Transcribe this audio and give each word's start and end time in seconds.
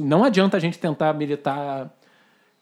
Não 0.00 0.24
adianta 0.24 0.56
a 0.56 0.60
gente 0.60 0.78
tentar 0.78 1.12
militar 1.14 1.94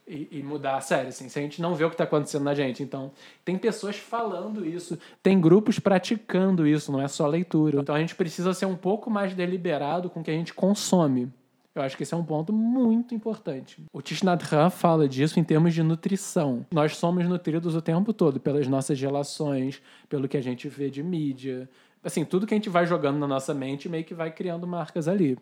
e, 0.06 0.28
e, 0.32 0.42
mudar 0.42 0.76
a 0.76 0.80
série, 0.80 1.08
assim, 1.08 1.28
se 1.28 1.38
a 1.38 1.42
gente 1.42 1.62
não 1.62 1.74
vê 1.74 1.84
o 1.84 1.88
que 1.88 1.94
está 1.94 2.04
acontecendo 2.04 2.42
na 2.42 2.54
gente. 2.54 2.82
Então, 2.82 3.12
tem 3.44 3.56
pessoas 3.56 3.96
falando 3.96 4.66
isso, 4.66 4.98
tem 5.22 5.40
grupos 5.40 5.78
praticando 5.78 6.66
isso, 6.66 6.90
não 6.90 7.00
é 7.00 7.08
só 7.08 7.26
leitura. 7.26 7.80
Então, 7.80 7.94
a 7.94 8.00
gente 8.00 8.14
precisa 8.14 8.52
ser 8.52 8.66
um 8.66 8.76
pouco 8.76 9.10
mais 9.10 9.34
deliberado 9.34 10.10
com 10.10 10.20
o 10.20 10.22
que 10.22 10.30
a 10.30 10.34
gente 10.34 10.52
consome. 10.52 11.32
Eu 11.74 11.80
acho 11.80 11.96
que 11.96 12.02
esse 12.02 12.12
é 12.12 12.16
um 12.16 12.24
ponto 12.24 12.52
muito 12.52 13.14
importante. 13.14 13.82
O 13.92 14.00
Hanh 14.00 14.70
fala 14.70 15.08
disso 15.08 15.40
em 15.40 15.44
termos 15.44 15.72
de 15.72 15.82
nutrição. 15.82 16.66
Nós 16.70 16.96
somos 16.96 17.26
nutridos 17.26 17.74
o 17.74 17.80
tempo 17.80 18.12
todo 18.12 18.38
pelas 18.38 18.68
nossas 18.68 19.00
relações, 19.00 19.80
pelo 20.06 20.28
que 20.28 20.36
a 20.36 20.42
gente 20.42 20.68
vê 20.68 20.90
de 20.90 21.02
mídia. 21.02 21.66
Assim, 22.04 22.26
tudo 22.26 22.46
que 22.46 22.52
a 22.52 22.56
gente 22.56 22.68
vai 22.68 22.84
jogando 22.84 23.18
na 23.18 23.26
nossa 23.26 23.54
mente 23.54 23.88
meio 23.88 24.04
que 24.04 24.12
vai 24.12 24.30
criando 24.30 24.66
marcas 24.66 25.08
ali. 25.08 25.38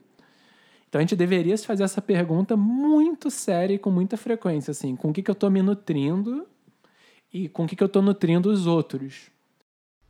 Então 0.91 0.99
a 0.99 1.03
gente 1.03 1.15
deveria 1.15 1.57
se 1.57 1.65
fazer 1.65 1.85
essa 1.85 2.03
pergunta 2.03 2.57
muito 2.57 3.31
séria 3.31 3.75
e 3.75 3.79
com 3.79 3.93
muita 3.93 4.17
frequência, 4.17 4.73
assim, 4.73 4.97
com 4.97 5.11
o 5.11 5.13
que, 5.13 5.23
que 5.23 5.31
eu 5.31 5.35
estou 5.35 5.49
me 5.49 5.63
nutrindo 5.63 6.49
e 7.33 7.49
com 7.49 7.63
o 7.63 7.69
que, 7.69 7.77
que 7.77 7.83
eu 7.85 7.87
estou 7.87 8.03
nutrindo 8.03 8.51
os 8.51 8.67
outros. 8.67 9.31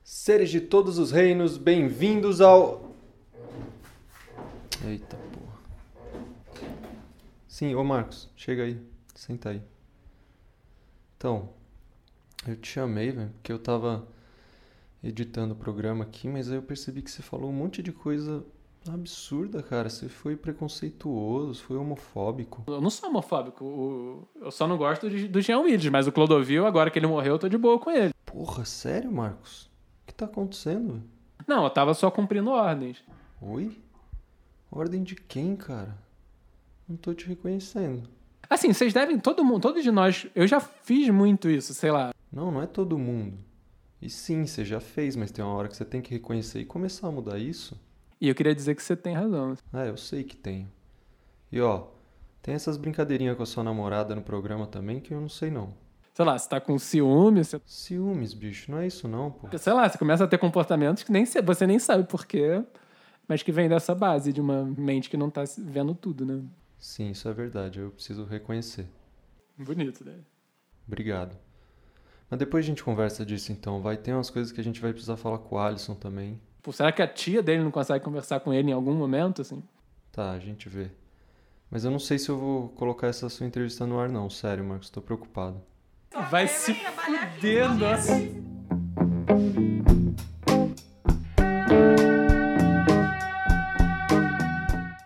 Seres 0.02 0.48
de 0.48 0.58
todos 0.58 0.98
os 0.98 1.10
reinos, 1.10 1.58
bem-vindos 1.58 2.40
ao. 2.40 2.94
Eita 4.82 5.18
porra. 5.18 6.64
Sim, 7.46 7.74
ô 7.74 7.84
Marcos, 7.84 8.30
chega 8.34 8.62
aí, 8.62 8.80
senta 9.14 9.50
aí. 9.50 9.62
Então, 11.18 11.50
eu 12.48 12.56
te 12.56 12.68
chamei, 12.68 13.12
velho, 13.12 13.30
porque 13.32 13.52
eu 13.52 13.58
tava 13.58 14.08
editando 15.04 15.52
o 15.52 15.56
programa 15.58 16.04
aqui, 16.04 16.26
mas 16.26 16.50
aí 16.50 16.56
eu 16.56 16.62
percebi 16.62 17.02
que 17.02 17.10
você 17.10 17.20
falou 17.20 17.50
um 17.50 17.52
monte 17.52 17.82
de 17.82 17.92
coisa 17.92 18.42
absurda, 18.88 19.62
cara. 19.62 19.88
Você 19.88 20.08
foi 20.08 20.36
preconceituoso, 20.36 21.62
foi 21.62 21.76
homofóbico. 21.76 22.64
Eu 22.66 22.80
não 22.80 22.90
sou 22.90 23.08
homofóbico. 23.08 24.28
Eu 24.40 24.50
só 24.50 24.66
não 24.66 24.76
gosto 24.76 25.08
do 25.28 25.40
Jean 25.40 25.60
Willis, 25.60 25.90
mas 25.90 26.06
o 26.06 26.12
Clodovil, 26.12 26.66
agora 26.66 26.90
que 26.90 26.98
ele 26.98 27.06
morreu, 27.06 27.34
eu 27.34 27.38
tô 27.38 27.48
de 27.48 27.58
boa 27.58 27.78
com 27.78 27.90
ele. 27.90 28.14
Porra, 28.24 28.64
sério, 28.64 29.10
Marcos? 29.10 29.64
O 30.02 30.06
que 30.06 30.14
tá 30.14 30.24
acontecendo? 30.24 31.02
Não, 31.46 31.64
eu 31.64 31.70
tava 31.70 31.94
só 31.94 32.10
cumprindo 32.10 32.50
ordens. 32.50 33.02
Oi? 33.40 33.76
Ordem 34.70 35.02
de 35.02 35.16
quem, 35.16 35.56
cara? 35.56 35.98
Não 36.88 36.96
tô 36.96 37.12
te 37.12 37.26
reconhecendo. 37.26 38.08
Assim, 38.48 38.72
vocês 38.72 38.92
devem, 38.92 39.18
todo 39.18 39.44
mundo, 39.44 39.62
todos 39.62 39.82
de 39.82 39.90
nós, 39.90 40.26
eu 40.34 40.46
já 40.46 40.60
fiz 40.60 41.08
muito 41.08 41.48
isso, 41.48 41.72
sei 41.74 41.90
lá. 41.90 42.12
Não, 42.32 42.50
não 42.50 42.62
é 42.62 42.66
todo 42.66 42.98
mundo. 42.98 43.38
E 44.00 44.08
sim, 44.08 44.46
você 44.46 44.64
já 44.64 44.80
fez, 44.80 45.14
mas 45.14 45.30
tem 45.30 45.44
uma 45.44 45.54
hora 45.54 45.68
que 45.68 45.76
você 45.76 45.84
tem 45.84 46.00
que 46.00 46.10
reconhecer 46.10 46.60
e 46.60 46.64
começar 46.64 47.08
a 47.08 47.12
mudar 47.12 47.38
isso. 47.38 47.78
E 48.20 48.28
eu 48.28 48.34
queria 48.34 48.54
dizer 48.54 48.74
que 48.74 48.82
você 48.82 48.94
tem 48.94 49.14
razão. 49.14 49.56
Ah, 49.72 49.86
eu 49.86 49.96
sei 49.96 50.22
que 50.22 50.36
tenho. 50.36 50.70
E 51.50 51.60
ó, 51.60 51.86
tem 52.42 52.54
essas 52.54 52.76
brincadeirinhas 52.76 53.36
com 53.36 53.42
a 53.42 53.46
sua 53.46 53.64
namorada 53.64 54.14
no 54.14 54.22
programa 54.22 54.66
também 54.66 55.00
que 55.00 55.14
eu 55.14 55.20
não 55.20 55.28
sei 55.28 55.50
não. 55.50 55.74
Sei 56.12 56.24
lá, 56.24 56.36
você 56.36 56.48
tá 56.48 56.60
com 56.60 56.78
ciúmes. 56.78 57.48
Você... 57.48 57.60
Ciúmes, 57.64 58.34
bicho, 58.34 58.70
não 58.70 58.78
é 58.78 58.86
isso 58.86 59.08
não, 59.08 59.30
pô. 59.30 59.56
Sei 59.56 59.72
lá, 59.72 59.88
você 59.88 59.96
começa 59.96 60.24
a 60.24 60.26
ter 60.28 60.36
comportamentos 60.36 61.02
que 61.02 61.10
nem 61.10 61.24
você 61.24 61.66
nem 61.66 61.78
sabe 61.78 62.04
por 62.04 62.26
quê, 62.26 62.62
mas 63.26 63.42
que 63.42 63.50
vem 63.50 63.68
dessa 63.68 63.94
base 63.94 64.32
de 64.32 64.40
uma 64.40 64.64
mente 64.64 65.08
que 65.08 65.16
não 65.16 65.30
tá 65.30 65.44
vendo 65.58 65.94
tudo, 65.94 66.26
né? 66.26 66.42
Sim, 66.78 67.10
isso 67.10 67.26
é 67.28 67.32
verdade, 67.32 67.78
eu 67.78 67.90
preciso 67.90 68.24
reconhecer. 68.24 68.86
Bonito, 69.56 70.04
né? 70.04 70.16
Obrigado. 70.86 71.36
Mas 72.28 72.38
depois 72.38 72.64
a 72.64 72.68
gente 72.68 72.84
conversa 72.84 73.24
disso 73.24 73.50
então, 73.50 73.80
vai 73.80 73.96
ter 73.96 74.12
umas 74.12 74.30
coisas 74.30 74.52
que 74.52 74.60
a 74.60 74.64
gente 74.64 74.80
vai 74.80 74.92
precisar 74.92 75.16
falar 75.16 75.38
com 75.38 75.56
o 75.56 75.58
Alisson 75.58 75.94
também. 75.94 76.40
Pô, 76.62 76.72
será 76.72 76.92
que 76.92 77.00
a 77.00 77.08
tia 77.08 77.42
dele 77.42 77.62
não 77.62 77.70
consegue 77.70 78.04
conversar 78.04 78.40
com 78.40 78.52
ele 78.52 78.70
em 78.70 78.74
algum 78.74 78.92
momento, 78.92 79.40
assim? 79.40 79.62
Tá, 80.12 80.32
a 80.32 80.38
gente 80.38 80.68
vê. 80.68 80.90
Mas 81.70 81.84
eu 81.84 81.90
não 81.90 81.98
sei 81.98 82.18
se 82.18 82.28
eu 82.28 82.38
vou 82.38 82.68
colocar 82.70 83.06
essa 83.06 83.28
sua 83.30 83.46
entrevista 83.46 83.86
no 83.86 83.98
ar, 83.98 84.10
não. 84.10 84.28
Sério, 84.28 84.62
Marcos, 84.62 84.90
tô 84.90 85.00
preocupado. 85.00 85.62
Vai 86.30 86.46
se 86.48 86.74
fuder, 86.74 87.72
nossa. 87.74 88.12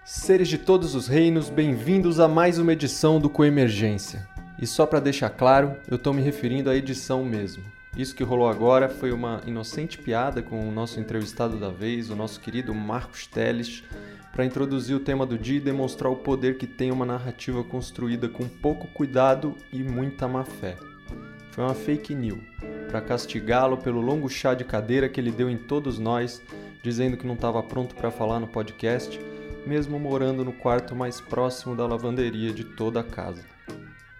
Seres 0.04 0.48
de 0.48 0.58
todos 0.58 0.96
os 0.96 1.06
reinos, 1.06 1.50
bem-vindos 1.50 2.18
a 2.18 2.26
mais 2.26 2.58
uma 2.58 2.72
edição 2.72 3.20
do 3.20 3.30
Coemergência. 3.30 4.26
E 4.60 4.66
só 4.66 4.86
para 4.86 4.98
deixar 4.98 5.30
claro, 5.30 5.76
eu 5.88 5.98
tô 5.98 6.12
me 6.12 6.22
referindo 6.22 6.68
à 6.68 6.74
edição 6.74 7.24
mesmo. 7.24 7.73
Isso 7.96 8.14
que 8.16 8.24
rolou 8.24 8.48
agora 8.48 8.88
foi 8.88 9.12
uma 9.12 9.40
inocente 9.46 9.98
piada 9.98 10.42
com 10.42 10.68
o 10.68 10.72
nosso 10.72 10.98
entrevistado 10.98 11.56
da 11.56 11.70
vez, 11.70 12.10
o 12.10 12.16
nosso 12.16 12.40
querido 12.40 12.74
Marcos 12.74 13.24
Teles, 13.26 13.84
para 14.32 14.44
introduzir 14.44 14.96
o 14.96 15.00
tema 15.00 15.24
do 15.24 15.38
dia 15.38 15.58
e 15.58 15.60
demonstrar 15.60 16.10
o 16.10 16.16
poder 16.16 16.58
que 16.58 16.66
tem 16.66 16.90
uma 16.90 17.06
narrativa 17.06 17.62
construída 17.62 18.28
com 18.28 18.48
pouco 18.48 18.88
cuidado 18.88 19.56
e 19.72 19.84
muita 19.84 20.26
má 20.26 20.44
fé. 20.44 20.76
Foi 21.52 21.62
uma 21.62 21.74
fake 21.74 22.16
news, 22.16 22.42
para 22.88 23.00
castigá-lo 23.00 23.76
pelo 23.76 24.00
longo 24.00 24.28
chá 24.28 24.54
de 24.54 24.64
cadeira 24.64 25.08
que 25.08 25.20
ele 25.20 25.30
deu 25.30 25.48
em 25.48 25.56
todos 25.56 25.96
nós, 25.96 26.42
dizendo 26.82 27.16
que 27.16 27.26
não 27.28 27.34
estava 27.34 27.62
pronto 27.62 27.94
para 27.94 28.10
falar 28.10 28.40
no 28.40 28.48
podcast, 28.48 29.20
mesmo 29.64 30.00
morando 30.00 30.44
no 30.44 30.52
quarto 30.52 30.96
mais 30.96 31.20
próximo 31.20 31.76
da 31.76 31.86
lavanderia 31.86 32.52
de 32.52 32.64
toda 32.64 32.98
a 32.98 33.04
casa. 33.04 33.53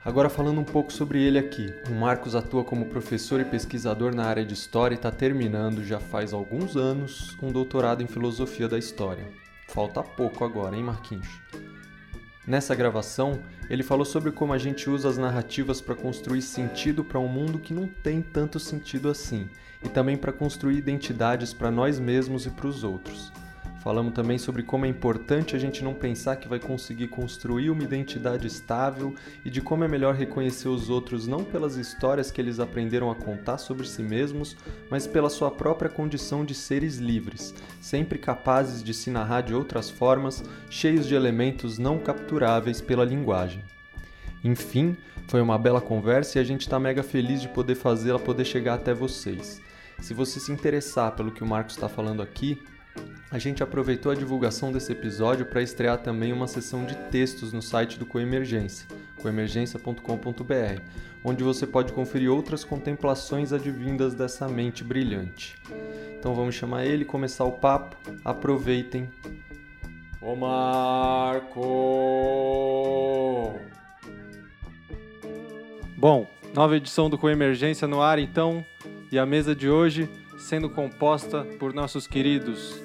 Agora 0.05 0.29
falando 0.29 0.61
um 0.61 0.65
pouco 0.65 0.93
sobre 0.93 1.23
ele 1.23 1.39
aqui. 1.39 1.73
O 1.89 1.95
Marcos 1.95 2.35
atua 2.35 2.63
como 2.63 2.85
professor 2.85 3.41
e 3.41 3.45
pesquisador 3.45 4.15
na 4.15 4.27
área 4.27 4.45
de 4.45 4.53
história 4.53 4.95
e 4.95 4.99
está 4.99 5.11
terminando, 5.11 5.83
já 5.83 5.99
faz 5.99 6.35
alguns 6.35 6.77
anos, 6.77 7.35
um 7.43 7.51
doutorado 7.51 8.03
em 8.03 8.07
filosofia 8.07 8.69
da 8.69 8.79
história. 8.79 9.27
Falta 9.67 10.03
pouco 10.03 10.45
agora, 10.45 10.77
hein, 10.77 10.83
Marquinhos? 10.83 11.27
Nessa 12.47 12.75
gravação, 12.75 13.41
ele 13.71 13.83
falou 13.83 14.05
sobre 14.05 14.31
como 14.31 14.53
a 14.53 14.59
gente 14.59 14.91
usa 14.91 15.09
as 15.09 15.17
narrativas 15.17 15.81
para 15.81 15.95
construir 15.95 16.43
sentido 16.43 17.03
para 17.03 17.19
um 17.19 17.27
mundo 17.27 17.59
que 17.59 17.73
não 17.73 17.89
tem 17.89 18.21
tanto 18.21 18.61
sentido 18.61 19.09
assim, 19.09 19.49
e 19.83 19.89
também 19.89 20.19
para 20.19 20.33
construir 20.33 20.77
identidades 20.77 21.55
para 21.55 21.71
nós 21.71 21.99
mesmos 21.99 22.45
e 22.45 22.51
para 22.51 22.67
os 22.67 22.85
outros. 22.85 23.33
Falamos 23.85 24.15
também 24.15 24.39
sobre 24.39 24.63
como 24.63 24.87
é 24.87 24.89
importante 24.89 25.55
a 25.55 25.59
gente 25.59 25.85
não 25.85 25.93
pensar 25.93 26.37
que 26.37 26.49
vai 26.49 26.59
conseguir 26.59 27.09
construir 27.09 27.69
uma 27.69 27.83
identidade 27.83 28.47
estável 28.47 29.15
e 29.45 29.51
de 29.51 29.61
como 29.61 29.85
é 29.85 29.89
melhor 29.89 30.15
reconhecer 30.15 30.69
os 30.69 30.89
outros 30.89 31.27
não 31.27 31.45
pelas 31.45 31.77
histórias 31.77 32.31
que 32.31 32.41
eles 32.41 32.59
aprenderam 32.59 33.11
a 33.11 33.15
contar 33.15 33.59
sobre 33.59 33.87
si 33.87 34.03
mesmos, 34.03 34.57
mas 34.91 35.07
pela 35.07 35.29
sua 35.29 35.51
própria 35.51 35.91
condição 35.91 36.47
de 36.47 36.55
seres 36.55 36.97
livres, 36.97 37.55
sempre 37.79 38.19
capazes 38.19 38.83
de 38.83 38.95
se 38.95 39.11
narrar 39.11 39.43
de 39.43 39.53
outras 39.53 39.91
formas, 39.91 40.43
cheios 40.71 41.07
de 41.07 41.15
elementos 41.15 41.77
não 41.77 41.99
capturáveis 41.99 42.81
pela 42.81 43.05
linguagem. 43.05 43.63
Enfim, 44.43 44.97
foi 45.29 45.43
uma 45.43 45.59
bela 45.59 45.83
conversa 45.83 46.39
e 46.39 46.41
a 46.41 46.45
gente 46.45 46.63
está 46.63 46.81
mega 46.81 47.03
feliz 47.03 47.43
de 47.43 47.49
poder 47.49 47.75
fazê-la 47.75 48.19
poder 48.19 48.47
chegar 48.47 48.75
até 48.77 48.95
vocês. 48.95 49.61
Se 50.01 50.15
você 50.15 50.41
se 50.41 50.51
interessar 50.51 51.13
pelo 51.13 51.31
que 51.31 51.45
o 51.45 51.47
Marcos 51.47 51.75
está 51.75 51.89
falando 51.89 52.23
aqui, 52.23 52.63
a 53.31 53.39
gente 53.39 53.63
aproveitou 53.65 54.13
a 54.13 54.15
divulgação 54.15 54.71
desse 54.71 54.93
episódio 54.93 55.45
para 55.45 55.61
estrear 55.61 55.99
também 55.99 56.33
uma 56.33 56.47
sessão 56.47 56.85
de 56.85 56.95
textos 57.11 57.53
no 57.53 57.61
site 57.61 57.99
do 57.99 58.07
Coemergência, 58.07 58.87
coemergência.com.br, 59.21 60.81
onde 61.25 61.43
você 61.43 61.67
pode 61.67 61.93
conferir 61.93 62.31
outras 62.31 62.63
contemplações 62.63 63.53
advindas 63.53 64.15
dessa 64.15 64.47
mente 64.47 64.85
brilhante. 64.85 65.57
Então 66.17 66.33
vamos 66.33 66.55
chamar 66.55 66.87
ele, 66.87 67.05
começar 67.05 67.45
o 67.45 67.53
papo. 67.53 67.97
Aproveitem. 68.25 69.11
Ô 70.23 70.37
Marco! 70.37 71.61
Bom, 75.97 76.27
nova 76.55 76.77
edição 76.77 77.11
do 77.11 77.19
Coemergência 77.19 77.89
no 77.89 78.01
ar 78.01 78.19
então, 78.19 78.65
e 79.11 79.19
a 79.19 79.27
mesa 79.27 79.57
de 79.57 79.69
hoje 79.69 80.09
sendo 80.45 80.69
composta 80.69 81.43
por 81.59 81.73
nossos 81.73 82.07
queridos 82.07 82.79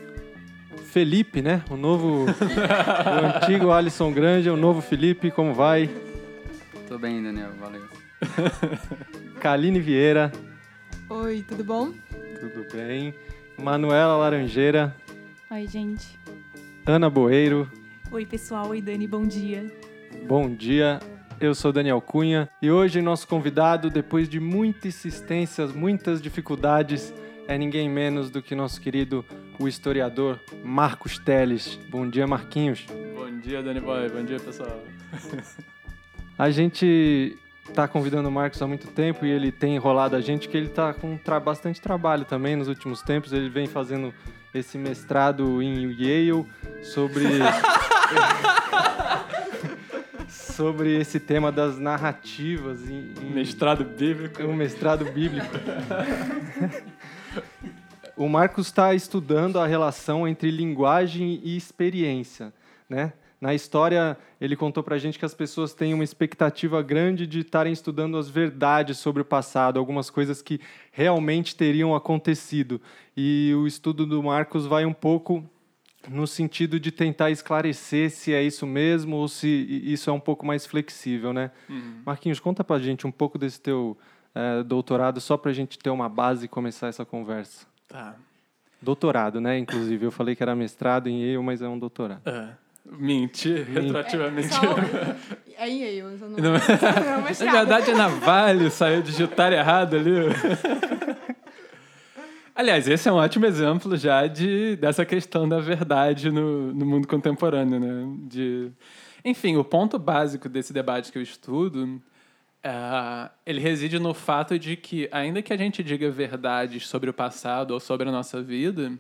Felipe, 0.86 1.42
né? 1.42 1.62
O 1.70 1.76
novo. 1.76 2.26
o 2.26 3.44
antigo 3.44 3.72
Alisson 3.72 4.14
Grande, 4.14 4.50
o 4.50 4.56
novo 4.56 4.82
Felipe, 4.82 5.30
como 5.30 5.54
vai? 5.54 5.90
Tô 6.88 6.98
bem, 6.98 7.22
Daniel, 7.22 7.50
valeu. 7.60 7.84
Kaline 9.42 9.80
Vieira. 9.82 10.32
Oi, 11.10 11.44
tudo 11.46 11.64
bom? 11.64 11.92
Tudo 12.40 12.66
bem. 12.72 13.14
Manuela 13.58 14.16
Laranjeira. 14.16 14.96
Oi, 15.52 15.68
gente. 15.68 16.18
Ana 16.86 17.10
Boeiro. 17.10 17.70
Oi, 18.10 18.26
pessoal. 18.26 18.70
Oi, 18.70 18.82
Dani, 18.82 19.06
bom 19.06 19.28
dia. 19.28 19.70
Bom 20.26 20.50
dia. 20.50 21.00
Eu 21.42 21.54
sou 21.54 21.74
Daniel 21.74 22.00
Cunha 22.00 22.50
e 22.62 22.72
hoje 22.72 23.02
nosso 23.02 23.28
convidado, 23.28 23.90
depois 23.90 24.30
de 24.30 24.40
muitas 24.40 24.86
insistências, 24.86 25.74
muitas 25.74 26.22
dificuldades, 26.22 27.14
é 27.50 27.58
ninguém 27.58 27.90
menos 27.90 28.30
do 28.30 28.44
que 28.44 28.54
nosso 28.54 28.80
querido 28.80 29.26
o 29.58 29.68
historiador 29.68 30.40
Marcos 30.64 31.18
Teles. 31.18 31.80
Bom 31.90 32.08
dia, 32.08 32.28
Marquinhos. 32.28 32.86
Bom 33.16 33.40
dia, 33.40 33.64
Dani 33.64 33.80
Boy. 33.80 34.08
Bom 34.08 34.24
dia, 34.24 34.40
pessoal. 34.40 34.80
a 36.38 36.52
gente 36.52 37.36
está 37.68 37.88
convidando 37.88 38.30
o 38.30 38.32
Marcos 38.32 38.62
há 38.62 38.68
muito 38.68 38.86
tempo 38.90 39.26
e 39.26 39.32
ele 39.32 39.52
tem 39.52 39.74
enrolado 39.74 40.16
a 40.16 40.22
gente 40.22 40.48
que 40.48 40.56
ele 40.56 40.68
está 40.68 40.94
com 40.94 41.18
tra 41.18 41.40
bastante 41.40 41.82
trabalho 41.82 42.24
também 42.24 42.56
nos 42.56 42.68
últimos 42.68 43.02
tempos. 43.02 43.34
Ele 43.34 43.50
vem 43.50 43.66
fazendo 43.66 44.14
esse 44.54 44.78
mestrado 44.78 45.60
em 45.60 45.92
Yale 45.92 46.46
sobre 46.84 47.26
sobre 50.30 51.00
esse 51.00 51.20
tema 51.20 51.52
das 51.52 51.80
narrativas 51.80 52.88
em, 52.88 53.12
em 53.20 53.34
Mestrado 53.34 53.84
bíblico. 53.84 54.44
um 54.44 54.54
mestrado 54.54 55.04
bíblico. 55.06 55.50
o 58.18 58.28
Marcos 58.28 58.68
está 58.68 58.94
estudando 58.94 59.60
a 59.60 59.66
relação 59.66 60.28
entre 60.28 60.52
linguagem 60.52 61.40
e 61.44 61.56
experiência, 61.56 62.54
né? 62.90 63.14
Na 63.40 63.54
história, 63.54 64.18
ele 64.42 64.54
contou 64.54 64.84
para 64.84 64.96
a 64.96 65.00
gente 65.00 65.18
que 65.18 65.24
as 65.24 65.34
pessoas 65.34 65.74
têm 65.74 65.94
uma 65.94 66.04
expectativa 66.04 66.82
grande 66.82 67.26
de 67.26 67.40
estarem 67.40 67.72
estudando 67.72 68.18
as 68.18 68.30
verdades 68.30 68.98
sobre 68.98 69.22
o 69.22 69.26
passado, 69.26 69.80
algumas 69.80 70.10
coisas 70.10 70.42
que 70.42 70.60
realmente 70.92 71.56
teriam 71.56 71.96
acontecido. 71.96 72.82
E 73.16 73.54
o 73.56 73.66
estudo 73.66 74.06
do 74.06 74.22
Marcos 74.22 74.66
vai 74.66 74.86
um 74.86 74.92
pouco 74.92 75.42
no 76.10 76.28
sentido 76.28 76.78
de 76.80 76.92
tentar 76.92 77.32
esclarecer 77.32 78.10
se 78.12 78.34
é 78.34 78.44
isso 78.44 78.68
mesmo 78.68 79.16
ou 79.16 79.28
se 79.30 79.48
isso 79.48 80.10
é 80.10 80.14
um 80.14 80.20
pouco 80.20 80.46
mais 80.46 80.66
flexível, 80.66 81.32
né? 81.32 81.52
Marquinhos, 82.06 82.42
conta 82.42 82.62
para 82.62 82.76
a 82.76 82.80
gente 82.80 83.08
um 83.08 83.12
pouco 83.12 83.38
desse 83.38 83.62
teu 83.62 83.98
eh, 84.36 84.64
doutorado, 84.64 85.20
só 85.20 85.38
para 85.38 85.52
a 85.52 85.54
gente 85.54 85.78
ter 85.80 85.90
uma 85.90 86.08
base 86.08 86.46
e 86.46 86.48
começar 86.48 86.88
essa 86.88 87.06
conversa. 87.06 87.66
Tá. 87.88 88.16
Doutorado, 88.82 89.42
né? 89.42 89.58
Inclusive, 89.58 90.06
eu 90.06 90.12
falei 90.12 90.36
que 90.36 90.44
era 90.44 90.56
mestrado 90.56 91.08
em 91.08 91.22
Yale, 91.22 91.44
mas 91.44 91.62
é 91.62 91.68
um 91.68 91.78
doutorado. 91.78 92.22
Ah, 92.26 92.54
mentir, 92.86 93.68
retroativamente. 93.68 94.54
Só, 94.54 94.62
é 95.58 95.70
em 95.70 95.82
Yale, 95.82 95.98
eu 95.98 96.10
não, 96.12 96.30
Não, 96.30 96.54
não, 96.54 97.46
Na 97.46 97.52
verdade, 97.52 97.92
é 97.92 97.94
na 97.94 98.08
Vale, 98.08 98.70
saiu 98.70 99.02
digitar 99.02 99.52
errado 99.52 99.98
ali. 99.98 100.12
Aliás, 102.56 102.88
esse 102.88 103.08
é 103.08 103.12
um 103.12 103.16
ótimo 103.16 103.46
exemplo 103.46 103.96
já 103.96 104.28
de, 104.28 104.76
dessa 104.76 105.06
questão 105.06 105.48
da 105.48 105.60
verdade 105.60 106.30
no, 106.30 106.74
no 106.74 106.86
mundo 106.86 107.08
contemporâneo, 107.08 107.80
né? 107.80 108.18
De, 108.28 108.70
enfim, 109.24 109.56
o 109.56 109.64
ponto 109.64 109.98
básico 109.98 110.50
desse 110.50 110.74
debate 110.74 111.12
que 111.12 111.18
eu 111.18 111.22
estudo, 111.22 112.02
é, 112.64 113.30
ele 113.46 113.60
reside 113.60 114.00
no 114.00 114.14
fato 114.14 114.60
de 114.60 114.76
que, 114.76 115.08
ainda 115.12 115.42
que 115.42 115.54
a 115.54 115.58
gente 115.58 115.84
diga 115.84 116.10
verdades 116.12 116.88
sobre 116.88 117.10
o 117.10 117.14
passado 117.14 117.72
ou 117.72 117.80
sobre 117.80 118.10
a 118.10 118.12
nossa 118.12 118.42
vida, 118.42 119.00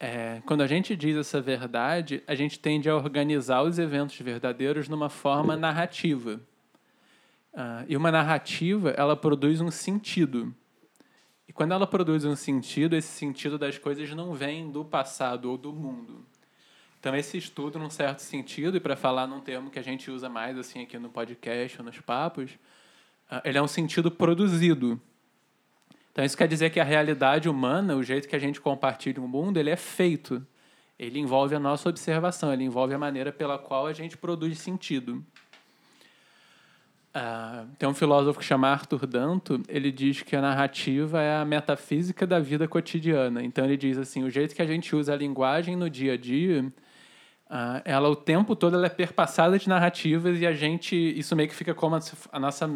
é, 0.00 0.40
quando 0.46 0.62
a 0.62 0.66
gente 0.66 0.94
diz 0.94 1.16
essa 1.16 1.40
verdade, 1.40 2.22
a 2.26 2.34
gente 2.34 2.58
tende 2.58 2.88
a 2.88 2.94
organizar 2.94 3.62
os 3.62 3.78
eventos 3.78 4.18
verdadeiros 4.20 4.88
numa 4.88 5.08
forma 5.08 5.56
narrativa. 5.56 6.40
Ah, 7.52 7.84
e 7.88 7.96
uma 7.96 8.12
narrativa, 8.12 8.90
ela 8.90 9.16
produz 9.16 9.60
um 9.60 9.70
sentido. 9.70 10.54
E 11.48 11.52
quando 11.52 11.72
ela 11.72 11.86
produz 11.86 12.24
um 12.24 12.36
sentido, 12.36 12.94
esse 12.94 13.08
sentido 13.08 13.58
das 13.58 13.78
coisas 13.78 14.08
não 14.14 14.32
vem 14.34 14.70
do 14.70 14.84
passado 14.84 15.50
ou 15.50 15.58
do 15.58 15.72
mundo. 15.72 16.24
Então, 17.00 17.14
esse 17.14 17.38
estudo, 17.38 17.78
num 17.78 17.90
certo 17.90 18.20
sentido, 18.20 18.76
e 18.76 18.80
para 18.80 18.96
falar 18.96 19.26
num 19.26 19.40
termo 19.40 19.70
que 19.70 19.78
a 19.78 19.82
gente 19.82 20.10
usa 20.10 20.28
mais 20.28 20.58
assim 20.58 20.82
aqui 20.82 20.98
no 20.98 21.08
podcast 21.08 21.80
nos 21.82 22.00
papos, 22.00 22.50
ah, 23.30 23.40
ele 23.44 23.56
é 23.56 23.62
um 23.62 23.68
sentido 23.68 24.10
produzido. 24.10 25.00
Então, 26.10 26.24
isso 26.24 26.36
quer 26.36 26.48
dizer 26.48 26.70
que 26.70 26.80
a 26.80 26.84
realidade 26.84 27.48
humana, 27.48 27.94
o 27.94 28.02
jeito 28.02 28.28
que 28.28 28.34
a 28.34 28.38
gente 28.38 28.60
compartilha 28.60 29.22
o 29.22 29.28
mundo, 29.28 29.58
ele 29.58 29.70
é 29.70 29.76
feito. 29.76 30.44
Ele 30.98 31.20
envolve 31.20 31.54
a 31.54 31.60
nossa 31.60 31.88
observação, 31.88 32.52
ele 32.52 32.64
envolve 32.64 32.92
a 32.92 32.98
maneira 32.98 33.30
pela 33.30 33.56
qual 33.56 33.86
a 33.86 33.92
gente 33.92 34.16
produz 34.16 34.58
sentido. 34.58 35.24
Ah, 37.14 37.64
tem 37.78 37.88
um 37.88 37.94
filósofo 37.94 38.38
que 38.38 38.44
chama 38.44 38.68
Arthur 38.68 39.06
Danto, 39.06 39.62
ele 39.68 39.90
diz 39.90 40.22
que 40.22 40.36
a 40.36 40.40
narrativa 40.40 41.22
é 41.22 41.36
a 41.36 41.44
metafísica 41.44 42.26
da 42.26 42.38
vida 42.38 42.68
cotidiana. 42.68 43.42
Então 43.42 43.64
ele 43.64 43.76
diz 43.76 43.96
assim, 43.96 44.24
o 44.24 44.30
jeito 44.30 44.54
que 44.54 44.62
a 44.62 44.66
gente 44.66 44.94
usa 44.94 45.12
a 45.14 45.16
linguagem 45.16 45.74
no 45.74 45.88
dia 45.88 46.14
a 46.14 46.16
dia, 46.16 46.70
ah, 47.50 47.80
ela 47.84 48.08
o 48.08 48.16
tempo 48.16 48.54
todo 48.54 48.76
ela 48.76 48.86
é 48.86 48.90
perpassada 48.90 49.58
de 49.58 49.68
narrativas 49.68 50.38
e 50.40 50.46
a 50.46 50.52
gente, 50.52 50.94
isso 50.96 51.34
meio 51.34 51.48
que 51.48 51.54
fica 51.54 51.74
como 51.74 51.96
a, 51.96 52.00
a 52.32 52.38
nossa 52.38 52.70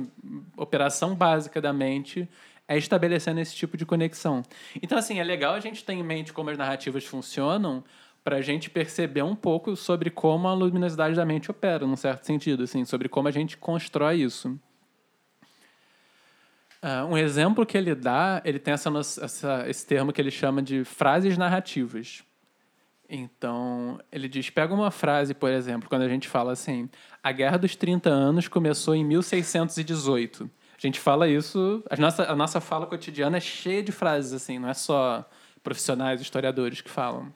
operação 0.56 1.14
básica 1.14 1.60
da 1.60 1.72
mente 1.72 2.28
é 2.66 2.78
estabelecendo 2.78 3.40
esse 3.40 3.54
tipo 3.54 3.76
de 3.76 3.84
conexão. 3.84 4.42
Então 4.82 4.96
assim, 4.96 5.18
é 5.20 5.24
legal 5.24 5.54
a 5.54 5.60
gente 5.60 5.84
ter 5.84 5.92
em 5.92 6.02
mente 6.02 6.32
como 6.32 6.50
as 6.50 6.56
narrativas 6.56 7.04
funcionam, 7.04 7.84
para 8.24 8.36
a 8.36 8.40
gente 8.40 8.70
perceber 8.70 9.22
um 9.22 9.34
pouco 9.34 9.74
sobre 9.74 10.08
como 10.08 10.46
a 10.46 10.54
luminosidade 10.54 11.16
da 11.16 11.24
mente 11.24 11.50
opera, 11.50 11.84
num 11.84 11.96
certo 11.96 12.24
sentido, 12.24 12.62
assim, 12.62 12.84
sobre 12.84 13.08
como 13.08 13.26
a 13.26 13.32
gente 13.32 13.56
constrói 13.56 14.18
isso. 14.22 14.56
Ah, 16.80 17.04
um 17.04 17.16
exemplo 17.18 17.66
que 17.66 17.76
ele 17.76 17.94
dá, 17.94 18.40
ele 18.44 18.58
tem 18.58 18.74
essa, 18.74 18.90
essa- 19.20 19.64
esse 19.68 19.86
termo 19.86 20.12
que 20.12 20.20
ele 20.20 20.30
chama 20.30 20.62
de 20.62 20.84
frases 20.84 21.36
narrativas. 21.36 22.22
Então, 23.14 24.00
ele 24.10 24.26
diz, 24.26 24.48
pega 24.48 24.72
uma 24.72 24.90
frase, 24.90 25.34
por 25.34 25.50
exemplo, 25.50 25.86
quando 25.86 26.00
a 26.00 26.08
gente 26.08 26.26
fala 26.26 26.52
assim, 26.52 26.88
a 27.22 27.30
Guerra 27.30 27.58
dos 27.58 27.76
30 27.76 28.08
Anos 28.08 28.48
começou 28.48 28.94
em 28.94 29.04
1618. 29.04 30.44
A 30.74 30.80
gente 30.80 30.98
fala 30.98 31.28
isso, 31.28 31.84
a 31.90 31.96
nossa, 31.96 32.22
a 32.24 32.34
nossa 32.34 32.58
fala 32.58 32.86
cotidiana 32.86 33.36
é 33.36 33.40
cheia 33.40 33.82
de 33.82 33.92
frases, 33.92 34.32
assim, 34.32 34.58
não 34.58 34.70
é 34.70 34.72
só 34.72 35.28
profissionais, 35.62 36.22
historiadores 36.22 36.80
que 36.80 36.88
falam. 36.88 37.30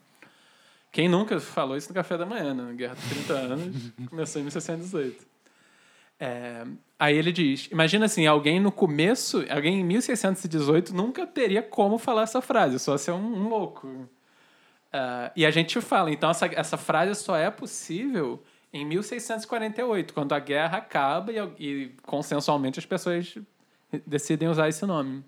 Quem 0.91 1.11
nunca 1.11 1.39
falou 1.39 1.77
isso 1.77 1.91
no 1.91 1.95
café 1.95 2.17
da 2.17 2.25
manhã, 2.25 2.55
né? 2.55 2.73
Guerra 2.73 2.95
dos 2.95 3.05
30 3.11 3.33
anos, 3.35 3.93
começou 4.09 4.41
em 4.41 4.45
1618. 4.45 5.27
É, 6.19 6.65
aí 6.99 7.15
ele 7.15 7.31
diz, 7.31 7.69
imagina 7.71 8.07
assim, 8.07 8.27
alguém 8.27 8.59
no 8.59 8.73
começo, 8.73 9.45
alguém 9.51 9.81
em 9.81 9.85
1618 9.85 10.95
nunca 10.95 11.27
teria 11.27 11.63
como 11.63 11.99
falar 11.99 12.23
essa 12.23 12.41
frase, 12.41 12.79
só 12.79 12.97
ser 12.97 13.11
um, 13.11 13.45
um 13.45 13.49
louco. 13.51 14.09
Ah, 14.99 15.31
e 15.37 15.45
a 15.45 15.51
gente 15.51 15.79
fala, 15.83 16.11
então 16.11 16.31
essa, 16.31 16.47
essa 16.47 16.77
frase 16.79 17.15
só 17.21 17.37
é 17.37 17.51
possível 17.51 18.43
em 18.73 18.83
1648, 18.87 20.15
quando 20.15 20.33
a 20.33 20.39
guerra 20.39 20.79
acaba 20.79 21.31
e, 21.31 21.39
e 21.59 21.95
consensualmente 22.03 22.79
as 22.79 22.87
pessoas 22.87 23.37
decidem 24.07 24.49
usar 24.49 24.69
esse 24.71 24.87
nome. 24.87 25.23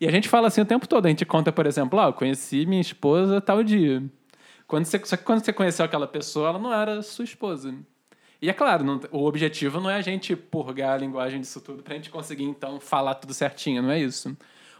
E 0.00 0.06
a 0.06 0.12
gente 0.12 0.28
fala 0.28 0.46
assim 0.46 0.60
o 0.60 0.64
tempo 0.64 0.86
todo. 0.86 1.06
A 1.06 1.08
gente 1.08 1.26
conta, 1.26 1.50
por 1.50 1.66
exemplo, 1.66 1.98
ah, 1.98 2.06
eu 2.06 2.12
conheci 2.12 2.66
minha 2.66 2.80
esposa 2.80 3.40
tal 3.40 3.64
dia. 3.64 4.00
Quando 4.66 4.84
você, 4.84 5.04
só 5.04 5.16
que 5.16 5.24
quando 5.24 5.44
você 5.44 5.52
conheceu 5.52 5.84
aquela 5.84 6.06
pessoa, 6.06 6.50
ela 6.50 6.58
não 6.58 6.72
era 6.72 7.02
sua 7.02 7.24
esposa. 7.24 7.74
E 8.40 8.48
é 8.48 8.52
claro, 8.52 8.84
não- 8.84 9.00
o 9.10 9.24
objetivo 9.24 9.80
não 9.80 9.90
é 9.90 9.96
a 9.96 10.00
gente 10.02 10.36
purgar 10.36 10.94
a 10.94 10.98
linguagem 10.98 11.40
disso 11.40 11.60
tudo 11.60 11.82
para 11.82 11.94
a 11.94 11.96
gente 11.96 12.10
conseguir, 12.10 12.44
então, 12.44 12.78
falar 12.78 13.16
tudo 13.16 13.34
certinho, 13.34 13.82
não 13.82 13.90
é 13.90 13.98
isso. 13.98 14.36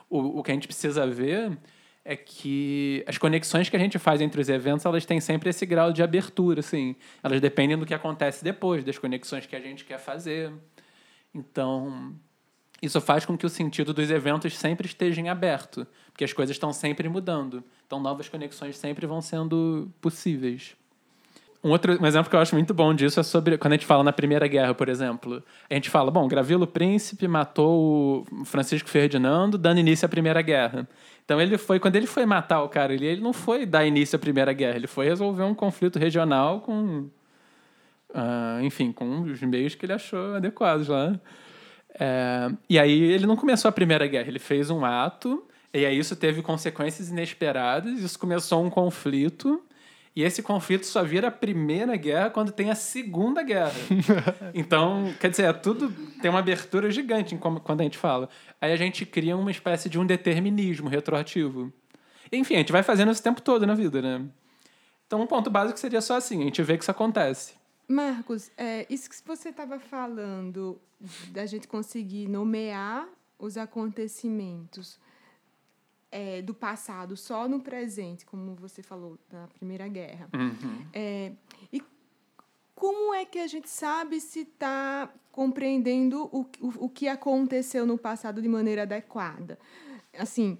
O, 0.09 0.39
o 0.39 0.43
que 0.45 0.53
a 0.53 0.55
gente 0.55 0.69
precisa 0.69 1.05
ver 1.07 1.59
é 2.05 2.15
que 2.15 3.03
as 3.07 3.17
conexões 3.17 3.69
que 3.71 3.77
a 3.77 3.79
gente 3.79 3.99
faz 3.99 4.21
entre 4.21 4.41
os 4.41 4.49
eventos, 4.49 4.85
elas 4.85 5.07
têm 5.07 5.21
sempre 5.21 5.49
esse 5.49 5.65
grau 5.65 5.91
de 5.91 6.03
abertura, 6.03 6.61
assim. 6.61 6.95
Elas 7.23 7.41
dependem 7.41 7.79
do 7.79 7.87
que 7.87 7.95
acontece 7.95 8.45
depois, 8.45 8.85
das 8.85 8.99
conexões 8.99 9.47
que 9.47 9.57
a 9.57 9.61
gente 9.61 9.85
quer 9.85 9.99
fazer. 9.99 10.53
Então, 11.35 12.15
isso 12.83 13.01
faz 13.01 13.25
com 13.25 13.39
que 13.39 13.47
o 13.47 13.49
sentido 13.49 13.95
dos 13.95 14.11
eventos 14.11 14.57
sempre 14.59 14.87
esteja 14.87 15.21
em 15.21 15.31
aberto, 15.31 15.87
porque 16.13 16.25
as 16.25 16.33
coisas 16.33 16.55
estão 16.55 16.73
sempre 16.73 17.09
mudando. 17.09 17.65
Então, 17.87 17.99
novas 17.99 18.29
conexões 18.29 18.77
sempre 18.77 19.07
vão 19.07 19.23
sendo 19.23 19.91
possíveis. 20.01 20.77
Um 21.65 21.71
outro 21.71 21.99
um 21.99 22.07
exemplo 22.07 22.29
que 22.29 22.37
eu 22.37 22.41
acho 22.41 22.55
muito 22.55 22.75
bom 22.75 22.93
disso 22.93 23.19
é 23.19 23.23
sobre 23.23 23.57
quando 23.57 23.73
a 23.73 23.77
gente 23.77 23.87
fala 23.87 24.05
na 24.05 24.13
Primeira 24.13 24.47
Guerra, 24.47 24.75
por 24.75 24.87
exemplo. 24.87 25.43
A 25.71 25.73
gente 25.73 25.89
fala, 25.89 26.11
bom, 26.11 26.29
Gravilo 26.29 26.67
Príncipe 26.67 27.27
matou 27.27 28.27
o 28.31 28.45
Francisco 28.45 28.87
Ferdinando, 28.87 29.57
dando 29.57 29.81
início 29.81 30.05
à 30.05 30.09
Primeira 30.09 30.43
Guerra. 30.43 30.87
Então 31.25 31.41
ele 31.41 31.57
foi, 31.57 31.81
quando 31.81 31.97
ele 31.97 32.07
foi 32.07 32.27
matar 32.27 32.63
o 32.63 32.69
cara 32.69 32.93
ali, 32.93 33.07
ele 33.07 33.23
não 33.23 33.33
foi 33.33 33.65
dar 33.65 33.87
início 33.87 34.15
à 34.15 34.19
Primeira 34.19 34.53
Guerra, 34.53 34.77
ele 34.77 34.87
foi 34.87 35.07
resolver 35.07 35.43
um 35.43 35.55
conflito 35.55 35.99
regional 35.99 36.61
com, 36.61 37.09
ah, 38.13 38.59
enfim, 38.63 38.93
com 38.93 39.23
os 39.23 39.41
meios 39.41 39.75
que 39.75 39.87
ele 39.87 39.95
achou 39.95 40.35
adequados 40.35 40.89
lá. 40.89 41.19
É, 41.99 42.51
e 42.69 42.79
aí 42.79 43.03
ele 43.05 43.27
não 43.27 43.37
começou 43.37 43.71
a 43.71 43.73
Primeira 43.73 44.07
Guerra, 44.07 44.29
ele 44.29 44.39
fez 44.39 44.69
um 44.69 44.85
ato, 44.85 45.43
e 45.73 45.87
aí 45.87 45.99
isso 45.99 46.15
teve 46.15 46.43
consequências 46.43 47.09
inesperadas, 47.09 48.01
isso 48.01 48.19
começou 48.19 48.63
um 48.63 48.69
conflito, 48.69 49.63
e 50.17 50.23
esse 50.23 50.43
conflito 50.43 50.87
só 50.87 51.03
vira 51.03 51.29
a 51.29 51.31
Primeira 51.31 51.97
Guerra 51.97 52.31
quando 52.31 52.53
tem 52.53 52.71
a 52.71 52.75
Segunda 52.75 53.43
Guerra. 53.43 53.73
então, 54.55 55.13
quer 55.21 55.31
dizer, 55.31 55.45
é 55.45 55.53
tudo 55.53 55.91
tem 56.21 56.31
uma 56.31 56.39
abertura 56.41 56.91
gigante 56.91 57.35
em 57.35 57.39
como- 57.39 57.61
quando 57.61 57.81
a 57.81 57.85
gente 57.85 57.99
fala. 57.99 58.29
Aí 58.61 58.73
a 58.73 58.77
gente 58.77 59.05
cria 59.05 59.37
uma 59.37 59.51
espécie 59.51 59.89
de 59.89 59.99
um 59.99 60.07
determinismo 60.07 60.89
retroativo. 60.89 61.73
Enfim, 62.33 62.55
a 62.55 62.59
gente 62.59 62.73
vai 62.73 62.83
fazendo 62.83 63.11
isso 63.11 63.21
o 63.21 63.25
tempo 63.25 63.43
todo 63.43 63.67
na 63.67 63.75
vida, 63.75 64.01
né? 64.01 64.25
Então, 65.07 65.21
um 65.21 65.27
ponto 65.27 65.51
básico 65.51 65.79
seria 65.79 66.01
só 66.01 66.17
assim, 66.17 66.43
a 66.43 66.45
gente 66.45 66.63
vê 66.63 66.77
que 66.77 66.83
isso 66.85 66.91
acontece. 66.91 67.55
Marcos, 67.87 68.51
é, 68.57 68.87
isso 68.89 69.11
que 69.11 69.17
você 69.27 69.51
estava 69.51 69.79
falando 69.79 70.81
da 71.31 71.45
gente 71.45 71.69
conseguir 71.69 72.29
nomear 72.29 73.07
os 73.39 73.57
acontecimentos 73.59 74.99
é, 76.15 76.41
do 76.41 76.55
passado 76.55 77.17
só 77.17 77.49
no 77.49 77.59
presente, 77.59 78.25
como 78.25 78.55
você 78.55 78.85
falou 78.85 79.19
da 79.29 79.49
Primeira 79.49 79.89
Guerra. 79.89 80.29
É, 80.93 81.33
e 81.73 81.83
como 82.73 83.13
é 83.13 83.25
que 83.25 83.41
a 83.41 83.49
gente 83.49 83.69
sabe 83.69 84.21
se 84.21 84.43
está 84.43 85.13
compreendendo 85.33 86.29
o, 86.33 86.43
o, 86.61 86.85
o 86.85 86.89
que 86.89 87.09
aconteceu 87.09 87.85
no 87.85 87.99
passado 87.99 88.41
de 88.41 88.47
maneira 88.47 88.83
adequada? 88.83 89.59
Assim, 90.17 90.57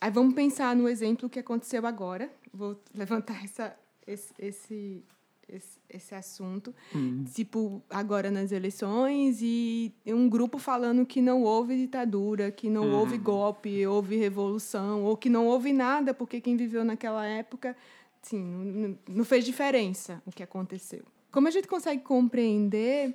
aí 0.00 0.10
vamos 0.12 0.34
pensar 0.34 0.76
no 0.76 0.88
exemplo 0.88 1.28
que 1.28 1.40
aconteceu 1.40 1.84
agora. 1.84 2.30
Vou 2.54 2.80
levantar 2.94 3.42
essa, 3.42 3.76
esse, 4.06 4.32
esse, 4.38 5.04
esse, 5.48 5.78
esse 5.88 6.14
assunto. 6.14 6.74
Hum. 6.94 7.24
Tipo, 7.34 7.82
agora 7.90 8.30
nas 8.30 8.52
eleições, 8.52 9.38
e 9.40 9.92
um 10.06 10.28
grupo 10.28 10.58
falando 10.58 11.04
que 11.06 11.20
não 11.20 11.42
houve 11.42 11.76
ditadura, 11.76 12.50
que 12.50 12.68
não 12.68 12.84
Uhum. 12.86 12.98
houve 12.98 13.18
golpe, 13.18 13.86
houve 13.86 14.16
revolução, 14.16 15.04
ou 15.04 15.16
que 15.16 15.28
não 15.30 15.46
houve 15.46 15.72
nada, 15.72 16.12
porque 16.12 16.40
quem 16.40 16.56
viveu 16.56 16.84
naquela 16.84 17.24
época, 17.26 17.76
sim, 18.22 18.42
não, 18.42 18.98
não- 19.08 19.24
fez 19.24 19.44
diferença 19.44 20.22
o 20.26 20.30
que 20.32 20.42
aconteceu. 20.42 21.02
Como 21.30 21.48
a 21.48 21.50
gente 21.50 21.68
consegue 21.68 22.02
compreender 22.02 23.14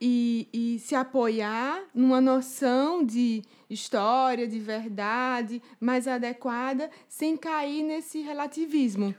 e, 0.00 0.46
e 0.52 0.78
se 0.78 0.94
apoiar 0.94 1.82
numa 1.94 2.20
noção 2.20 3.04
de 3.04 3.42
história, 3.68 4.46
de 4.46 4.58
verdade 4.60 5.60
mais 5.80 6.06
adequada, 6.06 6.88
sem 7.08 7.36
cair 7.36 7.82
nesse 7.82 8.20
relativismo? 8.20 9.12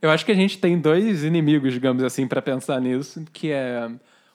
Eu 0.00 0.10
acho 0.10 0.24
que 0.24 0.32
a 0.32 0.34
gente 0.34 0.58
tem 0.58 0.78
dois 0.78 1.24
inimigos, 1.24 1.72
digamos 1.72 2.02
assim, 2.02 2.26
para 2.26 2.42
pensar 2.42 2.80
nisso, 2.80 3.24
que 3.32 3.50
é 3.50 3.90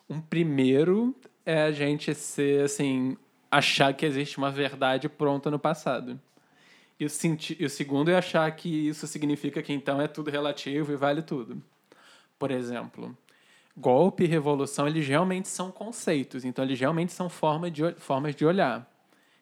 um 0.10 0.20
primeiro 0.20 1.16
é 1.46 1.63
a 1.63 1.72
gente 1.72 2.13
ser 2.13 2.66
assim, 2.66 3.18
achar 3.50 3.94
que 3.94 4.06
existe 4.06 4.38
uma 4.38 4.51
verdade 4.51 5.10
pronta 5.10 5.50
no 5.50 5.58
passado. 5.58 6.20
E 7.00 7.06
o, 7.06 7.10
e 7.60 7.66
o 7.66 7.70
segundo 7.70 8.12
é 8.12 8.18
achar 8.18 8.51
que 8.51 8.88
isso 8.88 9.08
significa 9.08 9.63
que 9.63 9.74
então 9.74 10.01
é 10.01 10.08
tudo 10.08 10.30
relativo 10.30 10.92
e 10.92 10.96
vale 10.96 11.22
tudo. 11.22 11.62
Por 12.38 12.51
exemplo, 12.51 13.18
golpe 13.75 14.25
e 14.25 14.28
revolução, 14.28 14.88
eles 14.88 15.08
realmente 15.08 15.48
são 15.48 15.72
conceitos, 15.72 16.46
então 16.46 16.63
eles 16.63 16.80
realmente 16.80 17.13
são 17.13 17.30
forma 17.30 17.72
de, 17.72 17.94
formas 17.94 18.36
de 18.36 18.46
olhar. 18.46 18.88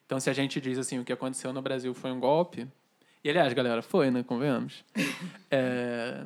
Então, 0.06 0.18
se 0.18 0.30
a 0.30 0.32
gente 0.32 0.60
diz 0.60 0.78
assim, 0.78 0.98
o 0.98 1.04
que 1.04 1.12
aconteceu 1.12 1.52
no 1.52 1.60
Brasil 1.60 1.92
foi 1.92 2.10
um 2.10 2.18
golpe, 2.18 2.66
e 3.28 3.30
aliás, 3.30 3.52
galera, 3.52 3.82
foi, 3.82 4.10
né? 4.10 4.22
Convenhamos. 4.22 4.82
É, 5.50 6.24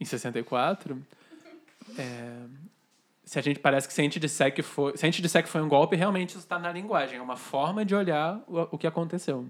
em 0.00 0.04
64, 0.04 1.00
é, 1.96 2.32
se 3.24 3.38
a 3.38 3.42
gente 3.42 3.60
parece 3.60 3.86
que 3.86 3.94
se 3.94 4.00
a 4.00 4.04
gente 4.04 4.18
disser 4.18 4.52
que 4.52 4.62
foi, 4.62 4.96
se 4.96 5.04
a 5.04 5.08
gente 5.08 5.22
disser 5.22 5.42
que 5.44 5.48
foi 5.48 5.60
um 5.62 5.68
golpe, 5.68 5.94
realmente 5.94 6.30
isso 6.30 6.38
está 6.40 6.58
na 6.58 6.72
linguagem, 6.72 7.18
é 7.18 7.22
uma 7.22 7.36
forma 7.36 7.84
de 7.84 7.94
olhar 7.94 8.42
o, 8.48 8.68
o 8.72 8.78
que 8.78 8.86
aconteceu. 8.86 9.46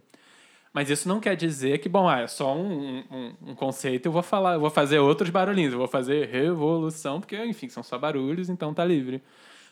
Mas 0.75 0.91
isso 0.91 1.09
não 1.09 1.21
quer 1.21 1.37
dizer 1.37 1.79
que, 1.79 1.89
bom, 1.89 2.07
ah, 2.09 2.21
é 2.21 2.27
só 2.27 2.55
um, 2.55 2.99
um, 3.11 3.35
um 3.49 3.55
conceito, 3.55 4.07
eu 4.07 4.13
vou 4.13 4.23
falar, 4.23 4.55
eu 4.55 4.61
vou 4.61 4.71
fazer 4.71 4.99
outros 4.99 5.31
barulhinhos, 5.31 5.73
eu 5.73 5.79
vou 5.79 5.89
fazer 5.89 6.29
revolução, 6.29 7.19
porque, 7.21 7.37
enfim, 7.45 7.69
são 7.71 7.83
só 7.83 7.99
barulhos, 7.99 8.49
então 8.51 8.75
tá 8.75 8.85
livre. 8.85 9.23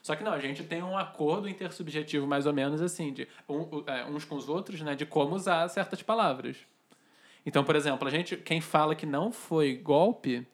Só 0.02 0.16
que 0.16 0.24
não, 0.24 0.32
a 0.32 0.38
gente 0.38 0.62
tem 0.62 0.82
um 0.82 0.96
acordo 0.96 1.46
intersubjetivo 1.46 2.26
mais 2.26 2.46
ou 2.46 2.54
menos 2.54 2.80
assim, 2.80 3.12
de 3.12 3.28
um- 3.46 3.82
é, 3.86 4.06
uns 4.06 4.24
com 4.24 4.34
os 4.34 4.48
outros, 4.48 4.80
né, 4.80 4.94
de 4.94 5.04
como 5.04 5.34
usar 5.34 5.68
certas 5.68 6.02
palavras. 6.02 6.56
Então, 7.44 7.64
por 7.64 7.74
exemplo, 7.74 8.06
a 8.06 8.10
gente, 8.10 8.36
quem 8.36 8.60
fala 8.60 8.94
que 8.94 9.06
não 9.06 9.32
foi 9.32 9.76
golpe, 9.76 10.46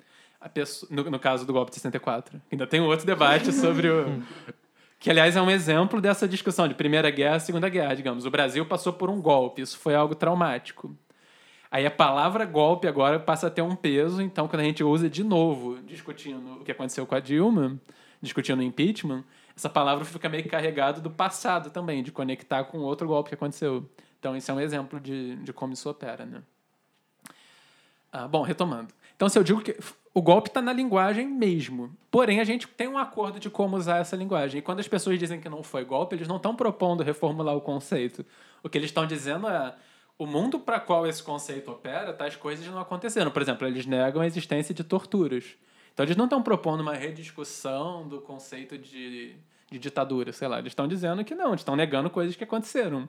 pessoa, 0.48 0.88
no, 0.92 1.10
no 1.10 1.18
caso 1.18 1.44
do 1.46 1.52
golpe 1.52 1.70
de 1.70 1.76
64, 1.76 2.40
ainda 2.50 2.66
tem 2.66 2.80
um 2.80 2.86
outro 2.86 3.06
debate 3.06 3.52
sobre 3.52 3.88
o. 3.88 4.22
Que, 4.98 5.10
aliás, 5.10 5.36
é 5.36 5.42
um 5.42 5.50
exemplo 5.50 6.00
dessa 6.00 6.26
discussão 6.26 6.66
de 6.66 6.74
Primeira 6.74 7.10
Guerra 7.10 7.38
Segunda 7.38 7.68
Guerra, 7.68 7.94
digamos. 7.94 8.24
O 8.24 8.30
Brasil 8.30 8.64
passou 8.64 8.94
por 8.94 9.10
um 9.10 9.20
golpe, 9.20 9.60
isso 9.60 9.78
foi 9.78 9.94
algo 9.94 10.14
traumático. 10.14 10.96
Aí 11.70 11.84
a 11.84 11.90
palavra 11.90 12.46
golpe 12.46 12.88
agora 12.88 13.20
passa 13.20 13.48
a 13.48 13.50
ter 13.50 13.60
um 13.60 13.76
peso, 13.76 14.22
então 14.22 14.48
quando 14.48 14.60
a 14.60 14.64
gente 14.64 14.82
usa 14.82 15.10
de 15.10 15.22
novo, 15.22 15.78
discutindo 15.82 16.60
o 16.60 16.64
que 16.64 16.72
aconteceu 16.72 17.06
com 17.06 17.14
a 17.14 17.20
Dilma, 17.20 17.78
discutindo 18.22 18.60
o 18.60 18.62
impeachment, 18.62 19.22
essa 19.54 19.68
palavra 19.68 20.04
fica 20.04 20.28
meio 20.28 20.42
que 20.42 20.48
carregada 20.48 21.00
do 21.00 21.10
passado 21.10 21.70
também, 21.70 22.02
de 22.02 22.10
conectar 22.10 22.64
com 22.64 22.78
outro 22.78 23.06
golpe 23.06 23.28
que 23.28 23.34
aconteceu. 23.34 23.88
Então, 24.18 24.34
isso 24.34 24.50
é 24.50 24.54
um 24.54 24.60
exemplo 24.60 24.98
de, 24.98 25.36
de 25.36 25.52
como 25.52 25.74
isso 25.74 25.88
opera, 25.90 26.24
né? 26.24 26.42
Ah, 28.18 28.26
bom, 28.26 28.40
retomando. 28.40 28.88
Então, 29.14 29.28
se 29.28 29.38
eu 29.38 29.42
digo 29.42 29.60
que 29.60 29.76
o 30.14 30.22
golpe 30.22 30.48
está 30.48 30.62
na 30.62 30.72
linguagem 30.72 31.28
mesmo, 31.28 31.94
porém 32.10 32.40
a 32.40 32.44
gente 32.44 32.66
tem 32.66 32.88
um 32.88 32.96
acordo 32.96 33.38
de 33.38 33.50
como 33.50 33.76
usar 33.76 33.98
essa 33.98 34.16
linguagem. 34.16 34.60
E 34.60 34.62
quando 34.62 34.80
as 34.80 34.88
pessoas 34.88 35.18
dizem 35.18 35.38
que 35.38 35.50
não 35.50 35.62
foi 35.62 35.84
golpe, 35.84 36.16
eles 36.16 36.26
não 36.26 36.36
estão 36.36 36.56
propondo 36.56 37.02
reformular 37.02 37.54
o 37.54 37.60
conceito. 37.60 38.24
O 38.62 38.70
que 38.70 38.78
eles 38.78 38.88
estão 38.88 39.06
dizendo 39.06 39.46
é 39.48 39.74
o 40.16 40.24
mundo 40.24 40.58
para 40.58 40.80
qual 40.80 41.06
esse 41.06 41.22
conceito 41.22 41.70
opera, 41.70 42.14
tais 42.14 42.36
coisas 42.36 42.66
não 42.66 42.78
aconteceram. 42.78 43.30
Por 43.30 43.42
exemplo, 43.42 43.66
eles 43.66 43.84
negam 43.84 44.22
a 44.22 44.26
existência 44.26 44.74
de 44.74 44.82
torturas. 44.82 45.44
Então, 45.92 46.06
eles 46.06 46.16
não 46.16 46.24
estão 46.24 46.42
propondo 46.42 46.80
uma 46.80 46.94
rediscussão 46.94 48.08
do 48.08 48.22
conceito 48.22 48.78
de, 48.78 49.36
de 49.70 49.78
ditadura, 49.78 50.32
sei 50.32 50.48
lá. 50.48 50.58
Eles 50.58 50.70
estão 50.70 50.88
dizendo 50.88 51.22
que 51.22 51.34
não, 51.34 51.48
eles 51.48 51.60
estão 51.60 51.76
negando 51.76 52.08
coisas 52.08 52.34
que 52.34 52.44
aconteceram. 52.44 53.06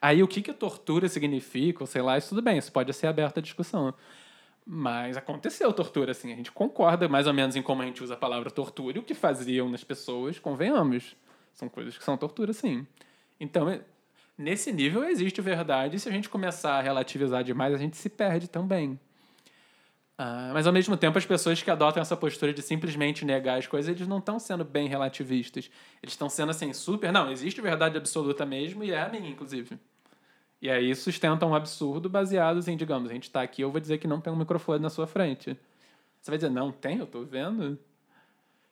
Aí 0.00 0.22
o 0.22 0.28
que, 0.28 0.42
que 0.42 0.52
tortura 0.52 1.08
significa, 1.08 1.84
sei 1.86 2.02
lá, 2.02 2.16
isso 2.16 2.28
tudo 2.30 2.42
bem, 2.42 2.58
isso 2.58 2.70
pode 2.70 2.92
ser 2.92 3.06
aberto 3.08 3.38
à 3.38 3.42
discussão. 3.42 3.92
Mas 4.70 5.16
aconteceu 5.16 5.72
tortura, 5.72 6.10
assim, 6.10 6.30
a 6.30 6.36
gente 6.36 6.52
concorda 6.52 7.08
mais 7.08 7.26
ou 7.26 7.32
menos 7.32 7.56
em 7.56 7.62
como 7.62 7.80
a 7.80 7.86
gente 7.86 8.04
usa 8.04 8.12
a 8.12 8.16
palavra 8.18 8.50
tortura 8.50 8.98
e 8.98 9.00
o 9.00 9.02
que 9.02 9.14
faziam 9.14 9.66
nas 9.66 9.82
pessoas, 9.82 10.38
convenhamos. 10.38 11.16
São 11.54 11.70
coisas 11.70 11.96
que 11.96 12.04
são 12.04 12.18
tortura, 12.18 12.52
sim. 12.52 12.86
Então, 13.40 13.80
nesse 14.36 14.70
nível 14.70 15.04
existe 15.04 15.40
verdade, 15.40 15.96
e 15.96 15.98
se 15.98 16.06
a 16.06 16.12
gente 16.12 16.28
começar 16.28 16.74
a 16.74 16.82
relativizar 16.82 17.42
demais, 17.42 17.72
a 17.72 17.78
gente 17.78 17.96
se 17.96 18.10
perde 18.10 18.46
também. 18.46 19.00
Ah, 20.18 20.50
mas 20.52 20.66
ao 20.66 20.72
mesmo 20.72 20.98
tempo, 20.98 21.16
as 21.16 21.24
pessoas 21.24 21.62
que 21.62 21.70
adotam 21.70 22.02
essa 22.02 22.14
postura 22.14 22.52
de 22.52 22.60
simplesmente 22.60 23.24
negar 23.24 23.58
as 23.58 23.66
coisas, 23.66 23.88
eles 23.88 24.06
não 24.06 24.18
estão 24.18 24.38
sendo 24.38 24.66
bem 24.66 24.86
relativistas. 24.86 25.70
Eles 26.02 26.12
estão 26.12 26.28
sendo 26.28 26.50
assim, 26.50 26.74
super. 26.74 27.10
Não, 27.10 27.30
existe 27.30 27.62
verdade 27.62 27.96
absoluta 27.96 28.44
mesmo, 28.44 28.84
e 28.84 28.90
é 28.90 29.00
a 29.00 29.08
minha, 29.08 29.30
inclusive. 29.30 29.78
E 30.60 30.68
aí 30.68 30.94
sustentam 30.94 31.50
um 31.50 31.54
absurdo 31.54 32.08
baseados 32.08 32.66
em, 32.66 32.76
digamos, 32.76 33.10
a 33.10 33.14
gente 33.14 33.24
está 33.24 33.42
aqui, 33.42 33.62
eu 33.62 33.70
vou 33.70 33.80
dizer 33.80 33.98
que 33.98 34.08
não 34.08 34.20
tem 34.20 34.32
um 34.32 34.36
microfone 34.36 34.80
na 34.80 34.90
sua 34.90 35.06
frente. 35.06 35.56
Você 36.20 36.30
vai 36.30 36.38
dizer, 36.38 36.50
não 36.50 36.72
tem, 36.72 36.98
eu 36.98 37.04
estou 37.04 37.24
vendo. 37.24 37.78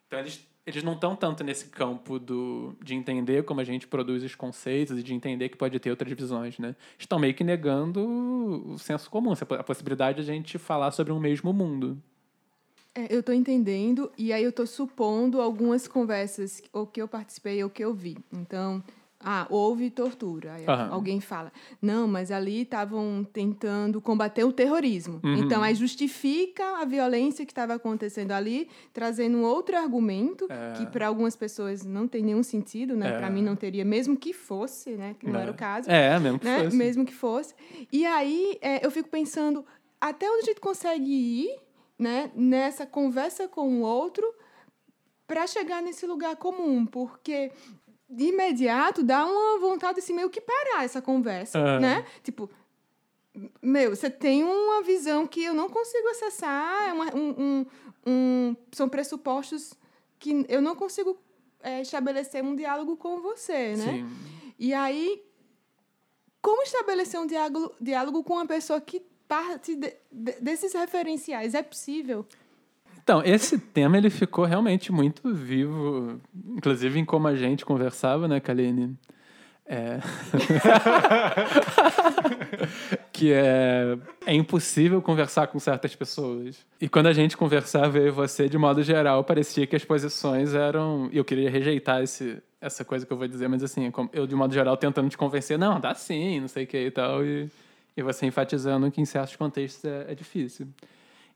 Então 0.07 0.19
eles, 0.19 0.45
eles 0.67 0.83
não 0.83 0.95
estão 0.95 1.15
tanto 1.15 1.45
nesse 1.45 1.67
campo 1.67 2.19
do, 2.19 2.75
de 2.83 2.95
entender 2.95 3.45
como 3.45 3.61
a 3.61 3.65
gente 3.65 3.87
produz 3.87 4.25
os 4.25 4.35
conceitos 4.35 4.99
e 4.99 5.03
de 5.03 5.15
entender 5.15 5.49
que 5.49 5.57
pode 5.57 5.79
ter 5.79 5.91
outras 5.91 6.13
visões, 6.13 6.59
né? 6.59 6.75
Estão 6.99 7.21
meio 7.21 7.35
que 7.35 7.45
negando 7.45 8.01
o 8.73 8.79
senso 8.79 9.09
comum, 9.09 9.33
a 9.33 9.63
possibilidade 9.63 10.25
de 10.25 10.31
a 10.31 10.35
gente 10.35 10.59
falar 10.59 10.91
sobre 10.91 11.13
um 11.13 11.21
mesmo 11.21 11.53
mundo. 11.53 12.03
É, 12.97 13.15
eu 13.15 13.21
estou 13.21 13.35
entendendo, 13.35 14.11
e 14.17 14.33
aí 14.33 14.43
eu 14.43 14.51
estou 14.51 14.67
supondo 14.67 15.41
algumas 15.41 15.87
conversas, 15.87 16.63
ou 16.73 16.87
que 16.87 17.01
eu 17.01 17.07
participei 17.07 17.63
ou 17.63 17.69
que 17.69 17.85
eu 17.85 17.93
vi. 17.93 18.17
Então, 18.33 18.83
ah, 19.21 19.47
houve 19.51 19.91
tortura. 19.91 20.55
Aí 20.55 20.65
Aham. 20.67 20.91
alguém 20.93 21.21
fala, 21.21 21.53
não, 21.81 22.07
mas 22.07 22.31
ali 22.31 22.63
estavam 22.63 23.27
tentando 23.33 24.01
combater 24.01 24.45
o 24.45 24.53
terrorismo. 24.53 25.21
Uhum. 25.25 25.35
Então, 25.35 25.63
aí 25.63 25.75
justifica 25.75 26.81
a 26.81 26.85
violência 26.85 27.45
que 27.47 27.53
estava 27.53 27.75
acontecendo 27.75 28.33
ali, 28.33 28.69
trazendo 28.93 29.39
um 29.39 29.43
outro 29.43 29.77
argumento, 29.77 30.47
É. 30.51 30.75
que 30.77 30.87
para 30.87 31.07
algumas 31.09 31.35
pessoas 31.35 31.85
não 31.85 32.07
tem 32.07 32.23
nenhum 32.23 32.43
sentido, 32.43 32.95
né? 32.97 33.15
É. 33.15 33.19
Para 33.19 33.31
mim 33.31 33.43
não 33.43 33.57
teria, 33.57 33.85
mesmo 33.85 34.17
que 34.17 34.33
fosse, 34.33 34.91
né? 34.91 35.17
Que 35.19 35.27
não 35.29 35.41
É. 35.41 35.43
era 35.43 35.51
o 35.51 35.55
caso 35.55 35.91
É, 35.91 36.19
mesmo 36.21 36.39
que 36.39 36.45
né? 36.45 36.65
fosse. 36.65 36.77
Mesmo 36.77 37.05
que 37.07 37.15
fosse. 37.15 37.55
E 37.93 38.05
aí 38.07 38.59
é, 38.61 38.85
eu 38.85 38.91
fico 38.91 39.09
pensando 39.09 39.65
até 40.01 40.31
onde 40.31 40.43
a 40.43 40.47
gente 40.47 40.61
consegue 40.61 41.11
ir, 41.11 41.59
né? 41.99 42.31
Nessa 42.35 42.85
conversa 42.87 43.49
com 43.49 43.81
o 43.81 43.81
outro 43.81 44.25
para 45.27 45.47
chegar 45.47 45.83
nesse 45.83 46.07
lugar 46.07 46.37
comum, 46.37 46.85
porque 46.87 47.51
de 48.09 48.25
imediato 48.27 49.03
dá 49.03 49.25
uma 49.27 49.59
vontade 49.59 49.99
assim 49.99 50.13
meio 50.15 50.31
que 50.31 50.41
parar 50.41 50.85
essa 50.85 51.03
conversa, 51.03 51.59
É. 51.59 51.81
né? 51.81 52.07
Tipo 52.23 52.49
meu, 53.61 53.95
você 53.95 54.09
tem 54.09 54.43
uma 54.45 54.83
visão 54.83 55.27
que 55.27 55.45
eu 55.45 55.53
não 55.53 55.69
consigo 55.69 56.09
acessar, 56.09 56.89
é 56.89 56.93
uma- 56.95 57.15
um, 57.15 57.35
um- 57.39 57.67
um- 58.07 58.57
são 58.73 58.89
pressupostos 58.89 59.75
que 60.19 60.47
eu 60.49 60.63
não 60.63 60.75
consigo 60.75 61.19
é, 61.63 61.83
estabelecer 61.83 62.43
um 62.45 62.55
diálogo 62.55 62.97
com 62.97 63.21
você, 63.21 63.75
né? 63.77 63.93
Sim. 63.93 64.09
E 64.59 64.73
aí, 64.73 65.23
como 66.41 66.63
estabelecer 66.63 67.19
um 67.21 67.27
diálogo, 67.27 67.75
diálogo 67.81 68.23
com 68.23 68.35
uma 68.35 68.47
pessoa 68.47 68.81
que 68.81 69.01
parte 69.27 69.75
de- 69.75 69.97
de- 70.13 70.41
desses 70.41 70.73
referenciais? 70.75 71.55
É 71.55 71.63
possível? 71.63 72.25
Então, 73.07 73.23
esse 73.25 73.57
tema 73.57 73.97
ele 73.97 74.11
ficou 74.11 74.45
realmente 74.45 74.91
muito 74.91 75.33
vivo, 75.33 76.21
inclusive 76.45 76.99
em 76.99 77.05
como 77.05 77.29
a 77.29 77.37
gente 77.37 77.65
conversava, 77.65 78.27
né, 78.27 78.41
Kaline? 78.41 78.97
É... 79.65 80.01
que 83.13 83.33
é... 83.33 83.97
é 84.27 84.35
impossível 84.35 85.01
conversar 85.01 85.47
com 85.47 85.61
certas 85.61 85.95
pessoas. 85.95 86.67
E 86.81 86.89
quando 86.89 87.07
a 87.07 87.13
gente 87.13 87.37
conversava, 87.37 87.97
eu 87.97 88.09
e 88.09 88.11
você, 88.11 88.49
de 88.49 88.59
modo 88.59 88.83
geral, 88.83 89.23
parecia 89.23 89.69
que 89.69 89.77
as 89.77 89.85
posições 89.85 90.53
eram. 90.53 91.09
E 91.13 91.17
eu 91.17 91.25
queria 91.25 91.49
rejeitar 91.49 92.03
esse, 92.03 92.43
essa 92.61 92.85
coisa 92.85 93.07
que 93.07 93.13
eu 93.13 93.17
vou 93.17 93.29
dizer, 93.29 93.47
mas 93.47 93.63
assim, 93.63 93.89
como- 93.93 94.11
eu, 94.13 94.27
de 94.27 94.35
modo 94.35 94.53
geral, 94.53 94.77
tentando 94.77 95.09
te 95.09 95.17
convencer, 95.17 95.57
não, 95.57 95.79
dá 95.79 95.95
sim, 95.95 96.41
não 96.41 96.49
sei 96.49 96.65
o 96.65 96.67
que 96.67 96.87
e 96.87 96.91
tal. 96.91 97.25
E, 97.25 97.49
e 97.97 98.03
você 98.03 98.27
enfatizando 98.27 98.91
que 98.91 99.01
em 99.01 99.05
certos 99.05 99.37
contextos 99.37 99.85
é, 99.85 100.07
é 100.11 100.15
difícil. 100.17 100.67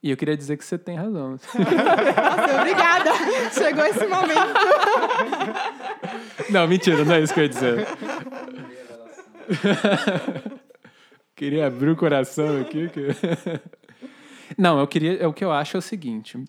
E 0.03 0.11
eu 0.11 0.17
queria 0.17 0.37
dizer 0.37 0.57
que 0.57 0.65
você 0.65 0.79
tem 0.79 0.97
razão. 0.97 1.33
Nossa, 1.33 2.61
obrigada! 2.61 3.11
Chegou 3.53 3.85
esse 3.85 4.07
momento. 4.07 4.55
Não, 6.51 6.67
mentira, 6.67 7.05
não 7.05 7.15
é 7.15 7.21
isso 7.21 7.35
que 7.35 7.41
eu 7.41 7.45
ia 7.45 7.49
dizer. 7.51 7.87
queria 11.37 11.67
abrir 11.67 11.91
o 11.91 11.97
coração 11.97 12.61
aqui. 12.61 12.89
que- 12.89 13.61
Não, 14.57 14.79
eu 14.79 14.87
queria. 14.87 15.23
é 15.23 15.27
O 15.27 15.33
que 15.33 15.45
eu 15.45 15.53
acho 15.53 15.77
é 15.77 15.79
o 15.79 15.83
seguinte. 15.83 16.43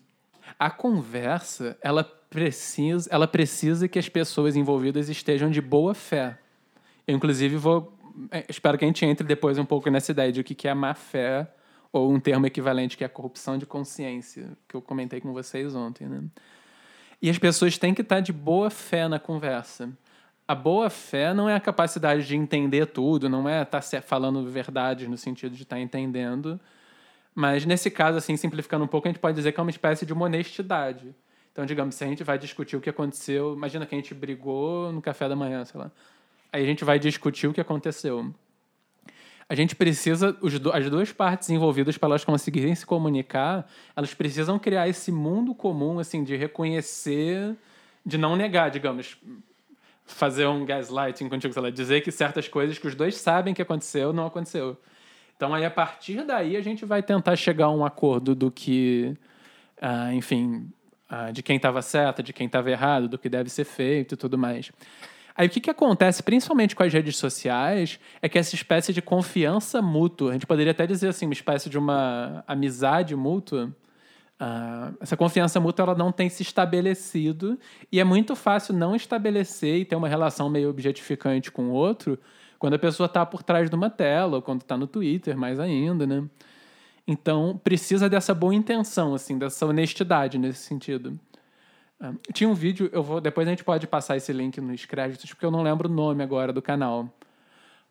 A 0.58 0.70
conversa, 0.70 1.76
ela 1.82 2.04
precisa, 2.04 3.08
ela 3.12 3.26
precisa 3.26 3.88
que 3.88 3.98
as 3.98 4.08
pessoas 4.08 4.56
envolvidas 4.56 5.08
estejam 5.08 5.50
de 5.50 5.60
boa 5.60 5.94
fé. 5.94 6.38
Eu, 7.06 7.16
inclusive, 7.16 7.56
vou. 7.56 7.96
é, 8.30 8.44
Espero 8.48 8.78
que 8.78 8.84
a 8.84 8.88
gente 8.88 9.04
entre 9.04 9.26
depois 9.26 9.58
um 9.58 9.64
pouco 9.64 9.90
nessa 9.90 10.12
ideia 10.12 10.30
de 10.32 10.40
o 10.40 10.44
que 10.44 10.54
que 10.54 10.68
é 10.68 10.74
má 10.74 10.94
fé, 10.94 11.46
ou 11.92 12.10
um 12.10 12.18
termo 12.18 12.46
equivalente 12.46 12.96
que 12.96 13.04
é 13.04 13.08
corrupção 13.08 13.58
de 13.58 13.66
consciência, 13.66 14.56
que 14.66 14.74
eu 14.74 14.80
comentei 14.80 15.20
com 15.20 15.32
vocês 15.32 15.74
ontem. 15.74 16.08
Né? 16.08 16.22
E 17.20 17.28
as 17.28 17.38
pessoas 17.38 17.76
têm 17.76 17.92
que 17.92 18.00
estar 18.00 18.20
de 18.20 18.32
boa 18.32 18.70
fé 18.70 19.06
na 19.06 19.18
conversa. 19.18 19.90
A 20.48 20.54
boa 20.54 20.90
fé 20.90 21.32
não 21.32 21.48
é 21.48 21.54
a 21.54 21.60
capacidade 21.60 22.26
de 22.26 22.34
entender 22.36 22.86
tudo, 22.86 23.28
não 23.28 23.48
é 23.48 23.62
estar 23.62 23.80
se- 23.82 24.00
falando 24.00 24.44
verdades 24.48 25.06
no 25.08 25.16
sentido 25.16 25.54
de 25.54 25.62
estar 25.62 25.78
entendendo. 25.78 26.58
Mas 27.34 27.64
nesse 27.64 27.90
caso, 27.90 28.18
assim, 28.18 28.36
simplificando 28.36 28.84
um 28.84 28.88
pouco, 28.88 29.06
a 29.06 29.10
gente 29.10 29.20
pode 29.20 29.36
dizer 29.36 29.52
que 29.52 29.60
é 29.60 29.62
uma 29.62 29.70
espécie 29.70 30.04
de 30.04 30.12
uma 30.12 30.24
honestidade. 30.24 31.14
Então, 31.52 31.64
digamos, 31.66 31.94
se 31.94 32.04
a 32.04 32.06
gente 32.06 32.24
vai 32.24 32.38
discutir 32.38 32.76
o 32.76 32.80
que 32.80 32.90
aconteceu, 32.90 33.54
imagina 33.54 33.86
que 33.86 33.94
a 33.94 33.98
gente 33.98 34.14
brigou 34.14 34.90
no 34.90 35.00
café 35.02 35.28
da 35.28 35.36
manhã, 35.36 35.64
sei 35.64 35.78
lá. 35.78 35.90
Aí 36.52 36.62
a 36.62 36.66
gente 36.66 36.84
vai 36.84 36.98
discutir 36.98 37.46
o 37.46 37.52
que 37.52 37.60
aconteceu. 37.60 38.34
A 39.48 39.54
gente 39.54 39.74
precisa, 39.74 40.32
do- 40.32 40.72
as 40.72 40.88
duas 40.88 41.12
partes 41.12 41.50
envolvidas, 41.50 41.98
para 41.98 42.10
elas 42.10 42.24
conseguirem 42.24 42.74
se 42.74 42.86
comunicar, 42.86 43.68
elas 43.94 44.14
precisam 44.14 44.58
criar 44.58 44.88
esse 44.88 45.10
mundo 45.12 45.54
comum, 45.54 45.98
assim, 45.98 46.24
de 46.24 46.36
reconhecer, 46.36 47.54
de 48.04 48.16
não 48.16 48.36
negar, 48.36 48.70
digamos, 48.70 49.16
fazer 50.06 50.46
um 50.46 50.64
gaslighting 50.64 51.28
contigo, 51.28 51.52
sei 51.52 51.62
lá, 51.62 51.70
dizer 51.70 52.02
que 52.02 52.10
certas 52.10 52.48
coisas 52.48 52.78
que 52.78 52.86
os 52.86 52.94
dois 52.94 53.16
sabem 53.16 53.54
que 53.54 53.62
aconteceu, 53.62 54.12
não 54.12 54.26
aconteceu. 54.26 54.76
Então, 55.36 55.52
aí, 55.52 55.64
a 55.64 55.70
partir 55.70 56.24
daí, 56.24 56.56
a 56.56 56.60
gente 56.60 56.84
vai 56.84 57.02
tentar 57.02 57.34
chegar 57.36 57.66
a 57.66 57.70
um 57.70 57.84
acordo 57.84 58.34
do 58.34 58.50
que, 58.50 59.16
ah, 59.80 60.12
enfim, 60.14 60.70
ah, 61.08 61.30
de 61.30 61.42
quem 61.42 61.56
estava 61.56 61.82
certo, 61.82 62.22
de 62.22 62.32
quem 62.32 62.46
estava 62.46 62.70
errado, 62.70 63.08
do 63.08 63.18
que 63.18 63.28
deve 63.28 63.50
ser 63.50 63.64
feito 63.64 64.14
e 64.14 64.16
tudo 64.16 64.38
mais. 64.38 64.70
Aí, 65.34 65.46
o 65.46 65.50
que, 65.50 65.60
que 65.60 65.70
acontece, 65.70 66.22
principalmente 66.22 66.76
com 66.76 66.82
as 66.82 66.92
redes 66.92 67.16
sociais, 67.16 67.98
é 68.20 68.28
que 68.28 68.38
essa 68.38 68.54
espécie 68.54 68.92
de 68.92 69.00
confiança 69.00 69.80
mútua, 69.80 70.30
a 70.30 70.32
gente 70.34 70.46
poderia 70.46 70.72
até 70.72 70.86
dizer 70.86 71.08
assim, 71.08 71.26
uma 71.26 71.32
espécie 71.32 71.70
de 71.70 71.78
uma 71.78 72.44
amizade 72.46 73.16
mútua, 73.16 73.74
ah, 74.38 74.92
essa 75.00 75.16
confiança 75.16 75.60
mútua 75.60 75.84
ela 75.84 75.94
não 75.94 76.10
tem 76.10 76.28
se 76.28 76.42
estabelecido 76.42 77.56
e 77.92 78.00
é 78.00 78.04
muito 78.04 78.34
fácil 78.34 78.74
não 78.74 78.96
estabelecer 78.96 79.76
e 79.76 79.84
ter 79.84 79.94
uma 79.94 80.08
relação 80.08 80.50
meio 80.50 80.68
objetificante 80.68 81.52
com 81.52 81.68
o 81.68 81.72
outro 81.72 82.18
quando 82.58 82.74
a 82.74 82.78
pessoa 82.78 83.06
está 83.06 83.24
por 83.24 83.42
trás 83.42 83.70
de 83.70 83.76
uma 83.76 83.88
tela 83.88 84.36
ou 84.36 84.42
quando 84.42 84.62
está 84.62 84.76
no 84.76 84.86
Twitter, 84.86 85.36
mais 85.36 85.60
ainda, 85.60 86.06
né? 86.06 86.24
Então, 87.06 87.60
precisa 87.62 88.08
dessa 88.08 88.34
boa 88.34 88.54
intenção, 88.54 89.14
assim, 89.14 89.38
dessa 89.38 89.66
honestidade 89.66 90.38
nesse 90.38 90.60
sentido. 90.60 91.18
Ah, 92.02 92.12
tinha 92.32 92.50
um 92.50 92.54
vídeo, 92.54 92.90
eu 92.92 93.00
vou, 93.00 93.20
depois 93.20 93.46
a 93.46 93.50
gente 93.52 93.62
pode 93.62 93.86
passar 93.86 94.16
esse 94.16 94.32
link 94.32 94.60
nos 94.60 94.84
créditos, 94.84 95.30
porque 95.32 95.46
eu 95.46 95.52
não 95.52 95.62
lembro 95.62 95.88
o 95.88 95.92
nome 95.92 96.20
agora 96.20 96.52
do 96.52 96.60
canal. 96.60 97.08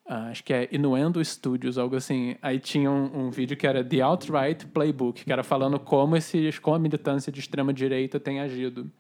Ah, 0.06 0.28
acho 0.28 0.44
que 0.44 0.54
é 0.54 0.68
Inuendo 0.70 1.24
Studios, 1.24 1.78
algo 1.78 1.96
assim. 1.96 2.36
Aí 2.42 2.60
tinha 2.60 2.92
um, 2.92 3.28
um 3.28 3.32
vídeo 3.32 3.56
que 3.56 3.66
era 3.66 3.82
The 3.82 4.02
Outright 4.02 4.68
Playbook, 4.68 5.24
que 5.24 5.32
era 5.32 5.44
falando 5.44 5.80
como, 5.80 6.18
esses, 6.18 6.60
como 6.60 6.76
a 6.76 6.80
militância 6.80 7.32
de 7.32 7.40
extrema-direita 7.40 8.20
tem 8.20 8.42
agido. 8.42 8.92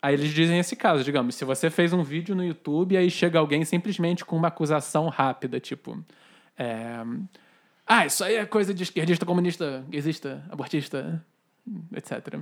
Aí 0.00 0.14
eles 0.14 0.30
dizem 0.32 0.60
esse 0.60 0.76
caso, 0.76 1.02
digamos, 1.02 1.34
se 1.34 1.44
você 1.44 1.68
fez 1.68 1.92
um 1.92 2.04
vídeo 2.04 2.36
no 2.36 2.44
YouTube 2.44 2.96
aí 2.96 3.10
chega 3.10 3.40
alguém 3.40 3.64
simplesmente 3.64 4.24
com 4.24 4.36
uma 4.36 4.48
acusação 4.48 5.08
rápida, 5.08 5.58
tipo... 5.58 6.04
é, 6.56 7.02
ah, 7.86 8.06
isso 8.06 8.22
aí 8.22 8.36
é 8.36 8.46
coisa 8.46 8.72
de 8.72 8.84
esquerdista, 8.84 9.26
comunista, 9.26 9.84
gaysista, 9.88 10.44
abortista, 10.50 11.24
etc. 11.96 12.38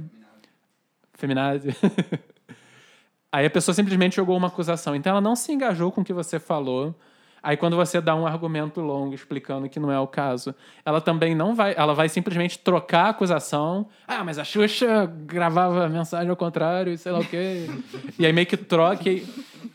Feminazi. 1.15 1.75
Aí 3.31 3.47
a 3.47 3.51
pessoa 3.51 3.75
simplesmente 3.75 4.17
jogou 4.17 4.37
uma 4.37 4.49
acusação. 4.49 4.95
Então 4.95 5.13
ela 5.13 5.21
não 5.21 5.35
se 5.35 5.53
engajou 5.53 5.91
com 5.91 6.03
o 6.03 6.05
que 6.05 6.13
você 6.13 6.39
falou. 6.39 6.95
Aí 7.43 7.57
quando 7.57 7.75
você 7.77 8.01
dá 8.01 8.15
um 8.15 8.27
argumento 8.27 8.81
longo 8.81 9.15
explicando 9.15 9.69
que 9.69 9.81
não 9.81 9.91
é 9.91 9.99
o 9.99 10.07
caso, 10.07 10.55
ela 10.85 11.01
também 11.01 11.35
não 11.35 11.57
vai, 11.57 11.75
ela 11.77 11.93
vai 11.93 12.09
simplesmente 12.09 12.59
trocar 12.59 13.07
a 13.07 13.09
acusação. 13.09 13.89
Ah, 14.07 14.23
mas 14.23 14.39
a 14.39 14.45
Xuxa 14.45 15.07
gravava 15.27 15.89
mensagem 15.89 16.31
ao 16.31 16.37
contrário, 16.37 16.93
e 16.93 16.99
sei 16.99 17.11
lá 17.11 17.19
o 17.19 17.25
quê. 17.25 17.67
e 18.19 18.25
aí 18.27 18.33
meio 18.33 18.47
que 18.47 18.57
troca. 18.57 19.09
e- 19.11 19.27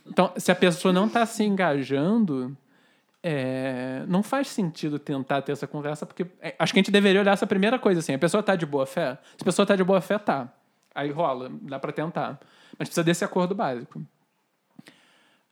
Então, 0.06 0.32
se 0.38 0.50
a 0.50 0.56
pessoa 0.56 0.94
não 0.94 1.08
está 1.08 1.26
se 1.26 1.44
engajando, 1.44 2.56
é, 3.22 4.04
não 4.08 4.24
faz 4.24 4.48
sentido 4.48 4.98
tentar 4.98 5.42
ter 5.42 5.52
essa 5.52 5.68
conversa, 5.68 6.06
porque 6.06 6.26
é, 6.42 6.56
acho 6.58 6.72
que 6.72 6.80
a 6.80 6.82
gente 6.82 6.92
deveria 6.92 7.20
olhar 7.20 7.34
essa 7.34 7.46
primeira 7.48 7.78
coisa 7.78 8.00
assim. 8.00 8.14
A 8.14 8.20
pessoa 8.20 8.42
tá 8.42 8.56
de 8.56 8.66
boa 8.66 8.86
fé? 8.86 9.18
Se 9.36 9.42
a 9.42 9.46
pessoa 9.46 9.66
tá 9.66 9.76
de 9.76 9.84
boa 9.84 10.00
fé, 10.00 10.18
tá. 10.18 10.48
Aí 10.98 11.12
rola, 11.12 11.52
dá 11.62 11.78
para 11.78 11.92
tentar. 11.92 12.40
Mas 12.78 12.88
precisa 12.88 13.04
desse 13.04 13.24
acordo 13.24 13.54
básico. 13.54 14.02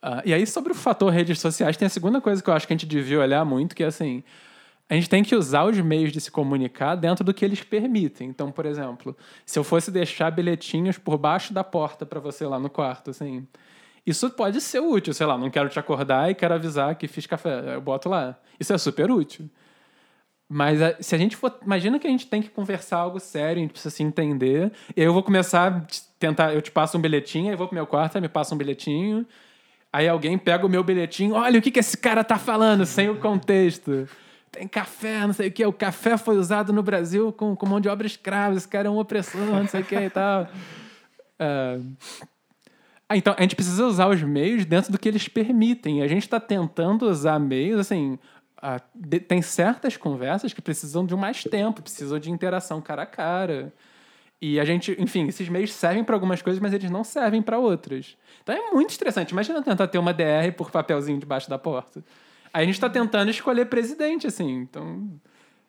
Ah, 0.01 0.23
e 0.25 0.34
aí, 0.34 0.47
sobre 0.47 0.71
o 0.71 0.75
fator 0.75 1.12
redes 1.12 1.39
sociais, 1.39 1.77
tem 1.77 1.86
a 1.86 1.89
segunda 1.89 2.19
coisa 2.19 2.41
que 2.41 2.49
eu 2.49 2.53
acho 2.55 2.65
que 2.65 2.73
a 2.73 2.75
gente 2.75 2.88
devia 2.88 3.19
olhar 3.19 3.45
muito, 3.45 3.75
que 3.75 3.84
é 3.84 3.86
assim, 3.86 4.23
a 4.89 4.95
gente 4.95 5.08
tem 5.08 5.23
que 5.23 5.36
usar 5.36 5.65
os 5.65 5.79
meios 5.79 6.12
de 6.12 6.19
se 6.19 6.31
comunicar 6.31 6.95
dentro 6.95 7.23
do 7.23 7.31
que 7.31 7.45
eles 7.45 7.62
permitem. 7.62 8.27
Então, 8.27 8.51
por 8.51 8.65
exemplo, 8.65 9.15
se 9.45 9.60
eu 9.60 9.63
fosse 9.63 9.91
deixar 9.91 10.31
bilhetinhos 10.31 10.97
por 10.97 11.15
baixo 11.15 11.53
da 11.53 11.63
porta 11.63 12.08
para 12.08 12.19
você 12.19 12.47
lá 12.47 12.60
no 12.60 12.69
quarto, 12.69 13.12
assim, 13.12 13.47
isso 14.03 14.27
pode 14.31 14.60
ser 14.62 14.79
útil, 14.79 15.13
sei 15.13 15.27
lá, 15.27 15.38
não 15.38 15.51
quero 15.51 15.69
te 15.69 15.77
acordar 15.77 16.31
e 16.31 16.34
quero 16.34 16.55
avisar 16.55 16.95
que 16.95 17.08
fiz 17.08 17.27
café, 17.27 17.75
eu 17.75 17.81
boto 17.81 18.10
lá. 18.10 18.36
Isso 18.60 18.73
é 18.73 18.77
super 18.79 19.12
útil. 19.12 19.47
Mas 20.47 20.81
a- 20.81 20.95
se 20.99 21.15
a 21.15 21.17
gente 21.17 21.36
for. 21.36 21.58
Imagina 21.65 21.97
que 21.99 22.05
a 22.05 22.10
gente 22.10 22.27
tem 22.27 22.41
que 22.41 22.49
conversar 22.49 22.97
algo 22.97 23.19
sério, 23.19 23.58
a 23.58 23.62
gente 23.62 23.71
precisa 23.71 23.93
se 23.95 24.03
entender. 24.03 24.71
E 24.95 25.01
aí 25.01 25.08
eu 25.08 25.13
vou 25.13 25.23
começar 25.23 25.67
a 25.67 25.81
te- 25.81 26.03
tentar. 26.19 26.53
Eu 26.53 26.62
te 26.62 26.71
passo 26.71 26.97
um 26.97 27.01
bilhetinho, 27.01 27.49
aí 27.49 27.55
vou 27.55 27.67
pro 27.67 27.75
meu 27.75 27.88
quarto, 27.88 28.15
aí 28.15 28.21
me 28.21 28.29
passa 28.29 28.53
um 28.53 28.58
bilhetinho. 28.58 29.25
Aí 29.91 30.08
alguém 30.08 30.38
pega 30.38 30.65
o 30.65 30.69
meu 30.69 30.84
bilhetinho, 30.84 31.36
olha 31.36 31.58
o 31.58 31.62
que, 31.62 31.71
que 31.71 31.79
esse 31.79 31.97
cara 31.97 32.23
tá 32.23 32.38
falando, 32.38 32.86
sem 32.86 33.10
o 33.10 33.15
contexto. 33.15 34.08
Tem 34.51 34.67
café, 34.67 35.25
não 35.25 35.34
sei 35.34 35.47
o 35.47 35.51
que. 35.51 35.65
O 35.65 35.73
café 35.73 36.17
foi 36.17 36.38
usado 36.38 36.71
no 36.73 36.84
Brasil 36.84 37.31
com, 37.31 37.55
com 37.55 37.65
mão 37.65 37.79
de 37.79 37.88
obra 37.89 38.05
escrava, 38.05 38.55
esse 38.55 38.67
cara 38.67 38.88
é 38.88 38.91
um 38.91 38.99
opressor, 38.99 39.41
não 39.41 39.67
sei 39.67 39.81
o 39.81 39.86
que 39.86 39.95
e 39.95 40.10
tal. 40.10 40.47
Ah, 41.39 41.77
ah, 43.10 43.17
então, 43.17 43.34
a 43.38 43.41
gente 43.41 43.55
precisa 43.55 43.86
usar 43.86 44.08
os 44.08 44.21
meios 44.21 44.65
dentro 44.65 44.91
do 44.91 44.99
que 44.99 45.08
eles 45.08 45.27
permitem. 45.27 46.01
A 46.01 46.08
gente 46.08 46.23
está 46.23 46.39
tentando 46.39 47.10
usar 47.10 47.39
meios, 47.39 47.79
assim... 47.79 48.19
de- 48.93 49.19
tem 49.19 49.41
certas 49.41 49.97
conversas 49.97 50.53
que 50.53 50.61
precisam 50.61 51.05
de 51.05 51.15
mais 51.15 51.43
tempo, 51.43 51.81
precisam 51.81 52.19
de 52.19 52.31
interação 52.31 52.81
cara 52.81 53.03
a 53.03 53.05
cara. 53.05 53.73
E 54.41 54.59
a 54.59 54.65
gente, 54.65 54.95
enfim, 54.99 55.27
esses 55.27 55.47
meios 55.49 55.71
servem 55.73 56.03
para 56.03 56.15
algumas 56.15 56.41
coisas, 56.41 56.61
mas 56.61 56.73
eles 56.73 56.89
não 56.89 57.03
servem 57.03 57.41
para 57.41 57.57
outras. 57.57 58.17
Então 58.43 58.53
é 58.55 58.71
muito 58.71 58.89
estressante. 58.91 59.33
Imagina 59.33 59.61
tentar 59.61 59.87
ter 59.87 59.97
uma 59.97 60.13
DR 60.13 60.51
por 60.55 60.69
papelzinho 60.71 61.19
debaixo 61.19 61.49
da 61.49 61.57
porta. 61.57 62.03
Aí 62.53 62.63
a 62.63 62.65
gente 62.65 62.75
está 62.75 62.89
tentando 62.89 63.29
escolher 63.29 63.65
presidente, 63.65 64.27
assim. 64.27 64.49
Então, 64.49 65.09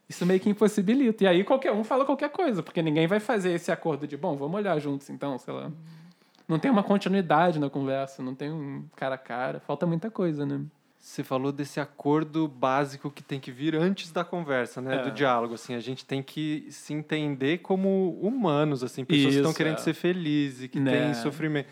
isso 0.08 0.24
meio 0.26 0.38
que 0.40 0.48
impossibilita. 0.50 1.24
E 1.24 1.26
aí 1.26 1.44
qualquer 1.44 1.72
um 1.72 1.82
fala 1.84 2.04
qualquer 2.04 2.30
coisa, 2.30 2.62
porque 2.62 2.82
ninguém 2.82 3.06
vai 3.06 3.18
fazer 3.20 3.52
esse 3.52 3.72
acordo 3.72 4.06
de, 4.06 4.16
bom, 4.16 4.36
vamos 4.36 4.56
olhar 4.56 4.78
juntos, 4.78 5.10
então, 5.10 5.38
sei 5.38 5.54
lá. 5.54 5.70
Não 6.46 6.58
tem 6.60 6.70
uma 6.70 6.82
continuidade 6.82 7.58
na 7.58 7.68
conversa, 7.68 8.22
não 8.22 8.34
tem 8.34 8.52
um 8.52 8.84
cara 8.94 9.16
a 9.16 9.18
cara. 9.18 9.58
Falta 9.60 9.84
muita 9.86 10.10
coisa, 10.10 10.46
né? 10.46 10.60
Você 10.98 11.22
falou 11.22 11.52
desse 11.52 11.78
acordo 11.78 12.48
básico 12.48 13.10
que 13.10 13.22
tem 13.22 13.38
que 13.38 13.52
vir 13.52 13.76
antes 13.76 14.10
da 14.10 14.24
conversa, 14.24 14.80
né? 14.80 14.96
É. 14.96 15.02
Do 15.04 15.10
diálogo, 15.12 15.54
assim. 15.54 15.74
A 15.74 15.80
gente 15.80 16.04
tem 16.04 16.22
que 16.22 16.66
se 16.70 16.92
entender 16.92 17.58
como 17.58 18.18
humanos, 18.20 18.82
assim. 18.82 19.04
Pessoas 19.04 19.26
que 19.26 19.36
estão 19.36 19.50
Isso, 19.50 19.56
querendo 19.56 19.78
é. 19.78 19.80
ser 19.80 19.94
felizes, 19.94 20.68
que 20.68 20.80
Né. 20.80 20.90
têm 20.90 21.14
sofrimento. 21.14 21.68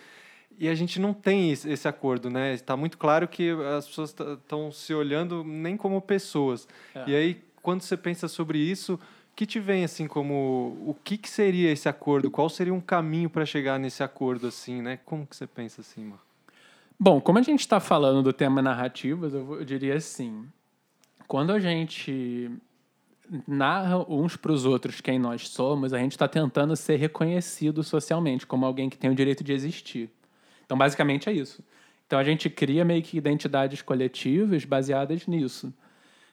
E 0.57 0.69
a 0.69 0.75
gente 0.75 1.01
não 1.01 1.13
tem 1.13 1.51
esse 1.51 1.89
acordo, 1.89 2.31
né? 2.31 2.55
Está 2.55 2.77
muito 2.77 2.97
claro 2.97 3.27
que 3.27 3.51
as 3.77 3.89
pessoas 3.89 4.15
estão 4.35 4.71
se 4.71 4.95
olhando 4.95 5.43
nem 5.43 5.77
como 5.77 6.01
pessoas. 6.01 6.69
É. 6.95 7.05
E 7.09 7.17
aí, 7.17 7.43
quando 7.61 7.83
você 7.83 7.97
pensa 7.97 8.29
sobre 8.29 8.59
isso, 8.59 8.95
o 8.95 8.99
que 9.35 9.47
te 9.47 9.59
vem, 9.59 9.83
assim, 9.83 10.07
como... 10.07 10.79
O 10.87 10.95
que, 11.03 11.19
que 11.19 11.29
seria 11.29 11.73
esse 11.73 11.89
acordo? 11.89 12.31
Qual 12.31 12.49
seria 12.49 12.73
um 12.73 12.81
caminho 12.81 13.29
para 13.29 13.45
chegar 13.45 13.81
nesse 13.81 14.05
acordo, 14.05 14.47
assim, 14.47 14.81
né? 14.81 15.01
Como 15.05 15.27
que 15.27 15.35
você 15.35 15.45
pensa 15.47 15.81
assim, 15.81 16.05
Marco? 16.05 16.25
Bom, 16.99 17.21
como 17.21 17.39
a 17.39 17.43
gente 17.43 17.61
está 17.61 17.81
falando 17.81 18.23
do 18.23 18.33
tema 18.33 18.63
narrativas, 18.63 19.35
eu, 19.35 19.55
eu 19.55 19.65
diria 19.65 19.97
assim: 19.97 20.47
quando 21.27 21.53
a 21.53 21.59
gente 21.59 22.51
narra 23.47 23.99
uns 24.11 24.37
para 24.37 24.53
os 24.53 24.65
outros 24.65 25.01
quem 25.01 25.19
nós 25.19 25.49
somos, 25.49 25.93
a 25.93 25.99
gente 25.99 26.13
está 26.13 26.29
tentando 26.29 26.77
ser 26.77 26.97
reconhecido 26.97 27.83
socialmente 27.83 28.47
como 28.47 28.65
alguém 28.65 28.89
que 28.89 28.99
tem 28.99 29.11
o 29.11 29.15
direito 29.15 29.43
de 29.43 29.53
existir. 29.53 30.11
Então, 30.65 30.77
basicamente 30.77 31.29
é 31.29 31.33
isso. 31.33 31.63
Então, 32.07 32.19
a 32.19 32.25
gente 32.25 32.49
cria 32.51 32.85
meio 32.85 33.03
que 33.03 33.17
identidades 33.17 33.83
coletivas 33.83 34.65
baseadas 34.65 35.27
nisso. 35.27 35.73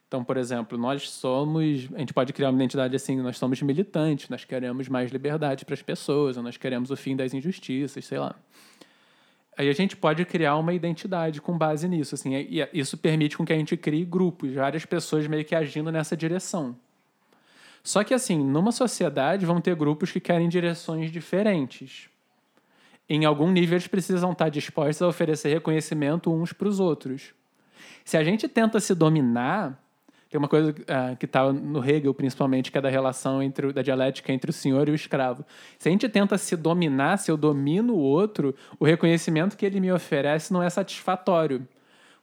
Então, 0.08 0.24
por 0.24 0.36
exemplo, 0.36 0.78
nós 0.78 1.10
somos. 1.10 1.88
A 1.94 2.00
gente 2.00 2.14
pode 2.14 2.34
criar 2.34 2.50
uma 2.50 2.58
identidade 2.58 2.96
assim: 2.96 3.16
nós 3.22 3.38
somos 3.38 3.62
militantes, 3.62 4.28
nós 4.30 4.44
queremos 4.44 4.90
mais 4.90 5.10
liberdade 5.10 5.64
para 5.64 5.74
as 5.74 5.82
pessoas, 5.82 6.36
nós 6.38 6.58
queremos 6.58 6.92
o 6.92 6.98
fim 6.98 7.16
das 7.16 7.34
injustiças, 7.34 8.06
sei 8.06 8.20
lá. 8.20 8.36
Aí 9.62 9.70
a 9.70 9.74
gente 9.74 9.96
pode 9.96 10.26
criar 10.26 10.56
uma 10.56 10.74
identidade 10.74 11.40
com 11.40 11.56
base 11.56 11.88
nisso, 11.88 12.16
assim, 12.16 12.34
e 12.34 12.68
isso 12.74 12.98
permite 12.98 13.38
com 13.38 13.46
que 13.46 13.54
a 13.54 13.56
gente 13.56 13.78
crie 13.78 14.04
grupos, 14.04 14.52
várias 14.56 14.88
pessoas 14.88 15.28
meio 15.28 15.46
que 15.46 15.54
agindo 15.54 15.92
nessa 15.92 16.18
direção. 16.18 16.76
Só 17.84 18.04
que, 18.04 18.12
assim, 18.12 18.44
numa 18.44 18.72
sociedade 18.72 19.46
vão 19.46 19.62
ter 19.62 19.76
grupos 19.76 20.12
que 20.12 20.20
querem 20.20 20.50
direções 20.50 21.12
diferentes. 21.12 22.10
Em 23.08 23.24
algum 23.24 23.52
nível, 23.52 23.76
eles 23.76 23.86
precisam 23.86 24.32
estar 24.32 24.50
dispostos 24.50 25.04
a 25.04 25.08
oferecer 25.08 25.50
reconhecimento 25.50 26.34
uns 26.34 26.52
para 26.52 26.68
os 26.68 26.80
outros. 26.80 27.32
Se 28.04 28.18
a 28.18 28.24
gente 28.24 28.48
tenta 28.48 28.80
se 28.80 28.96
dominar, 28.96 29.80
tem 30.32 30.40
uma 30.40 30.48
coisa 30.48 30.72
uh, 30.72 31.16
que 31.18 31.26
está 31.26 31.52
no 31.52 31.84
Hegel, 31.84 32.14
principalmente, 32.14 32.72
que 32.72 32.78
é 32.78 32.82
da 32.82 32.90
relação 32.90 33.44
entre, 33.44 33.74
da 33.74 33.82
dialética 33.82 34.32
entre 34.32 34.50
o 34.50 34.54
senhor 34.54 34.88
e 34.88 34.92
o 34.92 34.96
escravo. 34.96 35.46
Se 35.78 35.90
a 35.90 35.92
gente 35.92 36.08
tenta 36.08 36.38
se 36.38 36.56
dominar, 36.56 37.18
se 37.18 37.30
eu 37.30 37.36
domino 37.36 37.94
o 37.94 38.00
outro, 38.00 38.56
o 38.80 38.86
reconhecimento 38.86 39.58
que 39.58 39.66
ele 39.66 39.82
me 39.82 39.92
oferece 39.92 40.54
não 40.54 40.64
é 40.64 40.70
satisfatório. 40.70 41.68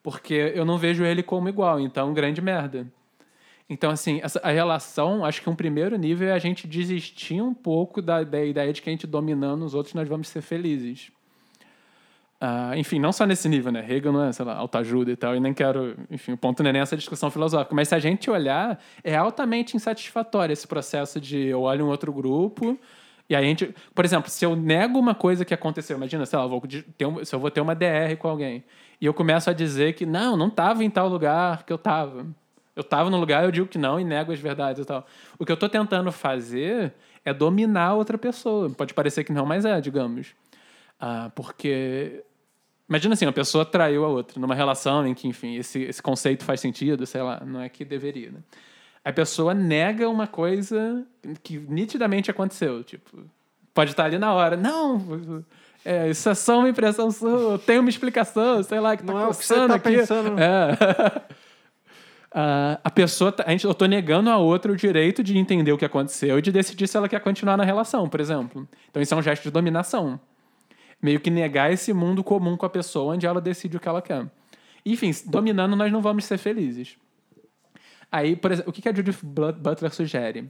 Porque 0.02 0.52
eu 0.54 0.64
não 0.64 0.78
vejo 0.78 1.04
ele 1.04 1.22
como 1.22 1.50
igual, 1.50 1.78
então 1.78 2.14
grande 2.14 2.40
merda. 2.40 2.86
Então, 3.68 3.90
assim, 3.90 4.20
essa, 4.22 4.40
a 4.42 4.50
relação, 4.50 5.22
acho 5.22 5.42
que 5.42 5.50
um 5.50 5.54
primeiro 5.54 5.94
nível 5.98 6.28
é 6.28 6.32
a 6.32 6.38
gente 6.38 6.66
desistir 6.66 7.42
um 7.42 7.52
pouco 7.52 8.00
da, 8.00 8.24
da 8.24 8.42
ideia 8.42 8.72
de 8.72 8.80
que 8.80 8.88
a 8.88 8.92
gente 8.92 9.06
dominando 9.06 9.66
os 9.66 9.74
outros 9.74 9.94
nós 9.94 10.08
vamos 10.08 10.28
ser 10.28 10.40
felizes. 10.40 11.12
Uh, 12.40 12.76
enfim, 12.76 13.00
não 13.00 13.10
só 13.10 13.26
nesse 13.26 13.48
nível, 13.48 13.72
né? 13.72 13.84
Hegel 13.88 14.12
não 14.12 14.22
é, 14.22 14.32
sei 14.32 14.44
lá, 14.44 14.54
autoajuda 14.54 15.10
e 15.10 15.16
tal, 15.16 15.34
e 15.34 15.40
nem 15.40 15.52
quero, 15.52 15.96
enfim, 16.08 16.32
o 16.32 16.36
ponto 16.36 16.62
não 16.62 16.70
é 16.70 16.72
nem 16.72 16.82
essa 16.82 16.96
discussão 16.96 17.32
filosófica, 17.32 17.74
mas 17.74 17.88
se 17.88 17.96
a 17.96 17.98
gente 17.98 18.30
olhar, 18.30 18.80
é 19.02 19.16
altamente 19.16 19.76
insatisfatório 19.76 20.52
esse 20.52 20.66
processo 20.66 21.20
de 21.20 21.46
eu 21.46 21.62
olho 21.62 21.84
um 21.84 21.88
outro 21.88 22.12
grupo, 22.12 22.78
e 23.28 23.34
aí 23.34 23.44
a 23.44 23.48
gente, 23.48 23.74
por 23.92 24.04
exemplo, 24.04 24.30
se 24.30 24.44
eu 24.44 24.54
nego 24.54 25.00
uma 25.00 25.16
coisa 25.16 25.44
que 25.44 25.52
aconteceu, 25.52 25.96
imagina, 25.96 26.24
sei 26.24 26.38
lá, 26.38 26.46
vou 26.46 26.60
ter 26.60 27.26
se 27.26 27.34
eu 27.34 27.40
vou 27.40 27.50
ter 27.50 27.60
uma 27.60 27.74
DR 27.74 28.16
com 28.16 28.28
alguém, 28.28 28.62
e 29.00 29.06
eu 29.06 29.12
começo 29.12 29.50
a 29.50 29.52
dizer 29.52 29.94
que 29.94 30.06
não, 30.06 30.36
não 30.36 30.46
estava 30.46 30.84
em 30.84 30.90
tal 30.90 31.08
lugar 31.08 31.64
que 31.64 31.72
eu 31.72 31.76
estava. 31.76 32.24
Eu 32.76 32.82
estava 32.82 33.10
no 33.10 33.18
lugar, 33.18 33.42
eu 33.42 33.50
digo 33.50 33.66
que 33.66 33.78
não 33.78 33.98
e 33.98 34.04
nego 34.04 34.30
as 34.30 34.38
verdades 34.38 34.80
e 34.80 34.84
tal. 34.86 35.04
O 35.36 35.44
que 35.44 35.50
eu 35.50 35.54
estou 35.54 35.68
tentando 35.68 36.12
fazer 36.12 36.94
é 37.24 37.34
dominar 37.34 37.94
outra 37.94 38.16
pessoa. 38.16 38.70
Pode 38.70 38.94
parecer 38.94 39.24
que 39.24 39.32
não, 39.32 39.44
mas 39.44 39.64
é, 39.64 39.80
digamos. 39.80 40.28
Ah, 41.00 41.30
porque 41.34 42.24
Imagina 42.88 43.14
assim, 43.14 43.26
uma 43.26 43.32
pessoa 43.32 43.64
traiu 43.66 44.04
a 44.04 44.08
outra 44.08 44.40
numa 44.40 44.54
relação 44.54 45.06
em 45.06 45.14
que, 45.14 45.28
enfim, 45.28 45.56
esse, 45.56 45.82
esse 45.82 46.02
conceito 46.02 46.42
faz 46.42 46.60
sentido, 46.60 47.04
sei 47.04 47.20
lá, 47.20 47.42
não 47.44 47.60
é 47.60 47.68
que 47.68 47.84
deveria, 47.84 48.30
né? 48.30 48.38
A 49.04 49.12
pessoa 49.12 49.52
nega 49.52 50.08
uma 50.08 50.26
coisa 50.26 51.06
que 51.42 51.58
nitidamente 51.58 52.30
aconteceu, 52.30 52.82
tipo, 52.82 53.24
pode 53.74 53.90
estar 53.90 54.06
ali 54.06 54.18
na 54.18 54.32
hora, 54.32 54.56
não, 54.56 55.44
é, 55.84 56.08
isso 56.08 56.28
é 56.28 56.34
só 56.34 56.58
uma 56.58 56.68
impressão 56.68 57.10
sua, 57.10 57.58
tem 57.58 57.78
uma 57.78 57.90
explicação, 57.90 58.62
sei 58.62 58.80
lá, 58.80 58.96
que 58.96 59.04
tá 59.04 59.12
não 59.12 59.20
é 59.20 59.26
o 59.26 59.30
que 59.30 59.44
você 59.44 59.54
tá 59.54 59.74
aqui. 59.74 59.96
pensando. 59.96 60.38
É. 60.40 60.72
Uh, 62.30 62.80
a 62.84 62.90
pessoa, 62.90 63.30
tá, 63.30 63.44
a 63.46 63.50
gente, 63.50 63.64
eu 63.64 63.70
estou 63.70 63.86
negando 63.86 64.30
a 64.30 64.38
outra 64.38 64.72
o 64.72 64.76
direito 64.76 65.22
de 65.22 65.36
entender 65.38 65.72
o 65.72 65.78
que 65.78 65.84
aconteceu 65.84 66.38
e 66.38 66.42
de 66.42 66.50
decidir 66.50 66.88
se 66.88 66.96
ela 66.96 67.08
quer 67.08 67.20
continuar 67.20 67.56
na 67.56 67.64
relação, 67.64 68.08
por 68.08 68.18
exemplo. 68.18 68.66
Então 68.90 69.02
isso 69.02 69.14
é 69.14 69.16
um 69.16 69.22
gesto 69.22 69.42
de 69.44 69.50
dominação 69.50 70.18
meio 71.00 71.20
que 71.20 71.30
negar 71.30 71.72
esse 71.72 71.92
mundo 71.92 72.24
comum 72.24 72.56
com 72.56 72.66
a 72.66 72.70
pessoa 72.70 73.14
onde 73.14 73.26
ela 73.26 73.40
decide 73.40 73.76
o 73.76 73.80
que 73.80 73.88
ela 73.88 74.02
quer. 74.02 74.26
Enfim, 74.84 75.12
dominando, 75.26 75.76
nós 75.76 75.92
não 75.92 76.00
vamos 76.00 76.24
ser 76.24 76.38
felizes. 76.38 76.96
Aí, 78.10 78.34
por 78.34 78.52
exemplo, 78.52 78.70
o 78.70 78.72
que 78.72 78.88
a 78.88 78.94
Judith 78.94 79.18
Butler 79.22 79.92
sugere? 79.92 80.40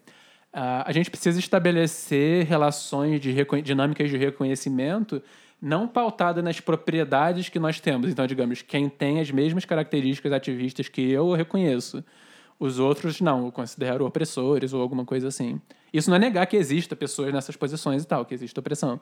Uh, 0.55 0.85
a 0.85 0.93
gente 0.93 1.11
precisa 1.11 1.39
estabelecer 1.39 2.47
relações 2.47 3.21
de 3.21 3.35
dinâmicas 3.63 4.09
de 4.09 4.17
reconhecimento 4.17 5.23
não 5.61 5.89
pautada 5.89 6.41
nas 6.41 6.61
propriedades 6.61 7.49
que 7.49 7.59
nós 7.59 7.81
temos. 7.81 8.11
Então, 8.11 8.27
digamos, 8.27 8.63
quem 8.63 8.89
tem 8.89 9.21
as 9.21 9.31
mesmas 9.31 9.65
características 9.65 10.33
ativistas 10.33 10.89
que 10.89 11.03
eu, 11.03 11.29
eu 11.29 11.35
reconheço. 11.35 12.05
Os 12.61 12.79
outros, 12.79 13.21
não, 13.21 13.47
eu 13.47 13.53
considero 13.53 14.07
opressores 14.07 14.73
ou 14.73 14.81
alguma 14.81 15.05
coisa 15.05 15.29
assim. 15.29 15.61
Isso 15.93 16.11
não 16.11 16.17
é 16.17 16.21
negar 16.21 16.47
que 16.47 16.57
exista 16.57 16.95
pessoas 16.95 17.33
nessas 17.33 17.57
posições 17.57 18.03
e 18.03 18.07
tal, 18.07 18.25
que 18.25 18.35
existe 18.35 18.59
opressão. 18.59 19.01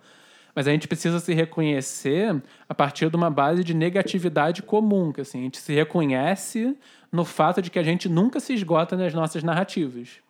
Mas 0.56 0.66
a 0.66 0.70
gente 0.70 0.88
precisa 0.88 1.20
se 1.20 1.34
reconhecer 1.34 2.42
a 2.66 2.74
partir 2.74 3.10
de 3.10 3.16
uma 3.16 3.28
base 3.28 3.62
de 3.62 3.74
negatividade 3.74 4.62
comum, 4.62 5.12
que 5.12 5.20
assim, 5.20 5.40
a 5.40 5.42
gente 5.42 5.58
se 5.58 5.74
reconhece 5.74 6.74
no 7.12 7.26
fato 7.26 7.60
de 7.60 7.70
que 7.70 7.78
a 7.78 7.82
gente 7.82 8.08
nunca 8.08 8.40
se 8.40 8.54
esgota 8.54 8.96
nas 8.96 9.12
nossas 9.12 9.42
narrativas. 9.42 10.22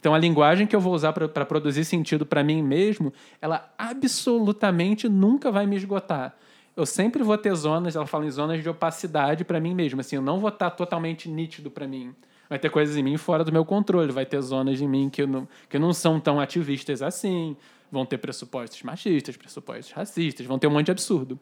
Então, 0.00 0.12
a 0.12 0.18
linguagem 0.18 0.66
que 0.66 0.74
eu 0.74 0.80
vou 0.80 0.92
usar 0.92 1.12
para 1.12 1.46
produzir 1.46 1.84
sentido 1.84 2.26
para 2.26 2.42
mim 2.42 2.62
mesmo, 2.62 3.12
ela 3.40 3.72
absolutamente 3.78 5.08
nunca 5.08 5.52
vai 5.52 5.66
me 5.66 5.76
esgotar. 5.76 6.34
Eu 6.76 6.84
sempre 6.84 7.22
vou 7.22 7.38
ter 7.38 7.54
zonas, 7.54 7.94
ela 7.94 8.06
fala 8.06 8.26
em 8.26 8.30
zonas 8.30 8.60
de 8.60 8.68
opacidade 8.68 9.44
para 9.44 9.60
mim 9.60 9.72
mesmo. 9.72 10.00
Assim, 10.00 10.16
eu 10.16 10.22
não 10.22 10.40
vou 10.40 10.48
estar 10.48 10.70
totalmente 10.70 11.28
nítido 11.28 11.70
para 11.70 11.86
mim. 11.86 12.12
Vai 12.50 12.58
ter 12.58 12.68
coisas 12.68 12.96
em 12.96 13.02
mim 13.02 13.16
fora 13.16 13.42
do 13.42 13.50
meu 13.52 13.64
controle. 13.64 14.12
Vai 14.12 14.26
ter 14.26 14.40
zonas 14.42 14.78
em 14.80 14.88
mim 14.88 15.08
que, 15.08 15.24
não, 15.24 15.48
que 15.68 15.78
não 15.78 15.94
são 15.94 16.20
tão 16.20 16.38
ativistas 16.38 17.00
assim 17.00 17.56
vão 17.90 18.06
ter 18.06 18.18
pressupostos 18.18 18.82
machistas, 18.82 19.36
pressupostos 19.36 19.92
racistas, 19.92 20.46
vão 20.46 20.58
ter 20.58 20.66
um 20.66 20.70
monte 20.70 20.86
de 20.86 20.92
absurdo. 20.92 21.38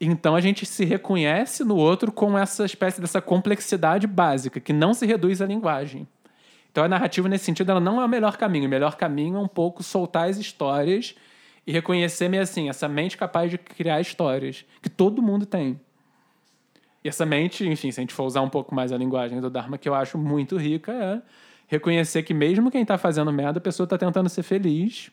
Então 0.00 0.34
a 0.34 0.40
gente 0.40 0.66
se 0.66 0.84
reconhece 0.84 1.62
no 1.62 1.76
outro 1.76 2.10
com 2.10 2.36
essa 2.36 2.64
espécie 2.64 3.00
dessa 3.00 3.20
complexidade 3.20 4.06
básica, 4.06 4.58
que 4.58 4.72
não 4.72 4.94
se 4.94 5.06
reduz 5.06 5.40
à 5.40 5.46
linguagem. 5.46 6.08
Então 6.70 6.82
a 6.82 6.88
narrativa, 6.88 7.28
nesse 7.28 7.44
sentido, 7.44 7.70
ela 7.70 7.80
não 7.80 8.00
é 8.00 8.04
o 8.04 8.08
melhor 8.08 8.36
caminho. 8.36 8.66
O 8.66 8.70
melhor 8.70 8.96
caminho 8.96 9.36
é 9.36 9.40
um 9.40 9.48
pouco 9.48 9.82
soltar 9.82 10.28
as 10.28 10.38
histórias 10.38 11.14
e 11.66 11.70
reconhecer-me 11.70 12.38
assim, 12.38 12.68
essa 12.68 12.88
mente 12.88 13.16
capaz 13.16 13.50
de 13.50 13.58
criar 13.58 14.00
histórias, 14.00 14.64
que 14.80 14.88
todo 14.88 15.22
mundo 15.22 15.46
tem. 15.46 15.78
E 17.04 17.08
essa 17.08 17.26
mente, 17.26 17.66
enfim, 17.68 17.90
se 17.90 18.00
a 18.00 18.02
gente 18.02 18.14
for 18.14 18.24
usar 18.24 18.42
um 18.42 18.48
pouco 18.48 18.74
mais 18.74 18.92
a 18.92 18.96
linguagem 18.96 19.40
do 19.40 19.50
Dharma, 19.50 19.76
que 19.76 19.88
eu 19.88 19.94
acho 19.94 20.16
muito 20.16 20.56
rica, 20.56 20.92
é 20.92 21.22
reconhecer 21.66 22.22
que 22.22 22.34
mesmo 22.34 22.70
quem 22.70 22.82
está 22.82 22.98
fazendo 22.98 23.32
merda, 23.32 23.58
a 23.58 23.62
pessoa 23.62 23.84
está 23.84 23.98
tentando 23.98 24.28
ser 24.28 24.42
feliz 24.42 25.10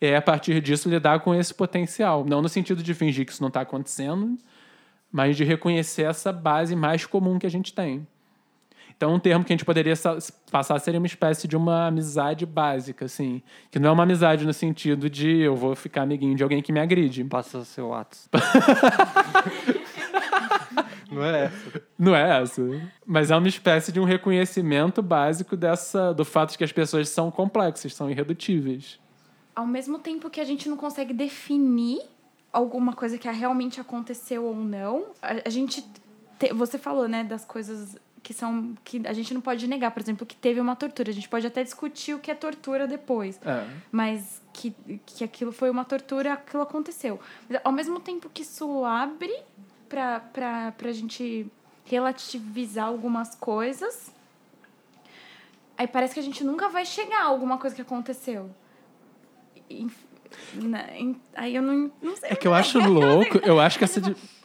é 0.00 0.16
a 0.16 0.22
partir 0.22 0.60
disso 0.60 0.88
lidar 0.88 1.20
com 1.20 1.34
esse 1.34 1.54
potencial. 1.54 2.24
Não 2.24 2.42
no 2.42 2.48
sentido 2.48 2.82
de 2.82 2.92
fingir 2.92 3.24
que 3.24 3.32
isso 3.32 3.42
não 3.42 3.48
está 3.48 3.60
acontecendo, 3.60 4.36
mas 5.10 5.36
de 5.36 5.44
reconhecer 5.44 6.02
essa 6.02 6.32
base 6.32 6.74
mais 6.74 7.06
comum 7.06 7.38
que 7.38 7.46
a 7.46 7.50
gente 7.50 7.72
tem. 7.72 8.06
Então, 8.96 9.14
um 9.14 9.18
termo 9.18 9.44
que 9.44 9.52
a 9.52 9.56
gente 9.56 9.64
poderia 9.64 9.94
passar 10.50 10.78
seria 10.78 11.00
uma 11.00 11.06
espécie 11.06 11.48
de 11.48 11.56
uma 11.56 11.88
amizade 11.88 12.46
básica, 12.46 13.04
assim. 13.04 13.42
Que 13.70 13.78
não 13.78 13.90
é 13.90 13.92
uma 13.92 14.02
amizade 14.04 14.44
no 14.44 14.52
sentido 14.52 15.10
de 15.10 15.38
eu 15.38 15.56
vou 15.56 15.74
ficar 15.74 16.02
amiguinho 16.02 16.36
de 16.36 16.42
alguém 16.42 16.62
que 16.62 16.72
me 16.72 16.78
agride. 16.78 17.24
Passa 17.24 17.64
seu 17.64 17.92
ato. 17.92 18.16
não 21.12 21.24
é 21.24 21.44
essa. 21.44 21.82
Não 21.98 22.16
é 22.16 22.42
essa. 22.42 22.62
Mas 23.06 23.30
é 23.30 23.36
uma 23.36 23.48
espécie 23.48 23.92
de 23.92 24.00
um 24.00 24.04
reconhecimento 24.04 25.02
básico 25.02 25.56
dessa, 25.56 26.12
do 26.12 26.24
fato 26.24 26.52
de 26.52 26.58
que 26.58 26.64
as 26.64 26.72
pessoas 26.72 27.08
são 27.08 27.30
complexas, 27.30 27.94
são 27.94 28.10
irredutíveis 28.10 29.00
ao 29.54 29.66
mesmo 29.66 29.98
tempo 29.98 30.30
que 30.30 30.40
a 30.40 30.44
gente 30.44 30.68
não 30.68 30.76
consegue 30.76 31.12
definir 31.12 32.00
alguma 32.52 32.92
coisa 32.92 33.16
que 33.16 33.30
realmente 33.30 33.80
aconteceu 33.80 34.44
ou 34.44 34.54
não, 34.54 35.06
a, 35.22 35.46
a 35.46 35.50
gente. 35.50 35.84
Te, 36.38 36.52
você 36.52 36.78
falou, 36.78 37.08
né, 37.08 37.24
das 37.24 37.44
coisas 37.44 37.96
que 38.22 38.32
são. 38.34 38.74
que 38.84 39.02
a 39.06 39.12
gente 39.12 39.32
não 39.32 39.40
pode 39.40 39.66
negar, 39.66 39.90
por 39.90 40.00
exemplo, 40.00 40.26
que 40.26 40.36
teve 40.36 40.60
uma 40.60 40.76
tortura. 40.76 41.10
A 41.10 41.14
gente 41.14 41.28
pode 41.28 41.46
até 41.46 41.62
discutir 41.62 42.14
o 42.14 42.18
que 42.18 42.30
é 42.30 42.34
tortura 42.34 42.86
depois. 42.86 43.40
É. 43.44 43.66
Mas 43.90 44.42
que, 44.52 44.74
que 45.06 45.24
aquilo 45.24 45.52
foi 45.52 45.70
uma 45.70 45.84
tortura, 45.84 46.34
aquilo 46.34 46.62
aconteceu. 46.62 47.18
Mas, 47.48 47.60
ao 47.64 47.72
mesmo 47.72 48.00
tempo 48.00 48.30
que 48.32 48.42
isso 48.42 48.84
abre 48.84 49.32
pra, 49.92 50.20
pra, 50.20 50.72
pra 50.72 50.92
gente 50.92 51.46
relativizar 51.84 52.86
algumas 52.86 53.34
coisas. 53.34 54.10
Aí 55.76 55.86
parece 55.86 56.14
que 56.14 56.20
a 56.20 56.22
gente 56.22 56.42
nunca 56.42 56.70
vai 56.70 56.86
chegar 56.86 57.20
a 57.20 57.26
alguma 57.26 57.58
coisa 57.58 57.74
que 57.74 57.82
aconteceu 57.82 58.50
aí 61.34 61.54
eu 61.54 61.62
não, 61.62 61.90
não 62.02 62.16
sei. 62.16 62.30
É 62.30 62.36
que 62.36 62.46
eu 62.46 62.54
acho 62.54 62.78
louco, 62.86 63.38
eu 63.38 63.60
acho 63.60 63.78
que 63.78 63.84
essa. 63.84 64.00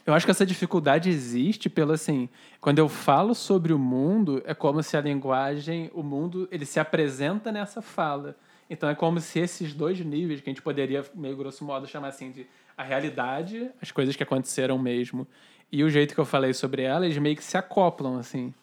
Eu 0.06 0.14
acho 0.14 0.26
que 0.26 0.32
essa 0.32 0.46
dificuldade 0.46 1.10
existe 1.10 1.70
pelo 1.70 1.92
assim, 1.92 2.30
quando 2.62 2.80
eu 2.80 2.88
falo 2.88 3.36
sobre 3.36 3.74
o 3.74 3.78
mundo, 3.78 4.42
é 4.46 4.54
como 4.54 4.82
se 4.82 4.96
a 4.96 5.02
linguagem, 5.02 5.92
o 5.94 6.02
mundo, 6.02 6.48
ele 6.50 6.66
se 6.66 6.80
apresenta 6.80 7.52
nessa 7.52 7.82
fala. 7.82 8.38
Então 8.70 8.88
é 8.88 8.96
como 8.96 9.20
se 9.20 9.40
esses 9.40 9.74
dois 9.74 10.00
níveis 10.00 10.40
que 10.40 10.50
a 10.50 10.54
gente 10.54 10.62
poderia 10.62 11.06
meio 11.14 11.36
grosso 11.36 11.66
modo 11.66 11.86
chamar 11.88 12.08
assim 12.08 12.32
de 12.32 12.48
a 12.78 12.84
realidade, 12.84 13.72
as 13.82 13.92
coisas 13.92 14.16
que 14.16 14.24
aconteceram 14.24 14.78
mesmo, 14.78 15.28
e 15.72 15.84
o 15.84 15.90
jeito 15.90 16.14
que 16.14 16.20
eu 16.20 16.26
falei 16.26 16.54
sobre 16.54 16.84
elas 16.84 17.18
meio 17.18 17.36
que 17.36 17.44
se 17.44 17.58
acoplam 17.58 18.20
assim. 18.20 18.54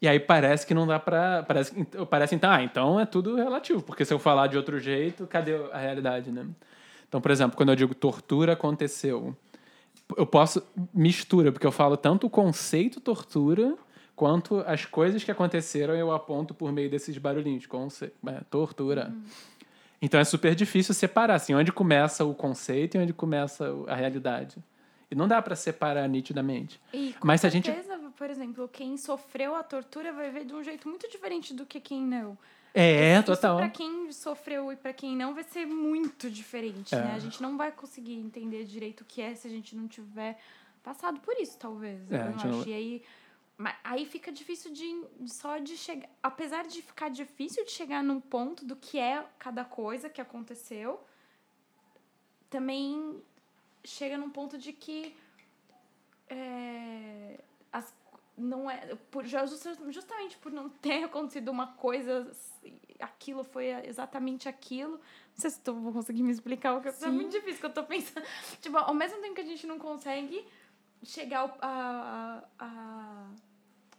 E 0.00 0.06
aí 0.06 0.20
parece 0.20 0.64
que 0.66 0.74
não 0.74 0.86
dá 0.86 0.98
pra. 0.98 1.42
Parece, 1.42 1.72
parece 2.08 2.34
então, 2.34 2.50
ah, 2.50 2.62
então 2.62 3.00
é 3.00 3.06
tudo 3.06 3.34
relativo, 3.34 3.82
porque 3.82 4.04
se 4.04 4.14
eu 4.14 4.18
falar 4.18 4.46
de 4.46 4.56
outro 4.56 4.78
jeito, 4.78 5.26
cadê 5.26 5.54
a 5.72 5.78
realidade, 5.78 6.30
né? 6.30 6.46
Então, 7.08 7.20
por 7.20 7.30
exemplo, 7.30 7.56
quando 7.56 7.70
eu 7.70 7.76
digo 7.76 7.94
tortura 7.94 8.52
aconteceu, 8.52 9.36
eu 10.16 10.26
posso. 10.26 10.62
mistura, 10.94 11.50
porque 11.50 11.66
eu 11.66 11.72
falo 11.72 11.96
tanto 11.96 12.28
o 12.28 12.30
conceito 12.30 13.00
tortura 13.00 13.76
quanto 14.14 14.62
as 14.66 14.84
coisas 14.84 15.24
que 15.24 15.30
aconteceram 15.30 15.94
eu 15.94 16.12
aponto 16.12 16.54
por 16.54 16.70
meio 16.70 16.90
desses 16.90 17.16
barulhinhos. 17.18 17.66
Conce... 17.66 18.12
É, 18.26 18.40
tortura. 18.50 19.08
Uhum. 19.08 19.22
Então 20.00 20.18
é 20.20 20.24
super 20.24 20.54
difícil 20.54 20.94
separar, 20.94 21.34
assim, 21.34 21.54
onde 21.54 21.72
começa 21.72 22.24
o 22.24 22.34
conceito 22.34 22.96
e 22.96 23.00
onde 23.00 23.12
começa 23.12 23.66
a 23.88 23.94
realidade. 23.94 24.56
E 25.10 25.14
não 25.14 25.26
dá 25.26 25.40
para 25.42 25.56
separar 25.56 26.06
nitidamente. 26.08 26.80
E, 26.92 27.14
Mas 27.22 27.40
certeza, 27.40 27.94
a 27.94 27.96
gente 27.96 28.08
por 28.16 28.28
exemplo, 28.30 28.68
quem 28.68 28.96
sofreu 28.96 29.54
a 29.54 29.62
tortura 29.62 30.12
vai 30.12 30.30
ver 30.30 30.44
de 30.44 30.52
um 30.54 30.62
jeito 30.62 30.88
muito 30.88 31.08
diferente 31.08 31.54
do 31.54 31.64
que 31.64 31.80
quem 31.80 32.02
não. 32.02 32.36
É, 32.74 33.14
Isso 33.14 33.24
total. 33.24 33.56
pra 33.56 33.68
quem 33.70 34.12
sofreu 34.12 34.70
e 34.72 34.76
pra 34.76 34.92
quem 34.92 35.16
não 35.16 35.34
vai 35.34 35.42
ser 35.44 35.64
muito 35.66 36.30
diferente, 36.30 36.94
É. 36.94 36.98
né? 37.00 37.12
A 37.14 37.18
gente 37.18 37.40
não 37.42 37.56
vai 37.56 37.72
conseguir 37.72 38.14
entender 38.14 38.64
direito 38.64 39.00
o 39.00 39.04
que 39.04 39.22
é 39.22 39.34
se 39.34 39.46
a 39.48 39.50
gente 39.50 39.74
não 39.74 39.88
tiver 39.88 40.38
passado 40.82 41.18
por 41.20 41.34
isso, 41.40 41.56
talvez. 41.58 42.00
É, 42.12 42.16
eu 42.16 42.34
acho. 42.34 42.46
não- 42.46 42.64
E 42.66 42.72
aí, 42.74 43.02
ma- 43.58 43.76
aí 43.84 44.06
fica 44.06 44.30
difícil 44.32 44.72
de 44.72 44.86
só 45.26 45.58
de 45.58 45.76
chegar. 45.76 46.08
Apesar 46.22 46.66
de 46.66 46.80
ficar 46.80 47.10
difícil 47.10 47.64
de 47.64 47.72
chegar 47.72 48.02
num 48.02 48.20
ponto 48.20 48.64
do 48.64 48.76
que 48.76 48.98
é 48.98 49.26
cada 49.38 49.64
coisa 49.64 50.08
que 50.08 50.20
aconteceu, 50.20 51.00
também 52.48 53.20
chega 53.84 54.16
num 54.16 54.30
ponto 54.30 54.56
de 54.56 54.72
que 54.72 55.14
é, 56.28 57.40
as, 57.72 57.92
não 58.36 58.70
é 58.70 58.94
por 59.10 59.24
justamente 59.26 60.36
por 60.38 60.52
não 60.52 60.68
ter 60.80 61.04
acontecido 61.04 61.50
uma 61.50 61.68
coisa 61.74 62.30
aquilo 63.00 63.44
foi 63.44 63.66
exatamente 63.86 64.48
aquilo 64.48 64.92
não 64.92 65.36
sei 65.36 65.50
se 65.50 65.60
eu 65.64 65.74
vou 65.74 65.92
conseguir 65.92 66.22
me 66.22 66.32
explicar 66.32 66.74
o 66.74 66.80
que 66.80 66.88
é 66.88 67.08
muito 67.10 67.30
difícil 67.30 67.60
que 67.60 67.66
eu 67.66 67.72
tô 67.72 67.84
pensando 67.84 68.26
tipo 68.60 68.76
ao 68.76 68.92
mesmo 68.94 69.20
tempo 69.20 69.34
que 69.34 69.40
a 69.40 69.44
gente 69.46 69.66
não 69.66 69.78
consegue 69.78 70.44
chegar 71.02 71.40
ao, 71.40 71.58
a, 71.62 72.44
a, 72.58 73.26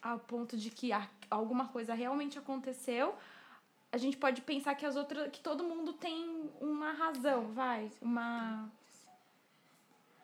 a, 0.02 0.18
ponto 0.18 0.56
de 0.58 0.70
que 0.70 0.92
alguma 1.30 1.68
coisa 1.68 1.94
realmente 1.94 2.38
aconteceu 2.40 3.16
a 3.92 3.98
gente 3.98 4.18
pode 4.18 4.42
pensar 4.42 4.76
que 4.76 4.86
as 4.86 4.96
outras 4.96 5.32
que 5.32 5.40
todo 5.40 5.64
mundo 5.64 5.94
tem 5.94 6.50
uma 6.62 6.92
razão 6.92 7.52
vai 7.54 7.90
uma 8.02 8.70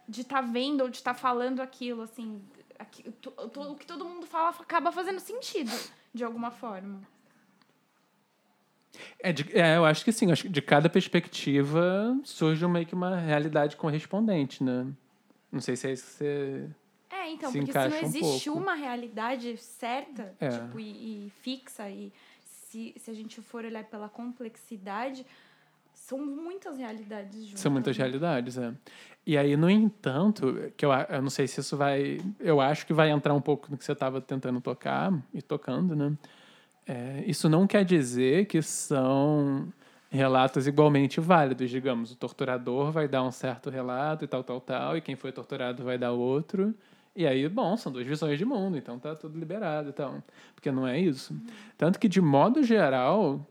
de 0.07 0.21
estar 0.21 0.41
vendo 0.41 0.81
ou 0.81 0.89
de 0.89 0.97
estar 0.97 1.13
falando 1.15 1.61
aquilo 1.61 2.03
assim 2.03 2.41
aqui, 2.77 3.09
to- 3.13 3.31
to- 3.49 3.71
o 3.71 3.75
que 3.75 3.85
todo 3.87 4.05
mundo 4.05 4.25
fala 4.27 4.49
acaba 4.49 4.91
fazendo 4.91 5.19
sentido 5.19 5.71
de 6.13 6.23
alguma 6.23 6.51
forma 6.51 7.01
É, 9.19 9.33
de- 9.33 9.57
é, 9.57 9.75
eu 9.77 9.83
acho 9.85 10.05
que 10.05 10.11
sim. 10.11 10.31
Acho 10.31 10.43
que 10.43 10.49
de 10.49 10.61
cada 10.61 10.89
perspectiva 10.89 12.17
surge 12.23 12.65
meio 12.67 12.85
que 12.85 12.95
uma 12.95 13.17
realidade 13.17 13.75
correspondente, 13.75 14.63
né? 14.63 14.87
Não 15.51 15.59
sei 15.59 15.75
se 15.75 15.87
é 15.87 15.91
isso 15.93 16.05
que 16.05 16.11
você... 16.11 16.69
É, 17.25 17.31
então, 17.31 17.51
se 17.51 17.57
porque 17.57 17.71
se 17.71 17.77
não 17.77 17.97
um 17.97 17.99
existe 17.99 18.45
pouco. 18.49 18.61
uma 18.61 18.75
realidade 18.75 19.57
certa, 19.57 20.33
É. 20.39 20.49
tipo, 20.49 20.79
e, 20.79 21.25
e 21.25 21.31
fixa, 21.41 21.89
e 21.89 22.11
se, 22.43 22.93
se 22.97 23.09
a 23.09 23.13
gente 23.13 23.41
for 23.41 23.65
olhar 23.65 23.83
pela 23.85 24.07
complexidade, 24.07 25.25
são 25.93 26.19
muitas 26.23 26.77
realidades 26.77 27.43
juntas. 27.45 27.59
São 27.59 27.71
muitas 27.71 27.97
né? 27.97 28.03
realidades, 28.03 28.57
é. 28.57 28.73
E 29.25 29.37
aí, 29.37 29.57
no 29.57 29.69
entanto, 29.69 30.71
que 30.77 30.85
eu, 30.85 30.91
eu 30.91 31.21
não 31.21 31.31
sei 31.31 31.47
se 31.47 31.59
isso 31.59 31.75
vai... 31.75 32.19
Eu 32.39 32.61
acho 32.61 32.85
que 32.85 32.93
vai 32.93 33.09
entrar 33.09 33.33
um 33.33 33.41
pouco 33.41 33.71
no 33.71 33.77
que 33.77 33.83
você 33.83 33.93
estava 33.93 34.21
tentando 34.21 34.61
tocar 34.61 35.11
e 35.33 35.41
tocando, 35.41 35.95
né? 35.95 36.15
É, 36.85 37.23
isso 37.25 37.49
não 37.49 37.65
quer 37.65 37.83
dizer 37.83 38.45
que 38.45 38.61
são 38.61 39.67
relatos 40.11 40.67
igualmente 40.67 41.19
válidos, 41.19 41.71
digamos. 41.71 42.11
O 42.11 42.15
torturador 42.15 42.91
vai 42.91 43.07
dar 43.07 43.23
um 43.23 43.31
certo 43.31 43.71
relato 43.71 44.23
e 44.23 44.27
tal, 44.27 44.43
tal, 44.43 44.61
tal, 44.61 44.95
e 44.95 45.01
quem 45.01 45.15
foi 45.15 45.31
torturado 45.31 45.83
vai 45.83 45.97
dar 45.97 46.11
outro. 46.11 46.75
E 47.15 47.25
aí, 47.25 47.47
bom, 47.47 47.77
são 47.77 47.91
duas 47.91 48.05
visões 48.05 48.37
de 48.37 48.43
mundo, 48.43 48.77
então 48.77 48.99
tá 48.99 49.15
tudo 49.15 49.39
liberado 49.39 49.89
e 49.89 49.93
tal. 49.93 50.21
Porque 50.53 50.69
não 50.69 50.85
é 50.85 50.99
isso. 50.99 51.33
Tanto 51.77 51.97
que, 51.97 52.09
de 52.09 52.19
modo 52.19 52.61
geral, 52.61 53.45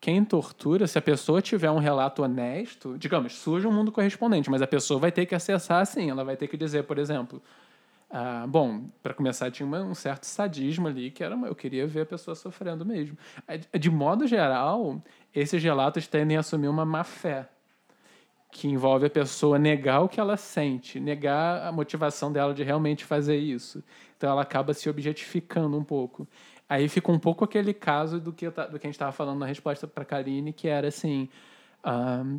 quem 0.00 0.24
tortura, 0.24 0.86
se 0.88 0.98
a 0.98 1.02
pessoa 1.02 1.40
tiver 1.40 1.70
um 1.70 1.78
relato 1.78 2.22
honesto, 2.22 2.98
digamos, 2.98 3.34
surge 3.34 3.66
um 3.66 3.72
mundo 3.72 3.92
correspondente, 3.92 4.50
mas 4.50 4.60
a 4.60 4.66
pessoa 4.66 4.98
vai 4.98 5.12
ter 5.12 5.24
que 5.24 5.34
acessar 5.34 5.80
assim, 5.80 6.10
ela 6.10 6.24
vai 6.24 6.36
ter 6.36 6.48
que 6.48 6.56
dizer, 6.56 6.82
por 6.84 6.98
exemplo, 6.98 7.40
ah, 8.10 8.44
bom, 8.48 8.84
para 9.02 9.14
começar 9.14 9.50
tinha 9.50 9.66
uma- 9.66 9.82
um 9.82 9.94
certo 9.94 10.24
sadismo 10.24 10.86
ali, 10.88 11.10
que 11.10 11.22
era, 11.24 11.34
eu 11.36 11.54
queria 11.54 11.86
ver 11.86 12.02
a 12.02 12.06
pessoa 12.06 12.34
sofrendo 12.34 12.84
mesmo. 12.84 13.16
De 13.78 13.90
modo 13.90 14.26
geral, 14.26 15.02
esses 15.34 15.62
relatos 15.62 16.06
tendem 16.06 16.36
a 16.36 16.40
assumir 16.40 16.68
uma 16.68 16.84
má 16.84 17.04
fé, 17.04 17.48
que 18.56 18.66
envolve 18.66 19.04
a 19.04 19.10
pessoa 19.10 19.58
negar 19.58 20.00
o 20.00 20.08
que 20.08 20.18
ela 20.18 20.38
sente, 20.38 20.98
negar 20.98 21.66
a 21.66 21.70
motivação 21.70 22.32
dela 22.32 22.54
de 22.54 22.62
realmente 22.62 23.04
fazer 23.04 23.36
isso. 23.36 23.84
Então 24.16 24.30
ela 24.30 24.40
acaba 24.40 24.72
se 24.72 24.88
objetificando 24.88 25.76
um 25.76 25.84
pouco. 25.84 26.26
Aí 26.66 26.88
fica 26.88 27.12
um 27.12 27.18
pouco 27.18 27.44
aquele 27.44 27.74
caso 27.74 28.18
do 28.18 28.32
que, 28.32 28.48
do 28.48 28.78
que 28.78 28.86
a 28.86 28.88
gente 28.88 28.94
estava 28.94 29.12
falando 29.12 29.40
na 29.40 29.46
resposta 29.46 29.86
para 29.86 30.02
a 30.04 30.06
Karine, 30.06 30.54
que 30.54 30.68
era 30.68 30.88
assim. 30.88 31.28
ahn, 31.84 32.38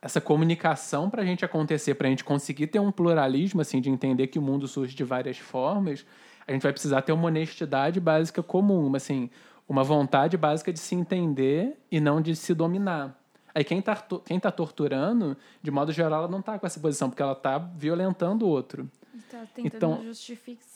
essa 0.00 0.22
comunicação 0.22 1.10
para 1.10 1.20
a 1.20 1.26
gente 1.26 1.44
acontecer, 1.44 1.94
para 1.94 2.06
a 2.06 2.10
gente 2.10 2.24
conseguir 2.24 2.68
ter 2.68 2.78
um 2.78 2.90
pluralismo, 2.90 3.60
assim, 3.60 3.82
de 3.82 3.90
entender 3.90 4.28
que 4.28 4.38
o 4.38 4.42
mundo 4.42 4.66
surge 4.66 4.96
de 4.96 5.04
várias 5.04 5.36
formas, 5.36 6.06
a 6.48 6.52
gente 6.52 6.62
vai 6.62 6.72
precisar 6.72 7.02
ter 7.02 7.12
uma 7.12 7.26
honestidade 7.26 8.00
básica 8.00 8.42
comum, 8.42 8.90
assim, 8.96 9.28
uma 9.68 9.84
vontade 9.84 10.38
básica 10.38 10.72
de 10.72 10.78
se 10.78 10.94
entender 10.94 11.78
e 11.92 12.00
não 12.00 12.22
de 12.22 12.34
se 12.34 12.54
dominar. 12.54 13.19
Aí 13.54 13.64
quem 13.64 13.78
está 13.78 13.96
quem 14.24 14.38
tá 14.38 14.50
torturando, 14.50 15.36
de 15.62 15.70
modo 15.70 15.92
geral, 15.92 16.20
ela 16.20 16.28
não 16.28 16.40
está 16.40 16.58
com 16.58 16.66
essa 16.66 16.78
posição, 16.80 17.08
porque 17.10 17.22
ela 17.22 17.32
está 17.32 17.58
violentando 17.58 18.46
o 18.46 18.48
outro. 18.48 18.88
Tá 19.30 19.44
tentando 19.54 19.76
Então- 19.76 20.04
justificar 20.04 20.70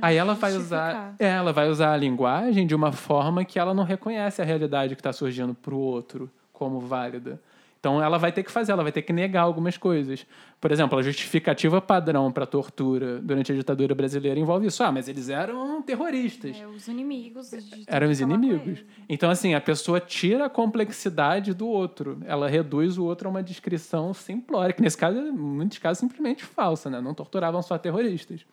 Aí 0.00 0.16
ela 0.16 0.34
vai 0.34 0.56
usar, 0.56 1.14
é, 1.18 1.28
ela 1.28 1.52
vai 1.52 1.68
usar 1.68 1.92
a 1.92 1.96
linguagem 1.96 2.66
de 2.66 2.74
uma 2.74 2.92
forma 2.92 3.44
que 3.44 3.58
ela 3.58 3.74
não 3.74 3.84
reconhece 3.84 4.40
a 4.40 4.44
realidade 4.44 4.94
que 4.94 5.00
está 5.00 5.12
surgindo 5.12 5.54
para 5.54 5.74
o 5.74 5.78
outro 5.78 6.30
como 6.52 6.80
válida. 6.80 7.40
Então 7.84 8.02
ela 8.02 8.16
vai 8.16 8.32
ter 8.32 8.42
que 8.42 8.50
fazer, 8.50 8.72
ela 8.72 8.82
vai 8.82 8.90
ter 8.90 9.02
que 9.02 9.12
negar 9.12 9.42
algumas 9.42 9.76
coisas. 9.76 10.26
Por 10.58 10.72
exemplo, 10.72 10.98
a 10.98 11.02
justificativa 11.02 11.82
padrão 11.82 12.32
para 12.32 12.46
tortura 12.46 13.20
durante 13.20 13.52
a 13.52 13.54
ditadura 13.54 13.94
brasileira 13.94 14.40
envolve 14.40 14.68
isso. 14.68 14.82
Ah, 14.82 14.90
mas 14.90 15.06
eles 15.06 15.28
eram 15.28 15.82
terroristas. 15.82 16.56
É, 16.58 16.66
os 16.66 16.88
inimigos. 16.88 17.50
Eram 17.86 18.08
os 18.08 18.22
inimigos. 18.22 18.82
Então, 19.06 19.28
assim, 19.28 19.52
a 19.52 19.60
pessoa 19.60 20.00
tira 20.00 20.46
a 20.46 20.48
complexidade 20.48 21.52
do 21.52 21.68
outro. 21.68 22.18
Ela 22.24 22.48
reduz 22.48 22.96
o 22.96 23.04
outro 23.04 23.28
a 23.28 23.30
uma 23.30 23.42
descrição 23.42 24.14
simplória, 24.14 24.72
que 24.72 24.80
nesse 24.80 24.96
caso, 24.96 25.18
em 25.18 25.30
muitos 25.30 25.76
casos, 25.76 25.98
simplesmente 25.98 26.42
falsa, 26.42 26.88
né? 26.88 27.02
Não 27.02 27.12
torturavam 27.12 27.60
só 27.60 27.76
terroristas. 27.76 28.46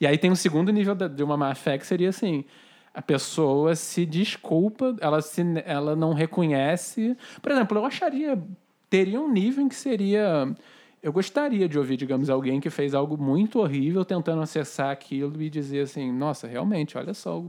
E 0.00 0.06
aí 0.06 0.16
tem 0.16 0.30
um 0.30 0.34
segundo 0.34 0.72
nível 0.72 0.94
de 0.94 1.22
uma 1.22 1.36
má-fé 1.36 1.76
que 1.76 1.86
seria 1.86 2.08
assim... 2.08 2.46
A 2.92 3.00
pessoa 3.00 3.76
se 3.76 4.04
desculpa, 4.04 4.96
ela, 5.00 5.20
se, 5.20 5.42
ela 5.64 5.94
não 5.94 6.12
reconhece... 6.14 7.14
Por 7.42 7.52
exemplo, 7.52 7.76
eu 7.76 7.84
acharia... 7.84 8.42
Teria 8.90 9.20
um 9.20 9.32
nível 9.32 9.64
em 9.64 9.68
que 9.68 9.76
seria... 9.76 10.54
Eu 11.02 11.14
gostaria 11.14 11.66
de 11.66 11.78
ouvir, 11.78 11.96
digamos, 11.96 12.28
alguém 12.28 12.60
que 12.60 12.68
fez 12.68 12.92
algo 12.92 13.16
muito 13.16 13.58
horrível 13.58 14.04
tentando 14.04 14.42
acessar 14.42 14.90
aquilo 14.90 15.40
e 15.40 15.48
dizer 15.48 15.84
assim, 15.84 16.12
nossa, 16.12 16.46
realmente, 16.46 16.98
olha 16.98 17.14
só, 17.14 17.42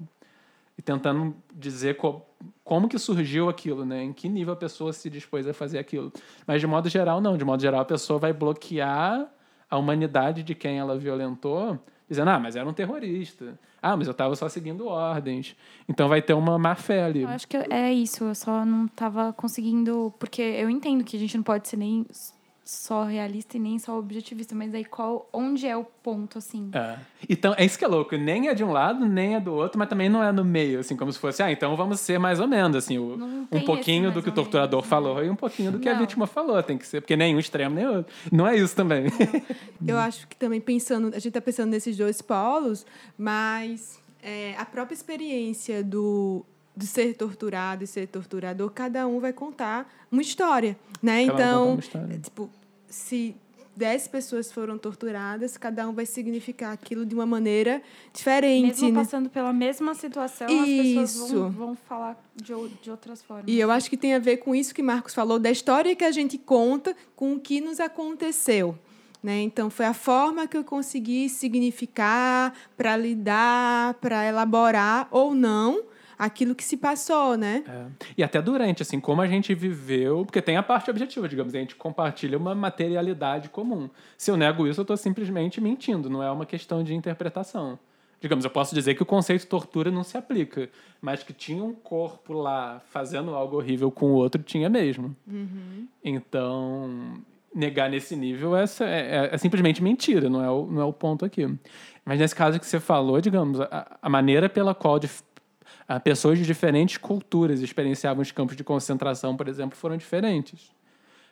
e 0.77 0.81
tentando 0.81 1.35
dizer 1.53 1.97
co- 1.97 2.21
como 2.63 2.87
que 2.87 2.97
surgiu 2.97 3.49
aquilo, 3.49 3.83
né? 3.85 4.03
Em 4.03 4.13
que 4.13 4.29
nível 4.29 4.53
a 4.53 4.55
pessoa 4.55 4.93
se 4.93 5.09
dispôs 5.09 5.45
a 5.45 5.53
fazer 5.53 5.79
aquilo. 5.79 6.13
Mas 6.47 6.61
de 6.61 6.67
modo 6.67 6.87
geral 6.87 7.19
não, 7.19 7.35
de 7.35 7.43
modo 7.43 7.61
geral 7.61 7.81
a 7.81 7.85
pessoa 7.85 8.17
vai 8.17 8.31
bloquear 8.31 9.29
a 9.69 9.77
humanidade 9.77 10.43
de 10.43 10.55
quem 10.55 10.79
ela 10.79 10.97
violentou, 10.97 11.77
dizendo: 12.11 12.29
"Ah, 12.29 12.39
mas 12.39 12.55
era 12.55 12.67
um 12.67 12.73
terrorista. 12.73 13.57
Ah, 13.81 13.97
mas 13.97 14.07
eu 14.07 14.11
estava 14.11 14.35
só 14.35 14.47
seguindo 14.47 14.85
ordens". 14.87 15.55
Então 15.87 16.07
vai 16.07 16.21
ter 16.21 16.33
uma 16.33 16.59
má 16.59 16.75
fé 16.75 17.03
ali. 17.03 17.21
Eu 17.21 17.29
acho 17.29 17.47
que 17.47 17.57
é 17.57 17.91
isso, 17.91 18.25
eu 18.25 18.35
só 18.35 18.63
não 18.65 18.87
tava 18.87 19.33
conseguindo. 19.33 20.13
Porque 20.19 20.41
eu 20.41 20.69
entendo 20.69 21.03
que 21.03 21.17
a 21.17 21.19
gente 21.19 21.35
não 21.35 21.43
pode 21.43 21.67
ser 21.67 21.77
nem 21.77 22.05
só 22.63 23.03
realista 23.03 23.57
e 23.57 23.59
nem 23.59 23.79
só 23.79 23.97
objetivista, 23.97 24.53
mas 24.55 24.73
aí 24.73 24.85
qual, 24.85 25.27
onde 25.33 25.67
é 25.67 25.75
o 25.75 25.83
ponto, 25.83 26.37
assim? 26.37 26.69
É. 26.73 26.97
Então, 27.27 27.53
é 27.57 27.65
isso 27.65 27.77
que 27.77 27.83
é 27.83 27.87
louco. 27.87 28.15
Nem 28.15 28.47
é 28.49 28.53
de 28.53 28.63
um 28.63 28.71
lado, 28.71 29.05
nem 29.05 29.35
é 29.35 29.39
do 29.39 29.51
outro, 29.53 29.79
mas 29.79 29.89
também 29.89 30.07
não 30.09 30.23
é 30.23 30.31
no 30.31 30.45
meio, 30.45 30.79
assim, 30.79 30.95
como 30.95 31.11
se 31.11 31.17
fosse, 31.19 31.41
ah, 31.41 31.51
então 31.51 31.75
vamos 31.75 31.99
ser 31.99 32.19
mais 32.19 32.39
ou 32.39 32.47
menos, 32.47 32.77
assim, 32.77 32.97
o- 32.97 33.47
um 33.51 33.61
pouquinho 33.61 34.11
do 34.11 34.21
que 34.21 34.29
o 34.29 34.31
torturador 34.31 34.79
menos, 34.81 34.85
né? 34.85 34.89
falou 34.89 35.23
e 35.25 35.29
um 35.29 35.35
pouquinho 35.35 35.71
do 35.71 35.79
que 35.79 35.89
a 35.89 35.93
Não. 35.93 35.99
vítima 36.01 36.27
falou. 36.27 36.61
Tem 36.63 36.77
que 36.77 36.85
ser, 36.87 37.01
porque 37.01 37.15
nem 37.17 37.35
um 37.35 37.39
extremo 37.39 37.75
nem 37.75 37.87
outro. 37.87 38.13
Não 38.31 38.47
é 38.47 38.55
isso 38.55 38.75
também. 38.75 39.05
Eu 39.85 39.97
acho 39.97 40.27
que 40.27 40.35
também 40.35 40.61
pensando, 40.61 41.07
a 41.09 41.11
gente 41.19 41.29
está 41.29 41.41
pensando 41.41 41.71
nesses 41.71 41.97
dois 41.97 42.21
polos, 42.21 42.85
mas 43.17 43.99
é, 44.21 44.55
a 44.57 44.65
própria 44.65 44.93
experiência 44.93 45.83
do 45.83 46.45
de 46.75 46.87
ser 46.87 47.15
torturado 47.15 47.83
e 47.83 47.87
ser 47.87 48.07
torturador, 48.07 48.69
cada 48.71 49.07
um 49.07 49.19
vai 49.19 49.33
contar 49.33 49.91
uma 50.11 50.21
história, 50.21 50.77
né? 51.01 51.25
Cada 51.27 51.33
um 51.33 51.35
então, 51.35 51.71
uma 51.71 51.79
história. 51.79 52.19
tipo, 52.19 52.49
se 52.87 53.35
dez 53.75 54.07
pessoas 54.07 54.51
foram 54.51 54.77
torturadas, 54.77 55.57
cada 55.57 55.87
um 55.87 55.93
vai 55.93 56.05
significar 56.05 56.71
aquilo 56.71 57.05
de 57.05 57.15
uma 57.15 57.25
maneira 57.25 57.81
diferente, 58.13 58.81
Mesmo 58.81 58.89
né? 58.91 58.99
passando 58.99 59.29
pela 59.29 59.53
mesma 59.53 59.93
situação, 59.95 60.47
as 60.47 60.65
pessoas 60.65 61.15
Isso. 61.15 61.27
vão, 61.27 61.51
vão 61.51 61.75
falar 61.75 62.21
de, 62.35 62.53
de 62.81 62.91
outras 62.91 63.21
formas. 63.21 63.45
E 63.47 63.59
eu 63.59 63.71
acho 63.71 63.89
que 63.89 63.97
tem 63.97 64.13
a 64.13 64.19
ver 64.19 64.37
com 64.37 64.53
isso 64.53 64.73
que 64.73 64.83
Marcos 64.83 65.13
falou, 65.13 65.39
da 65.39 65.49
história 65.49 65.95
que 65.95 66.03
a 66.03 66.11
gente 66.11 66.37
conta 66.37 66.95
com 67.15 67.33
o 67.33 67.39
que 67.39 67.61
nos 67.61 67.79
aconteceu. 67.79 68.77
Né? 69.23 69.41
Então, 69.41 69.69
foi 69.69 69.85
a 69.85 69.93
forma 69.93 70.47
que 70.47 70.57
eu 70.57 70.63
consegui 70.63 71.29
significar 71.29 72.53
para 72.75 72.97
lidar, 72.97 73.93
para 73.95 74.25
elaborar 74.25 75.07
ou 75.11 75.35
não 75.35 75.83
aquilo 76.21 76.53
que 76.53 76.63
se 76.63 76.77
passou, 76.77 77.35
né? 77.35 77.63
É. 77.67 77.85
E 78.19 78.23
até 78.23 78.39
durante, 78.39 78.83
assim, 78.83 78.99
como 78.99 79.21
a 79.21 79.27
gente 79.27 79.55
viveu, 79.55 80.23
porque 80.23 80.39
tem 80.39 80.55
a 80.55 80.61
parte 80.61 80.91
objetiva, 80.91 81.27
digamos, 81.27 81.55
a 81.55 81.57
gente 81.57 81.75
compartilha 81.75 82.37
uma 82.37 82.53
materialidade 82.53 83.49
comum. 83.49 83.89
Se 84.15 84.29
eu 84.29 84.37
nego 84.37 84.67
isso, 84.67 84.79
eu 84.79 84.83
estou 84.83 84.95
simplesmente 84.95 85.59
mentindo, 85.59 86.11
não 86.11 86.21
é 86.21 86.29
uma 86.29 86.45
questão 86.45 86.83
de 86.83 86.93
interpretação. 86.93 87.79
Digamos, 88.19 88.45
eu 88.45 88.51
posso 88.51 88.75
dizer 88.75 88.93
que 88.93 89.01
o 89.01 89.05
conceito 89.05 89.41
de 89.41 89.47
tortura 89.47 89.89
não 89.89 90.03
se 90.03 90.15
aplica, 90.15 90.69
mas 91.01 91.23
que 91.23 91.33
tinha 91.33 91.63
um 91.63 91.73
corpo 91.73 92.33
lá 92.33 92.79
fazendo 92.91 93.33
algo 93.33 93.57
horrível 93.57 93.89
com 93.89 94.11
o 94.11 94.13
outro, 94.13 94.43
tinha 94.43 94.69
mesmo. 94.69 95.15
Então, 96.03 97.15
negar 97.53 97.89
nesse 97.89 98.15
nível 98.15 98.55
é, 98.55 98.65
é, 98.81 99.29
é 99.33 99.37
simplesmente 99.39 99.81
mentira, 99.81 100.29
não 100.29 100.43
é, 100.43 100.51
o, 100.51 100.67
não 100.67 100.81
é 100.83 100.85
o 100.85 100.93
ponto 100.93 101.25
aqui. 101.25 101.47
Mas 102.05 102.19
nesse 102.19 102.35
caso 102.35 102.59
que 102.59 102.65
você 102.67 102.79
falou, 102.79 103.19
digamos, 103.19 103.59
a, 103.59 103.97
a 103.99 104.07
maneira 104.07 104.47
pela 104.47 104.75
qual 104.75 104.97
a 104.97 104.99
pessoas 105.99 106.37
de 106.37 106.45
diferentes 106.45 106.97
culturas 106.97 107.61
experienciavam 107.61 108.21
os 108.21 108.31
campos 108.31 108.55
de 108.55 108.63
concentração, 108.63 109.35
por 109.35 109.47
exemplo, 109.47 109.77
foram 109.77 109.97
diferentes. 109.97 110.71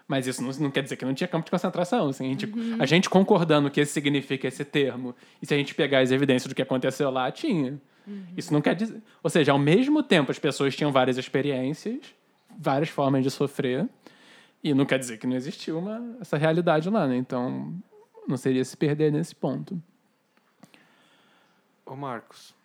Mas 0.07 0.25
isso 0.25 0.41
não, 0.41 0.51
não 0.53 0.71
quer 0.71 0.81
dizer 0.81 0.95
que 0.95 1.05
não 1.05 1.13
tinha 1.13 1.27
campo 1.27 1.45
de 1.45 1.51
concentração. 1.51 2.09
Assim, 2.09 2.25
a, 2.25 2.29
gente, 2.29 2.51
a 2.79 2.85
gente 2.85 3.09
concordando 3.09 3.69
que 3.69 3.79
esse 3.79 3.91
significa 3.91 4.47
esse 4.47 4.65
termo, 4.65 5.15
e 5.39 5.45
se 5.45 5.53
a 5.53 5.57
gente 5.57 5.75
pegar 5.75 5.99
as 5.99 6.11
evidências 6.11 6.51
do 6.51 6.55
que 6.55 6.61
aconteceu 6.61 7.11
lá, 7.11 7.31
tinha. 7.31 7.79
Isso 8.35 8.51
não 8.51 8.59
quer 8.59 8.73
dizer. 8.73 9.01
Ou 9.21 9.29
seja, 9.29 9.51
ao 9.51 9.59
mesmo 9.59 10.01
tempo, 10.01 10.31
as 10.31 10.39
pessoas 10.39 10.75
tinham 10.75 10.91
várias 10.91 11.17
experiências, 11.17 11.99
várias 12.57 12.89
formas 12.89 13.23
de 13.23 13.29
sofrer, 13.29 13.87
e 14.63 14.73
não 14.73 14.85
quer 14.85 14.97
dizer 14.97 15.19
que 15.19 15.27
não 15.27 15.35
existiu 15.35 15.77
uma, 15.77 16.17
essa 16.19 16.37
realidade 16.37 16.89
lá, 16.89 17.07
né? 17.07 17.15
Então, 17.15 17.73
não 18.27 18.35
seria 18.35 18.65
se 18.65 18.75
perder 18.75 19.11
nesse 19.11 19.35
ponto. 19.35 19.81
Ô 21.85 21.95
Marcos, 21.95 22.55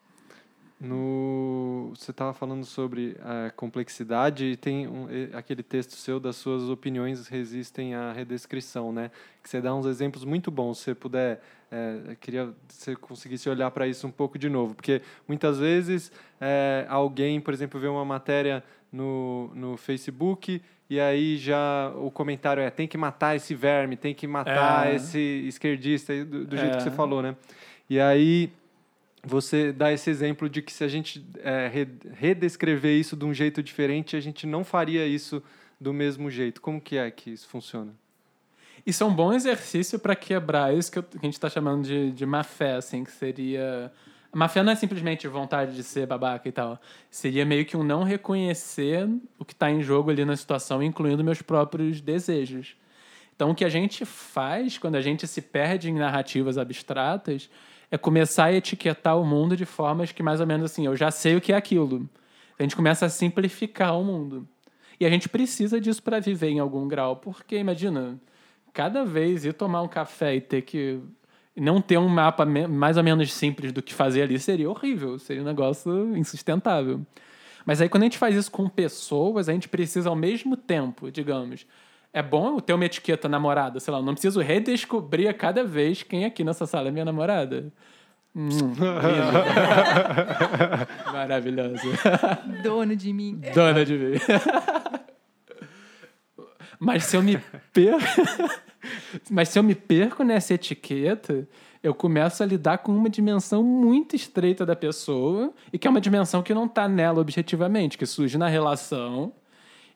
no... 0.88 1.92
você 1.96 2.10
estava 2.10 2.32
falando 2.32 2.64
sobre 2.64 3.16
a 3.22 3.50
complexidade 3.50 4.44
e 4.46 4.56
tem 4.56 4.86
um- 4.86 5.06
aquele 5.32 5.62
texto 5.62 5.92
seu 5.92 6.18
das 6.20 6.36
suas 6.36 6.68
opiniões 6.68 7.26
resistem 7.28 7.94
à 7.94 8.12
redescrição, 8.12 8.92
né? 8.92 9.10
Que 9.42 9.48
você 9.48 9.60
dá 9.60 9.74
uns 9.74 9.86
exemplos 9.86 10.24
muito 10.24 10.50
bons. 10.50 10.78
Se 10.78 10.84
você 10.84 10.94
puder, 10.94 11.42
é, 11.70 12.16
queria 12.20 12.46
que 12.68 12.74
você 12.74 12.96
conseguisse 12.96 13.48
olhar 13.48 13.70
para 13.70 13.86
isso 13.86 14.06
um 14.06 14.10
pouco 14.10 14.38
de 14.38 14.48
novo, 14.48 14.74
porque 14.74 15.02
muitas 15.28 15.58
vezes 15.58 16.10
é, 16.40 16.86
alguém, 16.88 17.40
por 17.40 17.52
exemplo, 17.54 17.78
vê 17.80 17.86
uma 17.88 18.04
matéria 18.04 18.62
no, 18.92 19.50
no 19.54 19.76
Facebook 19.76 20.62
e 20.88 21.00
aí 21.00 21.36
já 21.38 21.92
o 21.96 22.10
comentário 22.10 22.62
é 22.62 22.70
tem 22.70 22.86
que 22.86 22.96
matar 22.98 23.34
esse 23.34 23.54
verme, 23.54 23.96
tem 23.96 24.14
que 24.14 24.26
matar 24.26 24.86
É. 24.88 24.94
esse 24.96 25.18
esquerdista, 25.48 26.24
do, 26.24 26.44
do 26.44 26.56
jeito 26.56 26.74
É. 26.74 26.76
que 26.76 26.82
você 26.84 26.90
falou, 26.90 27.20
né? 27.22 27.34
E 27.88 27.98
aí 28.00 28.50
você 29.24 29.72
dá 29.72 29.92
esse 29.92 30.10
exemplo 30.10 30.48
de 30.48 30.60
que 30.62 30.72
se 30.72 30.84
a 30.84 30.88
gente 30.88 31.24
é, 31.42 31.68
re- 31.68 31.88
redescrever 32.12 32.98
isso 32.98 33.16
de 33.16 33.24
um 33.24 33.32
jeito 33.32 33.62
diferente, 33.62 34.16
a 34.16 34.20
gente 34.20 34.46
não 34.46 34.64
faria 34.64 35.06
isso 35.06 35.42
do 35.80 35.92
mesmo 35.92 36.30
jeito. 36.30 36.60
Como 36.60 36.80
que 36.80 36.96
é 36.96 37.10
que 37.10 37.30
isso 37.30 37.48
funciona? 37.48 37.92
Isso 38.86 39.02
é 39.02 39.06
um 39.06 39.14
bom 39.14 39.32
exercício 39.32 39.98
para 39.98 40.14
quebrar 40.14 40.74
isso 40.74 40.92
que, 40.92 40.98
a 40.98 41.02
gente 41.22 41.32
está 41.32 41.48
chamando 41.48 41.84
de, 41.84 42.12
de 42.12 42.26
má 42.26 42.42
fé, 42.42 42.74
assim, 42.74 43.02
que 43.02 43.10
seria. 43.10 43.90
Má 44.32 44.48
fé 44.48 44.62
não 44.62 44.72
é 44.72 44.76
simplesmente 44.76 45.26
vontade 45.26 45.74
de 45.74 45.82
ser 45.82 46.06
babaca 46.06 46.46
e 46.48 46.52
tal. 46.52 46.78
Seria 47.10 47.46
meio 47.46 47.64
que 47.64 47.76
um 47.76 47.84
não 47.84 48.02
reconhecer 48.02 49.08
o 49.38 49.44
que 49.44 49.52
está 49.52 49.70
em 49.70 49.80
jogo 49.80 50.10
ali 50.10 50.24
na 50.24 50.36
situação, 50.36 50.82
incluindo 50.82 51.24
meus 51.24 51.40
próprios 51.40 52.00
desejos. 52.00 52.76
Então, 53.34 53.50
o 53.50 53.54
que 53.54 53.64
a 53.64 53.68
gente 53.68 54.04
faz 54.04 54.76
quando 54.76 54.96
a 54.96 55.00
gente 55.00 55.26
se 55.26 55.40
perde 55.40 55.88
em 55.88 55.94
narrativas 55.94 56.58
abstratas 56.58 57.48
é 57.90 57.98
começar 57.98 58.46
a 58.46 58.52
etiquetar 58.52 59.18
o 59.18 59.24
mundo 59.24 59.56
de 59.56 59.64
formas 59.64 60.12
que, 60.12 60.22
mais 60.22 60.40
ou 60.40 60.46
menos 60.46 60.70
assim, 60.70 60.86
eu 60.86 60.96
já 60.96 61.10
sei 61.10 61.36
o 61.36 61.40
que 61.40 61.52
é 61.52 61.56
aquilo. 61.56 62.08
A 62.58 62.62
gente 62.62 62.76
começa 62.76 63.06
a 63.06 63.08
simplificar 63.08 63.98
o 63.98 64.04
mundo. 64.04 64.48
E 64.98 65.04
a 65.04 65.10
gente 65.10 65.28
precisa 65.28 65.80
disso 65.80 66.02
para 66.02 66.20
viver 66.20 66.48
em 66.48 66.60
algum 66.60 66.86
grau, 66.86 67.16
porque 67.16 67.56
imagina, 67.58 68.18
cada 68.72 69.04
vez 69.04 69.44
ir 69.44 69.52
tomar 69.52 69.82
um 69.82 69.88
café 69.88 70.36
e 70.36 70.40
ter 70.40 70.62
que 70.62 71.00
não 71.56 71.80
ter 71.80 71.98
um 71.98 72.08
mapa 72.08 72.44
mais 72.44 72.96
ou 72.96 73.04
menos 73.04 73.32
simples 73.32 73.72
do 73.72 73.82
que 73.82 73.94
fazer 73.94 74.22
ali 74.22 74.38
seria 74.38 74.68
horrível, 74.68 75.18
seria 75.18 75.42
um 75.42 75.46
negócio 75.46 76.16
insustentável. 76.16 77.00
Mas 77.64 77.80
aí 77.80 77.88
quando 77.88 78.02
a 78.02 78.06
gente 78.06 78.18
faz 78.18 78.34
isso 78.34 78.50
com 78.50 78.68
pessoas, 78.68 79.48
a 79.48 79.52
gente 79.52 79.68
precisa 79.68 80.08
ao 80.08 80.16
mesmo 80.16 80.56
tempo, 80.56 81.10
digamos, 81.10 81.66
é 82.14 82.22
bom 82.22 82.54
eu 82.54 82.60
ter 82.60 82.72
uma 82.72 82.84
etiqueta 82.84 83.28
namorada, 83.28 83.80
sei 83.80 83.92
lá, 83.92 84.00
não 84.00 84.14
preciso 84.14 84.40
redescobrir 84.40 85.28
a 85.28 85.34
cada 85.34 85.64
vez 85.64 86.04
quem 86.04 86.24
aqui 86.24 86.44
nessa 86.44 86.64
sala 86.64 86.86
é 86.86 86.92
minha 86.92 87.04
namorada. 87.04 87.72
Hum. 88.36 88.48
Maravilhosa. 91.12 91.82
Dono 92.62 92.94
de 92.94 93.12
mim. 93.12 93.40
Dona 93.52 93.84
de 93.84 93.98
mim. 93.98 94.12
Mas 96.78 97.04
se 97.04 97.16
eu 97.16 97.22
me 97.22 97.36
perco. 97.72 98.06
Mas 99.28 99.48
se 99.48 99.58
eu 99.58 99.62
me 99.62 99.74
perco 99.74 100.22
nessa 100.22 100.54
etiqueta, 100.54 101.48
eu 101.82 101.94
começo 101.94 102.44
a 102.44 102.46
lidar 102.46 102.78
com 102.78 102.92
uma 102.92 103.10
dimensão 103.10 103.64
muito 103.64 104.14
estreita 104.14 104.64
da 104.64 104.76
pessoa 104.76 105.52
e 105.72 105.78
que 105.78 105.88
é 105.88 105.90
uma 105.90 106.00
dimensão 106.00 106.42
que 106.42 106.54
não 106.54 106.66
está 106.66 106.88
nela 106.88 107.20
objetivamente, 107.20 107.98
que 107.98 108.06
surge 108.06 108.38
na 108.38 108.46
relação 108.46 109.32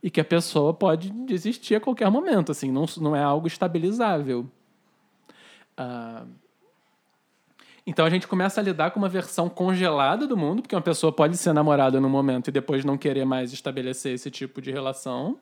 e 0.03 0.11
que 0.11 0.21
a 0.21 0.25
pessoa 0.25 0.73
pode 0.73 1.11
desistir 1.11 1.75
a 1.75 1.81
qualquer 1.81 2.11
momento, 2.11 2.53
assim, 2.53 2.71
não, 2.71 2.85
não 2.99 3.17
é 3.17 3.23
algo 3.23 3.47
estabilizável. 3.47 4.47
Ah, 5.77 6.25
então 7.87 8.05
a 8.05 8.11
gente 8.11 8.29
começa 8.29 8.61
a 8.61 8.63
lidar 8.63 8.91
com 8.91 8.99
uma 8.99 9.09
versão 9.09 9.49
congelada 9.49 10.27
do 10.27 10.37
mundo, 10.37 10.61
porque 10.61 10.75
uma 10.75 10.83
pessoa 10.83 11.11
pode 11.11 11.39
ser 11.39 11.55
namorada 11.55 11.99
no 12.01 12.09
momento 12.09 12.49
e 12.49 12.53
depois 12.53 12.85
não 12.85 12.99
querer 12.99 13.25
mais 13.25 13.53
estabelecer 13.53 14.13
esse 14.13 14.31
tipo 14.31 14.61
de 14.61 14.71
relação. 14.71 15.39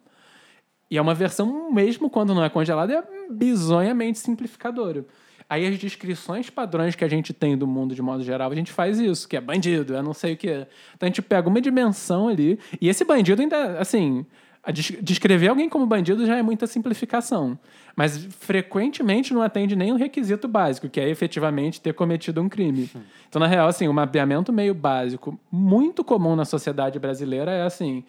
E 0.89 0.97
é 0.97 1.03
uma 1.03 1.13
versão, 1.13 1.73
mesmo 1.73 2.09
quando 2.09 2.33
não 2.33 2.45
é 2.45 2.49
congelada, 2.49 2.93
é 2.95 3.05
bizonhamente 3.29 4.21
simplificadora. 4.21 5.05
Aí 5.49 5.67
as 5.67 5.79
descrições 5.79 6.49
padrões 6.49 6.95
que 6.95 7.05
a 7.05 7.09
gente 7.09 7.33
tem 7.33 7.57
do 7.57 7.67
mundo 7.67 7.95
de 7.95 8.03
modo 8.03 8.23
geral, 8.23 8.51
a 8.51 8.55
gente 8.55 8.73
faz 8.73 8.99
isso, 8.99 9.29
que 9.29 9.37
é 9.37 9.41
bandido, 9.41 9.97
é 9.97 10.03
não 10.03 10.15
sei 10.15 10.35
o 10.35 10.37
quê. 10.37 10.67
Então 10.95 11.07
a 11.07 11.09
gente 11.09 11.23
pega 11.23 11.49
uma 11.49 11.61
dimensão 11.61 12.29
ali, 12.29 12.59
e 12.81 12.89
esse 12.89 13.05
bandido 13.05 13.43
ainda, 13.43 13.79
assim, 13.79 14.25
descrever 14.73 15.49
alguém 15.49 15.69
como 15.69 15.87
bandido 15.87 16.27
já 16.27 16.37
é 16.37 16.43
muita 16.43 16.67
simplificação. 16.67 17.59
Mas 17.95 18.25
frequentemente 18.41 19.33
não 19.33 19.43
atende 19.43 19.77
nem 19.77 19.93
o 19.93 19.97
requisito 19.97 20.49
básico, 20.49 20.89
que 20.89 21.01
é 21.01 21.09
efetivamente 21.09 21.81
ter 21.81 21.95
cometido 21.95 22.43
um 22.43 22.49
crime. 22.49 22.91
Então, 23.29 23.41
na 23.41 23.47
real, 23.47 23.69
assim, 23.69 23.89
um 23.89 23.93
mapeamento 23.93 24.53
meio 24.53 24.75
básico, 24.75 25.39
muito 25.51 26.05
comum 26.05 26.37
na 26.37 26.45
sociedade 26.45 26.99
brasileira 26.99 27.51
é 27.51 27.63
assim: 27.63 28.05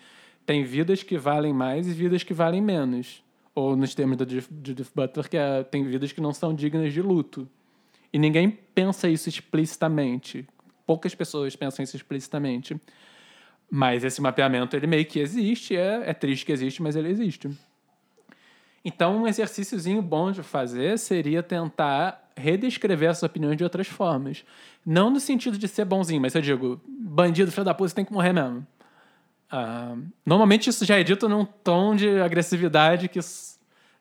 tem 0.46 0.64
vidas 0.64 1.04
que 1.04 1.18
valem 1.18 1.54
mais 1.54 1.88
e 1.88 1.94
vidas 1.94 2.24
que 2.24 2.34
valem 2.34 2.62
menos. 2.62 3.24
Ou 3.54 3.76
nos 3.76 3.96
termos 3.96 4.18
Judith 4.18 4.48
Judith 4.64 4.92
Butler, 4.96 5.30
que 5.30 5.38
é, 5.38 5.64
tem 5.64 5.84
vidas 5.84 6.12
que 6.12 6.22
não 6.22 6.34
são 6.34 6.54
dignas 6.54 6.94
de 6.94 7.02
luto. 7.02 7.48
E 8.14 8.20
ninguém 8.20 8.50
pensa 8.50 9.10
isso 9.10 9.30
explicitamente. 9.30 10.48
Poucas 10.86 11.14
pessoas 11.14 11.56
pensam 11.56 11.84
isso 11.84 11.96
explicitamente. 11.96 12.80
Mas 13.70 14.04
esse 14.04 14.22
mapeamento, 14.22 14.76
ele 14.76 14.88
meio 14.88 15.06
que 15.06 15.20
existe. 15.20 15.76
É, 15.76 16.10
é 16.10 16.14
triste 16.14 16.46
que 16.46 16.52
existe, 16.52 16.82
mas 16.82 16.96
ele 16.96 17.10
existe. 17.10 17.50
Então, 18.84 19.24
um 19.24 19.28
exercíciozinho 19.28 20.02
bom 20.02 20.32
de 20.32 20.42
fazer 20.42 20.98
seria 20.98 21.44
tentar 21.44 22.32
redescrever 22.38 23.10
essas 23.10 23.24
opiniões 23.24 23.58
de 23.58 23.64
outras 23.64 23.88
formas. 23.88 24.46
Não 24.86 25.10
no 25.10 25.20
sentido 25.20 25.58
de 25.58 25.68
ser 25.68 25.84
bonzinho, 25.84 26.22
mas 26.22 26.36
eu 26.36 26.42
digo, 26.42 26.80
bandido, 26.88 27.52
filho 27.52 27.66
da 27.66 27.74
puta, 27.74 27.90
você 27.90 27.96
tem 27.96 28.06
que 28.06 28.14
morrer 28.14 28.32
mesmo. 28.32 28.66
Ah, 29.52 29.96
normalmente 30.26 30.70
isso 30.70 30.86
já 30.86 31.00
é 31.00 31.04
dito 31.04 31.28
num 31.28 31.46
tom 31.46 31.96
de 31.96 32.22
agressividade 32.22 33.08
que 33.08 33.20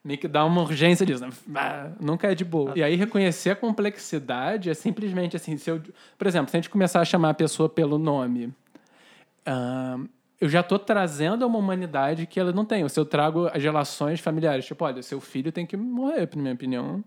meio 0.03 0.19
que 0.19 0.27
dá 0.27 0.45
uma 0.45 0.61
urgência 0.61 1.05
disso. 1.05 1.25
né? 1.25 1.31
Ah, 1.55 1.91
nunca 1.99 2.31
é 2.31 2.35
de 2.35 2.45
boa. 2.45 2.73
E 2.75 2.83
aí 2.83 2.95
reconhecer 2.95 3.49
a 3.49 3.55
complexidade 3.55 4.69
é 4.69 4.73
simplesmente 4.73 5.35
assim, 5.35 5.57
se 5.57 5.69
eu, 5.69 5.81
por 6.17 6.27
exemplo, 6.27 6.49
se 6.49 6.55
a 6.55 6.59
gente 6.59 6.69
começar 6.69 7.01
a 7.01 7.05
chamar 7.05 7.31
a 7.31 7.33
pessoa 7.33 7.67
pelo 7.67 7.97
nome, 7.97 8.53
eu 10.39 10.49
já 10.49 10.59
estou 10.59 10.77
trazendo 10.77 11.45
uma 11.45 11.57
humanidade 11.57 12.25
que 12.25 12.39
ela 12.39 12.51
não 12.51 12.63
tem. 12.63 12.87
Se 12.89 12.99
eu 12.99 13.05
trago 13.05 13.47
as 13.47 13.61
relações 13.61 14.19
familiares, 14.19 14.65
tipo, 14.65 14.83
olha, 14.85 15.01
seu 15.01 15.19
filho 15.19 15.51
tem 15.51 15.65
que 15.65 15.75
morrer, 15.75 16.29
na 16.35 16.41
minha 16.41 16.53
opinião, 16.53 17.03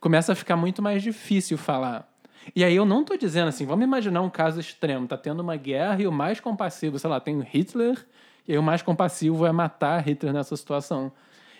começa 0.00 0.32
a 0.32 0.34
ficar 0.34 0.56
muito 0.56 0.82
mais 0.82 1.02
difícil 1.02 1.56
falar. 1.56 2.08
E 2.56 2.64
aí 2.64 2.74
eu 2.74 2.84
não 2.84 3.02
estou 3.02 3.16
dizendo 3.16 3.48
assim, 3.48 3.64
vamos 3.64 3.84
imaginar 3.84 4.20
um 4.20 4.30
caso 4.30 4.58
extremo, 4.58 5.06
tá 5.06 5.16
tendo 5.16 5.40
uma 5.40 5.54
guerra 5.56 6.02
e 6.02 6.06
o 6.08 6.12
mais 6.12 6.40
compassivo, 6.40 6.98
sei 6.98 7.08
lá, 7.08 7.20
tem 7.20 7.40
Hitler, 7.40 8.04
e 8.48 8.52
aí 8.52 8.58
o 8.58 8.62
mais 8.62 8.82
compassivo 8.82 9.46
é 9.46 9.52
matar 9.52 10.00
Hitler 10.04 10.32
nessa 10.32 10.56
situação. 10.56 11.12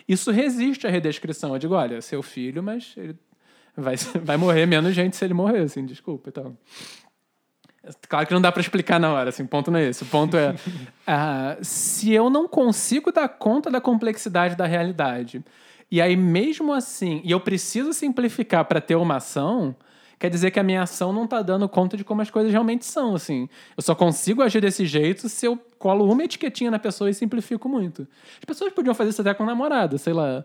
Isso 0.08 0.32
resiste 0.32 0.86
à 0.86 0.90
redescrição. 0.90 1.52
Eu 1.52 1.58
digo, 1.60 1.74
olha, 1.74 2.02
seu 2.02 2.20
filho, 2.20 2.62
mas 2.62 2.94
ele 2.96 3.16
vai, 3.76 3.94
vai 4.24 4.36
morrer 4.36 4.66
menos 4.66 4.92
gente 4.92 5.16
se 5.16 5.24
ele 5.24 5.34
morrer, 5.34 5.60
assim, 5.60 5.86
desculpa 5.86 6.30
e 6.30 6.32
tal. 6.32 6.56
Claro 8.08 8.26
que 8.26 8.34
não 8.34 8.40
dá 8.40 8.52
para 8.52 8.60
explicar 8.60 9.00
na 9.00 9.12
hora, 9.12 9.30
assim, 9.30 9.42
o 9.42 9.48
ponto 9.48 9.70
não 9.70 9.78
é 9.78 9.88
esse. 9.88 10.04
O 10.04 10.06
ponto 10.06 10.36
é, 10.36 10.54
ah, 11.06 11.56
se 11.62 12.12
eu 12.12 12.30
não 12.30 12.46
consigo 12.46 13.10
dar 13.10 13.28
conta 13.28 13.70
da 13.70 13.80
complexidade 13.80 14.54
da 14.54 14.66
realidade, 14.66 15.44
e 15.90 16.00
aí 16.00 16.16
mesmo 16.16 16.72
assim, 16.72 17.20
e 17.24 17.30
eu 17.32 17.40
preciso 17.40 17.92
simplificar 17.92 18.64
para 18.64 18.80
ter 18.80 18.94
uma 18.94 19.16
ação, 19.16 19.74
quer 20.18 20.30
dizer 20.30 20.52
que 20.52 20.60
a 20.60 20.62
minha 20.62 20.82
ação 20.82 21.12
não 21.12 21.24
está 21.24 21.42
dando 21.42 21.68
conta 21.68 21.96
de 21.96 22.04
como 22.04 22.22
as 22.22 22.30
coisas 22.30 22.52
realmente 22.52 22.86
são, 22.86 23.16
assim. 23.16 23.48
Eu 23.76 23.82
só 23.82 23.94
consigo 23.94 24.42
agir 24.42 24.60
desse 24.60 24.86
jeito 24.86 25.28
se 25.28 25.44
eu 25.44 25.58
colo 25.78 26.10
uma 26.10 26.22
etiquetinha 26.22 26.70
na 26.70 26.78
pessoa 26.78 27.10
e 27.10 27.14
simplifico 27.14 27.68
muito. 27.68 28.06
As 28.38 28.44
pessoas 28.44 28.72
podiam 28.72 28.94
fazer 28.94 29.10
isso 29.10 29.20
até 29.20 29.34
com 29.34 29.44
namorada, 29.44 29.98
sei 29.98 30.12
lá. 30.12 30.44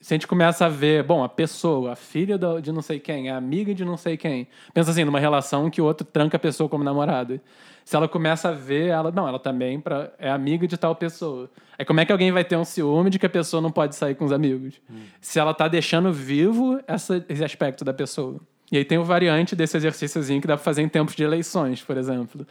Se 0.00 0.14
a 0.14 0.16
gente 0.16 0.26
começa 0.26 0.64
a 0.64 0.68
ver, 0.68 1.02
bom, 1.02 1.22
a 1.22 1.28
pessoa, 1.28 1.92
a 1.92 1.96
filha 1.96 2.38
de 2.62 2.72
não 2.72 2.80
sei 2.80 2.98
quem, 2.98 3.28
a 3.28 3.36
amiga 3.36 3.74
de 3.74 3.84
não 3.84 3.98
sei 3.98 4.16
quem. 4.16 4.48
Pensa 4.72 4.92
assim, 4.92 5.04
numa 5.04 5.20
relação 5.20 5.68
que 5.68 5.80
o 5.80 5.84
outro 5.84 6.06
tranca 6.06 6.38
a 6.38 6.40
pessoa 6.40 6.70
como 6.70 6.82
namorada. 6.82 7.40
Se 7.84 7.96
ela 7.96 8.08
começa 8.08 8.48
a 8.48 8.52
ver, 8.52 8.88
ela. 8.88 9.10
Não, 9.10 9.28
ela 9.28 9.38
também 9.38 9.78
pra, 9.78 10.10
é 10.18 10.30
amiga 10.30 10.66
de 10.66 10.78
tal 10.78 10.94
pessoa. 10.94 11.50
Aí 11.78 11.84
como 11.84 12.00
é 12.00 12.06
que 12.06 12.12
alguém 12.12 12.32
vai 12.32 12.44
ter 12.44 12.56
um 12.56 12.64
ciúme 12.64 13.10
de 13.10 13.18
que 13.18 13.26
a 13.26 13.30
pessoa 13.30 13.60
não 13.60 13.70
pode 13.70 13.94
sair 13.94 14.14
com 14.14 14.24
os 14.24 14.32
amigos? 14.32 14.80
Se 15.20 15.38
ela 15.38 15.52
tá 15.52 15.68
deixando 15.68 16.12
vivo 16.12 16.80
essa, 16.86 17.22
esse 17.28 17.44
aspecto 17.44 17.84
da 17.84 17.92
pessoa. 17.92 18.40
E 18.72 18.78
aí 18.78 18.84
tem 18.84 18.96
o 18.96 19.04
variante 19.04 19.54
desse 19.54 19.76
exercíciozinho 19.76 20.40
que 20.40 20.46
dá 20.46 20.56
pra 20.56 20.64
fazer 20.64 20.80
em 20.80 20.88
tempos 20.88 21.14
de 21.14 21.24
eleições, 21.24 21.82
por 21.82 21.96
exemplo. 21.98 22.46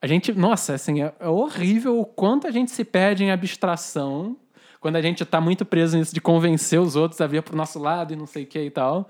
A 0.00 0.06
gente, 0.06 0.32
nossa, 0.32 0.74
assim, 0.74 1.02
é, 1.02 1.12
é 1.18 1.28
horrível 1.28 1.98
o 1.98 2.06
quanto 2.06 2.46
a 2.46 2.50
gente 2.50 2.70
se 2.70 2.84
perde 2.84 3.24
em 3.24 3.30
abstração 3.30 4.36
quando 4.84 4.96
a 4.96 5.00
gente 5.00 5.24
tá 5.24 5.40
muito 5.40 5.64
preso 5.64 5.96
nisso 5.96 6.12
de 6.12 6.20
convencer 6.20 6.78
os 6.78 6.94
outros 6.94 7.18
a 7.18 7.26
vir 7.26 7.42
pro 7.42 7.56
nosso 7.56 7.78
lado 7.78 8.12
e 8.12 8.16
não 8.16 8.26
sei 8.26 8.42
o 8.42 8.46
que 8.46 8.60
e 8.60 8.70
tal. 8.70 9.08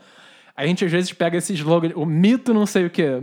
A 0.56 0.64
gente 0.64 0.84
às 0.84 0.92
vezes 0.92 1.12
pega 1.12 1.36
esse 1.36 1.52
slogan, 1.52 1.90
o 1.96 2.06
mito 2.06 2.54
não 2.54 2.64
sei 2.64 2.86
o 2.86 2.90
quê. 2.90 3.20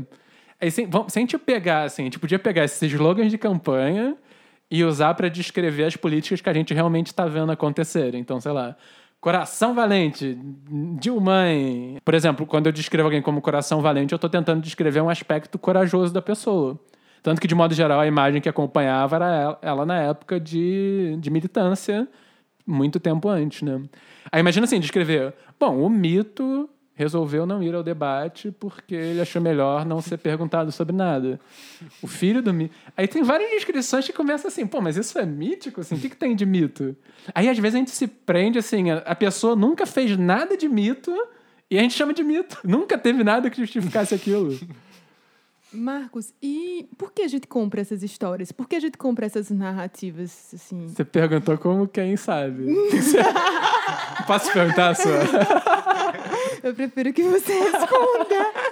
Aí, 0.59 0.69
se, 0.69 0.85
se 0.85 1.17
a 1.17 1.21
gente 1.21 1.37
pegar, 1.37 1.83
assim, 1.83 2.01
a 2.01 2.05
gente 2.07 2.19
podia 2.19 2.37
pegar 2.37 2.65
esses 2.65 2.91
slogans 2.91 3.31
de 3.31 3.37
campanha 3.37 4.17
e 4.69 4.83
usar 4.83 5.13
para 5.13 5.29
descrever 5.29 5.85
as 5.85 5.95
políticas 5.95 6.41
que 6.41 6.49
a 6.49 6.53
gente 6.53 6.73
realmente 6.73 7.07
está 7.07 7.25
vendo 7.25 7.53
acontecer. 7.53 8.15
Então, 8.15 8.41
sei 8.41 8.51
lá, 8.51 8.75
coração 9.21 9.73
valente, 9.73 10.37
Dilmãe. 10.99 11.99
Por 12.03 12.13
exemplo, 12.13 12.45
quando 12.45 12.65
eu 12.65 12.73
descrevo 12.73 13.07
alguém 13.07 13.21
como 13.21 13.39
coração 13.39 13.79
valente, 13.79 14.11
eu 14.11 14.17
estou 14.17 14.29
tentando 14.29 14.61
descrever 14.61 14.99
um 14.99 15.09
aspecto 15.09 15.57
corajoso 15.57 16.13
da 16.13 16.21
pessoa. 16.21 16.77
Tanto 17.23 17.39
que, 17.39 17.47
de 17.47 17.55
modo 17.55 17.73
geral, 17.73 18.01
a 18.01 18.07
imagem 18.07 18.41
que 18.41 18.49
acompanhava 18.49 19.15
era 19.15 19.29
ela, 19.29 19.59
ela 19.61 19.85
na 19.85 20.01
época 20.01 20.37
de, 20.37 21.15
de 21.17 21.29
militância, 21.29 22.09
muito 22.71 22.99
tempo 22.99 23.29
antes, 23.29 23.61
né? 23.61 23.81
Aí 24.31 24.39
imagina 24.39 24.65
assim, 24.65 24.79
descrever, 24.79 25.33
bom, 25.59 25.81
o 25.81 25.89
mito 25.89 26.69
resolveu 26.93 27.45
não 27.45 27.63
ir 27.63 27.73
ao 27.73 27.81
debate 27.81 28.51
porque 28.59 28.93
ele 28.93 29.21
achou 29.21 29.41
melhor 29.41 29.85
não 29.85 30.01
ser 30.01 30.17
perguntado 30.17 30.71
sobre 30.71 30.95
nada. 30.95 31.39
O 32.01 32.07
filho 32.07 32.41
do 32.41 32.53
mito... 32.53 32.75
Aí 32.95 33.07
tem 33.07 33.23
várias 33.23 33.49
descrições 33.49 34.05
que 34.05 34.13
começam 34.13 34.47
assim, 34.47 34.67
pô, 34.67 34.79
mas 34.81 34.97
isso 34.97 35.17
é 35.17 35.25
mítico? 35.25 35.81
Assim, 35.81 35.95
o 35.95 35.99
que, 35.99 36.09
que 36.09 36.15
tem 36.15 36.35
de 36.35 36.45
mito? 36.45 36.95
Aí 37.33 37.49
às 37.49 37.57
vezes 37.57 37.75
a 37.75 37.79
gente 37.79 37.91
se 37.91 38.07
prende 38.07 38.59
assim, 38.59 38.91
a, 38.91 39.15
pessoa 39.15 39.55
nunca 39.55 39.85
fez 39.85 40.15
nada 40.17 40.55
de 40.55 40.67
mito 40.69 41.11
e 41.69 41.77
a 41.79 41.81
gente 41.81 41.95
chama 41.95 42.13
de 42.13 42.23
mito. 42.23 42.59
Nunca 42.67 42.97
teve 42.97 43.23
nada 43.23 43.49
que 43.49 43.57
justificasse 43.61 44.13
aquilo. 44.13 44.59
Marcos, 45.73 46.33
e 46.41 46.89
por 46.97 47.13
que 47.13 47.21
a 47.21 47.27
gente 47.27 47.47
compra 47.47 47.79
essas 47.81 48.03
histórias? 48.03 48.51
Por 48.51 48.67
que 48.67 48.75
a 48.75 48.79
gente 48.79 48.97
compra 48.97 49.25
essas 49.25 49.49
narrativas, 49.49 50.51
assim? 50.53 50.87
Você 50.87 51.05
perguntou 51.05 51.57
como 51.57 51.87
quem 51.87 52.17
sabe. 52.17 52.65
Posso 54.27 54.51
perguntar 54.51 54.89
a 54.89 54.95
sua? 54.95 55.13
Eu 56.61 56.73
prefiro 56.73 57.13
que 57.13 57.23
você 57.23 57.53
responda. 57.57 58.70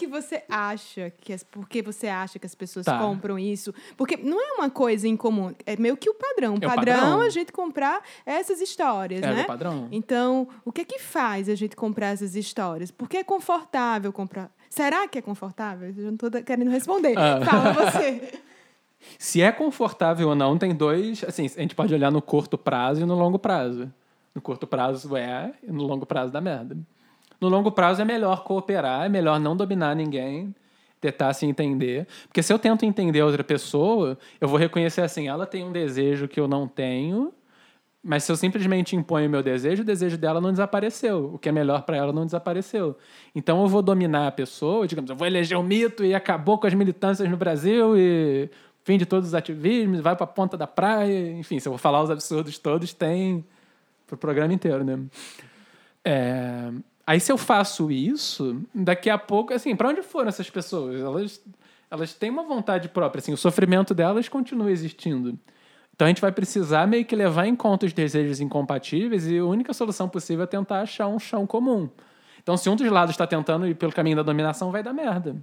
Que 0.00 0.06
você 0.06 0.42
acha 0.48 1.10
que 1.20 1.30
as, 1.30 1.42
por 1.42 1.68
que 1.68 1.82
você 1.82 2.08
acha 2.08 2.38
que 2.38 2.46
as 2.46 2.54
pessoas 2.54 2.86
Tá. 2.86 2.98
compram 2.98 3.38
isso? 3.38 3.74
Porque 3.98 4.16
não 4.16 4.40
é 4.40 4.52
uma 4.54 4.70
coisa 4.70 5.06
incomum, 5.06 5.54
é 5.66 5.76
meio 5.76 5.94
que 5.96 6.08
o 6.08 6.14
padrão. 6.14 6.54
O 6.54 6.56
É 6.64 6.66
o 6.66 6.74
padrão, 6.74 6.94
padrão. 6.94 7.20
a 7.20 7.28
gente 7.28 7.52
comprar 7.52 8.02
essas 8.24 8.62
histórias, 8.62 9.22
É 9.22 9.32
né? 9.34 9.42
o 9.42 9.46
padrão. 9.46 9.88
Então, 9.92 10.48
o 10.64 10.72
que 10.72 10.80
é 10.80 10.84
que 10.84 10.98
faz 10.98 11.48
a 11.50 11.54
gente 11.54 11.76
comprar 11.76 12.06
essas 12.08 12.34
histórias? 12.34 12.90
Porque 12.90 13.18
é 13.18 13.22
confortável 13.24 14.10
comprar. 14.12 14.50
Será 14.70 15.06
que 15.06 15.18
é 15.18 15.22
confortável? 15.22 15.92
Eu 15.94 16.04
não 16.04 16.14
estou 16.14 16.30
querendo 16.42 16.70
responder. 16.70 17.14
Ah. 17.18 17.44
Fala 17.44 17.72
você. 17.74 18.38
Se 19.18 19.42
é 19.42 19.50
confortável 19.52 20.28
ou 20.28 20.34
não, 20.34 20.56
tem 20.56 20.74
dois. 20.74 21.22
Assim, 21.24 21.44
a 21.44 21.60
gente 21.60 21.74
pode 21.74 21.92
olhar 21.92 22.10
no 22.10 22.22
curto 22.22 22.56
prazo 22.56 23.02
e 23.02 23.04
no 23.04 23.14
longo 23.14 23.38
prazo. 23.38 23.92
No 24.34 24.40
curto 24.40 24.66
prazo 24.66 25.16
é, 25.16 25.52
e 25.62 25.70
no 25.72 25.82
longo 25.84 26.06
prazo 26.06 26.32
dá 26.32 26.40
merda. 26.40 26.76
No 27.40 27.48
longo 27.48 27.72
prazo 27.72 28.02
é 28.02 28.04
melhor 28.04 28.44
cooperar, 28.44 29.06
é 29.06 29.08
melhor 29.08 29.40
não 29.40 29.56
dominar 29.56 29.94
ninguém, 29.96 30.54
tentar 31.00 31.32
se 31.32 31.46
entender. 31.46 32.06
Porque 32.26 32.42
se 32.42 32.52
eu 32.52 32.58
tento 32.58 32.84
entender 32.84 33.22
outra 33.22 33.42
pessoa, 33.42 34.18
eu 34.40 34.46
vou 34.46 34.58
reconhecer 34.58 35.00
assim, 35.00 35.28
ela 35.28 35.46
tem 35.46 35.64
um 35.64 35.72
desejo 35.72 36.28
que 36.28 36.38
eu 36.38 36.46
não 36.46 36.68
tenho, 36.68 37.32
mas 38.02 38.24
se 38.24 38.32
eu 38.32 38.36
simplesmente 38.36 38.96
imponho 38.96 39.28
o 39.28 39.30
meu 39.30 39.42
desejo, 39.42 39.82
o 39.82 39.84
desejo 39.84 40.16
dela 40.16 40.40
não 40.40 40.50
desapareceu. 40.50 41.34
O 41.34 41.38
que 41.38 41.48
é 41.48 41.52
melhor 41.52 41.82
para 41.82 41.96
ela 41.96 42.12
não 42.12 42.24
desapareceu. 42.24 42.96
Então 43.34 43.62
eu 43.62 43.68
vou 43.68 43.82
dominar 43.82 44.26
a 44.26 44.32
pessoa, 44.32 44.86
digamos, 44.86 45.10
eu 45.10 45.16
vou 45.16 45.26
eleger 45.26 45.58
o 45.58 45.62
mito 45.62 46.04
e 46.04 46.14
acabou 46.14 46.58
com 46.58 46.66
as 46.66 46.74
militâncias 46.74 47.28
no 47.28 47.36
Brasil 47.36 47.96
e 47.96 48.50
fim 48.84 48.96
de 48.96 49.04
todos 49.04 49.28
os 49.28 49.34
ativismos, 49.34 50.00
vai 50.00 50.16
para 50.16 50.24
a 50.24 50.26
ponta 50.26 50.56
da 50.56 50.66
praia. 50.66 51.32
Enfim, 51.32 51.58
se 51.58 51.68
eu 51.68 51.72
vou 51.72 51.78
falar 51.78 52.02
os 52.02 52.10
absurdos 52.10 52.58
todos, 52.58 52.92
tem 52.92 53.44
pro 54.06 54.16
programa 54.16 54.52
inteiro, 54.52 54.82
né? 54.82 54.98
É, 56.02 56.70
Aí 57.10 57.18
se 57.18 57.32
eu 57.32 57.36
faço 57.36 57.90
isso, 57.90 58.62
daqui 58.72 59.10
a 59.10 59.18
pouco, 59.18 59.52
assim, 59.52 59.74
para 59.74 59.88
onde 59.88 60.00
foram 60.00 60.28
essas 60.28 60.48
pessoas? 60.48 61.00
Elas, 61.00 61.42
elas 61.90 62.14
têm 62.14 62.30
uma 62.30 62.44
vontade 62.44 62.88
própria, 62.88 63.18
assim, 63.18 63.32
o 63.32 63.36
sofrimento 63.36 63.92
delas 63.92 64.28
continua 64.28 64.70
existindo. 64.70 65.36
Então 65.92 66.06
a 66.06 66.08
gente 66.08 66.20
vai 66.20 66.30
precisar 66.30 66.86
meio 66.86 67.04
que 67.04 67.16
levar 67.16 67.46
em 67.46 67.56
conta 67.56 67.84
os 67.84 67.92
desejos 67.92 68.38
incompatíveis 68.38 69.26
e 69.26 69.38
a 69.38 69.44
única 69.44 69.72
solução 69.72 70.08
possível 70.08 70.44
é 70.44 70.46
tentar 70.46 70.82
achar 70.82 71.08
um 71.08 71.18
chão 71.18 71.48
comum. 71.48 71.90
Então 72.44 72.56
se 72.56 72.70
um 72.70 72.76
dos 72.76 72.88
lados 72.88 73.10
está 73.10 73.26
tentando 73.26 73.66
ir 73.66 73.74
pelo 73.74 73.90
caminho 73.90 74.14
da 74.14 74.22
dominação, 74.22 74.70
vai 74.70 74.84
dar 74.84 74.92
merda. 74.92 75.34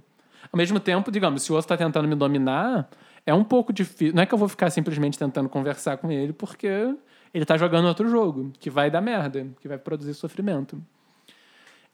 Ao 0.50 0.56
mesmo 0.56 0.80
tempo, 0.80 1.10
digamos, 1.10 1.42
se 1.42 1.52
o 1.52 1.54
outro 1.54 1.66
está 1.66 1.76
tentando 1.76 2.08
me 2.08 2.14
dominar, 2.14 2.88
é 3.26 3.34
um 3.34 3.44
pouco 3.44 3.74
difícil. 3.74 4.14
Não 4.14 4.22
é 4.22 4.26
que 4.26 4.32
eu 4.32 4.38
vou 4.38 4.48
ficar 4.48 4.70
simplesmente 4.70 5.18
tentando 5.18 5.50
conversar 5.50 5.98
com 5.98 6.10
ele, 6.10 6.32
porque 6.32 6.66
ele 6.66 7.44
está 7.44 7.58
jogando 7.58 7.88
outro 7.88 8.08
jogo, 8.08 8.52
que 8.58 8.70
vai 8.70 8.90
dar 8.90 9.02
merda, 9.02 9.46
que 9.60 9.68
vai 9.68 9.76
produzir 9.76 10.14
sofrimento. 10.14 10.82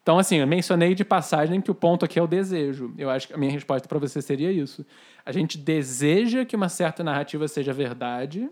Então, 0.04 0.18
assim, 0.18 0.36
eu 0.36 0.46
mencionei 0.46 0.94
de 0.94 1.02
passagem 1.02 1.62
que 1.62 1.70
o 1.70 1.74
ponto 1.74 2.04
aqui 2.04 2.18
é 2.18 2.22
o 2.22 2.26
desejo. 2.26 2.92
Eu 2.98 3.08
acho 3.08 3.26
que 3.26 3.32
a 3.32 3.38
minha 3.38 3.50
resposta 3.50 3.88
para 3.88 3.98
você 3.98 4.20
seria 4.20 4.52
isso. 4.52 4.84
A 5.24 5.32
gente 5.32 5.56
deseja 5.56 6.44
que 6.44 6.54
uma 6.54 6.68
certa 6.68 7.02
narrativa 7.02 7.48
seja 7.48 7.72
verdade, 7.72 8.50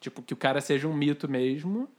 tipo, 0.00 0.22
que 0.22 0.32
o 0.32 0.36
cara 0.36 0.62
seja 0.62 0.88
um 0.88 0.94
mito 0.94 1.28
mesmo, 1.28 1.90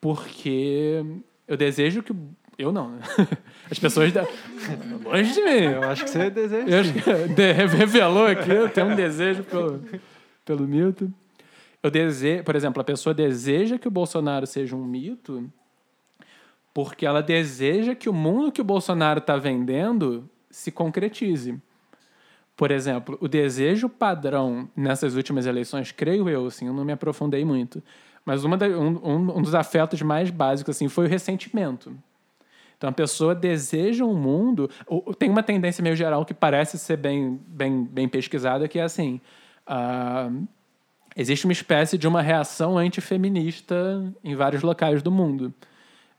porque 0.00 1.04
eu 1.46 1.54
desejo 1.54 2.02
que. 2.02 2.16
Eu 2.56 2.72
não, 2.72 2.92
né? 2.92 3.00
As 3.70 3.78
pessoas. 3.78 4.10
Da... 4.10 4.22
Longe 5.04 5.34
de 5.34 5.42
mim. 5.42 5.64
Eu 5.74 5.82
acho 5.82 6.04
que 6.04 6.10
você 6.10 6.30
deseja. 6.30 6.66
Eu 6.66 7.68
revelou 7.68 8.26
aqui, 8.26 8.50
eu 8.50 8.70
tenho 8.70 8.86
um 8.86 8.96
desejo 8.96 9.44
pelo, 9.44 9.84
pelo 10.46 10.66
mito. 10.66 11.12
Eu 11.82 11.90
desejo, 11.90 12.42
por 12.42 12.56
exemplo, 12.56 12.80
a 12.80 12.84
pessoa 12.84 13.12
deseja 13.12 13.76
que 13.78 13.86
o 13.86 13.90
Bolsonaro 13.90 14.46
seja 14.46 14.74
um 14.74 14.82
mito 14.82 15.52
porque 16.74 17.06
ela 17.06 17.22
deseja 17.22 17.94
que 17.94 18.08
o 18.08 18.12
mundo 18.12 18.50
que 18.50 18.60
o 18.60 18.64
Bolsonaro 18.64 19.20
está 19.20 19.36
vendendo 19.36 20.28
se 20.50 20.72
concretize. 20.72 21.56
Por 22.56 22.70
exemplo, 22.70 23.16
o 23.20 23.28
desejo 23.28 23.88
padrão 23.88 24.68
nessas 24.76 25.14
últimas 25.14 25.46
eleições, 25.46 25.92
creio 25.92 26.28
eu, 26.28 26.46
assim, 26.46 26.66
eu 26.66 26.72
não 26.72 26.84
me 26.84 26.92
aprofundei 26.92 27.44
muito, 27.44 27.82
mas 28.24 28.44
uma 28.44 28.56
da- 28.56 28.66
um, 28.66 29.36
um- 29.36 29.42
dos 29.42 29.54
afetos 29.54 30.02
mais 30.02 30.30
básicos 30.30 30.76
assim, 30.76 30.88
foi 30.88 31.06
o 31.06 31.08
ressentimento. 31.08 31.96
Então 32.76 32.90
a 32.90 32.92
pessoa 32.92 33.34
deseja 33.34 34.04
um 34.04 34.14
mundo. 34.14 34.68
ou- 34.86 35.14
Tem 35.14 35.30
uma 35.30 35.42
tendência 35.42 35.82
meio 35.82 35.96
geral 35.96 36.24
que 36.24 36.34
parece 36.34 36.78
ser 36.78 36.96
bem, 36.96 37.40
bem, 37.46 37.84
bem 37.84 38.08
pesquisada, 38.08 38.66
que 38.68 38.78
é 38.78 38.82
assim: 38.82 39.20
ah, 39.66 40.28
existe 41.16 41.46
uma 41.46 41.52
espécie 41.52 41.96
de 41.96 42.06
uma 42.06 42.20
reação 42.20 42.76
antifeminista 42.76 44.12
em 44.22 44.34
vários 44.34 44.62
locais 44.62 45.02
do 45.02 45.10
mundo. 45.10 45.52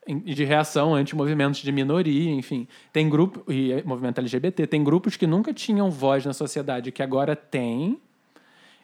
De 0.07 0.43
reação 0.43 0.93
anti-movimentos 0.93 1.61
de 1.61 1.71
minoria, 1.71 2.31
enfim. 2.31 2.67
Tem 2.93 3.09
grupo. 3.09 3.51
E 3.51 3.71
eh, 3.71 3.83
movimento 3.83 4.19
LGBT, 4.19 4.67
tem 4.67 4.83
grupos 4.83 5.17
que 5.17 5.25
nunca 5.25 5.51
tinham 5.51 5.89
voz 5.89 6.25
na 6.25 6.33
sociedade, 6.33 6.91
que 6.91 7.01
agora 7.01 7.35
tem. 7.35 7.99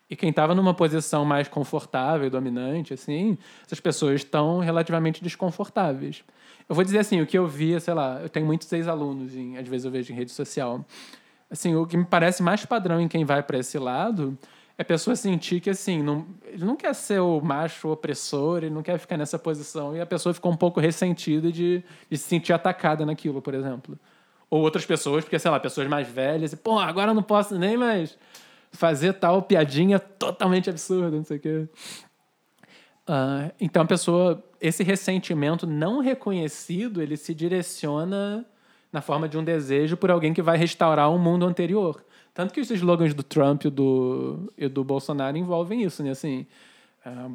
E 0.10 0.16
quem 0.16 0.30
estava 0.30 0.54
numa 0.54 0.74
posição 0.74 1.24
mais 1.24 1.48
confortável 1.48 2.30
dominante, 2.30 2.94
assim, 2.94 3.38
essas 3.66 3.80
pessoas 3.80 4.16
estão 4.16 4.60
relativamente 4.60 5.24
desconfortáveis. 5.24 6.24
Eu 6.68 6.76
vou 6.76 6.84
dizer 6.84 7.00
assim, 7.00 7.22
o 7.22 7.26
que 7.26 7.38
eu 7.38 7.48
via, 7.48 7.80
sei 7.80 7.94
lá, 7.94 8.20
eu 8.22 8.28
tenho 8.28 8.46
muitos 8.46 8.72
ex-alunos, 8.74 9.32
às 9.58 9.68
vezes 9.68 9.86
eu 9.86 9.92
vejo 9.92 10.12
em 10.12 10.16
rede 10.16 10.32
social. 10.32 10.84
Assim, 11.50 11.76
o 11.76 11.86
que 11.86 11.96
me 11.96 12.06
parece 12.06 12.42
mais 12.42 12.66
padrão 12.66 13.00
em 13.00 13.08
quem 13.08 13.24
vai 13.24 13.44
para 13.44 13.60
esse 13.60 13.78
lado 13.78 14.38
é 14.38 14.61
a 14.82 14.86
pessoa 14.86 15.16
sentir 15.16 15.62
que, 15.62 15.70
assim, 15.70 16.02
não, 16.02 16.26
ele 16.44 16.66
não 16.66 16.76
quer 16.76 16.94
ser 16.96 17.20
o 17.20 17.40
macho 17.40 17.90
opressor, 17.90 18.58
ele 18.58 18.70
não 18.70 18.82
quer 18.82 18.98
ficar 18.98 19.16
nessa 19.16 19.38
posição, 19.38 19.96
e 19.96 20.02
a 20.02 20.06
pessoa 20.06 20.34
ficou 20.34 20.52
um 20.52 20.58
pouco 20.58 20.80
ressentida 20.80 21.52
de, 21.52 21.84
de 22.10 22.18
se 22.18 22.28
sentir 22.28 22.52
atacada 22.52 23.06
naquilo, 23.06 23.42
por 23.42 23.54
exemplo. 23.54 23.98
Ou 24.50 24.62
outras 24.62 24.86
pessoas, 24.86 25.24
porque, 25.24 25.38
sei 25.38 25.52
lá, 25.52 25.60
pessoas 25.60 25.88
mais 25.88 26.08
velhas, 26.08 26.52
e, 26.54 26.58
pô, 26.58 26.80
agora 26.80 27.12
eu 27.12 27.16
não 27.16 27.24
posso 27.24 27.58
nem 27.58 27.78
mais 27.78 28.18
fazer 28.72 29.14
tal 29.14 29.44
piadinha 29.44 30.00
totalmente 30.00 30.70
absurda, 30.70 31.16
não 31.16 31.24
sei 31.24 31.38
o 31.38 31.40
quê. 31.40 31.70
Ah, 33.06 33.52
então 33.60 33.84
a 33.84 33.86
pessoa, 33.86 34.44
esse 34.60 34.84
ressentimento 34.84 35.68
não 35.68 36.00
reconhecido, 36.00 37.02
ele 37.02 37.18
se 37.18 37.36
direciona 37.36 38.46
na 38.92 39.02
forma 39.02 39.30
de 39.30 39.38
um 39.38 39.44
desejo 39.44 39.96
por 39.96 40.10
alguém 40.10 40.34
que 40.34 40.42
vai 40.42 40.58
restaurar 40.58 41.12
um 41.12 41.20
mundo 41.20 41.46
anterior. 41.46 42.04
Tanto 42.34 42.54
que 42.54 42.62
os 42.62 42.72
slogans 42.72 43.14
do 43.14 43.24
Trump 43.24 43.66
e 43.66 43.70
do, 43.70 44.52
e 44.58 44.68
do 44.68 44.84
Bolsonaro 44.84 45.38
envolvem 45.38 45.84
isso, 45.84 46.02
né? 46.02 46.12
Assim, 46.12 46.48
ah, 47.04 47.28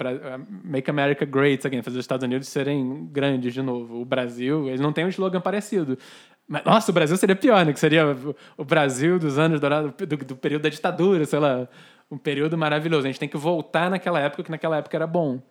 Make 0.65 0.89
America 0.89 1.25
Great 1.25 1.67
Again, 1.67 1.83
fazer 1.83 1.99
os 1.99 2.05
Estados 2.05 2.25
Unidos 2.25 2.49
serem 2.49 3.07
grandes 3.13 3.53
de 3.53 3.61
novo. 3.61 4.01
O 4.01 4.05
Brasil, 4.05 4.69
eles 4.69 4.81
não 4.81 4.93
têm 4.93 5.05
um 5.05 5.09
slogan 5.09 5.41
parecido. 5.41 5.99
Mas, 6.47 6.65
nossa, 6.65 6.91
o 6.91 6.95
Brasil 6.95 7.17
seria 7.17 7.35
pior, 7.35 7.67
né? 7.67 7.73
Que 7.73 7.81
seria 7.81 8.17
o 8.57 8.65
Brasil 8.65 9.19
dos 9.19 9.39
anos 9.39 9.61
dourados, 9.61 9.93
do, 9.93 10.17
do 10.17 10.37
período 10.37 10.63
da 10.63 10.69
ditadura, 10.69 11.25
sei 11.27 11.41
lá. 11.41 11.69
Um 12.11 12.17
período 12.17 12.57
maravilhoso. 12.57 13.07
A 13.07 13.11
gente 13.11 13.19
tem 13.19 13.29
que 13.29 13.37
voltar 13.37 13.91
naquela 13.91 14.21
época, 14.21 14.45
que 14.45 14.51
naquela 14.51 14.77
época 14.77 14.97
era 14.97 15.07
bom. 15.07 15.43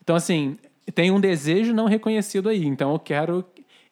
Então, 0.00 0.14
assim, 0.14 0.56
tem 0.94 1.10
um 1.10 1.20
desejo 1.20 1.74
não 1.74 1.86
reconhecido 1.86 2.48
aí. 2.48 2.64
Então, 2.64 2.92
eu 2.92 2.98
quero 3.00 3.44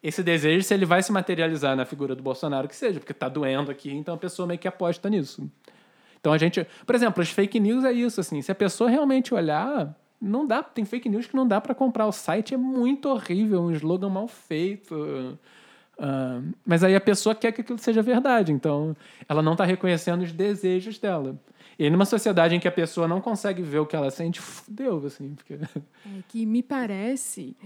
esse 0.02 0.22
desejo, 0.22 0.62
se 0.64 0.72
ele 0.72 0.86
vai 0.86 1.02
se 1.02 1.12
materializar 1.12 1.76
na 1.76 1.84
figura 1.84 2.14
do 2.14 2.22
Bolsonaro, 2.22 2.66
que 2.66 2.76
seja, 2.76 2.98
porque 2.98 3.12
tá 3.12 3.28
doendo 3.28 3.70
aqui, 3.70 3.92
então 3.92 4.14
a 4.14 4.18
pessoa 4.18 4.46
meio 4.46 4.58
que 4.58 4.66
aposta 4.66 5.10
nisso. 5.10 5.50
Então 6.18 6.32
a 6.32 6.38
gente, 6.38 6.66
por 6.86 6.94
exemplo, 6.94 7.22
as 7.22 7.30
fake 7.30 7.60
news 7.60 7.84
é 7.84 7.92
isso, 7.92 8.20
assim, 8.20 8.40
se 8.40 8.50
a 8.50 8.54
pessoa 8.54 8.88
realmente 8.88 9.34
olhar, 9.34 9.94
não 10.20 10.46
dá, 10.46 10.62
tem 10.62 10.84
fake 10.84 11.08
news 11.08 11.26
que 11.26 11.36
não 11.36 11.46
dá 11.46 11.60
para 11.60 11.74
comprar, 11.74 12.06
o 12.06 12.12
site 12.12 12.54
é 12.54 12.56
muito 12.56 13.08
horrível, 13.08 13.62
um 13.62 13.72
slogan 13.72 14.08
mal 14.08 14.28
feito. 14.28 15.38
ah, 15.98 16.40
mas 16.64 16.82
aí 16.82 16.94
a 16.94 17.00
pessoa 17.00 17.34
quer 17.34 17.52
que 17.52 17.60
aquilo 17.60 17.78
seja 17.78 18.02
verdade, 18.02 18.52
então 18.52 18.96
ela 19.28 19.42
não 19.42 19.52
está 19.52 19.64
reconhecendo 19.64 20.22
os 20.22 20.32
desejos 20.32 20.98
dela. 20.98 21.38
E 21.80 21.84
aí, 21.84 21.90
numa 21.90 22.04
sociedade 22.04 22.54
em 22.54 22.60
que 22.60 22.68
a 22.68 22.72
pessoa 22.72 23.08
não 23.08 23.22
consegue 23.22 23.62
ver 23.62 23.78
o 23.78 23.86
que 23.86 23.96
ela 23.96 24.10
sente, 24.10 24.38
fudeu, 24.38 25.02
assim, 25.06 25.34
porque... 25.34 25.54
É 26.04 26.22
que 26.28 26.44
me 26.44 26.62
parece 26.62 27.56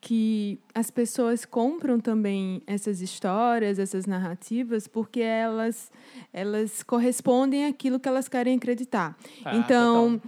que 0.00 0.60
as 0.72 0.92
pessoas 0.92 1.44
compram 1.44 1.98
também 1.98 2.62
essas 2.68 3.00
histórias, 3.00 3.80
essas 3.80 4.06
narrativas, 4.06 4.86
porque 4.86 5.20
elas, 5.20 5.90
elas 6.32 6.84
correspondem 6.84 7.66
àquilo 7.66 7.98
que 7.98 8.08
elas 8.08 8.28
querem 8.28 8.56
acreditar. 8.56 9.18
Ah, 9.44 9.56
então, 9.56 10.22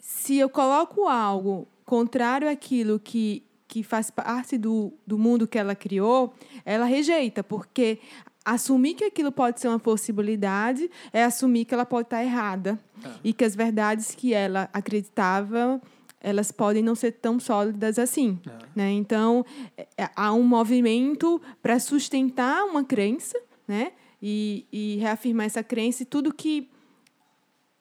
se 0.00 0.36
eu 0.36 0.48
coloco 0.48 1.06
algo 1.06 1.68
contrário 1.84 2.50
àquilo 2.50 2.98
que, 2.98 3.44
que 3.68 3.84
faz 3.84 4.10
parte 4.10 4.58
do, 4.58 4.92
do 5.06 5.16
mundo 5.16 5.46
que 5.46 5.56
ela 5.56 5.76
criou, 5.76 6.34
ela 6.64 6.84
rejeita, 6.84 7.44
porque 7.44 8.00
assumir 8.54 8.94
que 8.94 9.04
aquilo 9.04 9.30
pode 9.32 9.60
ser 9.60 9.68
uma 9.68 9.78
possibilidade 9.78 10.90
é 11.12 11.24
assumir 11.24 11.64
que 11.64 11.74
ela 11.74 11.86
pode 11.86 12.06
estar 12.06 12.22
errada 12.24 12.78
e 13.22 13.32
que 13.32 13.44
as 13.44 13.54
verdades 13.54 14.14
que 14.14 14.32
ela 14.34 14.68
acreditava 14.72 15.80
elas 16.20 16.50
podem 16.50 16.82
não 16.82 16.96
ser 16.96 17.12
tão 17.12 17.38
sólidas 17.38 17.96
assim, 17.98 18.40
né? 18.74 18.90
Então 18.90 19.44
é- 19.76 19.86
é- 19.96 20.10
há 20.16 20.32
um 20.32 20.42
movimento 20.42 21.40
para 21.62 21.78
sustentar 21.78 22.64
uma 22.64 22.82
crença, 22.82 23.38
né? 23.68 23.92
E, 24.20 24.66
e 24.72 24.96
reafirmar 24.96 25.46
essa 25.46 25.62
crença 25.62 26.02
e 26.02 26.06
tudo 26.06 26.34
que 26.34 26.68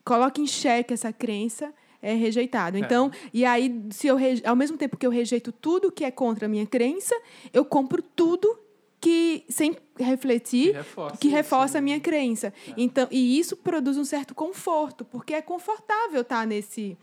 coloca 0.06 0.40
em 0.40 0.46
xeque 0.48 0.94
essa 0.94 1.12
crença 1.12 1.74
é 2.02 2.14
rejeitado. 2.14 2.78
Então, 2.78 3.12
e 3.34 3.44
aí, 3.44 3.84
se 3.90 4.08
eu 4.08 4.16
reje- 4.16 4.44
ao 4.46 4.56
mesmo 4.56 4.78
tempo 4.78 4.96
que 4.98 5.06
eu 5.06 5.10
rejeito 5.12 5.52
tudo 5.52 5.92
que 5.92 6.04
é 6.06 6.12
contra 6.12 6.46
a 6.46 6.50
minha 6.50 6.66
crença, 6.66 7.16
eu 7.52 7.66
compro 7.66 8.02
tudo 8.02 8.58
que 9.02 9.44
sem 9.50 9.76
refletir 10.04 10.68
Que 10.68 10.78
reforça 10.78 11.18
que 11.18 11.28
reforça 11.28 11.74
né? 11.76 11.80
a 11.80 11.82
minha 11.82 12.00
crença. 12.00 12.54
Então, 12.76 13.08
e 13.12 13.40
isso 13.40 13.56
produz 13.58 13.98
um 13.98 14.06
certo 14.06 14.34
conforto, 14.36 15.06
porque 15.06 15.34
é 15.34 15.42
confortável 15.42 16.22
estar 16.22 16.46
nesse 16.46 16.98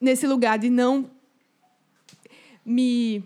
nesse 0.00 0.26
lugar 0.26 0.58
de 0.58 0.68
não 0.68 1.10
me 2.64 3.24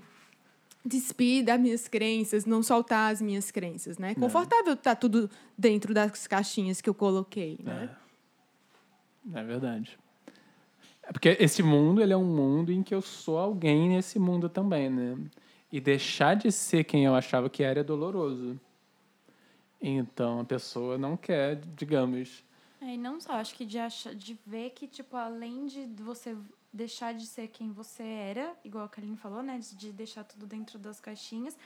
despir 0.84 1.44
das 1.44 1.60
minhas 1.60 1.88
crenças, 1.88 2.46
não 2.46 2.62
soltar 2.62 3.12
as 3.12 3.20
minhas 3.20 3.50
crenças, 3.50 3.98
né? 3.98 4.12
É 4.12 4.14
confortável 4.14 4.74
estar 4.74 4.94
tudo 4.96 5.30
dentro 5.56 5.92
das 5.92 6.26
caixinhas 6.26 6.80
que 6.80 6.88
eu 6.88 6.94
coloquei, 6.94 7.58
né? 7.62 7.90
É 9.34 9.42
verdade. 9.42 9.98
É 11.02 11.12
porque 11.12 11.36
esse 11.40 11.62
mundo, 11.62 12.00
ele 12.00 12.12
é 12.12 12.16
um 12.16 12.24
mundo 12.24 12.72
em 12.72 12.82
que 12.82 12.94
eu 12.94 13.02
sou 13.02 13.38
alguém 13.38 13.88
nesse 13.88 14.18
mundo 14.18 14.48
também, 14.48 14.88
né? 14.88 15.18
E 15.70 15.80
deixar 15.80 16.34
de 16.34 16.50
ser 16.50 16.84
quem 16.84 17.04
eu 17.04 17.14
achava 17.14 17.50
que 17.50 17.62
era 17.62 17.80
é 17.80 17.84
doloroso. 17.84 18.58
Então, 19.80 20.40
a 20.40 20.44
pessoa 20.44 20.98
não 20.98 21.16
quer, 21.16 21.56
digamos... 21.76 22.44
É, 22.82 22.94
e 22.94 22.98
não 22.98 23.20
só, 23.20 23.34
acho 23.34 23.54
que 23.54 23.66
de, 23.66 23.78
achar, 23.78 24.14
de 24.14 24.38
ver 24.46 24.70
que, 24.70 24.86
tipo, 24.86 25.14
além 25.16 25.66
de 25.66 25.86
você 26.02 26.34
deixar 26.72 27.12
de 27.12 27.26
ser 27.26 27.48
quem 27.48 27.70
você 27.72 28.02
era, 28.02 28.54
igual 28.64 28.84
a 28.84 28.88
Kaline 28.88 29.16
falou, 29.16 29.42
né? 29.42 29.58
De, 29.58 29.76
de 29.76 29.92
deixar 29.92 30.24
tudo 30.24 30.46
dentro 30.46 30.78
das 30.78 30.98
caixinhas, 30.98 31.56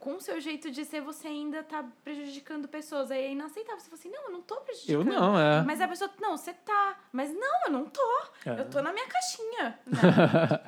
com 0.00 0.16
o 0.16 0.20
seu 0.20 0.40
jeito 0.40 0.70
de 0.70 0.84
ser, 0.84 1.02
você 1.02 1.28
ainda 1.28 1.62
tá 1.62 1.84
prejudicando 2.02 2.66
pessoas. 2.66 3.10
Aí 3.10 3.22
é 3.22 3.32
inaceitável. 3.32 3.78
Você 3.78 3.90
fala 3.90 4.00
assim, 4.00 4.08
não, 4.08 4.24
eu 4.24 4.30
não 4.32 4.40
tô 4.40 4.54
Eu 4.54 4.60
prejudicando. 4.62 5.04
não, 5.04 5.38
é. 5.38 5.62
Mas 5.62 5.80
a 5.80 5.86
pessoa, 5.86 6.10
não, 6.18 6.36
você 6.36 6.54
tá. 6.54 6.98
Mas 7.12 7.30
não, 7.32 7.66
eu 7.66 7.70
não 7.70 7.84
tô. 7.84 8.22
É. 8.46 8.60
Eu 8.60 8.70
tô 8.70 8.80
na 8.80 8.92
minha 8.92 9.06
caixinha. 9.06 9.78
Né? 9.86 10.00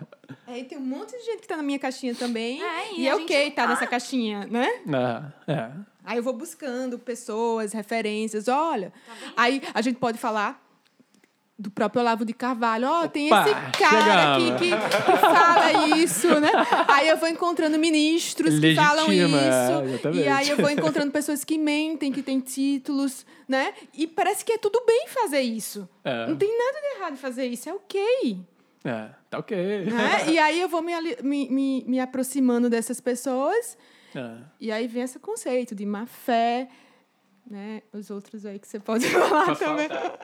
É, 0.46 0.58
e 0.58 0.64
tem 0.64 0.76
um 0.76 0.82
monte 0.82 1.12
de 1.12 1.24
gente 1.24 1.42
que 1.42 1.46
tá 1.46 1.56
na 1.56 1.62
minha 1.62 1.78
caixinha 1.78 2.14
também. 2.14 2.62
É, 2.62 2.94
e 2.94 3.02
e 3.02 3.08
é 3.08 3.14
ok 3.14 3.44
não 3.44 3.54
tá 3.54 3.62
tá. 3.62 3.68
nessa 3.68 3.86
caixinha, 3.86 4.46
né? 4.46 4.66
É, 5.46 5.52
é. 5.52 5.72
Aí 6.04 6.16
eu 6.16 6.22
vou 6.22 6.32
buscando 6.32 6.98
pessoas, 6.98 7.72
referências. 7.72 8.48
Olha, 8.48 8.92
aí 9.36 9.62
a 9.72 9.80
gente 9.80 9.98
pode 9.98 10.18
falar 10.18 10.62
do 11.62 11.70
próprio 11.70 12.00
Olavo 12.02 12.24
de 12.24 12.32
Carvalho. 12.32 12.88
Ó, 12.88 13.08
tem 13.08 13.28
Opa, 13.28 13.44
esse 13.44 13.78
cara 13.78 14.34
aqui 14.34 14.52
que, 14.58 14.70
que 14.70 15.16
fala 15.18 15.96
isso, 15.96 16.40
né? 16.40 16.50
Aí 16.88 17.08
eu 17.08 17.16
vou 17.16 17.28
encontrando 17.28 17.78
ministros 17.78 18.58
que 18.58 18.74
falam 18.74 19.06
Legitima, 19.06 19.38
isso. 19.38 19.84
exatamente. 19.84 20.24
e 20.24 20.28
aí 20.28 20.48
eu 20.48 20.56
vou 20.56 20.70
encontrando 20.70 21.12
pessoas 21.12 21.44
que 21.44 21.56
mentem, 21.56 22.10
que 22.10 22.22
têm 22.22 22.40
títulos, 22.40 23.24
né? 23.46 23.72
E 23.94 24.06
parece 24.06 24.44
que 24.44 24.52
é 24.52 24.58
tudo 24.58 24.82
bem 24.84 25.06
fazer 25.08 25.40
isso. 25.40 25.88
É. 26.02 26.26
Não 26.26 26.36
tem 26.36 26.50
nada 26.58 26.80
de 26.80 26.98
errado 26.98 27.12
em 27.12 27.16
fazer 27.16 27.46
isso, 27.46 27.68
é 27.68 27.72
ok. 27.72 28.40
É, 28.84 29.10
tá 29.30 29.38
ok. 29.38 29.56
Né? 29.84 30.30
E 30.30 30.38
aí 30.40 30.60
eu 30.60 30.68
vou 30.68 30.82
me, 30.82 30.92
me, 31.22 31.48
me, 31.48 31.84
me 31.86 32.00
aproximando 32.00 32.68
dessas 32.68 33.00
pessoas 33.00 33.76
É. 34.14 34.36
e 34.60 34.70
aí 34.72 34.86
vem 34.86 35.02
esse 35.02 35.18
conceito 35.18 35.74
de 35.74 35.86
má 35.86 36.06
fé, 36.06 36.68
né? 37.46 37.82
Os 37.92 38.10
outros 38.10 38.44
aí 38.46 38.58
que 38.58 38.68
você 38.68 38.78
pode 38.78 39.06
falar 39.10 39.46
Posso 39.46 39.64
também. 39.64 39.88
falar? 39.88 40.18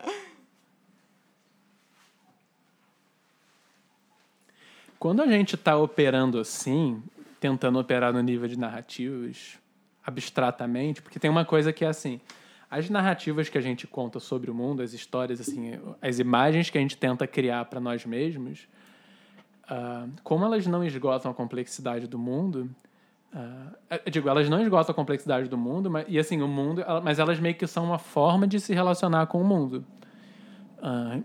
Quando 4.98 5.22
a 5.22 5.26
gente 5.26 5.54
está 5.54 5.76
operando 5.76 6.40
assim, 6.40 7.02
tentando 7.38 7.78
operar 7.78 8.12
no 8.12 8.20
nível 8.20 8.48
de 8.48 8.58
narrativas, 8.58 9.58
abstratamente, 10.04 11.00
porque 11.00 11.18
tem 11.18 11.30
uma 11.30 11.44
coisa 11.44 11.72
que 11.72 11.84
é 11.84 11.88
assim, 11.88 12.20
as 12.70 12.90
narrativas 12.90 13.48
que 13.48 13.56
a 13.56 13.60
gente 13.60 13.86
conta 13.86 14.18
sobre 14.18 14.50
o 14.50 14.54
mundo, 14.54 14.82
as 14.82 14.92
histórias, 14.92 15.40
assim, 15.40 15.72
as 16.02 16.18
imagens 16.18 16.68
que 16.68 16.76
a 16.76 16.80
gente 16.80 16.96
tenta 16.96 17.26
criar 17.26 17.64
para 17.66 17.80
nós 17.80 18.04
mesmos, 18.04 18.66
ah, 19.68 20.06
como 20.24 20.44
elas 20.44 20.66
não 20.66 20.84
esgotam 20.84 21.30
a 21.30 21.34
complexidade 21.34 22.06
do 22.06 22.18
mundo, 22.18 22.68
ah, 23.32 23.72
eu 24.04 24.10
digo, 24.10 24.28
elas 24.28 24.48
não 24.48 24.60
esgotam 24.60 24.92
a 24.92 24.94
complexidade 24.94 25.48
do 25.48 25.58
mundo, 25.58 25.90
mas, 25.90 26.06
e 26.08 26.18
assim, 26.18 26.40
o 26.40 26.48
mundo, 26.48 26.82
mas 27.02 27.18
elas 27.18 27.38
meio 27.38 27.54
que 27.54 27.66
são 27.66 27.84
uma 27.84 27.98
forma 27.98 28.46
de 28.46 28.58
se 28.58 28.72
relacionar 28.72 29.26
com 29.26 29.40
o 29.40 29.44
mundo. 29.44 29.84
Ah, 30.82 31.20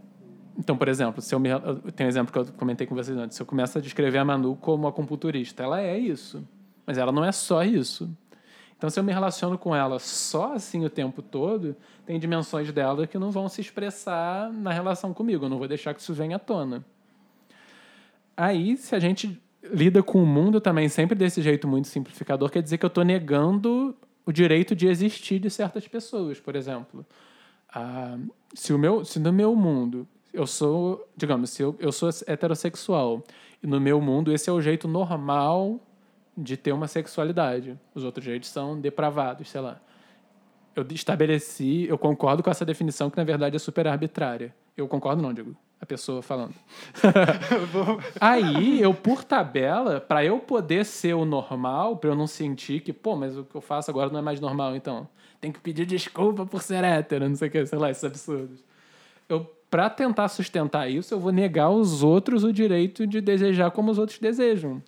então, 0.58 0.78
por 0.78 0.88
exemplo, 0.88 1.22
se 1.22 1.34
eu 1.34 1.39
me, 1.39 1.49
tenho 1.95 2.08
um 2.08 2.10
exemplo 2.10 2.32
que 2.32 2.38
eu 2.38 2.45
comentei 2.58 2.86
com 2.86 2.93
vocês 2.93 3.18
antes. 3.18 3.36
Se 3.36 3.41
eu 3.41 3.45
começo 3.45 3.78
a 3.78 3.82
descrever 3.82 4.20
a 4.20 4.26
Manu 4.26 4.56
como 4.56 4.88
acupunturista, 4.88 5.64
ela 5.64 5.82
é 5.82 5.97
isso. 5.97 6.47
Mas 6.86 6.97
ela 6.97 7.12
não 7.12 7.24
é 7.24 7.32
só 7.32 7.64
isso. 7.64 8.10
Então, 8.78 8.89
se 8.89 8.99
eu 8.99 9.04
me 9.04 9.14
relaciono 9.14 9.58
com 9.58 9.76
ela 9.76 9.97
só 9.97 10.54
assim 10.54 10.84
o 10.86 10.89
tempo 10.89 11.22
todo, 11.22 11.76
tem 12.06 12.20
dimensões 12.20 12.72
dela 12.72 13.08
que 13.08 13.18
não 13.18 13.32
vão 13.32 13.47
se 13.47 13.62
expressar 13.62 14.51
na 14.51 14.72
relação 14.72 15.14
comigo. 15.14 15.45
Eu 15.45 15.49
não 15.49 15.58
vou 15.58 15.68
deixar 15.68 15.93
que 15.93 16.01
isso 16.01 16.14
venha 16.14 16.36
à 16.36 16.39
tona. 16.39 16.86
Aí, 18.36 18.76
se 18.78 18.93
a 18.93 18.99
gente 18.99 19.41
lida 19.72 20.03
com 20.03 20.22
o 20.22 20.26
mundo 20.26 20.59
também 20.59 20.89
sempre 20.89 21.16
desse 21.16 21.41
jeito 21.41 21.68
muito 21.68 21.88
simplificador, 21.88 22.49
quer 22.49 22.61
dizer 22.61 22.78
que 22.78 22.86
eu 22.86 22.88
estou 22.88 23.03
negando 23.03 23.95
o 24.26 24.32
direito 24.32 24.76
de 24.76 24.88
existir 24.88 25.39
de 25.39 25.49
certas 25.49 25.88
pessoas, 25.88 26.39
por 26.39 26.55
exemplo. 26.55 27.05
Ah, 27.74 28.18
se, 28.53 28.74
o 28.74 28.78
meu, 28.78 29.03
se 29.03 29.20
no 29.20 29.32
meu 29.32 29.55
mundo 29.55 30.07
eu 30.34 30.47
sou, 30.47 31.07
digamos, 31.16 31.51
se 31.51 31.61
eu, 31.61 31.76
eu 31.80 31.91
sou 31.91 32.09
heterossexual 32.28 33.24
e 33.61 33.68
no 33.68 33.80
meu 33.80 34.01
mundo 34.01 34.32
esse 34.34 34.49
é 34.49 34.53
o 34.53 34.61
jeito 34.61 34.88
normal 34.88 35.80
de 36.36 36.57
ter 36.57 36.72
uma 36.72 36.88
sexualidade, 36.88 37.80
os 37.93 38.03
outros 38.03 38.26
jeitos 38.26 38.49
são 38.49 38.80
depravados, 38.80 39.49
sei 39.49 39.61
lá. 39.61 39.80
Eu 40.76 40.86
estabeleci, 40.89 41.86
eu 41.88 41.97
concordo 41.97 42.41
com 42.41 42.49
essa 42.49 42.66
definição 42.66 43.09
que 43.09 43.18
na 43.18 43.24
verdade 43.24 43.55
é 43.55 43.59
super 43.59 43.88
arbitrária. 43.88 44.53
Eu 44.76 44.88
concordo 44.88 45.21
não, 45.21 45.34
digo, 45.34 45.55
a 45.80 45.86
pessoa 45.86 46.21
falando. 46.21 46.53
Aí, 48.19 48.82
eu, 48.82 48.93
por 48.93 49.24
tabela, 49.24 49.99
para 49.99 50.24
eu 50.24 50.39
poder 50.39 50.86
ser 50.86 51.13
o 51.13 51.26
normal, 51.26 51.97
para 51.97 52.09
eu 52.09 52.15
não 52.15 52.26
sentir 52.26 52.82
que, 52.82 52.93
pô, 52.93 53.15
mas 53.15 53.38
o 53.38 53.43
que 53.43 53.55
eu 53.55 53.61
faço 53.61 53.91
agora 53.91 54.09
não 54.09 54.19
é 54.19 54.21
mais 54.21 54.39
normal, 54.39 54.76
então. 54.76 55.07
Tem 55.41 55.51
que 55.51 55.59
pedir 55.59 55.86
desculpa 55.86 56.45
por 56.45 56.61
ser 56.61 56.84
hétero, 56.84 57.28
não 57.28 57.36
sei 57.36 57.49
o 57.49 57.51
que, 57.51 57.65
sei 57.65 57.78
lá, 57.78 57.91
esses 57.91 58.03
absurdos. 58.03 58.63
Eu, 59.28 59.45
pra 59.69 59.89
tentar 59.89 60.30
sustentar 60.30 60.89
isso, 60.89 61.13
eu 61.13 61.19
vou 61.19 61.34
negar 61.34 61.65
aos 61.65 62.01
outros 62.01 62.43
o 62.43 62.53
direito 62.53 63.05
de 63.05 63.19
desejar 63.19 63.71
como 63.71 63.91
os 63.91 63.97
outros 63.97 64.19
desejam. 64.19 64.82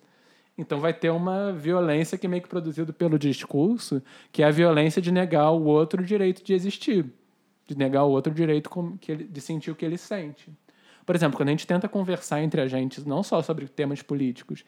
Então 0.56 0.80
vai 0.80 0.94
ter 0.94 1.10
uma 1.10 1.52
violência 1.52 2.16
que 2.16 2.26
é 2.26 2.28
meio 2.28 2.42
que 2.42 2.48
produzido 2.48 2.92
pelo 2.92 3.18
discurso, 3.18 4.02
que 4.32 4.42
é 4.42 4.46
a 4.46 4.50
violência 4.50 5.02
de 5.02 5.12
negar 5.12 5.42
ao 5.42 5.62
outro 5.62 6.02
o 6.02 6.06
direito 6.06 6.42
de 6.42 6.54
existir, 6.54 7.04
de 7.66 7.76
negar 7.76 8.00
ao 8.00 8.10
outro 8.10 8.32
o 8.32 8.34
direito 8.34 8.70
que 9.00 9.12
ele, 9.12 9.24
de 9.24 9.40
sentir 9.40 9.70
o 9.70 9.74
que 9.74 9.84
ele 9.84 9.98
sente. 9.98 10.50
Por 11.04 11.14
exemplo, 11.14 11.36
quando 11.36 11.48
a 11.48 11.52
gente 11.52 11.66
tenta 11.66 11.88
conversar 11.88 12.42
entre 12.42 12.60
a 12.60 12.66
gente, 12.66 13.06
não 13.06 13.22
só 13.22 13.42
sobre 13.42 13.68
temas 13.68 14.02
políticos, 14.02 14.64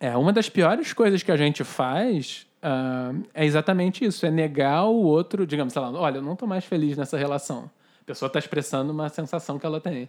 é 0.00 0.16
uma 0.16 0.32
das 0.32 0.48
piores 0.48 0.92
coisas 0.92 1.22
que 1.22 1.32
a 1.32 1.36
gente 1.36 1.64
faz 1.64 2.46
ah, 2.66 3.12
é 3.34 3.44
exatamente 3.44 4.06
isso, 4.06 4.24
é 4.24 4.30
negar 4.30 4.86
o 4.86 5.02
outro, 5.02 5.46
digamos, 5.46 5.74
sei 5.74 5.82
lá, 5.82 5.90
olha, 5.90 6.16
eu 6.16 6.22
não 6.22 6.32
estou 6.32 6.48
mais 6.48 6.64
feliz 6.64 6.96
nessa 6.96 7.18
relação. 7.18 7.70
A 8.00 8.04
pessoa 8.06 8.26
está 8.26 8.38
expressando 8.38 8.90
uma 8.90 9.10
sensação 9.10 9.58
que 9.58 9.66
ela 9.66 9.82
tem. 9.82 10.08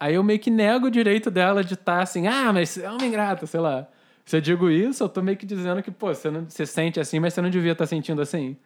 Aí 0.00 0.14
eu 0.14 0.24
meio 0.24 0.38
que 0.38 0.50
nego 0.50 0.86
o 0.86 0.90
direito 0.90 1.30
dela 1.30 1.62
de 1.62 1.74
estar 1.74 2.00
assim, 2.00 2.26
ah, 2.26 2.54
mas 2.54 2.78
é 2.78 2.90
uma 2.90 3.04
ingrata, 3.04 3.46
sei 3.46 3.60
lá. 3.60 3.86
Se 4.24 4.34
eu 4.34 4.40
digo 4.40 4.70
isso, 4.70 5.04
eu 5.04 5.10
tô 5.10 5.20
meio 5.20 5.36
que 5.36 5.44
dizendo 5.44 5.82
que, 5.82 5.90
pô, 5.90 6.14
você, 6.14 6.30
não, 6.30 6.48
você 6.48 6.64
sente 6.64 6.98
assim, 6.98 7.20
mas 7.20 7.34
você 7.34 7.42
não 7.42 7.50
devia 7.50 7.72
estar 7.72 7.86
sentindo 7.86 8.22
assim. 8.22 8.56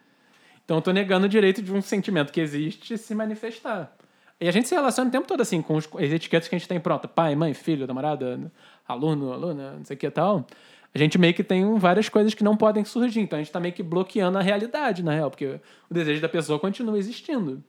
Então 0.66 0.78
eu 0.78 0.82
tô 0.82 0.90
negando 0.90 1.26
o 1.26 1.28
direito 1.28 1.62
de 1.62 1.72
um 1.72 1.80
sentimento 1.80 2.32
que 2.32 2.40
existe 2.40 2.98
se 2.98 3.14
manifestar. 3.14 3.96
E 4.40 4.48
a 4.48 4.50
gente 4.50 4.68
se 4.68 4.74
relaciona 4.74 5.08
o 5.08 5.12
tempo 5.12 5.26
todo 5.26 5.40
assim, 5.40 5.62
com 5.62 5.78
as 5.78 5.86
etiquetas 6.12 6.48
que 6.48 6.56
a 6.56 6.58
gente 6.58 6.68
tem 6.68 6.80
pronta. 6.80 7.06
Pai, 7.06 7.36
mãe, 7.36 7.54
filho, 7.54 7.86
namorada, 7.86 8.52
aluno, 8.86 9.32
aluna, 9.32 9.76
não 9.78 9.84
sei 9.84 9.94
o 9.94 9.98
que 9.98 10.10
tal. 10.10 10.44
A 10.92 10.98
gente 10.98 11.18
meio 11.18 11.32
que 11.34 11.44
tem 11.44 11.78
várias 11.78 12.08
coisas 12.08 12.34
que 12.34 12.42
não 12.42 12.56
podem 12.56 12.84
surgir. 12.84 13.20
Então 13.20 13.38
a 13.38 13.42
gente 13.42 13.52
tá 13.52 13.60
meio 13.60 13.72
que 13.72 13.82
bloqueando 13.82 14.38
a 14.38 14.42
realidade, 14.42 15.04
na 15.04 15.12
real. 15.12 15.30
Porque 15.30 15.60
o 15.88 15.94
desejo 15.94 16.20
da 16.20 16.28
pessoa 16.28 16.58
continua 16.58 16.98
existindo. 16.98 17.62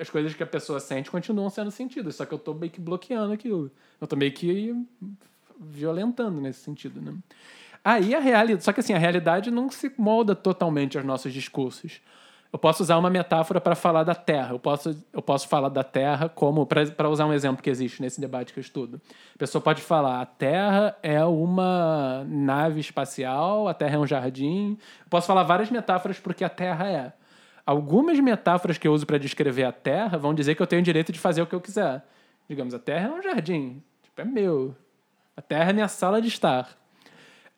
As 0.00 0.08
coisas 0.08 0.32
que 0.32 0.44
a 0.44 0.46
pessoa 0.46 0.78
sente 0.78 1.10
continuam 1.10 1.50
sendo 1.50 1.72
sentidas. 1.72 2.14
Só 2.14 2.24
que 2.24 2.32
eu 2.32 2.38
tô 2.38 2.54
meio 2.54 2.70
que 2.70 2.80
bloqueando 2.80 3.32
aquilo. 3.32 3.68
Eu 4.00 4.06
tô 4.06 4.14
meio 4.14 4.32
que 4.32 4.74
violentando 5.58 6.40
nesse 6.40 6.60
sentido, 6.60 7.00
né? 7.00 7.12
Aí 7.84 8.14
a 8.14 8.20
realidade. 8.20 8.64
Só 8.64 8.72
que 8.72 8.80
assim, 8.80 8.94
a 8.94 8.98
realidade 8.98 9.50
não 9.50 9.70
se 9.70 9.92
molda 9.98 10.34
totalmente 10.34 10.96
aos 10.96 11.06
nossos 11.06 11.32
discursos. 11.32 12.00
Eu 12.52 12.58
posso 12.58 12.82
usar 12.82 12.98
uma 12.98 13.08
metáfora 13.08 13.60
para 13.60 13.74
falar 13.74 14.04
da 14.04 14.14
Terra. 14.14 14.50
Eu 14.50 14.58
posso, 14.58 14.94
eu 15.10 15.22
posso 15.22 15.48
falar 15.48 15.70
da 15.70 15.82
Terra 15.82 16.28
como. 16.28 16.66
Para 16.66 17.08
usar 17.08 17.24
um 17.24 17.32
exemplo 17.32 17.62
que 17.62 17.70
existe 17.70 18.02
nesse 18.02 18.20
debate 18.20 18.52
que 18.52 18.58
eu 18.58 18.60
estudo. 18.60 19.00
A 19.34 19.38
pessoa 19.38 19.62
pode 19.62 19.80
falar: 19.80 20.20
a 20.20 20.26
Terra 20.26 20.96
é 21.02 21.24
uma 21.24 22.24
nave 22.28 22.78
espacial, 22.78 23.66
a 23.68 23.74
Terra 23.74 23.96
é 23.96 23.98
um 23.98 24.06
jardim. 24.06 24.76
Eu 25.00 25.08
posso 25.08 25.26
falar 25.26 25.44
várias 25.44 25.70
metáforas 25.70 26.20
porque 26.20 26.44
a 26.44 26.50
Terra 26.50 26.88
é. 26.90 27.12
Algumas 27.64 28.20
metáforas 28.20 28.76
que 28.76 28.86
eu 28.86 28.92
uso 28.92 29.06
para 29.06 29.18
descrever 29.18 29.64
a 29.64 29.72
Terra 29.72 30.18
vão 30.18 30.34
dizer 30.34 30.54
que 30.54 30.60
eu 30.60 30.66
tenho 30.66 30.82
o 30.82 30.84
direito 30.84 31.10
de 31.10 31.18
fazer 31.18 31.40
o 31.40 31.46
que 31.46 31.54
eu 31.54 31.60
quiser. 31.60 32.04
Digamos, 32.48 32.74
a 32.74 32.78
Terra 32.78 33.08
é 33.08 33.12
um 33.12 33.22
jardim. 33.22 33.82
Tipo, 34.02 34.20
é 34.20 34.24
meu. 34.24 34.76
A 35.34 35.40
Terra 35.40 35.70
é 35.70 35.72
minha 35.72 35.88
sala 35.88 36.20
de 36.20 36.28
estar. 36.28 36.81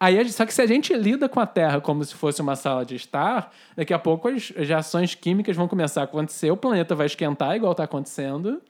Aí, 0.05 0.31
só 0.31 0.45
que 0.45 0.53
se 0.53 0.61
a 0.61 0.67
gente 0.67 0.93
lida 0.93 1.31
com 1.31 1.41
a 1.41 1.47
Terra 1.47 1.81
como 1.81 2.05
se 2.05 2.15
fosse 2.15 2.43
uma 2.43 2.55
sala 2.57 2.85
de 2.85 2.95
estar, 2.95 3.51
daqui 3.75 3.95
a 3.95 3.99
pouco 3.99 4.29
as 4.29 4.51
reações 4.51 5.15
químicas 5.15 5.57
vão 5.57 5.67
começar 5.67 6.03
a 6.03 6.05
acontecer, 6.05 6.51
o 6.51 6.59
planeta 6.59 6.95
vai 6.95 7.07
esquentar 7.07 7.57
igual 7.57 7.73
está 7.73 7.85
acontecendo, 7.85 8.61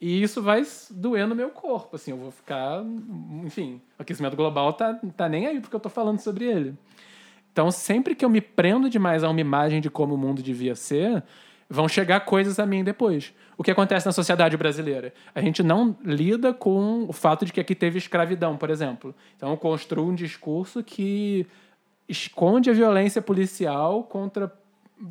e 0.00 0.22
isso 0.22 0.40
vai 0.40 0.62
doer 0.90 1.28
no 1.28 1.34
meu 1.34 1.50
corpo. 1.50 1.96
Assim, 1.96 2.12
eu 2.12 2.16
vou 2.16 2.30
ficar. 2.30 2.82
Enfim, 3.44 3.78
o 3.98 4.00
aquecimento 4.00 4.34
global 4.34 4.72
tá, 4.72 4.98
tá 5.14 5.28
nem 5.28 5.46
aí 5.46 5.60
porque 5.60 5.76
eu 5.76 5.80
tô 5.80 5.90
falando 5.90 6.18
sobre 6.18 6.46
ele. 6.46 6.74
Então, 7.52 7.70
sempre 7.70 8.14
que 8.14 8.24
eu 8.24 8.30
me 8.30 8.40
prendo 8.40 8.88
demais 8.88 9.22
a 9.22 9.28
uma 9.28 9.40
imagem 9.40 9.82
de 9.82 9.90
como 9.90 10.14
o 10.14 10.18
mundo 10.18 10.42
devia 10.42 10.74
ser, 10.74 11.22
vão 11.68 11.88
chegar 11.88 12.20
coisas 12.20 12.58
a 12.58 12.64
mim 12.64 12.82
depois. 12.82 13.34
O 13.60 13.62
que 13.62 13.70
acontece 13.70 14.06
na 14.06 14.12
sociedade 14.12 14.56
brasileira? 14.56 15.12
A 15.34 15.42
gente 15.42 15.62
não 15.62 15.94
lida 16.02 16.54
com 16.54 17.04
o 17.06 17.12
fato 17.12 17.44
de 17.44 17.52
que 17.52 17.60
aqui 17.60 17.74
teve 17.74 17.98
escravidão, 17.98 18.56
por 18.56 18.70
exemplo. 18.70 19.14
Então, 19.36 19.54
construo 19.54 20.08
um 20.08 20.14
discurso 20.14 20.82
que 20.82 21.46
esconde 22.08 22.70
a 22.70 22.72
violência 22.72 23.20
policial 23.20 24.02
contra 24.04 24.50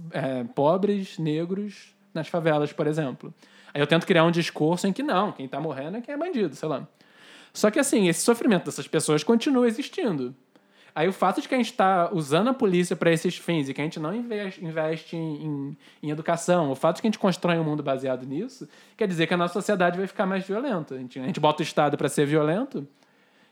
é, 0.10 0.43
pobres, 0.45 1.20
negros 1.20 1.95
nas 2.12 2.28
favelas, 2.28 2.74
por 2.74 2.88
exemplo. 2.88 3.32
Aí 3.72 3.80
eu 3.80 3.86
tento 3.86 4.08
criar 4.08 4.24
um 4.24 4.32
discurso 4.32 4.88
em 4.88 4.93
que 4.93 5.04
não, 5.04 5.32
quem 5.32 5.45
está 5.45 5.62
morrendo 5.62 5.97
é 5.97 6.02
quem 6.02 6.16
é 6.16 6.18
bandido, 6.18 6.56
sei 6.56 6.70
lá. 6.70 6.88
Só 7.54 7.70
que 7.70 7.78
assim, 7.78 8.08
esse 8.08 8.22
sofrimento 8.22 8.66
dessas 8.66 8.88
pessoas 8.88 9.24
continua 9.24 9.68
existindo. 9.68 10.36
Aí 10.94 11.08
o 11.08 11.14
fato 11.14 11.42
de 11.42 11.48
que 11.48 11.54
a 11.54 11.58
gente 11.58 11.72
está 11.72 12.10
usando 12.12 12.50
a 12.50 12.54
polícia 12.54 12.96
para 12.96 13.12
esses 13.12 13.38
fins 13.38 13.70
e 13.70 13.74
que 13.74 13.82
a 13.82 13.84
gente 13.84 14.00
não 14.00 14.14
investe, 14.14 14.64
investe 14.64 15.16
em, 15.16 15.46
em, 15.46 15.78
em 16.04 16.10
educação, 16.10 16.72
o 16.72 16.76
fato 16.76 16.98
de 16.98 17.02
que 17.02 17.08
a 17.08 17.10
gente 17.10 17.20
constrói 17.20 17.58
um 17.58 17.64
mundo 17.64 17.84
baseado 17.84 18.26
nisso, 18.26 18.68
quer 18.98 19.08
dizer 19.08 19.28
que 19.28 19.34
a 19.34 19.38
nossa 19.38 19.54
sociedade 19.54 19.98
vai 19.98 20.08
ficar 20.08 20.26
mais 20.26 20.46
violenta. 20.46 20.96
A 20.96 20.98
gente, 20.98 21.20
a 21.20 21.26
gente 21.26 21.40
bota 21.40 21.62
o 21.62 21.64
Estado 21.64 21.98
para 21.98 22.10
ser 22.10 22.26
violento 22.26 22.88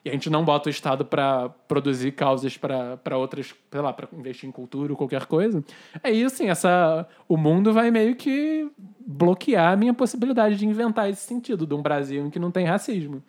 e 0.08 0.10
a 0.10 0.14
gente 0.14 0.30
não 0.30 0.44
bota 0.44 0.70
o 0.70 0.72
Estado 0.72 1.04
para 1.04 1.50
produzir 1.68 2.14
causas 2.14 2.58
para 2.58 3.18
outras, 3.18 3.54
sei 3.70 3.82
lá, 3.82 3.92
para 3.92 4.08
investir 4.14 4.48
em 4.48 4.52
cultura 4.52 4.94
ou 4.94 4.98
qualquer 4.98 5.26
coisa. 5.26 5.64
Aí, 6.04 6.24
assim, 6.24 6.50
essa, 6.50 7.08
o 7.28 7.36
mundo 7.36 7.74
vai 7.74 7.92
meio 7.92 8.16
que 8.16 8.70
bloquear 9.06 9.74
a 9.74 9.76
minha 9.76 9.94
possibilidade 9.94 10.56
de 10.56 10.66
inventar 10.66 11.10
esse 11.10 11.22
sentido 11.22 11.66
de 11.66 11.74
um 11.74 11.82
Brasil 11.82 12.26
em 12.26 12.30
que 12.30 12.40
não 12.40 12.52
tem 12.52 12.66
racismo. 12.66 13.22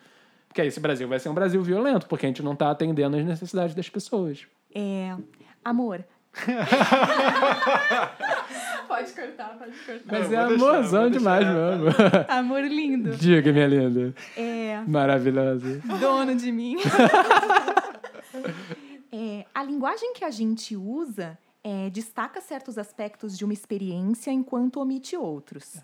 Porque 0.48 0.62
esse 0.62 0.80
Brasil 0.80 1.06
vai 1.06 1.18
ser 1.20 1.28
um 1.28 1.34
Brasil 1.34 1.62
violento, 1.62 2.06
porque 2.06 2.26
a 2.26 2.28
gente 2.28 2.42
não 2.42 2.52
está 2.54 2.70
atendendo 2.70 3.16
às 3.16 3.24
necessidades 3.24 3.74
das 3.74 3.88
pessoas. 3.88 4.46
É, 4.74 5.14
amor, 5.64 6.04
Pode 8.86 9.12
cortar, 9.12 9.56
pode 9.58 9.72
cortar. 9.84 10.02
Mas 10.06 10.30
Não, 10.30 10.38
é 10.40 10.46
deixar, 10.48 10.66
amorzão 10.66 11.10
demais 11.10 11.44
deixar. 11.46 11.78
mesmo. 11.78 11.94
amor 12.28 12.62
lindo, 12.64 13.10
Diga, 13.16 13.52
minha 13.52 13.66
linda. 13.66 14.14
é, 14.36 14.80
Maravilhosa. 14.86 15.80
dono 16.00 16.34
de 16.34 16.52
mim. 16.52 16.76
É, 19.10 19.46
a 19.54 19.62
linguagem 19.64 20.12
que 20.12 20.22
a 20.22 20.30
gente 20.30 20.76
usa 20.76 21.38
é, 21.64 21.88
destaca 21.88 22.42
certos 22.42 22.76
aspectos 22.76 23.38
de 23.38 23.44
uma 23.44 23.54
experiência 23.54 24.30
enquanto 24.30 24.80
omite 24.80 25.16
outros. 25.16 25.78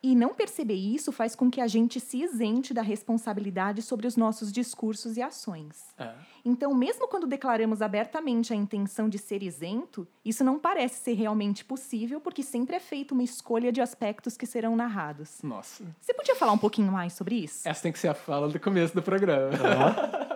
E 0.00 0.14
não 0.14 0.32
perceber 0.32 0.74
isso 0.74 1.10
faz 1.10 1.34
com 1.34 1.50
que 1.50 1.60
a 1.60 1.66
gente 1.66 1.98
se 1.98 2.22
isente 2.22 2.72
da 2.72 2.82
responsabilidade 2.82 3.82
sobre 3.82 4.06
os 4.06 4.16
nossos 4.16 4.52
discursos 4.52 5.16
e 5.16 5.22
ações. 5.22 5.86
É. 5.98 6.14
Então, 6.44 6.72
mesmo 6.72 7.08
quando 7.08 7.26
declaramos 7.26 7.82
abertamente 7.82 8.52
a 8.52 8.56
intenção 8.56 9.08
de 9.08 9.18
ser 9.18 9.42
isento, 9.42 10.06
isso 10.24 10.44
não 10.44 10.56
parece 10.56 11.02
ser 11.02 11.14
realmente 11.14 11.64
possível, 11.64 12.20
porque 12.20 12.44
sempre 12.44 12.76
é 12.76 12.80
feita 12.80 13.12
uma 13.12 13.24
escolha 13.24 13.72
de 13.72 13.80
aspectos 13.80 14.36
que 14.36 14.46
serão 14.46 14.76
narrados. 14.76 15.40
Nossa. 15.42 15.84
Você 16.00 16.14
podia 16.14 16.36
falar 16.36 16.52
um 16.52 16.58
pouquinho 16.58 16.92
mais 16.92 17.12
sobre 17.12 17.34
isso? 17.34 17.68
Essa 17.68 17.82
tem 17.82 17.92
que 17.92 17.98
ser 17.98 18.08
a 18.08 18.14
fala 18.14 18.48
do 18.48 18.60
começo 18.60 18.94
do 18.94 19.02
programa. 19.02 19.50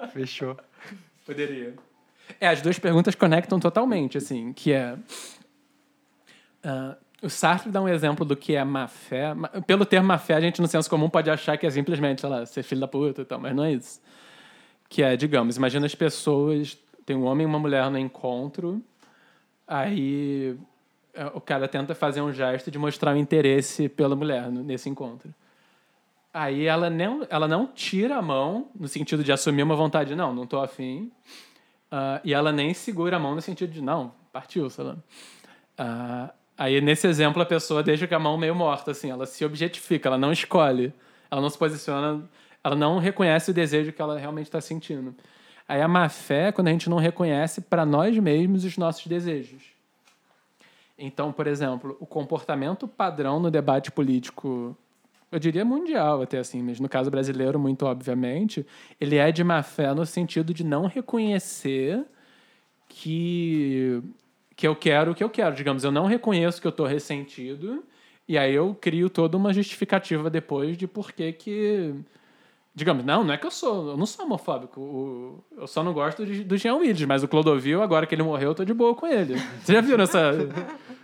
Ó, 0.03 0.09
fechou. 0.09 0.57
Poderia. 1.25 1.77
É, 2.41 2.49
as 2.49 2.61
duas 2.61 2.81
perguntas 2.81 3.15
conectam 3.15 3.61
totalmente, 3.61 4.19
assim, 4.19 4.53
que 4.53 4.73
é... 4.73 4.99
ah, 6.65 6.97
o 7.23 7.31
Sartre 7.31 7.71
dá 7.71 7.81
um 7.81 7.89
exemplo 7.89 8.27
do 8.27 8.37
que 8.37 8.55
é 8.55 8.65
má 8.65 8.89
fé. 8.89 9.33
Pelo 9.67 9.87
termo 9.87 10.09
má 10.09 10.19
fé, 10.19 10.35
a 10.35 10.41
gente 10.41 10.61
no 10.61 10.69
senso 10.69 10.91
comum 10.91 11.09
pode 11.09 11.31
achar 11.31 11.57
que 11.57 11.67
é 11.67 11.71
simplesmente, 11.71 12.21
sei 12.21 12.31
lá, 12.31 12.45
ser 12.45 12.63
filho 12.63 12.81
da 12.81 12.89
puta 12.89 13.23
e 13.23 13.25
tal, 13.25 13.39
mas 13.39 13.55
não 13.55 13.65
é 13.65 13.73
isso. 13.73 14.01
Que 14.89 15.03
é, 15.03 15.17
digamos, 15.17 15.57
imagina 15.57 15.87
as 15.87 15.95
pessoas... 15.95 16.79
Tem 17.05 17.17
um 17.17 17.25
homem 17.25 17.43
e 17.45 17.49
uma 17.49 17.59
mulher 17.59 17.91
no 17.91 17.99
encontro, 17.99 18.81
aí 19.67 20.57
é, 21.13 21.27
o 21.35 21.41
cara 21.41 21.67
tenta 21.67 21.97
fazer 21.97 22.21
um 22.21 22.33
gesto 22.33 22.71
de 22.71 22.79
mostrar 22.79 23.13
o 23.13 23.19
interesse 23.19 23.89
pela 23.89 24.15
mulher 24.15 24.49
nesse 24.53 24.89
encontro. 24.89 25.35
Aí 26.33 26.65
ela 26.65 26.89
não, 26.89 27.27
ela 27.29 27.49
não 27.49 27.67
tira 27.67 28.19
a 28.19 28.23
mão 28.23 28.69
no 28.79 28.87
sentido 28.87 29.25
de 29.25 29.33
assumir 29.33 29.65
uma 29.65 29.75
vontade, 29.75 30.15
não, 30.15 30.33
não 30.33 30.47
tô 30.47 30.61
afim. 30.61 31.11
Ah, 31.91 32.21
e 32.23 32.33
ela 32.33 32.53
nem 32.53 32.73
segura 32.73 33.17
a 33.17 33.19
mão 33.19 33.35
no 33.35 33.43
sentido 33.43 33.73
de, 33.73 33.83
não, 33.83 34.15
partiu, 34.33 34.71
sei 34.71 34.85
lá. 34.85 34.97
Ah, 35.77 36.33
aí, 36.63 36.81
nesse 36.81 37.07
exemplo, 37.07 37.43
a 37.43 37.47
pessoa 37.47 37.83
deixa 37.83 38.07
com 38.07 38.15
a 38.15 38.19
mão 38.19 38.39
meio 38.39 38.55
morta, 38.55 38.93
assim, 38.93 39.11
ela 39.11 39.27
se 39.27 39.45
objetifica, 39.45 40.09
ela 40.09 40.19
não 40.19 40.33
escolhe, 40.33 40.93
ela 41.31 41.41
não 41.41 41.51
se 41.51 41.59
posiciona, 41.59 42.23
ela 42.63 42.77
não 42.77 42.99
reconhece 42.99 43.51
o 43.51 43.55
desejo 43.55 43.93
que 43.93 44.01
ela 44.01 44.19
realmente 44.19 44.47
está 44.47 44.61
sentindo. 44.61 45.15
Aí 45.69 45.81
a 45.81 45.89
má 45.89 46.09
fé 46.09 46.49
é 46.49 46.53
quando 46.53 46.69
a 46.69 46.71
gente 46.71 46.89
não 46.89 46.99
reconhece 46.99 47.61
para 47.63 47.85
nós 47.85 48.17
mesmos 48.19 48.65
os 48.65 48.77
nossos 48.77 49.07
desejos. 49.07 49.63
Então, 50.97 51.33
por 51.33 51.47
exemplo, 51.47 51.97
o 51.99 52.07
comportamento 52.07 52.87
padrão 52.87 53.41
no 53.41 53.51
debate 53.51 53.91
político, 53.91 54.77
eu 55.33 55.39
diria 55.39 55.65
mundial 55.65 56.23
até 56.23 56.39
assim, 56.39 56.63
mas 56.63 56.79
no 56.79 56.89
caso 56.89 57.11
brasileiro, 57.11 57.59
muito 57.59 57.87
obviamente, 57.87 58.65
ele 59.01 59.17
é 59.17 59.33
de 59.33 59.43
má 59.43 59.63
fé 59.63 59.93
no 59.95 60.07
sentido 60.07 60.55
de 60.55 60.63
não 60.63 60.87
reconhecer 60.87 62.05
que, 62.89 64.03
que 64.63 64.69
eu 64.69 64.77
quero 64.77 65.11
o 65.11 65.15
que 65.17 65.25
eu 65.25 65.29
quero. 65.29 65.57
Digamos, 65.57 65.83
eu 65.83 65.91
não 65.91 66.07
reconheço 66.07 66.61
que 66.61 66.67
eu 66.69 66.71
estou 66.71 66.87
ressentido, 66.87 67.83
e 68.29 68.39
aí 68.39 68.55
eu 68.55 68.77
crio 68.81 69.11
toda 69.11 69.37
uma 69.37 69.53
justificativa 69.53 70.31
depois 70.31 70.77
de 70.79 70.87
por 70.87 71.11
que 71.11 71.33
que... 71.33 71.93
Digamos, 72.73 73.05
não, 73.05 73.25
não 73.25 73.35
é 73.35 73.37
que 73.37 73.45
eu 73.45 73.51
sou, 73.51 73.91
eu 73.91 73.97
não 73.97 74.07
sou 74.07 74.25
homofóbico. 74.25 74.81
o- 74.81 75.45
eu 75.59 75.67
só 75.67 75.83
não 75.83 75.93
gosto 75.93 76.25
de, 76.25 76.45
do 76.45 76.57
Jean 76.57 76.77
Willis, 76.77 77.05
mas 77.05 77.25
o 77.25 77.29
Clodovil, 77.29 77.83
agora 77.83 78.07
que 78.07 78.15
ele 78.15 78.23
morreu, 78.23 78.51
eu 78.51 78.55
tô 78.55 78.65
de 78.65 78.73
boa 78.73 78.95
com 78.95 79.05
ele. 79.05 79.35
Você 79.65 79.73
já 79.73 79.81
viu 79.81 80.01
essa. 80.01 80.31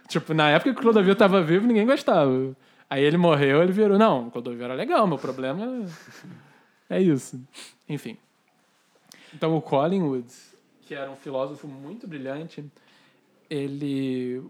tipo, 0.08 0.32
na 0.32 0.48
época 0.50 0.72
que 0.72 0.78
o 0.78 0.82
Clodovil 0.82 1.16
tava 1.16 1.42
vivo, 1.42 1.66
ninguém 1.66 1.84
gostava. 1.84 2.56
Aí 2.88 3.02
ele 3.02 3.16
morreu, 3.16 3.60
ele 3.60 3.72
virou, 3.72 3.98
não, 3.98 4.28
o 4.28 4.30
Clodovil 4.30 4.64
era 4.64 4.74
legal, 4.74 5.04
meu 5.08 5.18
problema 5.18 5.84
é, 6.88 6.96
é 6.98 7.02
isso. 7.02 7.38
Enfim. 7.88 8.16
Então 9.34 9.54
o 9.56 9.60
Collingwood, 9.60 10.32
que 10.82 10.94
era 10.94 11.10
um 11.10 11.16
filósofo 11.16 11.66
muito 11.66 12.06
brilhante, 12.06 12.64
ele 13.48 14.42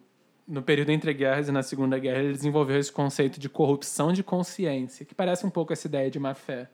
no 0.48 0.62
período 0.62 0.90
entre 0.90 1.12
guerras 1.12 1.48
e 1.48 1.52
na 1.52 1.62
Segunda 1.62 1.98
Guerra, 1.98 2.20
ele 2.20 2.32
desenvolveu 2.32 2.78
esse 2.78 2.90
conceito 2.90 3.38
de 3.38 3.50
corrupção 3.50 4.12
de 4.14 4.22
consciência, 4.22 5.04
que 5.04 5.14
parece 5.14 5.44
um 5.44 5.50
pouco 5.50 5.74
essa 5.74 5.86
ideia 5.86 6.10
de 6.10 6.18
má 6.18 6.32
fé. 6.32 6.70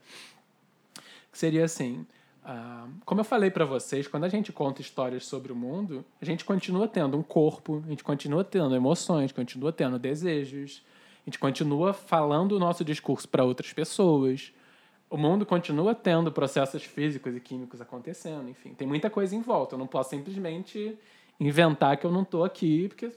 Que 1.33 1.37
seria 1.37 1.65
assim: 1.65 2.07
ah, 2.45 2.87
como 3.05 3.21
eu 3.21 3.25
falei 3.25 3.51
para 3.51 3.65
vocês, 3.65 4.07
quando 4.07 4.25
a 4.25 4.29
gente 4.29 4.53
conta 4.53 4.81
histórias 4.81 5.27
sobre 5.27 5.51
o 5.51 5.57
mundo, 5.57 6.05
a 6.23 6.25
gente 6.25 6.45
continua 6.45 6.87
tendo 6.87 7.17
um 7.17 7.23
corpo, 7.23 7.83
a 7.85 7.89
gente 7.89 8.05
continua 8.05 8.45
tendo 8.45 8.75
emoções, 8.77 9.33
continua 9.33 9.73
tendo 9.73 9.99
desejos, 9.99 10.85
a 11.27 11.31
gente 11.31 11.39
continua 11.39 11.93
falando 11.93 12.53
o 12.53 12.59
nosso 12.61 12.85
discurso 12.85 13.29
para 13.29 13.43
outras 13.45 13.73
pessoas. 13.73 14.53
O 15.11 15.17
mundo 15.17 15.45
continua 15.45 15.95
tendo 15.95 16.31
processos 16.31 16.85
físicos 16.85 17.35
e 17.35 17.41
químicos 17.41 17.81
acontecendo, 17.81 18.49
enfim, 18.49 18.75
tem 18.75 18.87
muita 18.87 19.11
coisa 19.11 19.35
em 19.35 19.41
volta. 19.41 19.75
Eu 19.75 19.79
não 19.79 19.87
posso 19.87 20.11
simplesmente 20.11 20.99
inventar 21.39 21.97
que 21.97 22.05
eu 22.07 22.13
não 22.13 22.23
estou 22.23 22.45
aqui, 22.45 22.89
porque, 22.89 23.13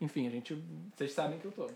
enfim, 0.00 0.26
a 0.26 0.30
gente, 0.30 0.56
vocês 0.94 1.12
sabem 1.12 1.38
que 1.38 1.44
eu 1.44 1.50
estou. 1.50 1.66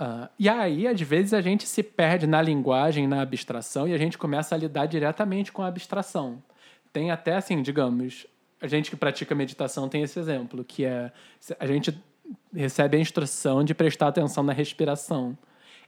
Uh, 0.00 0.28
e 0.38 0.48
aí, 0.48 0.86
às 0.86 1.00
vezes, 1.00 1.32
a 1.32 1.40
gente 1.40 1.66
se 1.66 1.82
perde 1.82 2.26
na 2.26 2.42
linguagem, 2.42 3.06
na 3.06 3.22
abstração, 3.22 3.86
e 3.86 3.94
a 3.94 3.98
gente 3.98 4.18
começa 4.18 4.54
a 4.54 4.58
lidar 4.58 4.86
diretamente 4.86 5.52
com 5.52 5.62
a 5.62 5.68
abstração. 5.68 6.42
Tem 6.92 7.10
até, 7.10 7.36
assim, 7.36 7.62
digamos, 7.62 8.26
a 8.60 8.66
gente 8.66 8.90
que 8.90 8.96
pratica 8.96 9.34
meditação 9.34 9.88
tem 9.88 10.02
esse 10.02 10.18
exemplo, 10.18 10.64
que 10.64 10.84
é 10.84 11.10
a 11.58 11.66
gente 11.66 12.00
recebe 12.54 12.96
a 12.96 13.00
instrução 13.00 13.64
de 13.64 13.74
prestar 13.74 14.08
atenção 14.08 14.44
na 14.44 14.52
respiração. 14.52 15.36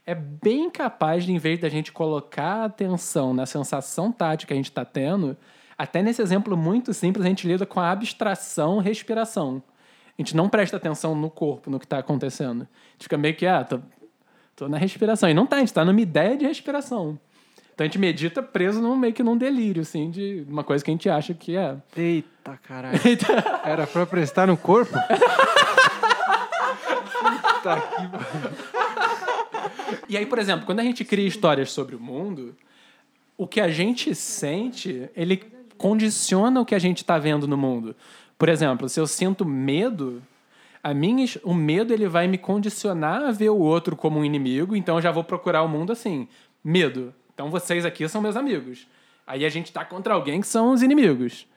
É 0.05 0.13
bem 0.13 0.69
capaz 0.69 1.23
de, 1.23 1.31
em 1.31 1.37
vez 1.37 1.59
da 1.59 1.69
gente 1.69 1.91
colocar 1.91 2.65
atenção 2.65 3.33
na 3.33 3.45
sensação 3.45 4.11
tática 4.11 4.49
que 4.49 4.53
a 4.53 4.57
gente 4.57 4.69
está 4.69 4.83
tendo, 4.85 5.37
até 5.77 6.01
nesse 6.01 6.21
exemplo 6.21 6.55
muito 6.55 6.93
simples, 6.93 7.25
a 7.25 7.29
gente 7.29 7.47
lida 7.47 7.65
com 7.65 7.79
a 7.79 7.91
abstração 7.91 8.79
respiração. 8.79 9.61
A 10.17 10.21
gente 10.21 10.35
não 10.35 10.47
presta 10.47 10.77
atenção 10.77 11.13
no 11.13 11.29
corpo, 11.29 11.69
no 11.69 11.77
que 11.77 11.85
está 11.85 11.97
acontecendo. 11.97 12.61
A 12.61 12.91
gente 12.93 13.03
fica 13.03 13.17
meio 13.17 13.35
que, 13.35 13.45
ah, 13.45 13.65
tô, 13.65 13.81
tô 14.55 14.69
na 14.69 14.77
respiração. 14.77 15.29
E 15.29 15.33
não 15.33 15.45
tá, 15.45 15.57
a 15.57 15.59
gente 15.59 15.67
está 15.67 15.83
numa 15.83 15.99
ideia 15.99 16.37
de 16.37 16.45
respiração. 16.45 17.19
Então 17.73 17.83
a 17.83 17.87
gente 17.87 17.99
medita 17.99 18.41
preso 18.41 18.81
num, 18.81 18.95
meio 18.95 19.11
que 19.11 19.21
num 19.21 19.37
delírio, 19.37 19.81
assim, 19.81 20.09
de 20.09 20.45
uma 20.47 20.63
coisa 20.63 20.81
que 20.81 20.89
a 20.89 20.93
gente 20.93 21.09
acha 21.09 21.33
que 21.33 21.57
é. 21.57 21.75
Eita, 21.97 22.57
caralho. 22.63 22.97
Era 23.65 23.85
pra 23.85 24.05
prestar 24.05 24.47
no 24.47 24.55
corpo? 24.55 24.93
Puta 27.21 27.81
que... 27.81 28.75
E 30.07 30.15
aí, 30.15 30.25
por 30.25 30.39
exemplo, 30.39 30.65
quando 30.65 30.79
a 30.79 30.83
gente 30.83 31.03
cria 31.03 31.27
histórias 31.27 31.71
sobre 31.71 31.93
o 31.97 31.99
mundo, 31.99 32.55
o 33.37 33.45
que 33.45 33.59
a 33.59 33.67
gente 33.67 34.15
sente, 34.15 35.09
ele 35.13 35.35
condiciona 35.77 36.61
o 36.61 36.65
que 36.65 36.75
a 36.75 36.79
gente 36.79 36.97
está 36.97 37.17
vendo 37.17 37.47
no 37.47 37.57
mundo. 37.57 37.95
Por 38.37 38.49
exemplo, 38.49 38.89
se 38.89 38.99
eu 38.99 39.07
sinto 39.07 39.45
medo, 39.45 40.21
a 40.83 40.93
minha, 40.93 41.25
o 41.43 41.53
medo 41.53 41.93
ele 41.93 42.07
vai 42.07 42.27
me 42.27 42.37
condicionar 42.37 43.23
a 43.23 43.31
ver 43.31 43.49
o 43.49 43.57
outro 43.57 43.95
como 43.95 44.19
um 44.19 44.25
inimigo, 44.25 44.75
então 44.75 44.97
eu 44.97 45.01
já 45.01 45.11
vou 45.11 45.23
procurar 45.23 45.63
o 45.63 45.67
mundo 45.67 45.91
assim, 45.91 46.27
medo. 46.63 47.13
Então 47.33 47.49
vocês 47.49 47.85
aqui 47.85 48.07
são 48.07 48.21
meus 48.21 48.35
amigos. 48.35 48.87
Aí 49.25 49.45
a 49.45 49.49
gente 49.49 49.67
está 49.67 49.83
contra 49.83 50.13
alguém 50.13 50.41
que 50.41 50.47
são 50.47 50.71
os 50.71 50.81
inimigos. 50.81 51.47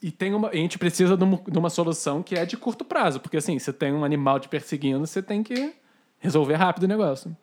E 0.00 0.10
tem 0.10 0.34
uma, 0.34 0.48
a 0.48 0.56
gente 0.56 0.78
precisa 0.78 1.16
de 1.16 1.22
uma, 1.22 1.40
de 1.46 1.58
uma, 1.58 1.70
solução 1.70 2.22
que 2.22 2.34
é 2.34 2.44
de 2.44 2.56
curto 2.56 2.84
prazo, 2.84 3.20
porque 3.20 3.36
assim, 3.36 3.58
você 3.58 3.72
tem 3.72 3.92
um 3.92 4.04
animal 4.04 4.40
te 4.40 4.48
perseguindo, 4.48 5.06
você 5.06 5.22
tem 5.22 5.44
que 5.44 5.74
resolver 6.18 6.54
rápido 6.54 6.84
o 6.84 6.88
negócio. 6.88 7.36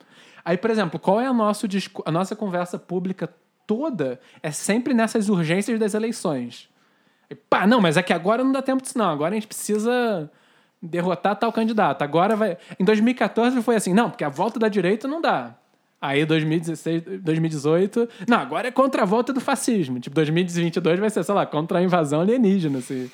Aí, 0.44 0.58
por 0.58 0.70
exemplo, 0.70 1.00
qual 1.00 1.22
é 1.22 1.28
a, 1.28 1.34
nosso, 1.34 1.68
a 2.06 2.12
nossa 2.12 2.36
conversa 2.36 2.78
pública 2.78 3.34
toda? 3.70 4.20
É 4.42 4.50
sempre 4.50 4.96
nessas 4.96 5.30
urgências 5.30 5.80
das 5.80 5.94
eleições. 5.94 6.68
E, 7.30 7.36
pá, 7.36 7.68
não, 7.68 7.80
mas 7.80 7.98
é 7.98 8.02
que 8.02 8.12
agora 8.12 8.44
não 8.44 8.52
dá 8.52 8.64
tempo 8.64 8.82
disso, 8.82 8.98
não. 8.98 9.12
Agora 9.12 9.32
a 9.32 9.36
gente 9.36 9.46
precisa 9.46 10.32
derrotar 10.82 11.36
tal 11.36 11.54
candidato. 11.54 12.02
Agora 12.02 12.36
vai. 12.36 12.58
Em 12.80 12.84
2014 12.84 13.62
foi 13.62 13.76
assim, 13.76 13.94
não, 13.94 14.10
porque 14.10 14.24
a 14.24 14.30
volta 14.30 14.58
da 14.58 14.68
direita 14.68 15.08
não 15.08 15.22
dá. 15.22 15.56
Aí 16.02 16.26
2016, 16.26 17.22
2018, 17.22 18.10
não, 18.28 18.40
agora 18.40 18.70
é 18.70 18.72
contra 18.72 19.04
a 19.04 19.06
volta 19.06 19.32
do 19.32 19.40
fascismo. 19.40 20.00
Tipo, 20.00 20.16
2022 20.16 21.00
vai 21.00 21.10
ser, 21.12 21.24
sei 21.24 21.36
lá, 21.36 21.46
contra 21.46 21.78
a 21.78 21.84
invasão 21.84 22.22
alienígena. 22.22 22.80
Assim. 22.80 23.12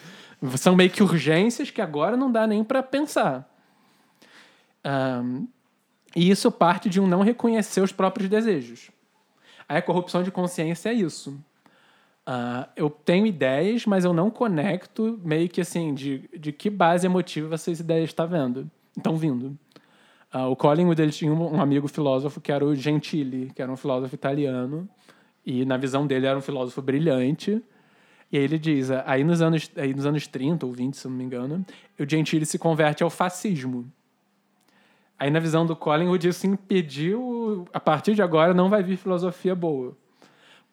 São 0.55 0.73
meio 0.73 0.89
que 0.89 1.03
urgências 1.03 1.69
que 1.69 1.81
agora 1.81 2.15
não 2.15 2.31
dá 2.31 2.47
nem 2.47 2.63
para 2.63 2.81
pensar. 2.81 3.45
Um, 4.85 5.47
e 6.15 6.29
isso 6.29 6.49
parte 6.49 6.87
de 6.87 7.01
um 7.01 7.07
não 7.07 7.23
reconhecer 7.23 7.81
os 7.81 7.91
próprios 7.91 8.29
desejos. 8.29 8.94
Aí 9.67 9.77
a 9.77 9.81
corrupção 9.81 10.23
de 10.23 10.31
consciência 10.31 10.89
é 10.89 10.93
isso. 10.93 11.31
Uh, 12.27 12.67
eu 12.75 12.89
tenho 12.89 13.27
ideias, 13.27 13.85
mas 13.85 14.03
eu 14.03 14.11
não 14.11 14.31
conecto 14.31 15.19
meio 15.23 15.47
que 15.47 15.61
assim 15.61 15.93
de, 15.93 16.27
de 16.37 16.51
que 16.51 16.71
base 16.71 17.05
emotiva 17.05 17.53
essas 17.53 17.79
ideias 17.79 18.09
estão 18.09 18.27
vendo, 18.27 18.69
estão 18.97 19.15
vindo. 19.15 19.57
Uh, 20.33 20.49
o 20.49 20.55
Collingwood 20.55 20.99
ele 21.01 21.11
tinha 21.11 21.31
um 21.31 21.61
amigo 21.61 21.87
filósofo 21.87 22.41
que 22.41 22.51
era 22.51 22.65
o 22.65 22.75
Gentili, 22.75 23.51
que 23.55 23.61
era 23.61 23.71
um 23.71 23.77
filósofo 23.77 24.15
italiano, 24.15 24.89
e 25.45 25.63
na 25.65 25.77
visão 25.77 26.07
dele 26.07 26.25
era 26.25 26.37
um 26.37 26.41
filósofo 26.41 26.81
brilhante. 26.81 27.61
E 28.31 28.37
ele 28.37 28.57
diz, 28.57 28.89
aí 28.89 29.23
nos 29.23 29.41
anos, 29.41 29.71
aí 29.75 29.93
nos 29.93 30.05
anos 30.05 30.25
30 30.25 30.65
ou 30.65 30.71
20, 30.71 30.97
se 30.97 31.07
não 31.07 31.15
me 31.15 31.23
engano, 31.23 31.63
o 31.99 32.09
Gentili 32.09 32.45
se 32.45 32.57
converte 32.57 33.03
ao 33.03 33.09
fascismo. 33.09 33.89
Aí 35.17 35.29
na 35.29 35.39
visão 35.39 35.65
do 35.65 35.75
Collingwood 35.75 36.27
isso 36.27 36.45
impediu, 36.45 37.65
a 37.73 37.79
partir 37.79 38.15
de 38.15 38.21
agora 38.21 38.53
não 38.53 38.69
vai 38.69 38.83
vir 38.83 38.97
filosofia 38.97 39.55
boa. 39.55 39.97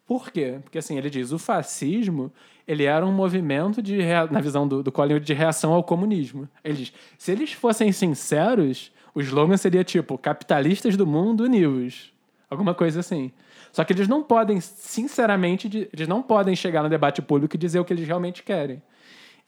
Por 0.06 0.30
quê? 0.30 0.58
Porque 0.62 0.78
assim, 0.78 0.98
ele 0.98 1.08
diz, 1.08 1.32
o 1.32 1.38
fascismo, 1.38 2.32
ele 2.66 2.84
era 2.84 3.06
um 3.06 3.12
movimento 3.12 3.80
de 3.80 3.98
na 4.30 4.40
visão 4.40 4.66
do, 4.66 4.82
do 4.82 4.90
Collingwood 4.90 5.24
de 5.24 5.32
reação 5.32 5.72
ao 5.72 5.84
comunismo. 5.84 6.48
Ele 6.64 6.74
diz, 6.74 6.92
se 7.16 7.30
eles 7.30 7.52
fossem 7.52 7.92
sinceros, 7.92 8.92
o 9.14 9.20
slogan 9.20 9.56
seria 9.56 9.84
tipo, 9.84 10.18
capitalistas 10.18 10.96
do 10.96 11.06
mundo 11.06 11.44
unidos. 11.44 12.12
Alguma 12.50 12.74
coisa 12.74 13.00
assim. 13.00 13.32
Só 13.72 13.84
que 13.84 13.92
eles 13.92 14.06
não 14.06 14.22
podem, 14.22 14.60
sinceramente, 14.60 15.88
eles 15.92 16.06
não 16.06 16.22
podem 16.22 16.54
chegar 16.54 16.82
no 16.82 16.88
debate 16.90 17.22
público 17.22 17.56
e 17.56 17.58
dizer 17.58 17.78
o 17.78 17.84
que 17.84 17.92
eles 17.92 18.06
realmente 18.06 18.42
querem. 18.42 18.82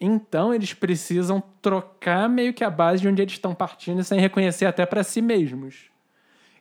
Então 0.00 0.52
eles 0.52 0.74
precisam 0.74 1.42
trocar 1.62 2.28
meio 2.28 2.52
que 2.52 2.64
a 2.64 2.70
base 2.70 3.02
de 3.02 3.08
onde 3.08 3.22
eles 3.22 3.34
estão 3.34 3.54
partindo 3.54 4.02
sem 4.02 4.20
reconhecer 4.20 4.66
até 4.66 4.84
para 4.84 5.02
si 5.02 5.22
mesmos. 5.22 5.90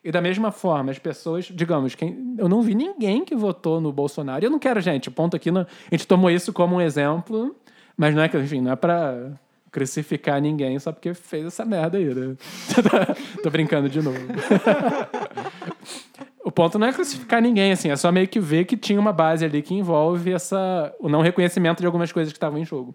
E 0.04 0.12
da 0.12 0.22
mesma 0.22 0.52
forma, 0.52 0.92
as 0.92 1.00
pessoas, 1.00 1.46
digamos, 1.46 1.96
quem, 1.96 2.36
eu 2.38 2.50
não 2.50 2.62
vi 2.62 2.76
ninguém 2.76 3.24
que 3.24 3.36
votou 3.36 3.80
no 3.80 3.92
Bolsonaro. 3.92 4.46
Eu 4.46 4.52
não 4.52 4.60
quero, 4.60 4.82
gente, 4.82 5.10
ponto 5.10 5.36
aqui, 5.36 5.50
a 5.50 5.66
gente 5.92 6.06
tomou 6.06 6.30
isso 6.30 6.52
como 6.52 6.76
um 6.76 6.82
exemplo, 6.82 7.56
mas 7.96 8.14
não 8.14 8.22
é 8.22 8.28
que, 8.28 8.38
enfim, 8.38 8.60
não 8.60 8.74
é 8.74 8.76
para 8.76 9.32
crucificar 9.72 10.42
ninguém 10.42 10.78
só 10.78 10.92
porque 10.92 11.14
fez 11.14 11.46
essa 11.46 11.66
merda 11.66 11.98
aí, 11.98 12.14
né? 12.14 12.36
Tô 13.42 13.50
brincando 13.50 13.90
de 13.90 14.02
novo. 14.02 14.20
o 16.44 16.52
ponto 16.52 16.78
não 16.78 16.88
é 16.88 16.94
crucificar 16.94 17.42
ninguém, 17.42 17.72
assim, 17.72 17.90
é 17.90 17.96
só 17.96 18.12
meio 18.12 18.28
que 18.28 18.42
ver 18.42 18.66
que 18.66 18.76
tinha 18.76 19.00
uma 19.00 19.14
base 19.14 19.46
ali 19.46 19.62
que 19.62 19.74
envolve 19.74 20.34
essa, 20.34 20.94
o 21.00 21.08
não 21.08 21.22
reconhecimento 21.22 21.80
de 21.80 21.86
algumas 21.86 22.12
coisas 22.12 22.32
que 22.32 22.38
estavam 22.38 22.60
em 22.60 22.66
jogo. 22.66 22.94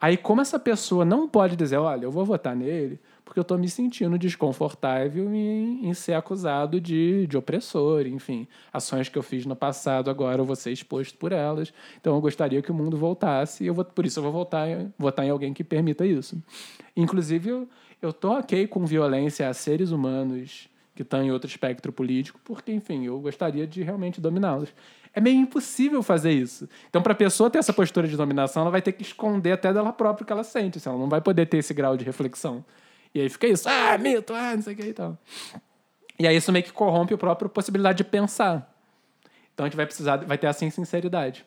Aí, 0.00 0.16
como 0.16 0.40
essa 0.40 0.58
pessoa 0.58 1.04
não 1.04 1.28
pode 1.28 1.56
dizer, 1.56 1.76
olha, 1.76 2.04
eu 2.04 2.10
vou 2.10 2.24
votar 2.24 2.56
nele, 2.56 2.98
porque 3.22 3.38
eu 3.38 3.42
estou 3.42 3.58
me 3.58 3.68
sentindo 3.68 4.18
desconfortável 4.18 5.32
em, 5.34 5.86
em, 5.86 5.92
ser 5.92 6.14
acusado 6.14 6.80
de, 6.80 7.26
de 7.26 7.36
opressor, 7.36 8.06
enfim. 8.06 8.48
Ações 8.72 9.10
que 9.10 9.18
eu 9.18 9.22
fiz 9.22 9.44
no 9.44 9.54
passado, 9.54 10.08
agora 10.08 10.40
eu 10.40 10.44
vou 10.44 10.56
ser 10.56 10.72
exposto 10.72 11.18
por 11.18 11.32
elas. 11.32 11.72
Então 12.00 12.14
eu 12.14 12.20
gostaria 12.20 12.62
que 12.62 12.70
o 12.70 12.74
mundo 12.74 12.96
voltasse, 12.96 13.62
e 13.62 13.66
eu 13.66 13.74
vou, 13.74 13.84
por 13.84 14.06
isso 14.06 14.18
eu 14.18 14.22
vou 14.22 14.32
voltar, 14.32 14.66
votar 14.98 15.26
em 15.26 15.30
alguém 15.30 15.52
que 15.52 15.62
permita 15.62 16.06
isso. 16.06 16.42
Inclusive, 16.96 17.50
eu, 17.50 17.68
eu 18.00 18.14
ok 18.24 18.66
com 18.66 18.86
violência 18.86 19.48
a 19.50 19.52
seres 19.52 19.90
humanos 19.90 20.69
que 21.00 21.02
estão 21.02 21.22
em 21.22 21.30
outro 21.30 21.48
espectro 21.48 21.90
político, 21.90 22.38
porque, 22.44 22.70
enfim, 22.70 23.06
eu 23.06 23.18
gostaria 23.20 23.66
de 23.66 23.82
realmente 23.82 24.20
dominá-los. 24.20 24.68
É 25.14 25.20
meio 25.20 25.40
impossível 25.40 26.02
fazer 26.02 26.30
isso. 26.30 26.68
Então, 26.90 27.00
para 27.00 27.14
a 27.14 27.16
pessoa 27.16 27.48
ter 27.48 27.58
essa 27.58 27.72
postura 27.72 28.06
de 28.06 28.18
dominação, 28.18 28.60
ela 28.60 28.70
vai 28.70 28.82
ter 28.82 28.92
que 28.92 29.00
esconder 29.00 29.52
até 29.52 29.72
dela 29.72 29.94
própria 29.94 30.24
o 30.24 30.26
que 30.26 30.32
ela 30.32 30.44
sente. 30.44 30.76
Assim, 30.76 30.90
ela 30.90 30.98
não 30.98 31.08
vai 31.08 31.22
poder 31.22 31.46
ter 31.46 31.56
esse 31.56 31.72
grau 31.72 31.96
de 31.96 32.04
reflexão. 32.04 32.62
E 33.14 33.20
aí 33.20 33.30
fica 33.30 33.46
isso, 33.46 33.66
ah, 33.66 33.96
mito, 33.96 34.34
ah, 34.34 34.54
não 34.54 34.62
sei 34.62 34.74
o 34.74 34.76
que 34.76 34.82
e 34.82 34.92
tal. 34.92 35.16
E 36.18 36.28
aí 36.28 36.36
isso 36.36 36.52
meio 36.52 36.64
que 36.66 36.70
corrompe 36.70 37.14
a 37.14 37.18
própria 37.18 37.48
possibilidade 37.48 37.96
de 37.96 38.04
pensar. 38.04 38.70
Então 39.54 39.64
a 39.64 39.68
gente 39.70 39.76
vai 39.76 39.86
precisar, 39.86 40.18
vai 40.18 40.36
ter 40.36 40.48
assim 40.48 40.68
sinceridade. 40.68 41.46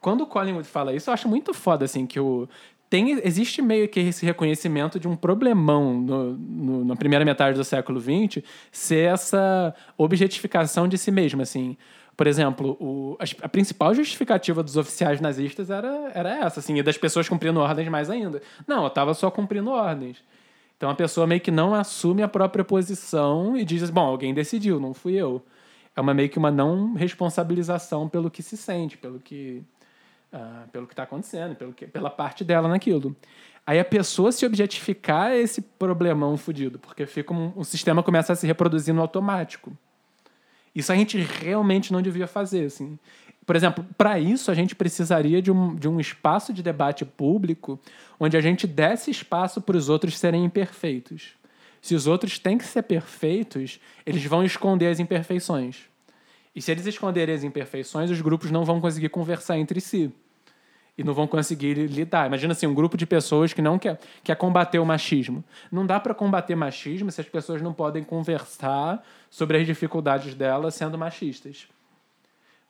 Quando 0.00 0.22
o 0.22 0.26
Collingwood 0.26 0.66
fala 0.66 0.94
isso, 0.94 1.10
eu 1.10 1.14
acho 1.14 1.28
muito 1.28 1.52
foda, 1.52 1.84
assim, 1.84 2.06
que 2.06 2.18
o, 2.18 2.48
tem, 2.94 3.10
existe 3.24 3.60
meio 3.60 3.88
que 3.88 3.98
esse 3.98 4.24
reconhecimento 4.24 5.00
de 5.00 5.08
um 5.08 5.16
problemão 5.16 5.94
no, 5.94 6.32
no, 6.34 6.84
na 6.84 6.94
primeira 6.94 7.24
metade 7.24 7.58
do 7.58 7.64
século 7.64 8.00
XX 8.00 8.40
ser 8.70 9.12
essa 9.12 9.74
objetificação 9.98 10.86
de 10.86 10.96
si 10.96 11.10
mesmo, 11.10 11.42
assim. 11.42 11.76
Por 12.16 12.28
exemplo, 12.28 12.76
o, 12.78 13.16
a, 13.18 13.46
a, 13.46 13.48
principal 13.48 13.92
justificativa 13.92 14.62
dos 14.62 14.76
oficiais 14.76 15.20
nazistas 15.20 15.70
era, 15.70 16.12
era 16.14 16.46
essa, 16.46 16.60
assim, 16.60 16.78
e 16.78 16.84
das 16.84 16.96
pessoas 16.96 17.28
cumprindo 17.28 17.58
ordens 17.58 17.88
mais 17.88 18.08
ainda. 18.08 18.40
Não, 18.64 18.82
eu 18.82 18.86
estava 18.86 19.12
só 19.12 19.28
cumprindo 19.28 19.72
ordens. 19.72 20.22
Então 20.76 20.88
a 20.88 20.94
pessoa 20.94 21.26
meio 21.26 21.40
que 21.40 21.50
não 21.50 21.74
assume 21.74 22.22
a 22.22 22.28
própria 22.28 22.62
posição 22.62 23.56
e 23.56 23.64
diz: 23.64 23.90
bom, 23.90 24.06
alguém 24.06 24.32
decidiu, 24.32 24.78
não 24.78 24.94
fui 24.94 25.14
eu. 25.14 25.42
É 25.96 26.00
uma 26.00 26.14
meio 26.14 26.28
que 26.28 26.38
uma 26.38 26.52
não 26.52 26.94
responsabilização 26.94 28.08
pelo 28.08 28.30
que 28.30 28.40
se 28.42 28.56
sente, 28.56 28.96
pelo 28.96 29.18
que 29.18 29.64
ah, 30.36 30.64
pelo 30.72 30.84
que 30.84 30.92
está 30.92 31.04
acontecendo, 31.04 31.54
pelo 31.54 31.72
que, 31.72 31.86
pela 31.86 32.10
parte 32.10 32.42
dela 32.42 32.68
naquilo. 32.68 33.14
Aí 33.64 33.78
a 33.78 33.84
pessoa 33.84 34.32
se 34.32 34.44
objetificar 34.44 35.30
é 35.30 35.38
esse 35.38 35.62
problemão 35.62 36.36
fudido, 36.36 36.76
porque 36.76 37.06
fica 37.06 37.32
um, 37.32 37.52
um 37.56 37.62
sistema 37.62 38.02
começa 38.02 38.32
a 38.32 38.36
se 38.36 38.44
reproduzir 38.44 38.92
no 38.92 39.00
automático. 39.00 39.72
Isso 40.74 40.90
a 40.90 40.96
gente 40.96 41.16
realmente 41.18 41.92
não 41.92 42.02
devia 42.02 42.26
fazer, 42.26 42.64
assim. 42.64 42.98
Por 43.46 43.54
exemplo, 43.54 43.86
para 43.96 44.18
isso 44.18 44.50
a 44.50 44.54
gente 44.54 44.74
precisaria 44.74 45.40
de 45.40 45.52
um, 45.52 45.76
de 45.76 45.86
um 45.86 46.00
espaço 46.00 46.52
de 46.52 46.64
debate 46.64 47.04
público 47.04 47.78
onde 48.18 48.36
a 48.36 48.40
gente 48.40 48.66
desse 48.66 49.12
espaço 49.12 49.60
para 49.60 49.76
os 49.76 49.88
outros 49.88 50.18
serem 50.18 50.44
imperfeitos. 50.44 51.34
Se 51.80 51.94
os 51.94 52.08
outros 52.08 52.40
têm 52.40 52.58
que 52.58 52.64
ser 52.64 52.82
perfeitos, 52.82 53.78
eles 54.04 54.24
vão 54.24 54.42
esconder 54.42 54.88
as 54.88 54.98
imperfeições. 54.98 55.82
E 56.56 56.60
se 56.60 56.72
eles 56.72 56.86
esconderem 56.86 57.34
as 57.34 57.44
imperfeições, 57.44 58.10
os 58.10 58.20
grupos 58.20 58.50
não 58.50 58.64
vão 58.64 58.80
conseguir 58.80 59.10
conversar 59.10 59.58
entre 59.58 59.80
si. 59.80 60.12
E 60.96 61.02
não 61.02 61.12
vão 61.12 61.26
conseguir 61.26 61.74
lidar. 61.74 62.26
Imagina 62.26 62.52
assim, 62.52 62.66
um 62.66 62.74
grupo 62.74 62.96
de 62.96 63.04
pessoas 63.04 63.52
que 63.52 63.60
não 63.60 63.78
quer, 63.78 63.98
quer 64.22 64.36
combater 64.36 64.78
o 64.78 64.86
machismo. 64.86 65.42
Não 65.70 65.84
dá 65.84 65.98
para 65.98 66.14
combater 66.14 66.54
machismo 66.54 67.10
se 67.10 67.20
as 67.20 67.28
pessoas 67.28 67.60
não 67.60 67.72
podem 67.72 68.04
conversar 68.04 69.04
sobre 69.28 69.58
as 69.58 69.66
dificuldades 69.66 70.34
delas 70.34 70.74
sendo 70.74 70.96
machistas. 70.96 71.66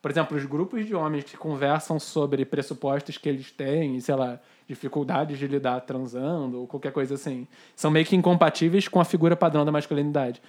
Por 0.05 0.11
exemplo, 0.11 0.37
os 0.37 0.45
grupos 0.45 0.85
de 0.85 0.95
homens 0.95 1.25
que 1.25 1.35
conversam 1.35 1.99
sobre 1.99 2.45
pressupostos 2.45 3.17
que 3.17 3.27
eles 3.27 3.51
têm, 3.51 3.99
sei 4.01 4.15
lá, 4.15 4.39
dificuldades 4.69 5.39
de 5.39 5.47
lidar 5.47 5.81
transando 5.81 6.61
ou 6.61 6.67
qualquer 6.67 6.93
coisa 6.93 7.15
assim, 7.15 7.49
são 7.75 7.91
meio 7.91 8.05
que 8.05 8.15
incompatíveis 8.15 8.87
com 8.87 9.01
a 9.01 9.05
figura 9.05 9.35
padrão 9.35 9.65
da 9.65 9.73
masculinidade. 9.73 10.43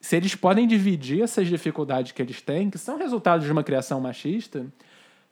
Se 0.00 0.16
eles 0.16 0.34
podem 0.34 0.66
dividir 0.66 1.22
essas 1.22 1.46
dificuldades 1.46 2.10
que 2.10 2.20
eles 2.20 2.40
têm, 2.40 2.68
que 2.68 2.78
são 2.78 2.98
resultados 2.98 3.46
de 3.46 3.52
uma 3.52 3.62
criação 3.62 4.00
machista, 4.00 4.66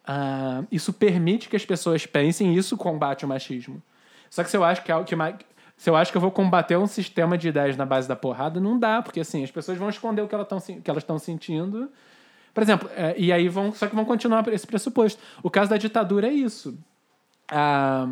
uh, 0.09 0.67
isso 0.71 0.93
permite 0.93 1.49
que 1.49 1.57
as 1.57 1.65
pessoas 1.65 2.07
pensem 2.07 2.55
isso 2.55 2.77
combate 2.77 3.25
o 3.25 3.29
machismo. 3.29 3.83
Só 4.31 4.43
que 4.43 4.51
se 4.51 4.57
eu 4.57 4.65
acho 4.65 4.83
que 4.83 4.93
é 4.93 5.05
que. 5.05 5.17
Se 5.77 5.91
eu 5.91 5.97
acho 5.97 6.13
que 6.13 6.17
eu 6.17 6.23
vou 6.23 6.31
combater 6.31 6.77
um 6.77 6.87
sistema 6.87 7.37
de 7.37 7.49
ideias 7.49 7.77
na 7.77 7.85
base 7.85 8.07
da 8.07 8.15
porrada, 8.15 8.61
não 8.61 8.79
dá, 8.79 9.03
porque 9.03 9.19
assim, 9.19 9.43
as 9.43 9.51
pessoas 9.51 9.77
vão 9.77 9.89
esconder 9.89 10.23
o 10.23 10.29
que 10.29 10.35
elas 10.35 11.03
estão 11.03 11.19
sentindo. 11.19 11.91
Por 12.53 12.63
exemplo, 12.63 12.89
é, 12.97 13.15
e 13.19 13.33
aí 13.33 13.49
vão. 13.49 13.73
Só 13.75 13.89
que 13.89 13.95
vão 13.95 14.05
continuar 14.05 14.47
esse 14.49 14.67
pressuposto. 14.67 15.21
O 15.43 15.51
caso 15.51 15.71
da 15.71 15.77
ditadura 15.77 16.29
é 16.29 16.33
isso. 16.33 16.79
Ah, 17.49 18.09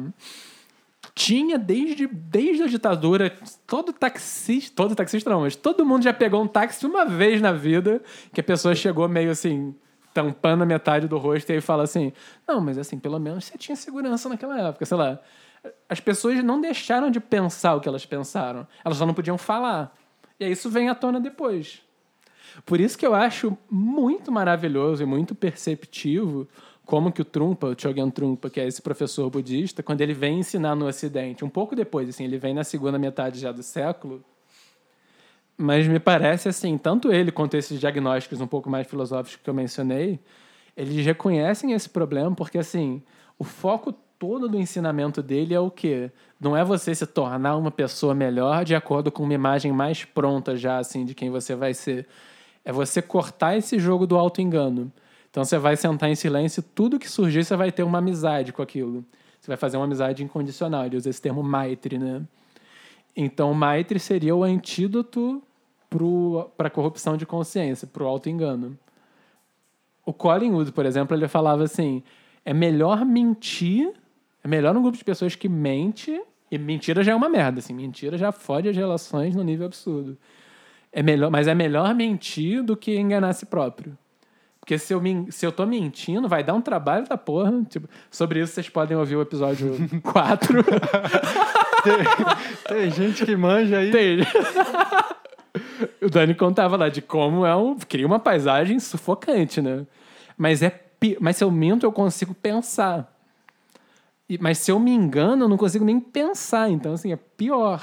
tinha 1.14 1.59
desde, 1.59 2.07
desde 2.07 2.62
a 2.62 2.66
ditadura, 2.66 3.36
todo 3.66 3.93
taxista, 3.93 4.72
todo 4.74 4.95
taxista 4.95 5.28
não, 5.28 5.43
mas 5.43 5.55
todo 5.55 5.84
mundo 5.84 6.05
já 6.05 6.12
pegou 6.12 6.43
um 6.43 6.49
táxi 6.49 6.86
uma 6.86 7.05
vez 7.05 7.40
na 7.40 7.53
vida, 7.53 8.03
que 8.32 8.40
a 8.40 8.45
pessoa 8.45 8.74
chegou 8.74 9.09
meio 9.09 9.30
assim, 9.30 9.74
tampando 10.13 10.63
a 10.63 10.67
metade 10.67 11.09
do 11.09 11.19
rosto 11.19 11.51
e 11.51 11.55
aí 11.55 11.61
fala 11.61 11.83
assim: 11.85 12.13
Não, 12.47 12.61
mas 12.61 12.79
assim, 12.79 12.99
pelo 12.99 13.19
menos 13.19 13.45
você 13.45 13.59
tinha 13.59 13.77
segurança 13.77 14.29
naquela 14.29 14.69
época, 14.69 14.85
sei 14.85 14.97
lá. 14.97 15.19
As 15.89 16.01
pessoas 16.01 16.43
não 16.43 16.61
deixaram 16.61 17.11
de 17.11 17.21
pensar 17.21 17.77
o 17.77 17.81
que 17.81 17.89
elas 17.89 18.05
pensaram, 18.05 18.67
elas 18.85 18.99
só 18.99 19.07
não 19.07 19.15
podiam 19.15 19.39
falar. 19.39 19.97
E 20.41 20.45
aí 20.45 20.53
isso 20.53 20.69
vem 20.69 20.89
à 20.89 20.95
tona 20.95 21.21
depois. 21.21 21.83
Por 22.67 22.81
isso 22.81 22.99
que 22.99 23.07
eu 23.07 23.15
acho 23.15 23.57
muito 23.71 24.31
maravilhoso 24.31 25.03
e 25.03 25.07
muito 25.07 25.35
perceptivo 25.35 26.49
como 26.85 27.13
que 27.13 27.23
o 27.23 27.25
Trumpa, 27.25 27.69
o 27.69 27.81
Chogyam 27.81 28.11
Trumpa, 28.11 28.51
que 28.51 28.61
é 28.61 28.67
esse 28.67 28.83
professor 28.83 29.31
budista, 29.31 29.83
quando 29.83 30.01
ele 30.01 30.13
vem 30.13 30.41
ensinar 30.41 30.75
no 30.75 30.87
Ocidente, 30.87 31.45
um 31.45 31.49
pouco 31.49 31.77
depois, 31.77 32.09
assim, 32.09 32.25
ele 32.25 32.39
vem 32.39 32.53
na 32.53 32.65
segunda 32.65 32.99
metade 32.99 33.39
já 33.39 33.53
do 33.53 33.63
século, 33.63 34.23
mas 35.57 35.87
me 35.87 36.01
parece 36.01 36.49
assim, 36.49 36.77
tanto 36.79 37.13
ele 37.13 37.31
quanto 37.31 37.57
esses 37.57 37.79
diagnósticos 37.79 38.41
um 38.41 38.47
pouco 38.47 38.71
mais 38.71 38.87
filosóficos 38.87 39.41
que 39.43 39.49
eu 39.49 39.55
mencionei, 39.55 40.19
eles 40.77 41.05
reconhecem 41.05 41.73
esse 41.73 41.89
problema 41.89 42.35
porque 42.35 42.59
assim, 42.59 43.03
o 43.39 43.45
foco 43.45 43.93
todo 44.19 44.49
do 44.49 44.59
ensinamento 44.59 45.21
dele 45.21 45.53
é 45.53 45.61
o 45.61 45.71
quê? 45.71 46.11
Não 46.41 46.57
é 46.57 46.65
você 46.65 46.95
se 46.95 47.07
tornar 47.07 47.57
uma 47.57 47.71
pessoa 47.71 48.15
melhor 48.15 48.65
de 48.65 48.75
acordo 48.75 49.11
com 49.11 49.25
uma 49.25 49.35
imagem 49.35 49.73
mais 49.73 50.05
pronta 50.05 50.57
já 50.57 50.79
assim 50.79 51.05
de 51.05 51.15
quem 51.15 51.29
você 51.29 51.55
vai 51.55 51.75
ser. 51.75 52.07
É 52.65 52.73
você 52.73 53.03
cortar 53.03 53.57
esse 53.57 53.79
jogo 53.79 54.07
do 54.07 54.17
auto 54.17 54.41
engano. 54.41 54.93
Então 55.29 55.45
você 55.45 55.59
vai 55.59 55.77
sentar 55.77 56.09
em 56.09 56.15
silêncio, 56.15 56.63
tudo 56.63 56.99
que 56.99 57.11
surgir 57.11 57.45
você 57.45 57.57
vai 57.57 57.73
ter 57.73 57.83
uma 57.83 57.99
amizade 57.99 58.53
com 58.53 58.63
aquilo. 58.63 59.05
Você 59.41 59.49
vai 59.49 59.57
fazer 59.57 59.77
uma 59.77 59.87
amizade 59.87 60.23
incondicional. 60.23 60.87
Ele 60.87 60.97
usa 60.97 61.11
esse 61.11 61.21
termo 61.21 61.43
Maitri, 61.43 61.99
né? 61.99 62.23
Então, 63.17 63.53
Maitri 63.53 63.99
seria 63.99 64.35
o 64.35 64.43
antídoto 64.43 65.43
para 66.57 66.69
a 66.69 66.71
corrupção 66.71 67.17
de 67.17 67.27
consciência, 67.27 67.87
para 67.87 68.03
o 68.03 68.07
auto-engano. 68.07 68.79
O 70.05 70.13
Colin 70.13 70.51
Wood, 70.51 70.73
por 70.73 70.87
exemplo, 70.87 71.17
ele 71.17 71.29
falava 71.29 71.63
assim: 71.63 72.03
é 72.45 72.53
melhor 72.53 73.05
mentir, 73.05 73.93
é 74.43 74.49
melhor 74.49 74.77
um 74.77 74.83
grupo 74.83 74.97
de 74.97 75.05
pessoas 75.05 75.35
que 75.35 75.49
mente, 75.49 76.21
e 76.51 76.59
mentira 76.59 77.03
já 77.03 77.13
é 77.13 77.15
uma 77.15 77.29
merda, 77.29 77.61
assim, 77.61 77.73
mentira 77.73 78.19
já 78.19 78.33
fode 78.33 78.69
as 78.69 78.77
relações 78.77 79.35
no 79.35 79.43
nível 79.43 79.67
absurdo. 79.67 80.17
É 80.91 81.03
melhor, 81.03 81.31
mas 81.31 81.49
é 81.49 81.55
melhor 81.55 81.95
mentir 81.95 82.63
do 82.63 82.77
que 82.77 82.99
enganar 82.99 83.31
a 83.31 83.33
si 83.33 83.47
próprio. 83.47 83.97
Porque 84.61 84.79
se 84.79 84.93
eu, 84.95 85.01
me, 85.01 85.31
se 85.33 85.45
eu 85.45 85.51
tô 85.51 85.67
mentindo, 85.67 86.29
vai 86.29 86.45
dar 86.45 86.55
um 86.55 86.61
trabalho 86.61 87.09
da 87.09 87.17
porra. 87.17 87.65
Tipo, 87.69 87.89
sobre 88.11 88.41
isso 88.41 88.53
vocês 88.53 88.69
podem 88.69 88.97
ouvir 88.97 89.17
o 89.17 89.23
episódio 89.23 89.75
4. 90.03 90.65
tem, 91.83 92.78
tem, 92.80 92.91
gente 92.91 93.24
que 93.24 93.37
manja 93.37 93.78
aí. 93.78 93.91
Tem. 93.91 94.18
o 96.01 96.09
Dani 96.09 96.35
contava 96.35 96.76
lá 96.76 96.89
de 96.89 97.03
como 97.03 97.45
é 97.45 97.55
um. 97.57 97.76
Cria 97.78 98.07
uma 98.07 98.18
paisagem 98.18 98.78
sufocante, 98.80 99.61
né? 99.61 99.87
Mas, 100.37 100.62
é, 100.62 100.80
mas 101.20 101.37
se 101.37 101.45
eu 101.45 101.51
minto, 101.51 101.85
eu 101.85 101.93
consigo 101.93 102.35
pensar. 102.35 103.12
E, 104.28 104.39
mas 104.39 104.59
se 104.59 104.70
eu 104.70 104.78
me 104.78 104.91
engano, 104.93 105.45
eu 105.45 105.49
não 105.49 105.57
consigo 105.57 105.85
nem 105.85 106.01
pensar. 106.01 106.70
Então, 106.70 106.93
assim, 106.95 107.12
é 107.12 107.16
pior. 107.16 107.83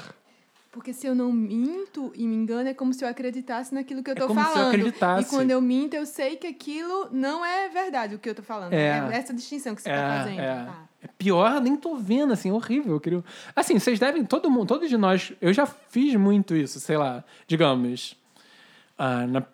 Porque 0.72 0.92
se 0.92 1.04
eu 1.06 1.14
não 1.16 1.32
minto 1.32 2.12
e 2.14 2.24
me 2.26 2.34
engano, 2.36 2.68
é 2.68 2.74
como 2.74 2.94
se 2.94 3.04
eu 3.04 3.08
acreditasse 3.08 3.74
naquilo 3.74 4.04
que 4.04 4.10
eu 4.10 4.14
É 4.14 4.16
tô 4.16 4.28
como 4.28 4.40
se 4.40 4.46
eu 4.46 4.52
falando. 4.52 4.68
acreditasse. 4.68 5.22
E 5.26 5.30
quando 5.30 5.50
eu 5.50 5.60
minto, 5.60 5.94
eu 5.94 6.06
sei 6.06 6.36
que 6.36 6.46
aquilo 6.46 7.08
não 7.10 7.44
é 7.44 7.68
verdade 7.68 8.14
o 8.14 8.18
que 8.20 8.28
eu 8.30 8.34
tô 8.36 8.42
falando. 8.42 8.72
É. 8.72 9.08
É, 9.10 9.16
essa 9.16 9.34
distinção 9.34 9.74
que 9.74 9.82
você 9.82 9.90
É, 9.90 9.96
tá 9.96 10.18
fazendo. 10.18 10.40
é. 10.40 10.64
Tá. 10.64 10.89
É 11.02 11.06
pior, 11.06 11.60
nem 11.60 11.76
tô 11.76 11.96
vendo, 11.96 12.32
assim, 12.32 12.50
horrível. 12.50 12.94
Eu 12.94 13.00
queria... 13.00 13.24
Assim, 13.56 13.78
vocês 13.78 13.98
devem, 13.98 14.24
todo 14.24 14.50
mundo, 14.50 14.68
todos 14.68 14.88
de 14.88 14.96
nós, 14.96 15.32
eu 15.40 15.52
já 15.52 15.64
fiz 15.66 16.14
muito 16.16 16.54
isso, 16.54 16.78
sei 16.78 16.96
lá, 16.96 17.24
digamos, 17.46 18.16
ah, 18.98 19.26
na- 19.26 19.44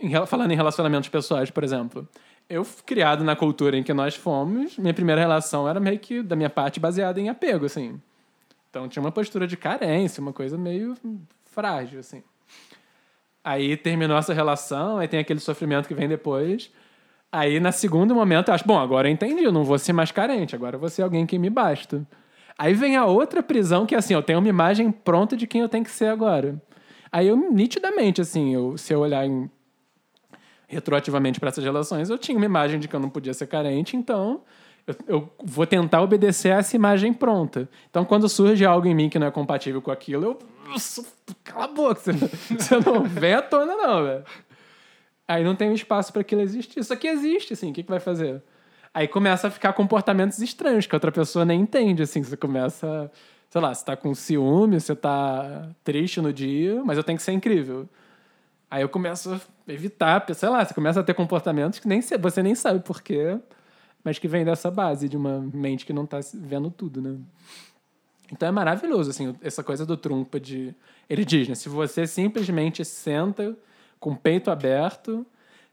em 0.00 0.12
falando 0.26 0.50
em 0.50 0.56
relacionamentos 0.56 1.08
pessoais, 1.08 1.50
por 1.50 1.62
exemplo. 1.62 2.06
Eu, 2.48 2.66
criado 2.84 3.24
na 3.24 3.34
cultura 3.34 3.76
em 3.76 3.82
que 3.82 3.92
nós 3.94 4.14
fomos, 4.14 4.76
minha 4.78 4.94
primeira 4.94 5.20
relação 5.20 5.68
era 5.68 5.80
meio 5.80 5.98
que, 5.98 6.22
da 6.22 6.36
minha 6.36 6.50
parte, 6.50 6.78
baseada 6.78 7.20
em 7.20 7.28
apego, 7.28 7.66
assim. 7.66 8.00
Então 8.70 8.88
tinha 8.88 9.02
uma 9.02 9.10
postura 9.12 9.46
de 9.46 9.56
carência, 9.56 10.20
uma 10.20 10.32
coisa 10.32 10.58
meio 10.58 10.96
frágil, 11.46 12.00
assim. 12.00 12.22
Aí 13.42 13.76
terminou 13.76 14.18
essa 14.18 14.34
relação, 14.34 14.98
aí 14.98 15.08
tem 15.08 15.20
aquele 15.20 15.40
sofrimento 15.40 15.86
que 15.88 15.94
vem 15.94 16.08
depois. 16.08 16.70
Aí, 17.32 17.60
na 17.60 17.72
segundo 17.72 18.14
momento, 18.14 18.48
eu 18.48 18.54
acho, 18.54 18.64
bom, 18.66 18.78
agora 18.78 19.08
eu 19.08 19.12
entendi, 19.12 19.42
eu 19.42 19.52
não 19.52 19.64
vou 19.64 19.78
ser 19.78 19.92
mais 19.92 20.10
carente, 20.10 20.54
agora 20.54 20.76
eu 20.76 20.80
vou 20.80 20.88
ser 20.88 21.02
alguém 21.02 21.26
que 21.26 21.38
me 21.38 21.50
basta. 21.50 22.06
Aí 22.58 22.72
vem 22.72 22.96
a 22.96 23.04
outra 23.04 23.42
prisão, 23.42 23.84
que 23.84 23.94
assim, 23.94 24.14
eu 24.14 24.22
tenho 24.22 24.38
uma 24.38 24.48
imagem 24.48 24.90
pronta 24.90 25.36
de 25.36 25.46
quem 25.46 25.60
eu 25.60 25.68
tenho 25.68 25.84
que 25.84 25.90
ser 25.90 26.06
agora. 26.06 26.60
Aí 27.12 27.28
eu, 27.28 27.36
nitidamente, 27.36 28.20
assim, 28.20 28.54
eu, 28.54 28.78
se 28.78 28.92
eu 28.92 29.00
olhar 29.00 29.26
em- 29.26 29.50
retroativamente 30.66 31.38
para 31.38 31.48
essas 31.50 31.62
relações, 31.64 32.08
eu 32.10 32.18
tinha 32.18 32.36
uma 32.36 32.44
imagem 32.46 32.80
de 32.80 32.88
que 32.88 32.96
eu 32.96 33.00
não 33.00 33.10
podia 33.10 33.34
ser 33.34 33.46
carente, 33.46 33.96
então 33.96 34.40
eu, 34.86 34.94
eu 35.06 35.32
vou 35.44 35.66
tentar 35.66 36.00
obedecer 36.02 36.52
a 36.52 36.58
essa 36.58 36.74
imagem 36.74 37.12
pronta. 37.12 37.68
Então, 37.90 38.04
quando 38.04 38.28
surge 38.28 38.64
algo 38.64 38.86
em 38.86 38.94
mim 38.94 39.08
que 39.08 39.18
não 39.18 39.26
é 39.26 39.30
compatível 39.30 39.82
com 39.82 39.90
aquilo, 39.90 40.24
eu. 40.24 40.38
Cala 41.44 41.64
a 41.64 41.68
boca, 41.68 42.00
você, 42.00 42.12
você 42.58 42.76
não 42.80 43.02
vem 43.04 43.34
à 43.34 43.42
tona, 43.42 43.76
não, 43.76 44.02
velho. 44.04 44.24
Aí 45.28 45.42
não 45.42 45.56
tem 45.56 45.72
espaço 45.72 46.12
para 46.12 46.20
aquilo 46.20 46.40
existir. 46.40 46.80
Isso 46.80 46.92
aqui 46.92 47.08
existe, 47.08 47.52
assim, 47.52 47.70
o 47.70 47.72
que, 47.72 47.82
que 47.82 47.90
vai 47.90 48.00
fazer? 48.00 48.42
Aí 48.94 49.08
começa 49.08 49.48
a 49.48 49.50
ficar 49.50 49.72
comportamentos 49.72 50.38
estranhos 50.38 50.86
que 50.86 50.94
a 50.94 50.96
outra 50.96 51.12
pessoa 51.12 51.44
nem 51.44 51.60
entende, 51.60 52.02
assim. 52.02 52.22
Você 52.22 52.36
começa, 52.36 53.10
sei 53.50 53.60
lá, 53.60 53.74
você 53.74 53.84
tá 53.84 53.96
com 53.96 54.14
ciúme, 54.14 54.80
você 54.80 54.94
tá 54.94 55.68
triste 55.84 56.20
no 56.20 56.32
dia, 56.32 56.82
mas 56.84 56.96
eu 56.96 57.04
tenho 57.04 57.18
que 57.18 57.24
ser 57.24 57.32
incrível. 57.32 57.88
Aí 58.70 58.82
eu 58.82 58.88
começo 58.88 59.34
a 59.34 59.72
evitar, 59.72 60.24
sei 60.34 60.48
lá, 60.48 60.64
você 60.64 60.74
começa 60.74 61.00
a 61.00 61.02
ter 61.02 61.14
comportamentos 61.14 61.78
que 61.78 61.88
nem 61.88 62.00
você 62.00 62.42
nem 62.42 62.54
sabe 62.54 62.80
por 62.80 63.02
quê, 63.02 63.38
mas 64.02 64.18
que 64.18 64.28
vem 64.28 64.44
dessa 64.44 64.70
base 64.70 65.08
de 65.08 65.16
uma 65.16 65.40
mente 65.52 65.84
que 65.84 65.92
não 65.92 66.06
tá 66.06 66.20
vendo 66.34 66.70
tudo, 66.70 67.02
né? 67.02 67.16
Então 68.32 68.48
é 68.48 68.52
maravilhoso, 68.52 69.10
assim, 69.10 69.36
essa 69.40 69.62
coisa 69.62 69.86
do 69.86 69.96
trumpa 69.96 70.40
de. 70.40 70.74
Ele 71.08 71.24
diz, 71.24 71.48
né? 71.48 71.54
Se 71.54 71.68
você 71.68 72.06
simplesmente 72.06 72.84
senta 72.84 73.56
com 73.98 74.12
o 74.12 74.16
peito 74.16 74.50
aberto, 74.50 75.26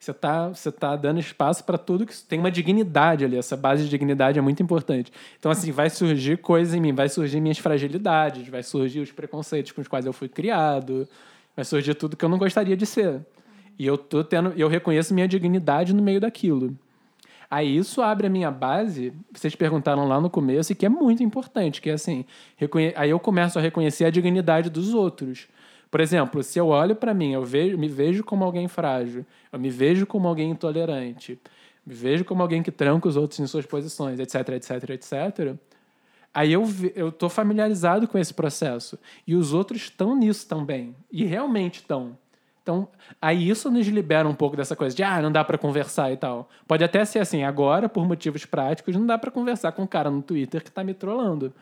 você 0.03 0.13
tá, 0.13 0.49
você 0.49 0.71
tá 0.71 0.95
dando 0.95 1.19
espaço 1.19 1.63
para 1.63 1.77
tudo 1.77 2.05
que 2.05 2.13
tem 2.23 2.37
uma 2.37 2.51
dignidade 2.51 3.23
ali. 3.23 3.37
Essa 3.37 3.55
base 3.55 3.83
de 3.83 3.89
dignidade 3.89 4.37
é 4.37 4.41
muito 4.41 4.61
importante. 4.61 5.11
Então, 5.39 5.49
assim, 5.49 5.71
vai 5.71 5.89
surgir 5.89 6.37
coisas 6.39 6.73
em 6.73 6.81
mim, 6.81 6.93
vai 6.93 7.07
surgir 7.07 7.39
minhas 7.39 7.57
fragilidades, 7.57 8.47
vai 8.49 8.63
surgir 8.63 8.99
os 8.99 9.11
preconceitos 9.11 9.71
com 9.71 9.79
os 9.79 9.87
quais 9.87 10.05
eu 10.05 10.11
fui 10.11 10.27
criado, 10.27 11.07
vai 11.55 11.63
surgir 11.63 11.93
tudo 11.93 12.17
que 12.17 12.25
eu 12.25 12.29
não 12.29 12.37
gostaria 12.37 12.75
de 12.75 12.85
ser. 12.85 13.21
E 13.79 13.85
eu 13.85 13.97
tô 13.97 14.23
tendo, 14.23 14.53
eu 14.57 14.67
reconheço 14.67 15.13
minha 15.13 15.27
dignidade 15.27 15.93
no 15.93 16.03
meio 16.03 16.19
daquilo. 16.19 16.77
Aí 17.49 17.77
isso 17.77 18.01
abre 18.01 18.27
a 18.27 18.29
minha 18.29 18.49
base, 18.49 19.13
vocês 19.31 19.55
perguntaram 19.55 20.07
lá 20.07 20.19
no 20.19 20.29
começo, 20.29 20.71
e 20.71 20.75
que 20.75 20.85
é 20.85 20.89
muito 20.89 21.23
importante, 21.23 21.81
que 21.81 21.89
é 21.89 21.93
assim, 21.93 22.25
aí 22.95 23.09
eu 23.09 23.19
começo 23.19 23.59
a 23.59 23.61
reconhecer 23.61 24.05
a 24.05 24.09
dignidade 24.09 24.69
dos 24.69 24.93
outros. 24.93 25.47
Por 25.93 26.01
exemplo, 26.01 26.41
se 26.41 26.57
eu 26.57 26.69
olho 26.69 26.95
para 26.95 27.13
mim, 27.13 27.33
eu 27.33 27.45
vejo, 27.45 27.77
me 27.77 27.87
vejo 27.87 28.23
como 28.23 28.43
alguém 28.43 28.67
frágil, 28.67 29.23
eu 29.51 29.59
me 29.59 29.69
vejo 29.69 30.07
como 30.07 30.27
alguém 30.27 30.49
intolerante, 30.49 31.39
me 31.85 31.93
vejo 31.93 32.25
como 32.25 32.41
alguém 32.41 32.63
que 32.63 32.71
tranca 32.71 33.07
os 33.07 33.15
outros 33.15 33.39
em 33.39 33.45
suas 33.45 33.67
posições, 33.67 34.19
etc, 34.19 34.49
etc, 34.53 34.89
etc. 34.89 35.55
Aí 36.33 36.51
eu, 36.51 36.63
eu 36.95 37.11
tô 37.11 37.29
familiarizado 37.29 38.07
com 38.07 38.17
esse 38.17 38.33
processo. 38.33 38.97
E 39.27 39.35
os 39.35 39.53
outros 39.53 39.83
estão 39.83 40.15
nisso 40.15 40.47
também. 40.47 40.95
E 41.11 41.25
realmente 41.25 41.75
estão. 41.75 42.17
Então, 42.63 42.87
aí 43.21 43.47
isso 43.47 43.69
nos 43.69 43.85
libera 43.85 44.27
um 44.27 44.33
pouco 44.33 44.57
dessa 44.57 44.75
coisa 44.75 44.95
de, 44.95 45.03
ah, 45.03 45.21
não 45.21 45.31
dá 45.31 45.43
para 45.43 45.59
conversar 45.59 46.11
e 46.11 46.17
tal. 46.17 46.49
Pode 46.67 46.83
até 46.83 47.05
ser 47.05 47.19
assim, 47.19 47.43
agora, 47.43 47.87
por 47.87 48.03
motivos 48.07 48.45
práticos, 48.45 48.95
não 48.95 49.05
dá 49.05 49.19
para 49.19 49.29
conversar 49.29 49.71
com 49.73 49.83
um 49.83 49.87
cara 49.87 50.09
no 50.09 50.23
Twitter 50.23 50.63
que 50.63 50.71
tá 50.71 50.83
me 50.83 50.95
trollando. 50.95 51.53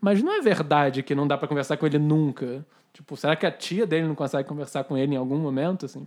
Mas 0.00 0.22
não 0.22 0.32
é 0.32 0.40
verdade 0.40 1.02
que 1.02 1.12
não 1.12 1.26
dá 1.26 1.36
para 1.36 1.48
conversar 1.48 1.76
com 1.76 1.86
ele 1.86 1.98
nunca. 1.98 2.64
Tipo, 3.00 3.16
será 3.16 3.34
que 3.34 3.46
a 3.46 3.50
tia 3.50 3.86
dele 3.86 4.06
não 4.06 4.14
consegue 4.14 4.46
conversar 4.46 4.84
com 4.84 4.96
ele 4.96 5.14
em 5.14 5.16
algum 5.16 5.38
momento, 5.38 5.86
assim? 5.86 6.06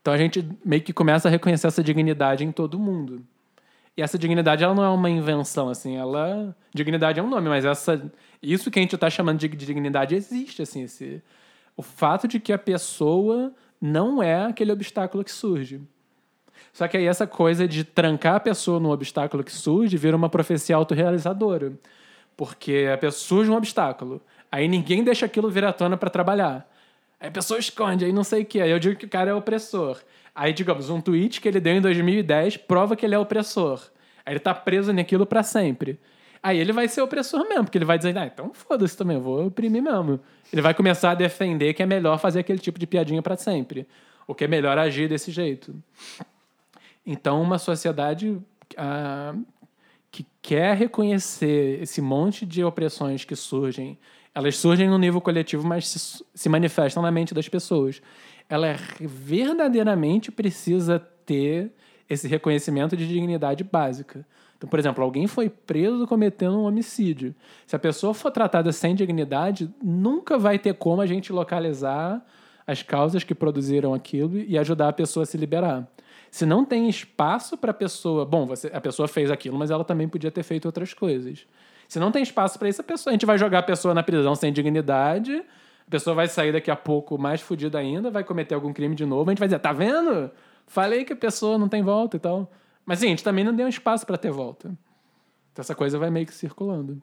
Então 0.00 0.14
a 0.14 0.16
gente 0.16 0.42
meio 0.64 0.80
que 0.80 0.90
começa 0.90 1.28
a 1.28 1.30
reconhecer 1.30 1.66
essa 1.66 1.84
dignidade 1.84 2.42
em 2.42 2.50
todo 2.50 2.78
mundo. 2.78 3.22
E 3.94 4.00
essa 4.00 4.18
dignidade, 4.18 4.64
ela 4.64 4.74
não 4.74 4.82
é 4.82 4.88
uma 4.88 5.10
invenção, 5.10 5.68
assim, 5.68 5.98
ela... 5.98 6.56
Dignidade 6.72 7.20
é 7.20 7.22
um 7.22 7.28
nome, 7.28 7.50
mas 7.50 7.66
essa... 7.66 8.10
Isso 8.42 8.70
que 8.70 8.78
a 8.78 8.82
gente 8.82 8.94
está 8.94 9.10
chamando 9.10 9.38
de 9.38 9.48
dignidade 9.48 10.14
existe, 10.14 10.62
assim, 10.62 10.84
esse... 10.84 11.22
O 11.76 11.82
fato 11.82 12.26
de 12.26 12.40
que 12.40 12.54
a 12.54 12.58
pessoa 12.58 13.52
não 13.78 14.22
é 14.22 14.46
aquele 14.46 14.72
obstáculo 14.72 15.22
que 15.22 15.30
surge. 15.30 15.82
Só 16.72 16.88
que 16.88 16.96
aí 16.96 17.04
essa 17.04 17.26
coisa 17.26 17.68
de 17.68 17.84
trancar 17.84 18.36
a 18.36 18.40
pessoa 18.40 18.80
no 18.80 18.90
obstáculo 18.90 19.44
que 19.44 19.52
surge 19.52 19.98
vira 19.98 20.16
uma 20.16 20.30
profecia 20.30 20.74
autorrealizadora. 20.76 21.74
Porque 22.34 22.88
a 22.90 22.96
pessoa 22.96 23.20
surge 23.20 23.50
um 23.50 23.56
obstáculo. 23.56 24.22
Aí 24.50 24.66
ninguém 24.66 25.04
deixa 25.04 25.26
aquilo 25.26 25.50
vir 25.50 25.64
à 25.64 25.72
tona 25.72 25.96
para 25.96 26.10
trabalhar. 26.10 26.68
Aí 27.20 27.28
a 27.28 27.30
pessoa 27.30 27.60
esconde, 27.60 28.04
aí 28.04 28.12
não 28.12 28.24
sei 28.24 28.42
o 28.42 28.46
que. 28.46 28.60
Aí 28.60 28.70
eu 28.70 28.78
digo 28.78 28.96
que 28.96 29.06
o 29.06 29.08
cara 29.08 29.30
é 29.30 29.34
opressor. 29.34 29.98
Aí, 30.34 30.52
digamos, 30.52 30.88
um 30.90 31.00
tweet 31.00 31.40
que 31.40 31.48
ele 31.48 31.60
deu 31.60 31.74
em 31.74 31.80
2010 31.80 32.56
prova 32.56 32.96
que 32.96 33.04
ele 33.04 33.14
é 33.14 33.18
opressor. 33.18 33.80
Aí 34.24 34.32
ele 34.32 34.40
tá 34.40 34.54
preso 34.54 34.92
naquilo 34.92 35.26
para 35.26 35.42
sempre. 35.42 35.98
Aí 36.42 36.58
ele 36.58 36.72
vai 36.72 36.88
ser 36.88 37.02
opressor 37.02 37.46
mesmo, 37.46 37.64
porque 37.64 37.76
ele 37.76 37.84
vai 37.84 37.98
dizer, 37.98 38.16
ah, 38.16 38.26
então 38.26 38.52
foda-se 38.54 38.96
também, 38.96 39.16
eu 39.16 39.22
vou 39.22 39.46
oprimir 39.46 39.82
mesmo. 39.82 40.18
Ele 40.50 40.62
vai 40.62 40.72
começar 40.72 41.10
a 41.10 41.14
defender 41.14 41.74
que 41.74 41.82
é 41.82 41.86
melhor 41.86 42.18
fazer 42.18 42.40
aquele 42.40 42.58
tipo 42.58 42.78
de 42.78 42.86
piadinha 42.86 43.20
para 43.20 43.36
sempre. 43.36 43.86
Ou 44.26 44.34
que 44.34 44.44
é 44.44 44.48
melhor 44.48 44.78
agir 44.78 45.08
desse 45.08 45.30
jeito. 45.30 45.74
Então, 47.04 47.42
uma 47.42 47.58
sociedade 47.58 48.40
ah, 48.76 49.34
que 50.10 50.26
quer 50.40 50.76
reconhecer 50.76 51.82
esse 51.82 52.00
monte 52.00 52.46
de 52.46 52.64
opressões 52.64 53.24
que 53.24 53.36
surgem, 53.36 53.98
elas 54.34 54.56
surgem 54.56 54.88
no 54.88 54.98
nível 54.98 55.20
coletivo, 55.20 55.66
mas 55.66 55.88
se, 55.88 56.24
se 56.34 56.48
manifestam 56.48 57.02
na 57.02 57.10
mente 57.10 57.34
das 57.34 57.48
pessoas. 57.48 58.00
Ela 58.48 58.76
verdadeiramente 59.00 60.30
precisa 60.30 60.98
ter 60.98 61.72
esse 62.08 62.26
reconhecimento 62.26 62.96
de 62.96 63.06
dignidade 63.06 63.62
básica. 63.62 64.26
Então, 64.56 64.68
por 64.68 64.78
exemplo, 64.78 65.02
alguém 65.02 65.26
foi 65.26 65.48
preso 65.48 66.06
cometendo 66.06 66.58
um 66.58 66.64
homicídio. 66.64 67.34
Se 67.66 67.74
a 67.74 67.78
pessoa 67.78 68.12
for 68.12 68.30
tratada 68.30 68.72
sem 68.72 68.94
dignidade, 68.94 69.72
nunca 69.82 70.36
vai 70.38 70.58
ter 70.58 70.74
como 70.74 71.00
a 71.00 71.06
gente 71.06 71.32
localizar 71.32 72.24
as 72.66 72.82
causas 72.82 73.24
que 73.24 73.34
produziram 73.34 73.94
aquilo 73.94 74.38
e 74.38 74.58
ajudar 74.58 74.88
a 74.88 74.92
pessoa 74.92 75.22
a 75.22 75.26
se 75.26 75.38
liberar. 75.38 75.88
Se 76.30 76.44
não 76.44 76.64
tem 76.64 76.88
espaço 76.88 77.56
para 77.56 77.70
a 77.70 77.74
pessoa, 77.74 78.24
bom, 78.24 78.46
você, 78.46 78.70
a 78.72 78.80
pessoa 78.80 79.08
fez 79.08 79.30
aquilo, 79.30 79.58
mas 79.58 79.70
ela 79.70 79.84
também 79.84 80.08
podia 80.08 80.30
ter 80.30 80.42
feito 80.42 80.66
outras 80.66 80.92
coisas. 80.92 81.46
Se 81.90 81.98
não 81.98 82.12
tem 82.12 82.22
espaço 82.22 82.56
para 82.56 82.68
isso, 82.68 82.80
a 82.80 82.84
pessoa, 82.84 83.10
a 83.10 83.14
gente 83.14 83.26
vai 83.26 83.36
jogar 83.36 83.58
a 83.58 83.62
pessoa 83.64 83.92
na 83.92 84.00
prisão 84.00 84.36
sem 84.36 84.52
dignidade, 84.52 85.34
a 85.34 85.90
pessoa 85.90 86.14
vai 86.14 86.28
sair 86.28 86.52
daqui 86.52 86.70
a 86.70 86.76
pouco 86.76 87.18
mais 87.18 87.40
fodida 87.40 87.80
ainda, 87.80 88.12
vai 88.12 88.22
cometer 88.22 88.54
algum 88.54 88.72
crime 88.72 88.94
de 88.94 89.04
novo, 89.04 89.28
a 89.28 89.32
gente 89.32 89.40
vai 89.40 89.48
dizer, 89.48 89.58
tá 89.58 89.72
vendo? 89.72 90.30
Falei 90.68 91.04
que 91.04 91.14
a 91.14 91.16
pessoa 91.16 91.58
não 91.58 91.68
tem 91.68 91.82
volta 91.82 92.16
e 92.16 92.20
tal. 92.20 92.48
Mas, 92.86 93.00
sim, 93.00 93.06
a 93.06 93.08
gente 93.08 93.24
também 93.24 93.42
não 93.42 93.52
deu 93.52 93.66
espaço 93.66 94.06
para 94.06 94.16
ter 94.16 94.30
volta. 94.30 94.68
Então 95.50 95.62
essa 95.62 95.74
coisa 95.74 95.98
vai 95.98 96.10
meio 96.10 96.26
que 96.26 96.32
circulando. 96.32 97.02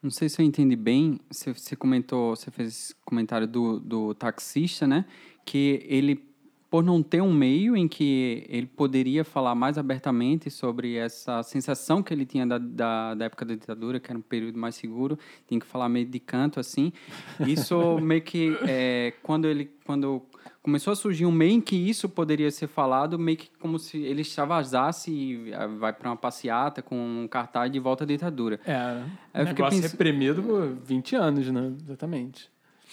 Não 0.00 0.10
sei 0.10 0.28
se 0.28 0.40
eu 0.40 0.46
entendi 0.46 0.76
bem, 0.76 1.18
você, 1.28 1.52
você 1.52 1.74
comentou, 1.74 2.36
você 2.36 2.52
fez 2.52 2.68
esse 2.68 2.94
comentário 3.04 3.48
do, 3.48 3.80
do 3.80 4.14
taxista, 4.14 4.86
né? 4.86 5.04
Que 5.44 5.84
ele 5.88 6.29
por 6.70 6.84
não 6.84 7.02
ter 7.02 7.20
um 7.20 7.32
meio 7.32 7.76
em 7.76 7.88
que 7.88 8.46
ele 8.48 8.66
poderia 8.66 9.24
falar 9.24 9.56
mais 9.56 9.76
abertamente 9.76 10.48
sobre 10.50 10.96
essa 10.96 11.42
sensação 11.42 12.00
que 12.00 12.14
ele 12.14 12.24
tinha 12.24 12.46
da, 12.46 12.58
da, 12.58 13.14
da, 13.14 13.24
época 13.24 13.44
da 13.44 13.54
ditadura, 13.54 13.98
que 13.98 14.08
era 14.08 14.16
um 14.16 14.22
período 14.22 14.56
mais 14.56 14.76
seguro, 14.76 15.18
tinha 15.48 15.58
que 15.58 15.66
falar 15.66 15.88
meio 15.88 16.06
de 16.06 16.20
canto, 16.20 16.60
assim. 16.60 16.92
Isso 17.40 17.98
meio 17.98 18.22
que, 18.22 18.56
é, 18.62 19.14
quando 19.20 19.48
ele 19.48 19.68
quando 19.84 20.22
começou 20.62 20.92
a 20.92 20.96
surgir 20.96 21.26
um 21.26 21.32
meio 21.32 21.52
em 21.54 21.60
que 21.60 21.74
isso 21.74 22.08
poderia 22.08 22.48
ser 22.52 22.68
falado, 22.68 23.18
meio 23.18 23.36
que 23.36 23.50
como 23.58 23.76
se 23.76 23.98
ele 23.98 24.20
extravasasse 24.20 25.10
e 25.10 25.52
ah, 25.52 25.66
vai 25.66 25.92
para 25.92 26.10
uma 26.10 26.16
passeata 26.16 26.80
com 26.80 26.96
um 26.96 27.26
cartaz 27.26 27.72
de 27.72 27.80
volta 27.80 28.04
à 28.04 28.06
ditadura. 28.06 28.60
É, 28.64 29.02
é 29.34 29.42
um 29.42 29.44
negócio 29.46 29.80
pens... 29.80 29.90
reprimido 29.90 30.42
por 30.42 30.68
20 30.84 31.16
anos, 31.16 31.50
né? 31.50 31.72
Exatamente. 31.82 32.48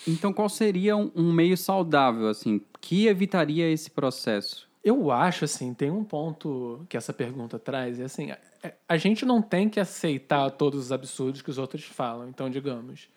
Então, 0.06 0.34
qual 0.34 0.50
seria 0.50 0.96
um, 0.96 1.12
um, 1.16 1.34
meio 1.34 1.58
saudável, 1.58 2.28
assim, 2.28 2.62
que 2.82 3.08
evitaria 3.08 3.70
esse 3.70 3.90
processo? 3.90 4.68
Eu 4.84 5.12
acho, 5.12 5.46
assim, 5.46 5.74
tem 5.74 5.90
um 5.92 6.04
ponto 6.04 6.86
que 6.88 6.96
essa 6.96 7.14
pergunta 7.14 7.58
traz, 7.58 8.00
é 8.00 8.06
assim, 8.06 8.32
a, 8.32 8.38
é, 8.64 8.74
a 8.88 8.98
gente 8.98 9.26
não 9.26 9.42
tem 9.42 9.70
que 9.70 9.80
aceitar 9.80 10.50
todos 10.52 10.86
os 10.86 10.92
absurdos 10.92 11.42
que 11.42 11.50
os 11.50 11.58
outros 11.58 11.84
falam. 11.84 12.30
Então, 12.30 12.50
digamos, 12.50 13.10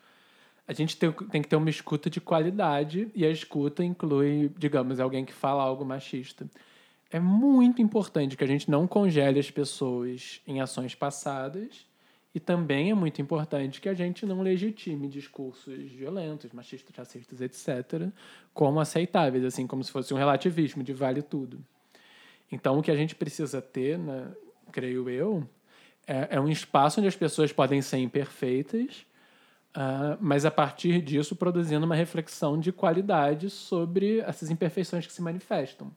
a 0.67 0.73
gente 0.73 0.97
tem, 0.97 1.11
tem 1.11 1.41
que 1.41 1.47
ter 1.47 1.55
uma 1.55 1.69
escuta 1.69 2.09
de 2.09 2.21
qualidade 2.21 3.11
e 3.15 3.25
a 3.25 3.29
escuta 3.29 3.83
inclui, 3.83 4.51
digamos, 4.57 4.99
alguém 4.99 5.25
que 5.25 5.33
fala 5.33 5.63
algo 5.63 5.83
machista. 5.83 6.49
É 7.09 7.19
muito 7.19 7.81
importante 7.81 8.37
que 8.37 8.43
a 8.43 8.47
gente 8.47 8.69
não 8.71 8.87
congele 8.87 9.39
as 9.39 9.51
pessoas 9.51 10.41
em 10.47 10.61
ações 10.61 10.95
passadas 10.95 11.85
e 12.33 12.39
também 12.39 12.91
é 12.91 12.93
muito 12.93 13.21
importante 13.21 13.81
que 13.81 13.89
a 13.89 13.93
gente 13.93 14.25
não 14.25 14.41
legitime 14.41 15.07
discursos 15.09 15.91
violentos, 15.91 16.51
machistas, 16.53 16.95
racistas, 16.95 17.41
etc., 17.41 18.09
como 18.53 18.79
aceitáveis, 18.79 19.43
assim, 19.43 19.67
como 19.67 19.83
se 19.83 19.91
fosse 19.91 20.13
um 20.13 20.17
relativismo 20.17 20.81
de 20.81 20.93
vale 20.93 21.21
tudo. 21.21 21.59
Então, 22.49 22.79
o 22.79 22.81
que 22.81 22.91
a 22.91 22.95
gente 22.95 23.15
precisa 23.15 23.61
ter, 23.61 23.97
né, 23.97 24.31
creio 24.71 25.09
eu, 25.09 25.47
é, 26.07 26.29
é 26.31 26.39
um 26.39 26.49
espaço 26.49 26.99
onde 26.99 27.07
as 27.07 27.15
pessoas 27.15 27.51
podem 27.51 27.81
ser 27.81 27.97
imperfeitas, 27.97 29.05
uh, 29.75 30.17
mas 30.19 30.45
a 30.45 30.51
partir 30.51 31.01
disso 31.01 31.35
produzindo 31.35 31.85
uma 31.85 31.95
reflexão 31.95 32.57
de 32.57 32.71
qualidade 32.71 33.49
sobre 33.49 34.19
essas 34.19 34.49
imperfeições 34.49 35.05
que 35.05 35.13
se 35.13 35.21
manifestam 35.21 35.91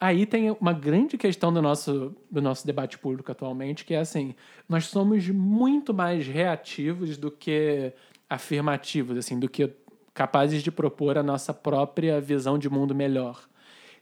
aí 0.00 0.24
tem 0.24 0.50
uma 0.58 0.72
grande 0.72 1.18
questão 1.18 1.52
do 1.52 1.60
nosso, 1.60 2.16
do 2.30 2.40
nosso 2.40 2.66
debate 2.66 2.98
público 2.98 3.30
atualmente, 3.30 3.84
que 3.84 3.94
é 3.94 3.98
assim, 3.98 4.34
nós 4.66 4.86
somos 4.86 5.28
muito 5.28 5.92
mais 5.92 6.26
reativos 6.26 7.18
do 7.18 7.30
que 7.30 7.92
afirmativos, 8.28 9.18
assim, 9.18 9.38
do 9.38 9.48
que 9.48 9.70
capazes 10.14 10.62
de 10.62 10.70
propor 10.70 11.18
a 11.18 11.22
nossa 11.22 11.52
própria 11.52 12.20
visão 12.20 12.58
de 12.58 12.70
mundo 12.70 12.94
melhor. 12.94 13.46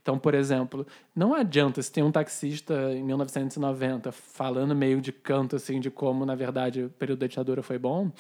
Então, 0.01 0.19
por 0.19 0.35
exemplo, 0.35 0.87
não 1.15 1.35
adianta 1.35 1.83
se 1.83 1.93
tem 1.93 2.03
um 2.03 2.13
taxista 2.13 2.93
em 2.95 3.03
1990 3.03 4.11
falando 4.13 4.75
meio 4.75 5.01
de 5.01 5.13
canto 5.13 5.57
assim 5.57 5.81
de 5.81 5.91
como, 5.91 6.25
na 6.25 6.35
verdade, 6.35 6.85
o 6.85 6.91
período 6.91 7.19
da 7.21 7.27
ditadura 7.27 7.63
foi 7.63 7.79
bom. 7.79 8.11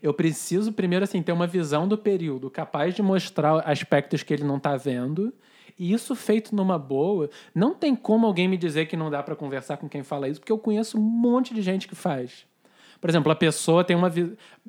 Eu 0.00 0.14
preciso 0.14 0.72
primeiro 0.72 1.04
assim 1.04 1.22
ter 1.22 1.32
uma 1.32 1.46
visão 1.46 1.86
do 1.86 1.98
período 1.98 2.48
capaz 2.48 2.94
de 2.94 3.02
mostrar 3.02 3.60
aspectos 3.68 4.22
que 4.22 4.32
ele 4.32 4.44
não 4.44 4.56
está 4.56 4.76
vendo 4.76 5.34
e 5.80 5.94
isso 5.94 6.14
feito 6.14 6.54
numa 6.54 6.78
boa, 6.78 7.30
não 7.54 7.74
tem 7.74 7.96
como 7.96 8.26
alguém 8.26 8.46
me 8.46 8.58
dizer 8.58 8.84
que 8.84 8.98
não 8.98 9.08
dá 9.08 9.22
para 9.22 9.34
conversar 9.34 9.78
com 9.78 9.88
quem 9.88 10.02
fala 10.02 10.28
isso, 10.28 10.38
porque 10.38 10.52
eu 10.52 10.58
conheço 10.58 10.98
um 10.98 11.00
monte 11.00 11.54
de 11.54 11.62
gente 11.62 11.88
que 11.88 11.94
faz. 11.94 12.44
Por 13.00 13.08
exemplo, 13.08 13.32
a 13.32 13.34
pessoa 13.34 13.82
tem 13.82 13.96
uma. 13.96 14.12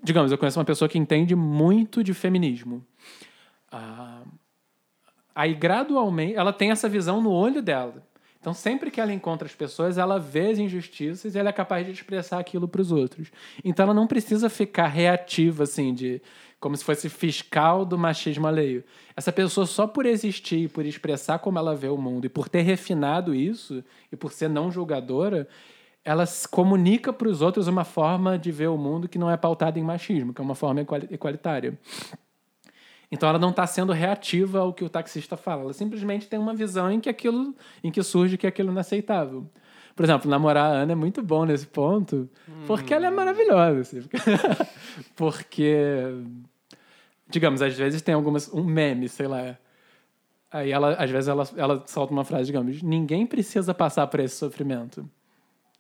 Digamos, 0.02 0.32
eu 0.32 0.38
conheço 0.38 0.58
uma 0.58 0.64
pessoa 0.64 0.88
que 0.88 0.98
entende 0.98 1.36
muito 1.36 2.02
de 2.02 2.14
feminismo. 2.14 2.82
Ah, 3.70 4.22
aí, 5.36 5.54
gradualmente, 5.54 6.36
ela 6.36 6.54
tem 6.54 6.72
essa 6.72 6.88
visão 6.88 7.22
no 7.22 7.30
olho 7.30 7.62
dela. 7.62 8.08
Então, 8.40 8.54
sempre 8.54 8.90
que 8.90 9.02
ela 9.02 9.12
encontra 9.12 9.46
as 9.46 9.54
pessoas, 9.54 9.98
ela 9.98 10.18
vê 10.18 10.52
as 10.52 10.60
injustiças 10.60 11.36
e 11.36 11.38
ela 11.38 11.50
é 11.50 11.54
capaz 11.54 11.86
de 11.86 11.92
expressar 11.92 12.40
aquilo 12.40 12.70
para 12.70 12.82
os 12.82 12.90
outros. 12.90 13.34
Então, 13.66 13.84
ela 13.84 13.94
não 13.94 14.08
precisa 14.08 14.50
ficar 14.50 14.88
reativa, 14.88 15.64
assim, 15.64 15.94
de 15.94 16.22
como 16.62 16.78
se 16.78 16.86
fosse 16.86 17.10
fiscal 17.10 17.84
do 17.84 17.98
machismo 17.98 18.46
alheio. 18.48 18.84
Essa 19.18 19.32
pessoa, 19.32 19.66
só 19.66 19.88
por 19.88 20.06
existir, 20.06 20.70
por 20.70 20.86
expressar 20.86 21.40
como 21.40 21.58
ela 21.58 21.76
vê 21.76 21.88
o 21.88 21.98
mundo 21.98 22.26
e 22.26 22.30
por 22.30 22.48
ter 22.48 22.62
refinado 22.62 23.34
isso 23.34 23.84
e 24.12 24.16
por 24.16 24.32
ser 24.32 24.48
não 24.48 24.72
julgadora, 24.72 25.48
ela 26.06 26.24
comunica 26.52 27.12
para 27.12 27.28
os 27.28 27.42
outros 27.42 27.68
uma 27.68 27.84
forma 27.84 28.38
de 28.38 28.52
ver 28.52 28.68
o 28.68 28.78
mundo 28.78 29.10
que 29.10 29.18
não 29.18 29.30
é 29.30 29.36
pautada 29.36 29.80
em 29.80 29.84
machismo, 29.84 30.34
que 30.34 30.40
é 30.40 30.44
uma 30.44 30.56
forma 30.56 30.86
igualitária. 31.10 31.78
Então 33.12 33.28
ela 33.28 33.40
não 33.40 33.50
está 33.50 33.66
sendo 33.66 33.92
reativa 33.92 34.60
ao 34.60 34.72
que 34.72 34.86
o 34.86 34.90
taxista 34.90 35.36
fala. 35.36 35.64
Ela 35.64 35.74
simplesmente 35.74 36.28
tem 36.28 36.40
uma 36.40 36.54
visão 36.54 36.92
em 36.92 37.00
que 37.00 37.10
aquilo, 37.10 37.56
em 37.84 37.92
que 37.92 38.02
surge 38.04 38.38
que 38.38 38.48
aquilo 38.48 38.76
é 38.78 38.80
aceitável. 38.80 39.50
Por 39.96 40.06
exemplo, 40.06 40.30
namorar 40.30 40.72
a 40.72 40.76
Ana 40.78 40.94
é 40.94 40.96
muito 40.96 41.22
bom 41.22 41.46
nesse 41.46 41.68
ponto, 41.68 42.30
porque 42.66 42.94
ela 42.94 43.08
é 43.08 43.10
maravilhosa. 43.10 43.82
Assim. 43.82 44.02
porque, 45.16 45.76
digamos, 47.32 47.62
às 47.62 47.76
vezes 47.76 48.02
tem 48.02 48.14
algumas. 48.14 48.52
um 48.54 48.64
meme, 48.64 49.10
sei 49.10 49.28
lá. 49.28 49.58
Aí 50.52 50.72
ela, 50.72 50.94
às 50.96 51.10
vezes, 51.10 51.30
ela, 51.30 51.48
ela 51.56 51.84
solta 51.88 52.12
uma 52.12 52.26
frase, 52.26 52.46
digamos, 52.46 52.82
ninguém 52.84 53.26
precisa 53.26 53.74
passar 53.74 54.06
por 54.08 54.20
esse 54.20 54.36
sofrimento. 54.36 55.10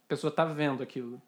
A 0.05 0.07
pessoa 0.07 0.29
está 0.29 0.45
vendo 0.45 0.81
aquilo. 0.81 1.21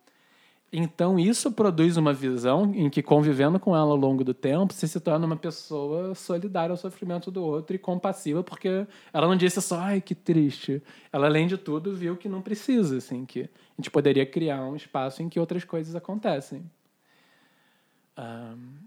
Então, 0.76 1.20
isso 1.20 1.52
produz 1.52 1.98
uma 1.98 2.14
visão 2.14 2.74
em 2.74 2.90
que, 2.90 3.04
convivendo 3.04 3.60
com 3.60 3.76
ela 3.76 3.92
ao 3.92 3.96
longo 3.96 4.24
do 4.24 4.34
tempo, 4.34 4.74
você 4.74 4.88
se 4.88 5.00
torna 5.00 5.24
uma 5.24 5.36
pessoa 5.36 6.16
solidária 6.16 6.74
ao 6.74 6.78
sofrimento 6.78 7.30
do 7.30 7.44
outro 7.44 7.76
e 7.76 7.80
compassiva, 7.80 8.42
porque 8.42 8.88
ela 9.14 9.28
não 9.28 9.36
disse 9.36 9.62
só, 9.62 9.80
ai, 9.80 10.02
que 10.02 10.16
triste. 10.16 10.82
Ela, 11.12 11.28
além 11.28 11.46
de 11.46 11.60
tudo, 11.60 11.96
viu 11.96 12.18
que 12.18 12.28
não 12.28 12.42
precisa, 12.42 12.98
assim, 12.98 13.24
que 13.24 13.42
a 13.42 13.48
gente 13.78 13.92
poderia 13.92 14.26
criar 14.26 14.64
um 14.64 14.76
espaço 14.76 15.22
em 15.22 15.30
que 15.30 15.40
outras 15.40 15.64
coisas 15.64 15.96
acontecem. 15.96 16.64
Um, 18.18 18.84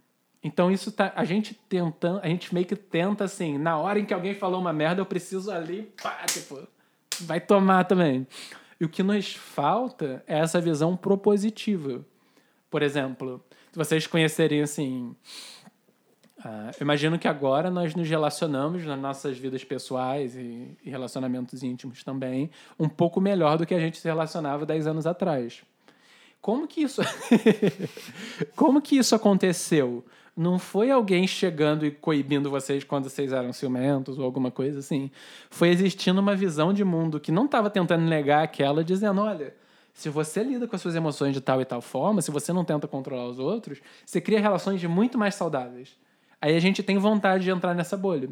então, 0.47 0.71
isso 0.71 0.93
tá. 0.93 1.13
A 1.17 1.25
gente 1.25 1.55
tentando, 1.69 2.21
a 2.23 2.29
gente 2.29 2.55
meio 2.55 2.65
que 2.65 2.77
tenta, 2.77 3.25
assim, 3.25 3.59
na 3.59 3.77
hora 3.79 3.99
em 3.99 4.05
que 4.05 4.15
alguém 4.15 4.33
falou 4.33 4.61
uma 4.61 4.73
merda, 4.73 5.01
eu 5.01 5.07
preciso 5.07 5.51
ali, 5.51 5.93
pá, 6.01 6.25
tipo, 6.25 6.65
vai 7.23 7.41
tomar 7.41 7.83
também. 7.83 8.25
E 8.81 8.85
o 8.85 8.89
que 8.89 9.03
nos 9.03 9.35
falta 9.35 10.23
é 10.25 10.39
essa 10.39 10.61
visão 10.61 10.97
propositiva. 10.97 12.07
Por 12.71 12.81
exemplo, 12.81 13.45
se 13.73 13.77
vocês 13.77 14.07
conhecerem 14.07 14.63
assim. 14.63 15.17
Uh, 16.39 16.71
imagino 16.81 17.19
que 17.19 17.27
agora 17.27 17.69
nós 17.69 17.97
nos 17.97 18.09
relacionamos 18.09 18.85
nas 18.85 19.01
nossas 19.01 19.37
vidas 19.37 19.65
pessoais 19.65 20.37
e, 20.37 20.79
e 20.85 20.89
relacionamentos 20.89 21.65
íntimos 21.65 22.05
também 22.05 22.51
um 22.79 22.89
pouco 22.89 23.21
melhor 23.21 23.59
do 23.59 23.67
que 23.67 23.75
a 23.75 23.81
gente 23.81 23.99
se 23.99 24.07
relacionava 24.07 24.65
10 24.65 24.87
anos 24.87 25.07
atrás. 25.09 25.65
Como 26.41 26.69
que 26.69 26.83
isso 26.83 27.03
Como 28.55 28.81
que 28.81 28.97
isso 28.97 29.17
aconteceu? 29.17 30.05
Não 30.37 30.59
foi 30.59 30.91
alguém 30.91 31.27
chegando 31.27 31.87
e 31.87 31.91
coibindo 31.91 32.51
vocês 32.51 32.85
quando 32.85 33.09
vocês 33.09 33.33
eram 33.33 33.53
ciumentos 33.53 34.19
ou 34.19 34.25
alguma 34.25 34.51
coisa 34.51 34.81
assim. 34.81 35.11
Foi 35.51 35.71
existindo 35.71 36.21
uma 36.21 36.37
visão 36.37 36.73
de 36.73 36.85
mundo 36.85 37.19
que 37.19 37.33
não 37.33 37.47
estava 37.47 37.71
tentando 37.71 38.05
negar 38.05 38.45
aquela, 38.45 38.85
dizendo: 38.85 39.23
olha, 39.23 39.55
se 39.95 40.11
você 40.11 40.43
lida 40.43 40.69
com 40.69 40.77
as 40.77 40.83
suas 40.83 40.95
emoções 40.95 41.33
de 41.33 41.41
tal 41.41 41.63
e 41.63 41.65
tal 41.65 41.81
forma, 41.81 42.21
se 42.21 42.31
você 42.31 42.53
não 42.53 42.65
tenta 42.65 42.87
controlar 42.87 43.27
os 43.27 43.39
outros, 43.39 43.81
você 44.05 44.21
cria 44.21 44.39
relações 44.39 44.85
muito 44.85 45.17
mais 45.17 45.35
saudáveis. 45.35 45.97
Aí 46.39 46.55
a 46.55 46.61
gente 46.61 46.83
tem 46.83 46.99
vontade 46.99 47.45
de 47.45 47.51
entrar 47.51 47.75
nessa 47.75 47.97
bolha. 47.97 48.29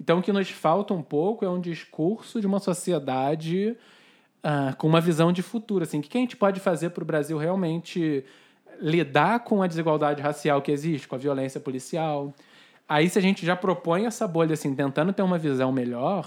Então, 0.00 0.20
o 0.20 0.22
que 0.22 0.32
nos 0.32 0.48
falta 0.48 0.94
um 0.94 1.02
pouco 1.02 1.44
é 1.44 1.50
um 1.50 1.60
discurso 1.60 2.40
de 2.40 2.46
uma 2.46 2.60
sociedade 2.60 3.76
uh, 4.44 4.74
com 4.76 4.86
uma 4.86 5.00
visão 5.00 5.32
de 5.32 5.42
futuro. 5.42 5.82
Assim, 5.82 5.98
o 5.98 6.02
que 6.02 6.16
a 6.16 6.20
gente 6.20 6.36
pode 6.36 6.60
fazer 6.60 6.90
para 6.90 7.02
o 7.02 7.06
Brasil 7.06 7.36
realmente 7.36 8.24
lidar 8.80 9.40
com 9.40 9.62
a 9.62 9.66
desigualdade 9.66 10.22
racial 10.22 10.62
que 10.62 10.72
existe, 10.72 11.06
com 11.06 11.14
a 11.14 11.18
violência 11.18 11.60
policial. 11.60 12.32
Aí, 12.88 13.08
se 13.08 13.18
a 13.18 13.22
gente 13.22 13.44
já 13.44 13.54
propõe 13.54 14.06
essa 14.06 14.26
bolha, 14.26 14.54
assim, 14.54 14.74
tentando 14.74 15.12
ter 15.12 15.22
uma 15.22 15.38
visão 15.38 15.70
melhor, 15.70 16.26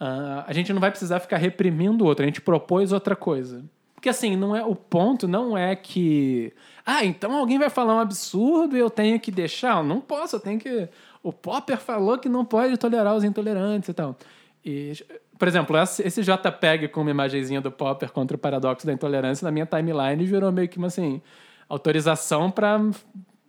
uh, 0.00 0.44
a 0.46 0.52
gente 0.52 0.72
não 0.72 0.80
vai 0.80 0.90
precisar 0.90 1.20
ficar 1.20 1.36
reprimindo 1.36 2.04
o 2.04 2.06
outro, 2.06 2.22
a 2.22 2.26
gente 2.26 2.40
propôs 2.40 2.92
outra 2.92 3.16
coisa. 3.16 3.64
Porque, 3.94 4.08
assim, 4.08 4.36
não 4.36 4.54
é 4.54 4.64
o 4.64 4.74
ponto 4.74 5.26
não 5.26 5.56
é 5.56 5.74
que... 5.74 6.52
Ah, 6.84 7.04
então 7.04 7.34
alguém 7.36 7.58
vai 7.58 7.68
falar 7.68 7.96
um 7.96 7.98
absurdo 7.98 8.76
e 8.76 8.78
eu 8.78 8.88
tenho 8.88 9.18
que 9.18 9.30
deixar? 9.30 9.82
Não 9.82 10.00
posso, 10.00 10.36
eu 10.36 10.40
tenho 10.40 10.60
que... 10.60 10.88
O 11.22 11.32
Popper 11.32 11.78
falou 11.78 12.16
que 12.16 12.28
não 12.28 12.44
pode 12.44 12.76
tolerar 12.76 13.16
os 13.16 13.24
intolerantes 13.24 13.88
e 13.88 13.94
tal. 13.94 14.16
E, 14.64 14.92
por 15.38 15.48
exemplo, 15.48 15.76
esse 15.76 16.22
JPEG 16.22 16.88
com 16.88 17.00
uma 17.00 17.10
imagenzinha 17.10 17.60
do 17.60 17.70
Popper 17.70 18.12
contra 18.12 18.36
o 18.36 18.38
paradoxo 18.38 18.86
da 18.86 18.92
intolerância 18.92 19.44
na 19.44 19.50
minha 19.50 19.66
timeline 19.66 20.24
virou 20.24 20.52
meio 20.52 20.68
que 20.68 20.78
uma 20.78 20.86
assim 20.86 21.20
autorização 21.68 22.50
para 22.50 22.80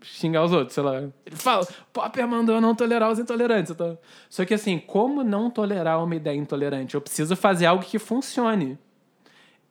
xingar 0.01 0.43
os 0.43 0.51
outros, 0.51 0.73
sei 0.73 0.83
lá. 0.83 0.97
Ele 1.25 1.35
fala, 1.35 1.67
Popper 1.91 2.27
mandou 2.27 2.61
não 2.61 2.75
tolerar 2.75 3.11
os 3.11 3.19
intolerantes. 3.19 3.75
Tô... 3.75 3.97
Só 4.29 4.45
que 4.45 4.53
assim, 4.53 4.79
como 4.79 5.23
não 5.23 5.49
tolerar 5.49 6.03
uma 6.03 6.15
ideia 6.15 6.35
intolerante? 6.35 6.95
Eu 6.95 7.01
preciso 7.01 7.35
fazer 7.35 7.65
algo 7.65 7.83
que 7.83 7.99
funcione. 7.99 8.77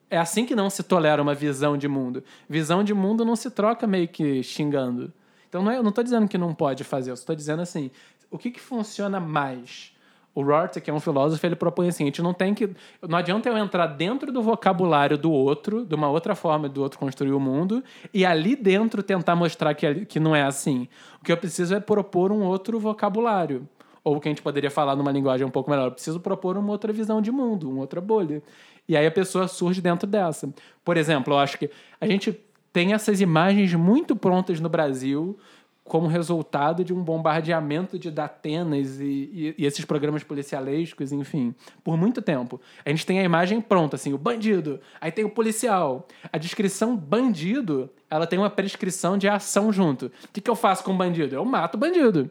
É 0.09 0.19
assim 0.19 0.47
que 0.47 0.55
não 0.55 0.71
se 0.71 0.83
tolera 0.83 1.21
uma 1.21 1.35
visão 1.35 1.77
de 1.77 1.89
mundo. 1.89 2.23
Visão 2.49 2.85
de 2.85 2.95
mundo 2.95 3.25
não 3.25 3.35
se 3.35 3.51
troca 3.51 3.87
meio 3.87 4.07
que 4.07 4.43
xingando. 4.43 5.13
Então 5.49 5.63
não 5.63 5.71
é, 5.71 5.79
eu 5.79 5.83
não 5.83 5.91
estou 5.91 6.05
dizendo 6.05 6.29
que 6.29 6.39
não 6.39 6.55
pode 6.55 6.85
fazer, 6.85 7.11
eu 7.11 7.15
estou 7.15 7.35
dizendo 7.35 7.63
assim, 7.63 7.91
o 8.31 8.39
que, 8.39 8.51
que 8.51 8.61
funciona 8.61 9.19
mais? 9.19 9.96
O 10.37 10.43
Rorty, 10.43 10.83
que 10.83 10.91
é 10.91 10.93
um 10.93 11.01
filósofo, 11.01 11.47
ele 11.47 11.57
propõe 11.57 11.89
assim: 11.89 12.05
a 12.05 12.09
gente 12.09 12.21
não 12.21 12.35
tem 12.35 12.53
que. 12.53 12.69
Não 13.09 13.17
adianta 13.17 13.49
eu 13.49 13.57
entrar 13.57 13.87
dentro 13.87 14.31
do 14.31 14.43
vocabulário 14.43 15.17
do 15.17 15.33
outro, 15.33 15.83
de 15.83 15.95
uma 15.95 16.11
outra 16.11 16.35
forma 16.35 16.69
do 16.69 16.83
outro 16.83 16.99
construir 16.99 17.33
o 17.33 17.41
mundo, 17.41 17.83
e 18.13 18.23
ali 18.23 18.55
dentro 18.55 19.03
tentar 19.03 19.35
mostrar 19.35 19.73
que, 19.73 20.05
que 20.05 20.21
não 20.21 20.37
é 20.37 20.43
assim. 20.43 20.89
O 21.23 21.25
que 21.25 21.33
eu 21.33 21.39
preciso 21.39 21.75
é 21.75 21.81
propor 21.81 22.31
um 22.31 22.43
outro 22.43 22.79
vocabulário. 22.79 23.67
Ou 24.05 24.17
o 24.17 24.21
que 24.21 24.29
a 24.29 24.31
gente 24.31 24.43
poderia 24.43 24.71
falar 24.71 24.95
numa 24.95 25.11
linguagem 25.11 25.47
um 25.47 25.51
pouco 25.51 25.71
melhor. 25.71 25.87
Eu 25.87 25.93
preciso 25.93 26.21
propor 26.21 26.59
uma 26.59 26.71
outra 26.71 26.93
visão 26.93 27.23
de 27.23 27.33
mundo, 27.33 27.71
uma 27.71 27.81
outra 27.81 28.03
bolha. 28.03 28.43
E 28.87 28.95
aí 28.95 29.07
a 29.07 29.11
pessoa 29.11 29.49
surge 29.49 29.81
dentro 29.81 30.07
dessa. 30.07 30.53
Por 30.85 30.99
exemplo, 30.99 31.33
eu 31.33 31.39
acho 31.39 31.59
que 31.59 31.71
a 31.99 32.07
gente 32.07 32.39
tem 32.75 32.93
essas 32.93 33.23
imagens 33.23 33.73
muito 33.73 34.15
prontas 34.15 34.61
no 34.61 34.69
Brasil 34.69 35.39
como 35.87 36.09
resultado 36.09 36.85
de 36.85 36.93
um 36.93 37.03
bombardeamento 37.03 37.99
de 37.99 38.11
Datenas 38.11 39.01
e, 39.01 39.05
e, 39.05 39.55
e, 39.59 39.67
esses 39.67 39.85
programas 39.85 40.25
policialescos, 40.25 41.13
enfim, 41.13 41.55
por 41.85 41.97
muito 41.97 42.21
tempo. 42.21 42.61
A 42.85 42.91
gente 42.91 43.07
tem 43.07 43.21
a 43.21 43.23
imagem 43.23 43.61
pronta, 43.61 43.97
assim, 43.97 44.13
o 44.13 44.19
bandido, 44.19 44.81
aí 45.01 45.13
tem 45.13 45.25
o 45.25 45.31
policial. 45.31 46.07
A 46.33 46.39
descrição 46.39 46.97
bandido, 46.97 47.89
ela 48.11 48.27
tem 48.27 48.39
uma 48.39 48.51
prescrição 48.51 49.17
de 49.17 49.29
ação 49.29 49.73
junto. 49.73 50.07
O 50.07 50.29
que, 50.33 50.41
que 50.41 50.51
eu 50.51 50.57
faço 50.57 50.83
com 50.83 50.93
o 50.93 50.97
bandido? 50.97 51.35
Eu 51.35 51.45
mato 51.45 51.77
o 51.77 51.79
bandido. 51.79 52.31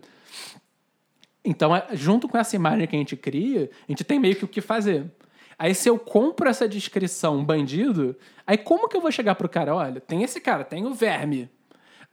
Então, 1.43 1.76
é, 1.76 1.88
junto 1.93 2.28
com 2.28 2.38
essa 2.38 2.56
imagem 2.56 2.88
que 2.88 2.95
a 2.95 2.99
gente 2.99 3.16
cria, 3.16 3.70
a 3.88 3.91
gente 3.91 4.03
tem 4.03 4.20
meio 4.20 4.36
que 4.36 4.43
o 4.43 4.47
que 4.47 4.60
fazer. 4.60 5.10
Aí, 5.58 5.74
se 5.74 5.88
eu 5.88 5.97
compro 5.97 6.49
essa 6.49 6.68
descrição 6.68 7.43
bandido, 7.45 8.18
aí 8.45 8.58
como 8.58 8.89
que 8.89 8.97
eu 8.97 9.01
vou 9.01 9.12
chegar 9.12 9.36
pro 9.36 9.47
cara? 9.47 9.74
Olha, 9.74 10.01
tem 10.01 10.24
esse 10.24 10.41
cara, 10.41 10.66
tem 10.66 10.86
o 10.86 10.93
verme 10.93 11.49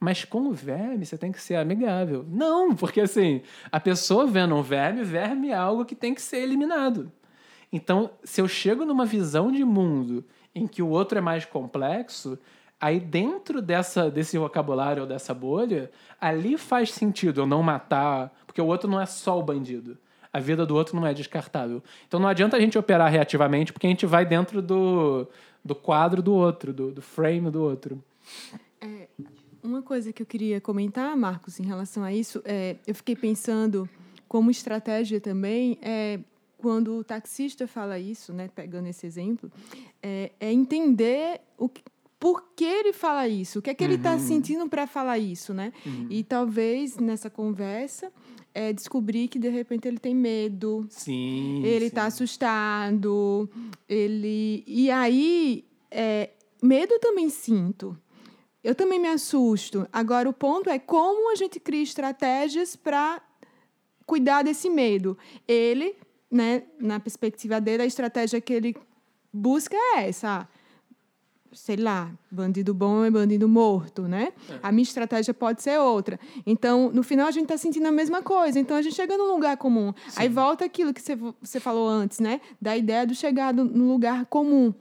mas 0.03 0.25
com 0.25 0.49
o 0.49 0.51
verme 0.51 1.05
você 1.05 1.17
tem 1.17 1.31
que 1.31 1.41
ser 1.41 1.55
amigável. 1.55 2.25
Não, 2.27 2.75
porque 2.75 2.99
assim, 2.99 3.41
a 3.71 3.79
pessoa 3.79 4.27
vendo 4.27 4.53
um 4.53 4.61
verme, 4.61 5.01
verme 5.01 5.49
é 5.49 5.55
algo 5.55 5.85
que 5.85 5.95
tem 5.95 6.13
que 6.13 6.21
ser 6.21 6.39
eliminado. 6.39 7.09
Então, 7.71 8.11
se 8.21 8.41
eu 8.41 8.47
chego 8.47 8.83
numa 8.83 9.05
visão 9.05 9.49
de 9.49 9.63
mundo 9.63 10.25
em 10.53 10.67
que 10.67 10.81
o 10.81 10.89
outro 10.89 11.17
é 11.17 11.21
mais 11.21 11.45
complexo, 11.45 12.37
aí 12.81 12.99
dentro 12.99 13.61
dessa, 13.61 14.11
desse 14.11 14.37
vocabulário 14.37 15.03
ou 15.03 15.07
dessa 15.07 15.33
bolha, 15.33 15.89
ali 16.19 16.57
faz 16.57 16.91
sentido 16.91 17.39
eu 17.39 17.45
não 17.45 17.63
matar, 17.63 18.29
porque 18.45 18.61
o 18.61 18.65
outro 18.65 18.89
não 18.89 18.99
é 18.99 19.05
só 19.05 19.39
o 19.39 19.43
bandido. 19.43 19.97
A 20.33 20.39
vida 20.39 20.65
do 20.65 20.75
outro 20.75 20.97
não 20.97 21.07
é 21.07 21.13
descartável. 21.13 21.81
Então 22.09 22.19
não 22.19 22.27
adianta 22.27 22.57
a 22.57 22.59
gente 22.59 22.77
operar 22.77 23.09
reativamente, 23.09 23.71
porque 23.71 23.87
a 23.87 23.89
gente 23.89 24.05
vai 24.05 24.25
dentro 24.25 24.61
do, 24.61 25.29
do 25.63 25.73
quadro 25.73 26.21
do 26.21 26.33
outro, 26.33 26.73
do, 26.73 26.91
do 26.91 27.01
frame 27.01 27.49
do 27.49 27.63
outro. 27.63 28.03
É, 28.81 29.07
uma 29.63 29.81
coisa 29.81 30.11
que 30.11 30.21
eu 30.21 30.25
queria 30.25 30.59
comentar, 30.59 31.15
Marcos, 31.15 31.59
em 31.59 31.63
relação 31.63 32.03
a 32.03 32.13
isso, 32.13 32.41
é, 32.45 32.75
eu 32.85 32.93
fiquei 32.93 33.15
pensando 33.15 33.89
como 34.27 34.51
estratégia 34.51 35.21
também, 35.21 35.77
é, 35.81 36.19
quando 36.57 36.97
o 36.97 37.03
taxista 37.03 37.67
fala 37.67 37.99
isso, 37.99 38.33
né, 38.33 38.49
pegando 38.53 38.87
esse 38.87 39.05
exemplo, 39.05 39.51
é, 40.01 40.31
é 40.39 40.51
entender 40.51 41.41
o 41.57 41.67
que, 41.69 41.83
por 42.19 42.53
que 42.55 42.63
ele 42.63 42.93
fala 42.93 43.27
isso, 43.27 43.59
o 43.59 43.61
que 43.61 43.69
é 43.69 43.73
que 43.73 43.83
ele 43.83 43.95
está 43.95 44.13
uhum. 44.13 44.19
sentindo 44.19 44.69
para 44.69 44.87
falar 44.87 45.19
isso, 45.19 45.53
né? 45.53 45.73
Uhum. 45.85 46.07
E 46.09 46.23
talvez 46.23 46.95
nessa 46.95 47.29
conversa 47.29 48.13
é 48.53 48.71
descobrir 48.71 49.27
que 49.27 49.37
de 49.37 49.49
repente 49.49 49.89
ele 49.89 49.97
tem 49.97 50.15
medo, 50.15 50.85
sim, 50.89 51.61
ele 51.65 51.87
está 51.87 52.05
assustado, 52.05 53.49
ele 53.89 54.63
e 54.65 54.89
aí 54.89 55.65
é, 55.91 56.29
medo 56.61 56.97
também 56.99 57.29
sinto, 57.29 57.97
eu 58.63 58.73
também 58.73 58.97
me 58.97 59.09
assusto. 59.09 59.87
Agora, 59.91 60.29
o 60.29 60.33
ponto 60.33 60.69
é 60.69 60.79
como 60.79 61.31
a 61.31 61.35
gente 61.35 61.59
cria 61.59 61.83
estratégias 61.83 62.75
para 62.75 63.21
cuidar 64.05 64.43
desse 64.43 64.69
medo. 64.69 65.17
Ele, 65.47 65.95
né, 66.31 66.63
na 66.79 66.99
perspectiva 66.99 67.59
dele, 67.59 67.83
a 67.83 67.85
estratégia 67.85 68.39
que 68.39 68.53
ele 68.53 68.75
busca 69.31 69.75
é 69.75 70.07
essa. 70.07 70.47
Sei 71.51 71.75
lá, 71.75 72.11
bandido 72.31 72.73
bom 72.73 73.05
é 73.05 73.11
bandido 73.11 73.47
morto, 73.47 74.03
né? 74.03 74.33
É. 74.49 74.59
A 74.63 74.71
minha 74.71 74.81
estratégia 74.81 75.35
pode 75.35 75.61
ser 75.61 75.77
outra. 75.77 76.19
Então, 76.47 76.89
no 76.91 77.03
final, 77.03 77.27
a 77.27 77.31
gente 77.31 77.43
está 77.43 77.57
sentindo 77.57 77.85
a 77.85 77.91
mesma 77.91 78.23
coisa. 78.23 78.57
Então, 78.59 78.75
a 78.75 78.81
gente 78.81 78.95
chega 78.95 79.15
num 79.17 79.31
lugar 79.31 79.57
comum. 79.57 79.93
Sim. 80.07 80.21
Aí 80.21 80.29
volta 80.29 80.65
aquilo 80.65 80.91
que 80.93 81.01
você, 81.01 81.59
falou 81.59 81.87
antes, 81.87 82.19
né? 82.19 82.41
Da 82.59 82.75
ideia 82.75 83.05
do 83.05 83.13
chegar 83.13 83.53
no 83.53 83.87
lugar 83.87 84.25
comum. 84.25 84.73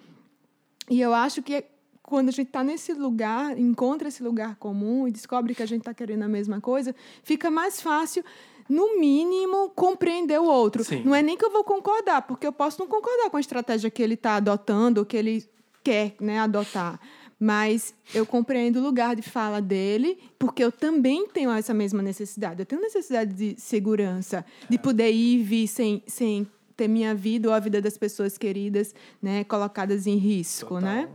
E 0.89 0.99
eu 0.99 1.13
acho 1.13 1.43
que 1.43 1.63
quando 2.03 2.29
a 2.29 2.33
gente 2.33 2.49
está 2.49 2.65
nesse 2.65 2.93
lugar, 2.93 3.57
encontra 3.59 4.09
esse 4.09 4.23
lugar 4.23 4.57
comum 4.57 5.07
e 5.07 5.13
descobre 5.13 5.55
que 5.55 5.63
a 5.63 5.67
gente 5.67 5.81
está 5.81 5.95
querendo 5.95 6.25
a 6.25 6.29
mesma 6.29 6.61
coisa, 6.61 6.95
fica 7.23 7.51
mais 7.51 7.81
fácil 7.81 8.25
no 8.69 8.99
mínimo, 8.99 9.71
compreender 9.71 10.41
o 10.41 10.45
outro. 10.45 10.85
Sim. 10.85 11.03
Não 11.05 11.15
é 11.15 11.23
nem 11.23 11.37
que 11.37 11.45
eu 11.45 11.51
vou 11.51 11.65
concordar, 11.65 12.23
porque 12.23 12.47
eu 12.47 12.53
posso 12.53 12.81
não 12.81 12.89
concordar 12.89 13.31
com 13.31 13.37
a 13.37 13.41
estratégia 13.41 13.91
que 13.91 14.03
ele 14.03 14.15
está 14.15 14.37
adotando, 14.37 15.01
ou 15.01 15.07
que 15.07 15.17
ele 15.17 15.45
quer 15.83 16.15
né, 16.21 16.39
adotar. 16.39 17.01
Mas 17.39 17.93
eu 18.15 18.25
compreendo 18.25 18.79
o 18.79 18.83
lugar 18.83 19.17
de 19.17 19.23
fala 19.23 19.61
dele, 19.61 20.19
porque 20.39 20.63
eu 20.63 20.71
também 20.71 21.27
tenho 21.27 21.51
essa 21.51 21.75
mesma 21.75 22.01
necessidade. 22.01 22.61
Eu 22.61 22.67
tenho 22.67 22.81
necessidade 22.81 23.35
de 23.35 23.61
segurança, 23.61 24.45
de 24.69 24.79
poder 24.79 25.11
ir 25.11 25.41
e 25.41 25.43
vir 25.43 25.67
sem, 25.67 26.03
sem 26.07 26.47
ter 26.77 26.87
minha 26.87 27.15
vida 27.15 27.49
ou 27.49 27.55
a 27.55 27.59
vida 27.59 27.81
das 27.81 27.99
pessoas 27.99 28.39
queridas 28.39 28.95
né, 29.21 29.45
colocadas 29.45 30.07
em 30.07 30.17
risco, 30.17 30.79
né? 30.79 31.09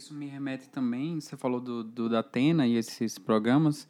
Isso 0.00 0.14
me 0.14 0.24
remete 0.26 0.66
também, 0.70 1.20
você 1.20 1.36
falou 1.36 1.60
do, 1.60 1.84
do 1.84 2.08
da 2.08 2.20
Atena 2.20 2.66
e 2.66 2.74
esses 2.74 3.18
programas, 3.18 3.86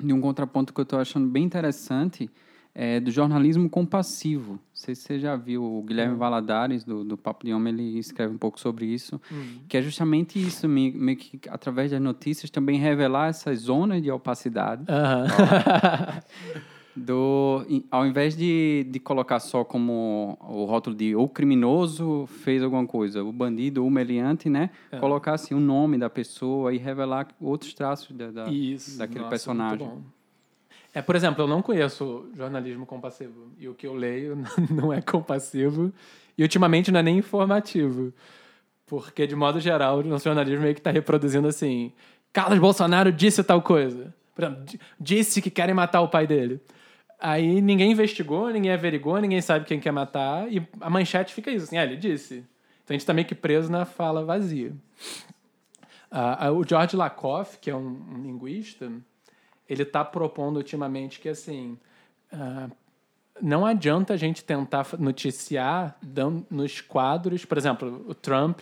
de 0.00 0.12
um 0.12 0.20
contraponto 0.20 0.72
que 0.72 0.78
eu 0.80 0.84
estou 0.84 1.00
achando 1.00 1.26
bem 1.28 1.42
interessante, 1.42 2.30
é 2.72 3.00
do 3.00 3.10
jornalismo 3.10 3.68
compassivo. 3.68 4.52
Não 4.52 4.60
sei 4.72 4.94
se 4.94 5.02
você 5.02 5.18
já 5.18 5.34
viu, 5.34 5.64
o 5.64 5.82
Guilherme 5.82 6.14
Valadares, 6.14 6.84
do, 6.84 7.02
do 7.02 7.18
Papo 7.18 7.44
de 7.44 7.52
Homem, 7.52 7.74
ele 7.74 7.98
escreve 7.98 8.32
um 8.32 8.38
pouco 8.38 8.60
sobre 8.60 8.86
isso, 8.86 9.20
que 9.68 9.76
é 9.76 9.82
justamente 9.82 10.38
isso, 10.40 10.68
me- 10.68 10.92
meio 10.92 11.18
que 11.18 11.40
através 11.48 11.90
das 11.90 12.00
notícias 12.00 12.48
também 12.48 12.78
revelar 12.78 13.26
essas 13.30 13.58
zonas 13.58 14.00
de 14.00 14.12
opacidade, 14.12 14.84
Aham. 14.88 15.26
do, 16.96 17.64
ao 17.90 18.06
invés 18.06 18.36
de, 18.36 18.86
de 18.88 19.00
colocar 19.00 19.40
só 19.40 19.64
como 19.64 20.38
o 20.40 20.64
rótulo 20.64 20.94
de 20.94 21.14
o 21.16 21.28
criminoso 21.28 22.26
fez 22.26 22.62
alguma 22.62 22.86
coisa, 22.86 23.22
o 23.24 23.32
bandido, 23.32 23.84
o 23.84 23.90
meliante, 23.90 24.48
né? 24.48 24.70
É. 24.92 24.98
Colocar 24.98 25.34
assim 25.34 25.54
o 25.54 25.60
nome 25.60 25.98
da 25.98 26.08
pessoa 26.08 26.72
e 26.72 26.78
revelar 26.78 27.28
outros 27.40 27.74
traços 27.74 28.14
da, 28.16 28.30
da- 28.30 28.50
Isso. 28.50 28.96
daquele 28.98 29.20
Nossa, 29.20 29.30
personagem. 29.30 29.86
muito 29.86 30.00
bom. 30.02 30.02
É, 30.94 31.02
por 31.02 31.16
exemplo, 31.16 31.42
eu 31.42 31.48
não 31.48 31.60
conheço 31.60 32.26
jornalismo 32.36 32.86
compassivo. 32.86 33.48
E 33.58 33.66
o 33.68 33.74
que 33.74 33.86
eu 33.86 33.94
leio 33.94 34.38
não 34.70 34.92
é 34.92 35.02
compassivo. 35.02 35.92
E 36.38 36.42
ultimamente 36.42 36.92
não 36.92 37.00
é 37.00 37.02
nem 37.02 37.18
informativo. 37.18 38.12
Porque, 38.86 39.26
de 39.26 39.34
modo 39.34 39.58
geral, 39.58 39.98
o 39.98 40.02
nosso 40.04 40.24
jornalismo 40.24 40.62
meio 40.62 40.74
que 40.74 40.80
está 40.80 40.90
reproduzindo 40.92 41.48
assim: 41.48 41.90
Carlos 42.32 42.58
Bolsonaro 42.60 43.10
disse 43.10 43.42
tal 43.42 43.60
coisa. 43.62 44.14
Por 44.34 44.44
exemplo, 44.44 44.64
di- 44.64 44.80
disse 45.00 45.40
que 45.42 45.50
querem 45.50 45.74
matar 45.74 46.00
o 46.00 46.08
pai 46.08 46.26
dele. 46.26 46.60
Aí 47.18 47.60
ninguém 47.60 47.92
investigou, 47.92 48.50
ninguém 48.50 48.72
averigou, 48.72 49.18
ninguém 49.18 49.40
sabe 49.40 49.64
quem 49.64 49.80
quer 49.80 49.92
matar. 49.92 50.50
E 50.52 50.66
a 50.80 50.90
manchete 50.90 51.34
fica 51.34 51.50
isso, 51.50 51.64
assim: 51.64 51.78
ah, 51.78 51.84
ele 51.84 51.96
disse. 51.96 52.44
Então 52.82 52.90
a 52.90 52.92
gente 52.92 53.00
está 53.00 53.14
meio 53.14 53.26
que 53.26 53.34
preso 53.34 53.70
na 53.70 53.84
fala 53.84 54.24
vazia. 54.24 54.72
Ah, 56.10 56.50
o 56.52 56.62
George 56.66 56.96
Lakoff, 56.96 57.58
que 57.58 57.70
é 57.70 57.74
um, 57.74 58.02
um 58.12 58.22
linguista, 58.22 58.92
ele 59.68 59.82
está 59.82 60.04
propondo 60.04 60.58
ultimamente 60.58 61.18
que 61.18 61.28
assim 61.28 61.78
ah, 62.32 62.68
não 63.40 63.66
adianta 63.66 64.14
a 64.14 64.16
gente 64.16 64.44
tentar 64.44 64.86
noticiar 64.98 65.96
nos 66.50 66.80
quadros, 66.80 67.44
por 67.44 67.58
exemplo, 67.58 68.04
o 68.08 68.14
Trump 68.14 68.60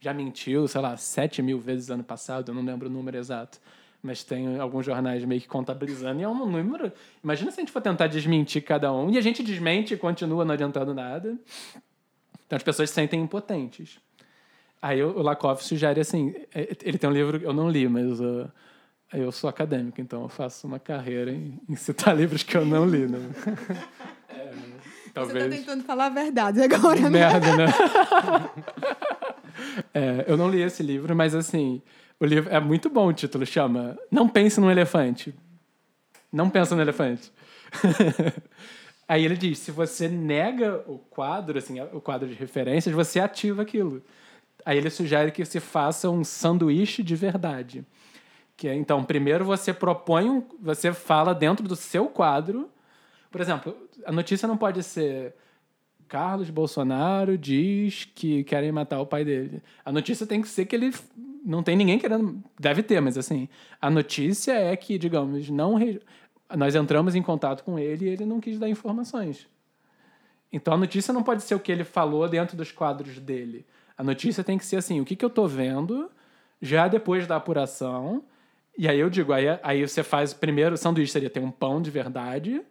já 0.00 0.14
mentiu, 0.14 0.66
sei 0.66 0.80
lá, 0.80 0.96
7 0.96 1.42
mil 1.42 1.60
vezes 1.60 1.90
ano 1.90 2.02
passado, 2.02 2.50
eu 2.50 2.54
não 2.54 2.62
lembro 2.62 2.88
o 2.88 2.90
número 2.90 3.18
exato, 3.18 3.60
mas 4.02 4.24
tem 4.24 4.58
alguns 4.58 4.86
jornais 4.86 5.24
meio 5.24 5.40
que 5.40 5.48
contabilizando, 5.48 6.20
e 6.20 6.22
é 6.22 6.28
um 6.28 6.34
número. 6.34 6.92
Imagina 7.22 7.50
se 7.50 7.60
a 7.60 7.62
gente 7.62 7.72
for 7.72 7.82
tentar 7.82 8.06
desmentir 8.06 8.62
cada 8.62 8.92
um, 8.92 9.10
e 9.10 9.18
a 9.18 9.20
gente 9.20 9.42
desmente 9.42 9.94
e 9.94 9.96
continua 9.96 10.44
não 10.44 10.54
adiantando 10.54 10.94
nada. 10.94 11.36
Então 12.46 12.56
as 12.56 12.62
pessoas 12.62 12.90
se 12.90 12.94
sentem 12.94 13.20
impotentes. 13.20 14.00
Aí 14.82 15.02
o 15.02 15.20
Lakoff 15.20 15.62
sugere 15.62 16.00
assim: 16.00 16.34
é, 16.54 16.76
ele 16.82 16.98
tem 16.98 17.08
um 17.08 17.12
livro 17.12 17.38
que 17.38 17.46
eu 17.46 17.52
não 17.52 17.68
li, 17.68 17.86
mas 17.88 18.20
uh, 18.20 18.50
eu 19.12 19.30
sou 19.30 19.50
acadêmico, 19.50 20.00
então 20.00 20.22
eu 20.22 20.28
faço 20.28 20.66
uma 20.66 20.78
carreira 20.78 21.30
em, 21.30 21.60
em 21.68 21.76
citar 21.76 22.16
livros 22.16 22.42
que 22.42 22.56
eu 22.56 22.64
não 22.64 22.86
li. 22.86 23.06
Né? 23.06 23.18
É, 24.30 24.52
Você 25.10 25.12
talvez. 25.12 25.44
está 25.44 25.56
tentando 25.56 25.82
falar 25.82 26.06
a 26.06 26.10
verdade 26.10 26.62
agora, 26.62 27.00
né? 27.00 27.10
Merda, 27.10 27.56
né? 27.56 27.66
É, 29.92 30.24
eu 30.28 30.36
não 30.36 30.48
li 30.48 30.62
esse 30.62 30.84
livro, 30.84 31.16
mas 31.16 31.34
assim, 31.34 31.82
o 32.20 32.24
livro 32.24 32.50
é 32.50 32.60
muito 32.60 32.88
bom. 32.90 33.08
O 33.08 33.12
título 33.12 33.44
chama 33.46 33.98
Não 34.10 34.28
Pense 34.28 34.60
num 34.60 34.70
Elefante. 34.70 35.34
Não 36.32 36.48
pensa 36.48 36.76
no 36.76 36.82
elefante. 36.82 37.32
Aí 39.08 39.24
ele 39.24 39.36
diz: 39.36 39.58
se 39.58 39.72
você 39.72 40.08
nega 40.08 40.84
o 40.86 40.98
quadro, 40.98 41.58
assim, 41.58 41.80
o 41.80 42.00
quadro 42.00 42.28
de 42.28 42.34
referências, 42.34 42.94
você 42.94 43.18
ativa 43.18 43.62
aquilo. 43.62 44.02
Aí 44.64 44.78
ele 44.78 44.90
sugere 44.90 45.32
que 45.32 45.44
se 45.44 45.58
faça 45.58 46.08
um 46.08 46.22
sanduíche 46.22 47.02
de 47.02 47.16
verdade. 47.16 47.84
Que 48.56 48.68
é, 48.68 48.74
então, 48.74 49.02
primeiro 49.02 49.44
você 49.44 49.72
propõe 49.72 50.28
um, 50.28 50.44
você 50.60 50.92
fala 50.92 51.34
dentro 51.34 51.66
do 51.66 51.74
seu 51.74 52.06
quadro. 52.06 52.70
Por 53.30 53.40
exemplo, 53.40 53.76
a 54.04 54.12
notícia 54.12 54.46
não 54.46 54.56
pode 54.56 54.82
ser 54.82 55.34
Carlos 56.06 56.50
Bolsonaro 56.50 57.38
diz 57.38 58.04
que 58.14 58.44
querem 58.44 58.70
matar 58.70 59.00
o 59.00 59.06
pai 59.06 59.24
dele. 59.24 59.62
A 59.84 59.92
notícia 59.92 60.26
tem 60.26 60.42
que 60.42 60.48
ser 60.48 60.66
que 60.66 60.76
ele 60.76 60.92
não 61.44 61.62
tem 61.62 61.76
ninguém 61.76 61.98
querendo, 61.98 62.42
deve 62.58 62.82
ter, 62.82 63.00
mas 63.00 63.16
assim, 63.16 63.48
a 63.80 63.90
notícia 63.90 64.52
é 64.52 64.76
que, 64.76 64.98
digamos, 64.98 65.48
não 65.48 65.74
re- 65.74 66.00
nós 66.56 66.74
entramos 66.74 67.14
em 67.14 67.22
contato 67.22 67.62
com 67.64 67.78
ele 67.78 68.06
e 68.06 68.08
ele 68.08 68.24
não 68.24 68.40
quis 68.40 68.58
dar 68.58 68.68
informações. 68.68 69.46
Então 70.52 70.74
a 70.74 70.76
notícia 70.76 71.14
não 71.14 71.22
pode 71.22 71.42
ser 71.42 71.54
o 71.54 71.60
que 71.60 71.70
ele 71.70 71.84
falou 71.84 72.28
dentro 72.28 72.56
dos 72.56 72.72
quadros 72.72 73.18
dele. 73.18 73.64
A 73.96 74.02
notícia 74.02 74.42
tem 74.42 74.58
que 74.58 74.64
ser 74.64 74.76
assim, 74.76 75.00
o 75.00 75.04
que, 75.04 75.14
que 75.14 75.24
eu 75.24 75.28
estou 75.28 75.46
vendo 75.46 76.10
já 76.60 76.88
depois 76.88 77.26
da 77.26 77.36
apuração. 77.36 78.24
E 78.76 78.88
aí 78.88 78.98
eu 78.98 79.08
digo, 79.08 79.32
aí, 79.32 79.46
aí 79.62 79.86
você 79.86 80.02
faz 80.02 80.32
primeiro, 80.32 80.74
o 80.74 80.78
sanduíche 80.78 81.12
seria 81.12 81.30
ter 81.30 81.40
um 81.40 81.50
pão 81.50 81.80
de 81.80 81.90
verdade. 81.90 82.62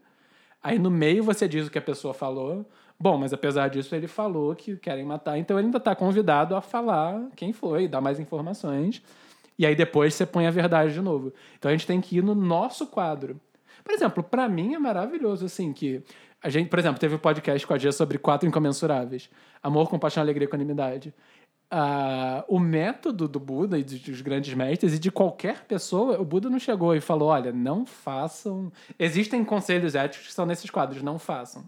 Aí 0.61 0.77
no 0.77 0.91
meio 0.91 1.23
você 1.23 1.47
diz 1.47 1.67
o 1.67 1.71
que 1.71 1.77
a 1.77 1.81
pessoa 1.81 2.13
falou. 2.13 2.69
Bom, 3.01 3.17
mas 3.17 3.31
apesar 3.31 3.69
disso 3.69 3.95
ele 3.95 4.07
falou 4.07 4.53
que 4.53 4.76
querem 4.76 5.05
matar, 5.05 5.38
então 5.38 5.57
ele 5.57 5.67
ainda 5.67 5.77
está 5.77 5.95
convidado 5.95 6.53
a 6.53 6.61
falar 6.61 7.30
quem 7.34 7.53
foi, 7.53 7.88
dar 7.88 8.01
mais 8.01 8.19
informações. 8.19 9.01
E 9.57 9.65
aí 9.65 9.73
depois 9.73 10.13
você 10.13 10.26
põe 10.26 10.45
a 10.47 10.51
verdade 10.51 10.93
de 10.93 11.01
novo. 11.01 11.34
Então 11.57 11.69
a 11.69 11.71
gente 11.71 11.88
tem 11.88 12.01
que 12.01 12.17
ir 12.17 12.23
no 12.23 12.35
nosso 12.35 12.88
quadro. 12.88 13.39
Por 13.84 13.93
exemplo, 13.93 14.21
para 14.21 14.49
mim 14.49 14.73
é 14.73 14.80
maravilhoso 14.80 15.45
assim 15.45 15.71
que 15.71 16.03
a 16.41 16.49
gente, 16.49 16.69
por 16.69 16.80
exemplo, 16.80 16.99
teve 16.99 17.15
um 17.15 17.19
podcast 17.19 17.65
com 17.65 17.73
a 17.73 17.77
Gia 17.77 17.91
sobre 17.91 18.17
quatro 18.17 18.47
incomensuráveis: 18.47 19.30
amor, 19.63 19.89
compaixão, 19.89 20.21
alegria 20.21 20.45
e 20.45 20.47
equanimidade. 20.47 21.13
Ah, 21.71 22.43
o 22.47 22.59
método 22.59 23.27
do 23.27 23.39
Buda 23.39 23.77
e 23.77 23.84
dos 23.84 23.99
dos 23.99 24.21
grandes 24.21 24.53
mestres 24.53 24.93
e 24.93 24.99
de 24.99 25.11
qualquer 25.11 25.65
pessoa, 25.65 26.19
o 26.19 26.26
Buda 26.26 26.49
não 26.49 26.59
chegou 26.59 26.95
e 26.95 27.01
falou: 27.01 27.30
olha, 27.30 27.51
não 27.51 27.85
façam. 27.85 28.71
Existem 28.97 29.43
conselhos 29.45 29.95
éticos 29.95 30.27
que 30.27 30.34
são 30.34 30.45
nesses 30.45 30.69
quadros, 30.69 31.01
não 31.01 31.17
façam. 31.17 31.63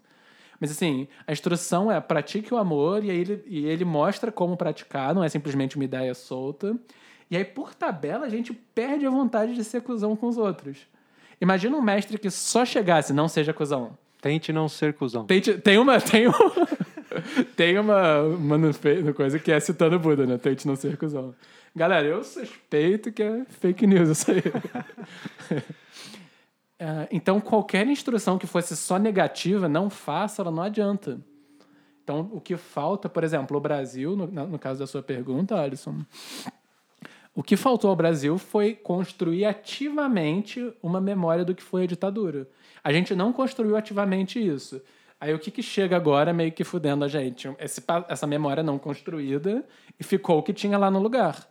Mas 0.62 0.70
assim, 0.70 1.08
a 1.26 1.32
instrução 1.32 1.92
é 1.92 2.00
pratique 2.00 2.54
o 2.54 2.58
amor 2.58 3.04
e 3.04 3.10
aí 3.10 3.18
ele, 3.18 3.44
e 3.48 3.66
ele 3.66 3.84
mostra 3.84 4.32
como 4.32 4.56
praticar, 4.56 5.16
não 5.16 5.24
é 5.24 5.28
simplesmente 5.28 5.76
uma 5.76 5.84
ideia 5.84 6.14
solta. 6.14 6.78
E 7.32 7.36
aí, 7.36 7.44
por 7.44 7.74
tabela, 7.74 8.28
a 8.28 8.30
gente 8.30 8.54
perde 8.54 9.08
a 9.08 9.10
vontade 9.10 9.56
de 9.56 9.64
ser 9.64 9.82
cuzão 9.82 10.16
com 10.16 10.28
os 10.28 10.38
outros. 10.38 10.78
Imagina 11.40 11.76
um 11.76 11.82
mestre 11.82 12.20
que 12.20 12.30
só 12.30 12.64
chegasse, 12.64 13.12
não 13.12 13.28
seja 13.28 13.52
cuzão. 13.52 13.98
Tente 14.22 14.54
não 14.54 14.70
ser 14.70 14.94
cuzão. 14.94 15.26
Tem, 15.26 15.42
tem 15.42 15.80
uma. 15.80 16.00
Tem, 16.00 16.28
um, 16.28 16.34
tem 17.58 17.80
uma, 17.80 18.22
uma 18.22 18.58
no 18.58 19.14
coisa 19.16 19.40
que 19.40 19.52
é 19.52 19.60
citando 19.60 19.96
o 19.96 20.00
Buda, 20.00 20.28
né? 20.28 20.38
Tente 20.38 20.68
não 20.68 20.76
ser 20.76 20.96
cuzão. 20.96 21.34
Galera, 21.76 22.06
eu 22.06 22.24
suspeito 22.24 23.12
que 23.12 23.24
é 23.24 23.46
fake 23.62 23.88
news 23.88 24.10
isso 24.10 24.30
aí. 24.30 24.44
É, 26.82 27.08
então, 27.12 27.40
qualquer 27.40 27.86
instrução 27.86 28.40
que 28.40 28.48
fosse 28.48 28.76
só 28.76 28.98
negativa, 28.98 29.70
não 29.70 29.88
faça, 29.88 30.42
ela 30.42 30.50
não 30.50 30.64
adianta. 30.64 31.22
Então, 32.04 32.28
o 32.34 32.42
que 32.42 32.58
falta, 32.58 33.08
por 33.08 33.24
exemplo, 33.24 33.56
o 33.56 33.62
Brasil, 33.62 34.16
no, 34.16 34.26
no 34.26 34.58
caso 34.58 34.80
da 34.80 34.88
sua 34.88 35.04
pergunta, 35.04 35.56
Alisson, 35.56 36.04
o 37.36 37.44
que 37.44 37.56
faltou 37.56 37.92
ao 37.92 37.96
Brasil 37.96 38.36
foi 38.40 38.74
construir 38.74 39.46
ativamente 39.46 40.74
uma 40.82 41.00
memória 41.00 41.46
do 41.46 41.54
que 41.54 41.62
foi 41.62 41.84
a 41.84 41.86
ditadura. 41.86 42.50
A 42.84 42.92
gente 42.92 43.14
não 43.14 43.32
construiu 43.32 43.78
ativamente 43.78 44.44
isso. 44.44 44.82
Aí 45.20 45.36
o 45.36 45.38
que, 45.38 45.52
que 45.52 45.62
chega 45.62 45.96
agora 45.96 46.34
meio 46.34 46.52
que 46.52 46.64
fudendo 46.64 47.06
a 47.06 47.08
gente? 47.08 47.48
Esse 47.60 47.84
essa 48.10 48.26
memória 48.26 48.64
não 48.64 48.80
construída 48.80 49.64
e 50.00 50.04
ficou 50.04 50.40
o 50.40 50.44
que 50.44 50.52
tinha 50.52 50.80
lá 50.80 50.90
no 50.90 50.98
lugar. 50.98 51.48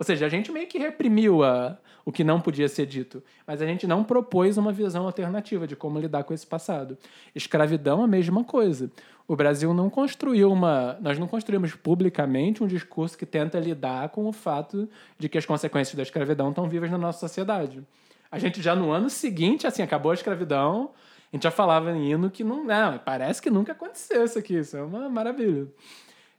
Ou 0.00 0.06
seja, 0.06 0.24
a 0.24 0.28
gente 0.30 0.50
meio 0.50 0.66
que 0.66 0.78
reprimiu 0.78 1.44
a, 1.44 1.76
o 2.06 2.10
que 2.10 2.24
não 2.24 2.40
podia 2.40 2.70
ser 2.70 2.86
dito, 2.86 3.22
mas 3.46 3.60
a 3.60 3.66
gente 3.66 3.86
não 3.86 4.02
propôs 4.02 4.56
uma 4.56 4.72
visão 4.72 5.04
alternativa 5.04 5.66
de 5.66 5.76
como 5.76 5.98
lidar 5.98 6.24
com 6.24 6.32
esse 6.32 6.46
passado. 6.46 6.96
Escravidão, 7.34 8.02
a 8.02 8.06
mesma 8.06 8.42
coisa. 8.42 8.90
O 9.28 9.36
Brasil 9.36 9.74
não 9.74 9.90
construiu 9.90 10.50
uma. 10.50 10.96
Nós 11.02 11.18
não 11.18 11.28
construímos 11.28 11.74
publicamente 11.74 12.64
um 12.64 12.66
discurso 12.66 13.18
que 13.18 13.26
tenta 13.26 13.60
lidar 13.60 14.08
com 14.08 14.26
o 14.26 14.32
fato 14.32 14.88
de 15.18 15.28
que 15.28 15.36
as 15.36 15.44
consequências 15.44 15.94
da 15.94 16.02
escravidão 16.02 16.48
estão 16.48 16.66
vivas 16.66 16.90
na 16.90 16.96
nossa 16.96 17.18
sociedade. 17.18 17.86
A 18.32 18.38
gente 18.38 18.62
já 18.62 18.74
no 18.74 18.90
ano 18.90 19.10
seguinte, 19.10 19.66
assim, 19.66 19.82
acabou 19.82 20.12
a 20.12 20.14
escravidão, 20.14 20.92
a 21.30 21.36
gente 21.36 21.42
já 21.42 21.50
falava 21.50 21.92
em 21.92 22.10
hino 22.10 22.30
que 22.30 22.42
não, 22.42 22.64
não 22.64 22.98
parece 22.98 23.42
que 23.42 23.50
nunca 23.50 23.72
aconteceu 23.72 24.24
isso 24.24 24.38
aqui, 24.38 24.56
isso 24.56 24.78
é 24.78 24.82
uma 24.82 25.10
maravilha. 25.10 25.68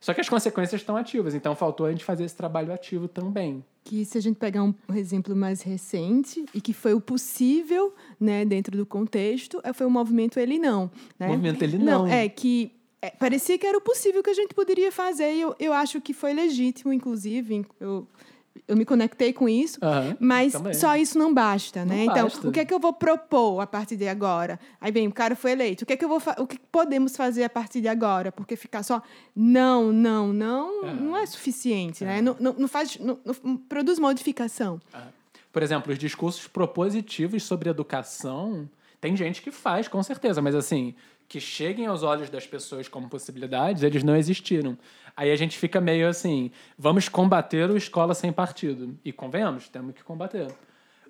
Só 0.02 0.15
que 0.15 0.19
as 0.19 0.28
consequências 0.28 0.82
estão 0.82 0.98
ativas, 0.98 1.36
então 1.36 1.56
faltou 1.56 1.86
a 1.86 1.91
gente 1.91 2.03
fazer 2.03 2.23
esse 2.23 2.36
trabalho 2.36 2.73
ativo 2.73 3.07
também. 3.07 3.64
Que 3.84 4.03
se 4.03 4.18
a 4.18 4.22
gente 4.22 4.36
pegar 4.36 4.64
um 4.64 4.73
exemplo 4.95 5.36
mais 5.36 5.61
recente 5.61 6.44
e 6.56 6.60
que 6.60 6.73
foi 6.73 6.95
o 6.95 6.99
possível, 6.99 7.94
né, 8.19 8.44
dentro 8.44 8.76
do 8.76 8.86
contexto, 8.86 9.61
é, 9.64 9.72
foi 9.72 9.86
o 9.86 9.91
movimento 9.91 10.40
Ele 10.40 10.57
Não. 10.57 10.90
Né? 11.19 11.28
Movimento 11.28 11.61
Ele 11.61 11.78
Não. 11.78 12.07
é 12.07 12.28
que 12.28 12.72
é, 12.99 13.11
parecia 13.11 13.57
que 13.60 13.65
era 13.65 13.78
o 13.78 13.82
possível 13.82 14.23
que 14.23 14.30
a 14.32 14.34
gente 14.34 14.56
poderia 14.56 14.91
fazer 14.91 15.34
e 15.34 15.41
eu, 15.41 15.56
eu 15.60 15.72
acho 15.72 16.02
que 16.02 16.14
foi 16.14 16.34
legítimo, 16.34 16.91
inclusive, 16.91 17.65
eu 17.80 18.07
eu 18.68 18.76
me 18.76 18.86
conectei 18.86 19.32
com 19.34 19.48
isso, 19.48 19.80
Aham, 19.82 20.15
mas 20.19 20.53
também. 20.53 20.73
só 20.73 20.95
isso 20.95 21.18
não 21.18 21.34
basta, 21.34 21.84
né? 21.86 22.06
Não 22.06 22.11
então, 22.11 22.23
basta. 22.23 22.48
o 22.48 22.52
que 22.52 22.60
é 22.60 22.65
que 22.65 22.73
eu 22.73 22.80
vou 22.80 22.94
propor 22.94 23.60
a 23.61 23.68
partir 23.68 23.95
de 23.95 24.07
agora? 24.07 24.60
Aí 24.80 24.91
bem, 24.91 25.07
o 25.07 25.11
cara 25.11 25.36
foi 25.36 25.52
eleito. 25.52 25.84
O 25.84 25.88
que 25.88 25.94
é 25.94 25.98
que 25.98 26.03
eu 26.06 26.10
vou 26.10 26.22
o 26.38 26.45
que 26.48 26.60
podemos 26.72 27.15
fazer 27.15 27.44
a 27.44 27.49
partir 27.49 27.82
de 27.82 27.88
agora? 27.88 28.32
Porque 28.32 28.56
ficar 28.56 28.84
só 28.84 29.02
não, 29.36 29.91
não, 29.91 30.32
não, 30.34 30.86
É. 30.86 30.94
não 30.94 31.18
é 31.18 31.26
suficiente, 31.26 32.03
né? 32.03 32.22
Não, 32.22 32.36
não, 32.40 32.53
não 32.53 32.68
faz, 32.68 32.98
não, 32.99 33.18
não 33.44 33.57
produz 33.57 33.99
modificação. 33.99 34.80
Por 35.52 35.61
exemplo, 35.64 35.91
os 35.91 35.99
discursos 35.99 36.48
propositivos 36.48 37.44
sobre 37.44 37.69
educação, 37.69 38.69
tem 39.02 39.18
gente 39.18 39.41
que 39.41 39.52
faz, 39.52 39.88
com 39.88 40.02
certeza, 40.03 40.41
mas 40.41 40.53
assim, 40.53 40.94
que 41.28 41.40
cheguem 41.40 41.88
aos 41.88 42.03
olhos 42.03 42.30
das 42.30 42.45
pessoas 42.45 42.88
como 42.88 43.10
possibilidades, 43.10 43.82
eles 43.82 44.03
não 44.03 44.15
existiram. 44.15 44.78
Aí 45.18 45.32
a 45.32 45.36
gente 45.36 45.57
fica 45.57 45.82
meio 45.82 46.07
assim, 46.07 46.52
vamos 46.78 47.10
combater 47.10 47.69
o 47.69 47.76
escola 47.76 48.14
sem 48.14 48.32
partido. 48.32 48.98
E 49.03 49.11
convenhamos, 49.11 49.68
temos 49.68 49.95
que 49.95 50.03
combater. 50.03 50.53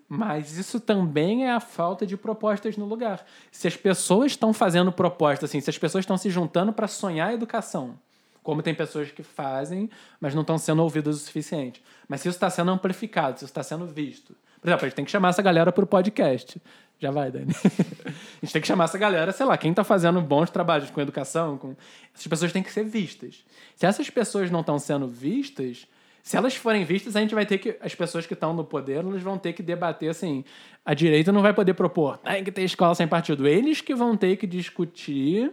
Mas 0.08 0.58
isso 0.58 0.80
também 0.80 1.46
é 1.46 1.52
a 1.52 1.60
falta 1.60 2.06
de 2.06 2.16
propostas 2.16 2.78
no 2.78 2.86
lugar. 2.86 3.26
Se 3.52 3.68
as 3.68 3.76
pessoas 3.76 4.32
estão 4.32 4.54
fazendo 4.54 4.92
propostas, 4.92 5.50
assim, 5.50 5.60
se 5.60 5.70
as 5.70 5.78
pessoas 5.78 6.04
estão 6.04 6.18
se 6.18 6.30
juntando 6.30 6.72
para 6.72 6.88
sonhar 6.88 7.30
a 7.30 7.34
educação, 7.34 8.00
como 8.44 8.62
tem 8.62 8.74
pessoas 8.74 9.12
que 9.12 9.24
fazem, 9.24 9.90
mas 10.20 10.34
não 10.34 10.42
estão 10.42 10.58
sendo 10.58 10.82
ouvidas 10.82 11.16
o 11.16 11.20
suficiente. 11.20 11.84
Mas 12.08 12.22
se 12.22 12.30
isso 12.30 12.38
está 12.38 12.50
sendo 12.50 12.72
amplificado, 12.72 13.40
se 13.40 13.46
isso 13.46 13.52
está 13.52 13.64
sendo 13.64 13.86
visto. 13.86 14.36
Por 14.60 14.68
exemplo, 14.68 14.86
a 14.86 14.90
gente 14.90 14.96
tem 14.96 15.06
que 15.06 15.12
chamar 15.12 15.30
essa 15.30 15.42
galera 15.42 15.72
para 15.72 15.84
o 15.84 15.88
podcast. 15.88 16.62
Já 17.02 17.10
vai, 17.10 17.32
Dani. 17.32 17.48
a 18.06 18.46
gente 18.46 18.54
tem 18.54 18.62
que 18.62 18.68
chamar 18.68 18.84
essa 18.84 18.98
galera, 18.98 19.32
sei 19.32 19.44
lá, 19.44 19.58
quem 19.58 19.72
está 19.72 19.84
fazendo 19.84 20.22
bons 20.22 20.52
trabalhos 20.52 20.92
com 20.92 21.02
educação, 21.02 21.58
com... 21.58 21.76
essas 22.14 22.28
pessoas 22.28 22.52
têm 22.52 22.62
que 22.62 22.72
ser 22.72 22.86
vistas. 22.86 23.44
Se 23.76 23.88
essas 23.88 24.08
pessoas 24.12 24.52
não 24.52 24.60
estão 24.60 24.78
sendo 24.78 25.08
vistas, 25.08 25.88
se 26.22 26.38
elas 26.38 26.56
forem 26.56 26.84
vistas, 26.84 27.16
a 27.16 27.22
gente 27.22 27.34
vai 27.34 27.44
ter 27.44 27.58
que. 27.58 27.76
As 27.82 27.96
pessoas 27.96 28.28
que 28.28 28.36
estão 28.36 28.54
no 28.54 28.64
poder, 28.64 28.98
elas 29.04 29.24
vão 29.24 29.40
ter 29.40 29.54
que 29.54 29.64
debater 29.64 30.12
assim. 30.12 30.46
A 30.86 30.94
direita 30.94 31.32
não 31.32 31.42
vai 31.42 31.54
poder 31.54 31.74
propor, 31.74 32.20
tem 32.20 32.44
que 32.44 32.52
ter 32.52 32.62
escola 32.62 32.94
sem 32.94 33.08
partido. 33.08 33.48
Eles 33.48 33.82
que 33.82 33.96
vão 33.96 34.16
ter 34.16 34.38
que 34.38 34.46
discutir 34.46 35.52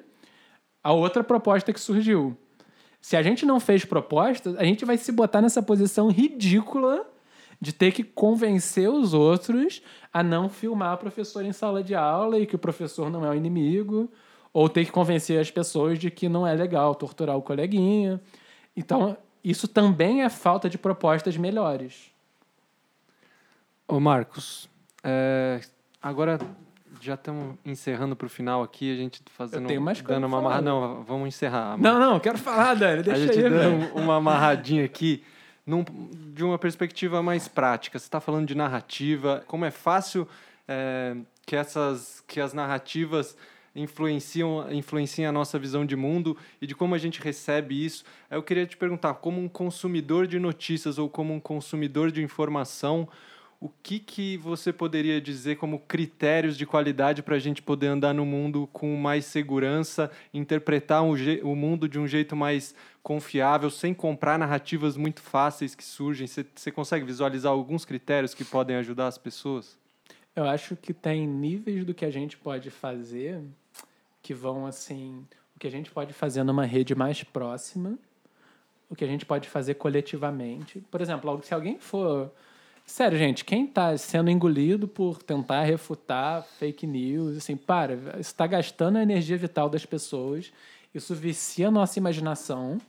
a 0.84 0.92
outra 0.92 1.24
proposta 1.24 1.72
que 1.72 1.80
surgiu. 1.80 2.36
Se 3.00 3.16
a 3.16 3.22
gente 3.22 3.46
não 3.46 3.58
fez 3.58 3.86
proposta, 3.86 4.54
a 4.58 4.64
gente 4.64 4.84
vai 4.84 4.98
se 4.98 5.10
botar 5.10 5.40
nessa 5.40 5.62
posição 5.62 6.08
ridícula 6.08 7.06
de 7.60 7.72
ter 7.72 7.93
que 7.93 8.05
convencer 8.05 8.89
os 8.89 9.12
outros 9.14 9.82
a 10.12 10.22
não 10.22 10.48
filmar 10.48 10.94
o 10.94 10.98
professor 10.98 11.44
em 11.44 11.52
sala 11.52 11.82
de 11.82 11.94
aula 11.94 12.39
e 12.39 12.47
que 12.47 12.55
o 12.55 12.59
professor 12.59 13.10
não 13.10 13.24
é 13.24 13.30
o 13.30 13.35
inimigo, 13.35 14.10
ou 14.52 14.68
ter 14.68 14.85
que 14.85 14.93
convencer 14.93 15.40
as 15.40 15.51
pessoas 15.51 15.98
de 15.98 16.10
que 16.10 16.28
não 16.28 16.47
é 16.47 16.55
legal 16.55 16.94
torturar 16.94 17.36
o 17.36 17.43
coleguinha. 17.43 18.20
Então, 18.76 19.16
isso 19.43 19.66
também 19.68 20.22
é 20.22 20.28
falta 20.28 20.68
de 20.70 20.78
propostas 20.78 21.36
melhores. 21.36 22.10
Ô 23.86 23.98
Marcos, 24.01 24.68
é, 25.02 25.60
agora 26.02 26.39
já 27.01 27.14
estamos 27.14 27.56
encerrando 27.64 28.14
para 28.16 28.26
o 28.26 28.30
final 28.30 28.62
aqui, 28.62 28.93
a 28.93 28.97
gente 28.97 29.22
fazendo 29.30 29.66
tenho 29.66 29.80
mais 29.80 30.01
dando 30.02 30.26
uma 30.26 30.39
falar. 30.40 30.56
amarra- 30.59 30.62
Não, 30.62 31.02
vamos 31.05 31.28
encerrar. 31.28 31.78
Não, 31.78 31.98
não, 31.98 32.20
quero 32.20 32.39
falar, 32.39 32.74
Dani, 32.74 33.01
a 33.01 33.02
deixa 33.02 33.32
gente 33.32 33.44
aí, 33.44 33.51
dando 33.51 33.94
uma 33.97 34.16
amarradinha 34.16 34.85
aqui 34.85 35.22
num- 35.68 35.84
de 36.34 36.42
uma 36.42 36.58
perspectiva 36.58 37.22
mais 37.22 37.46
prática. 37.46 37.98
Você 37.98 38.06
está 38.06 38.20
falando 38.20 38.48
de 38.48 38.54
narrativa, 38.54 39.44
como 39.46 39.66
é 39.66 39.70
fácil 39.70 40.26
é, 40.66 41.14
que 41.46 41.54
essas 41.54 42.24
que 42.26 42.40
as 42.40 42.54
narrativas 42.54 43.36
influenciam 43.76 44.72
influenciam 44.72 45.28
a 45.28 45.32
nossa 45.32 45.58
visão 45.58 45.84
de 45.84 45.94
mundo 45.94 46.36
e 46.60 46.66
de 46.66 46.74
como 46.74 46.94
a 46.94 46.98
gente 46.98 47.20
recebe 47.20 47.84
isso. 47.84 48.02
Eu 48.30 48.42
queria 48.42 48.66
te 48.66 48.76
perguntar, 48.76 49.14
como 49.14 49.40
um 49.40 49.48
consumidor 49.48 50.26
de 50.26 50.38
notícias 50.38 50.98
ou 50.98 51.08
como 51.08 51.34
um 51.34 51.40
consumidor 51.40 52.10
de 52.10 52.22
informação, 52.22 53.06
o 53.60 53.68
que, 53.82 53.98
que 53.98 54.36
você 54.36 54.72
poderia 54.72 55.20
dizer 55.20 55.56
como 55.56 55.80
critérios 55.80 56.56
de 56.56 56.64
qualidade 56.64 57.22
para 57.22 57.35
a 57.35 57.39
gente 57.40 57.60
poder 57.60 57.89
andar 57.89 58.14
no 58.14 58.24
mundo 58.24 58.68
com 58.72 58.94
mais 58.97 59.24
segurança, 59.24 60.10
interpretar 60.32 61.02
um 61.02 61.14
o 61.43 61.56
mundo 61.56 61.89
de 61.89 61.98
um 61.98 62.06
jeito 62.06 62.36
mais 62.36 62.74
confiável, 63.02 63.68
sem 63.68 63.93
comprar 63.93 64.39
narrativas 64.39 64.97
muito 64.97 65.20
fáceis 65.20 65.74
que 65.74 65.82
surgem? 65.82 66.26
Você 66.26 66.70
consegue 66.70 67.05
visualizar 67.05 67.51
alguns 67.51 67.85
critérios 67.85 68.32
que 68.32 68.44
podem 68.44 68.76
ajudar 68.76 69.09
as 69.09 69.18
pessoas? 69.18 69.76
Eu 70.36 70.44
acho 70.44 70.76
que 70.76 70.94
tem 70.94 71.26
níveis 71.26 71.85
do 71.85 71.93
que 71.93 72.05
a 72.05 72.10
gente 72.10 72.36
pode 72.36 72.70
fazer 72.70 73.43
que 74.22 74.32
vão 74.32 74.66
assim, 74.66 75.26
o 75.56 75.59
que 75.59 75.66
a 75.66 75.70
gente 75.70 75.90
pode 75.90 76.12
fazer 76.12 76.44
numa 76.44 76.64
rede 76.64 76.94
mais 76.94 77.24
próxima, 77.24 77.98
o 78.89 78.94
que 78.94 79.05
a 79.05 79.09
gente 79.09 79.26
pode 79.26 79.48
fazer 79.48 79.74
coletivamente. 79.74 80.80
Por 80.90 81.01
exemplo, 81.01 81.40
se 81.43 81.52
alguém 81.52 81.78
for 81.80 82.30
Sério, 82.89 83.19
gente, 83.19 83.44
quem 83.44 83.66
está 83.66 83.94
sendo 83.98 84.31
engolido 84.31 84.89
por 84.89 85.23
tentar 85.23 85.62
refutar 85.62 86.43
fake 86.43 86.86
news, 86.86 87.36
assim, 87.36 87.55
para, 87.55 88.19
está 88.19 88.47
gastando 88.47 88.97
a 88.97 89.02
energia 89.02 89.36
vital 89.36 89.69
das 89.69 89.85
pessoas, 89.85 90.51
isso 90.94 91.15
vicia 91.15 91.69
a 91.69 91.70
nossa 91.70 91.98
imaginação. 91.98 92.81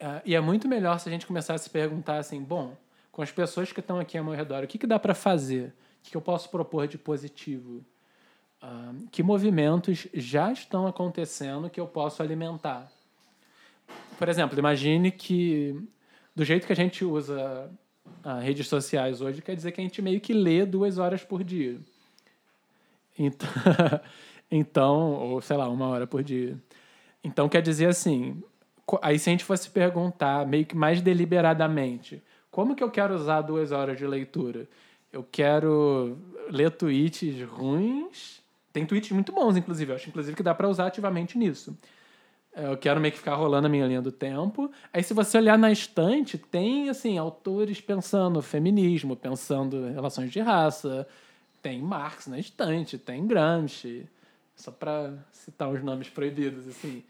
Ah, 0.00 0.22
e 0.24 0.36
é 0.36 0.40
muito 0.40 0.68
melhor 0.68 1.00
se 1.00 1.08
a 1.08 1.12
gente 1.12 1.26
começar 1.26 1.54
a 1.54 1.58
se 1.58 1.68
perguntar 1.68 2.18
assim, 2.18 2.40
bom, 2.40 2.76
com 3.10 3.22
as 3.22 3.32
pessoas 3.32 3.72
que 3.72 3.80
estão 3.80 3.98
aqui 3.98 4.16
ao 4.16 4.24
meu 4.24 4.34
redor, 4.34 4.62
o 4.62 4.68
que, 4.68 4.78
que 4.78 4.86
dá 4.86 5.00
para 5.00 5.16
fazer? 5.16 5.74
O 6.06 6.10
que 6.10 6.16
eu 6.16 6.20
posso 6.20 6.48
propor 6.48 6.86
de 6.86 6.96
positivo? 6.96 7.84
Ah, 8.62 8.92
que 9.10 9.20
movimentos 9.20 10.06
já 10.14 10.52
estão 10.52 10.86
acontecendo 10.86 11.68
que 11.68 11.80
eu 11.80 11.88
posso 11.88 12.22
alimentar? 12.22 12.88
Por 14.16 14.28
exemplo, 14.28 14.56
imagine 14.56 15.10
que 15.10 15.74
do 16.36 16.44
jeito 16.44 16.68
que 16.68 16.72
a 16.72 16.76
gente 16.76 17.04
usa 17.04 17.68
as 18.24 18.42
redes 18.42 18.68
sociais 18.68 19.20
hoje, 19.20 19.40
quer 19.40 19.54
dizer 19.54 19.72
que 19.72 19.80
a 19.80 19.84
gente 19.84 20.02
meio 20.02 20.20
que 20.20 20.32
lê 20.32 20.66
duas 20.66 20.98
horas 20.98 21.22
por 21.22 21.44
dia. 21.44 21.78
Então, 23.18 23.48
então 24.50 25.12
ou 25.12 25.40
sei 25.40 25.56
lá, 25.56 25.68
uma 25.68 25.86
hora 25.88 26.06
por 26.06 26.22
dia. 26.22 26.56
Então 27.22 27.48
quer 27.48 27.62
dizer 27.62 27.86
assim, 27.86 28.42
aí 29.02 29.18
se 29.18 29.28
a 29.28 29.32
gente 29.32 29.44
fosse 29.44 29.70
perguntar 29.70 30.46
meio 30.46 30.66
que 30.66 30.76
mais 30.76 31.00
deliberadamente, 31.00 32.22
como 32.50 32.74
que 32.74 32.82
eu 32.82 32.90
quero 32.90 33.14
usar 33.14 33.42
duas 33.42 33.70
horas 33.70 33.98
de 33.98 34.06
leitura? 34.06 34.68
Eu 35.12 35.22
quero 35.22 36.16
ler 36.50 36.70
tweets 36.70 37.42
ruins. 37.48 38.42
Tem 38.72 38.84
tweets 38.84 39.10
muito 39.12 39.32
bons, 39.32 39.56
inclusive. 39.56 39.92
Eu 39.92 39.96
acho, 39.96 40.08
inclusive, 40.08 40.36
que 40.36 40.42
dá 40.42 40.54
para 40.54 40.68
usar 40.68 40.86
ativamente 40.86 41.38
nisso. 41.38 41.76
É, 42.56 42.66
Eu 42.66 42.76
quero 42.78 42.98
meio 42.98 43.12
que 43.12 43.18
ficar 43.18 43.34
rolando 43.34 43.66
a 43.66 43.70
minha 43.70 43.86
linha 43.86 44.00
do 44.00 44.10
tempo. 44.10 44.70
Aí, 44.90 45.02
se 45.02 45.12
você 45.12 45.36
olhar 45.36 45.58
na 45.58 45.70
estante, 45.70 46.38
tem, 46.38 46.88
assim, 46.88 47.18
autores 47.18 47.80
pensando 47.82 48.40
feminismo, 48.40 49.14
pensando 49.14 49.92
relações 49.92 50.32
de 50.32 50.40
raça. 50.40 51.06
Tem 51.62 51.80
Marx 51.82 52.26
na 52.26 52.38
estante, 52.38 52.96
tem 52.96 53.26
Gramsci. 53.26 54.06
Só 54.56 54.70
para 54.70 55.12
citar 55.30 55.68
os 55.68 55.84
nomes 55.84 56.08
proibidos, 56.08 56.66
assim. 56.66 57.02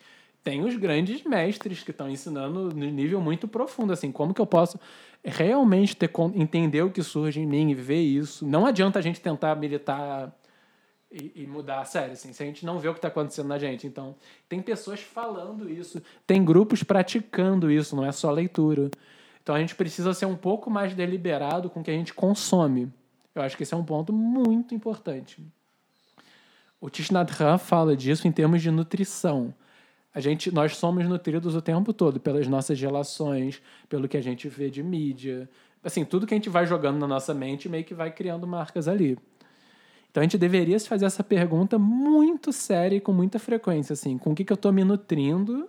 Tem 0.42 0.64
os 0.64 0.76
grandes 0.76 1.22
mestres 1.22 1.82
que 1.82 1.92
estão 1.92 2.10
ensinando 2.10 2.74
no 2.74 2.86
nível 2.86 3.20
muito 3.20 3.46
profundo, 3.46 3.92
assim. 3.92 4.10
Como 4.10 4.34
que 4.34 4.40
eu 4.40 4.46
posso 4.46 4.80
realmente 5.24 5.96
ter, 5.96 6.10
entender 6.34 6.82
o 6.82 6.90
que 6.90 7.02
surge 7.02 7.40
em 7.40 7.46
mim 7.46 7.70
e 7.70 7.74
ver 7.74 8.00
isso? 8.00 8.44
Não 8.46 8.66
adianta 8.66 8.98
a 8.98 9.02
gente 9.02 9.20
tentar 9.20 9.54
militar 9.56 10.32
e, 11.10 11.42
e 11.42 11.46
mudar 11.46 11.80
a 11.80 11.84
série, 11.84 12.12
assim, 12.12 12.32
se 12.32 12.42
a 12.42 12.46
gente 12.46 12.66
não 12.66 12.78
vê 12.78 12.88
o 12.88 12.92
que 12.92 12.98
está 12.98 13.08
acontecendo 13.08 13.48
na 13.48 13.58
gente. 13.58 13.86
Então, 13.86 14.14
tem 14.48 14.60
pessoas 14.60 15.00
falando 15.00 15.70
isso, 15.70 16.02
tem 16.26 16.44
grupos 16.44 16.82
praticando 16.82 17.70
isso, 17.70 17.94
não 17.94 18.04
é 18.04 18.12
só 18.12 18.30
leitura. 18.30 18.90
Então, 19.42 19.54
a 19.54 19.60
gente 19.60 19.74
precisa 19.74 20.12
ser 20.12 20.26
um 20.26 20.36
pouco 20.36 20.68
mais 20.70 20.94
deliberado 20.94 21.70
com 21.70 21.80
o 21.80 21.84
que 21.84 21.90
a 21.90 21.94
gente 21.94 22.12
consome. 22.12 22.92
Eu 23.34 23.42
acho 23.42 23.56
que 23.56 23.62
esse 23.62 23.74
é 23.74 23.76
um 23.76 23.84
ponto 23.84 24.12
muito 24.12 24.74
importante. 24.74 25.40
O 26.80 26.86
Hanh 26.88 27.58
fala 27.58 27.96
disso 27.96 28.26
em 28.26 28.32
termos 28.32 28.60
de 28.60 28.70
nutrição. 28.70 29.54
A 30.12 30.20
gente, 30.20 30.50
nós 30.50 30.76
somos 30.76 31.06
nutridos 31.06 31.54
o 31.54 31.60
tempo 31.60 31.92
todo 31.92 32.18
pelas 32.18 32.48
nossas 32.48 32.80
relações, 32.80 33.62
pelo 33.88 34.08
que 34.08 34.16
a 34.16 34.20
gente 34.22 34.48
vê 34.48 34.70
de 34.70 34.82
mídia. 34.82 35.48
Assim, 35.84 36.04
tudo 36.04 36.26
que 36.26 36.34
a 36.34 36.36
gente 36.36 36.48
vai 36.48 36.66
jogando 36.66 36.98
na 36.98 37.06
nossa 37.06 37.34
mente 37.34 37.68
meio 37.68 37.84
que 37.84 37.94
vai 37.94 38.10
criando 38.10 38.46
marcas 38.46 38.88
ali. 38.88 39.18
Então 40.16 40.22
a 40.22 40.24
gente 40.24 40.38
deveria 40.38 40.78
se 40.78 40.88
fazer 40.88 41.04
essa 41.04 41.22
pergunta 41.22 41.78
muito 41.78 42.50
séria 42.50 42.96
e 42.96 43.00
com 43.02 43.12
muita 43.12 43.38
frequência, 43.38 43.92
assim, 43.92 44.16
com 44.16 44.32
o 44.32 44.34
que, 44.34 44.46
que 44.46 44.50
eu 44.50 44.54
estou 44.54 44.72
me 44.72 44.82
nutrindo 44.82 45.68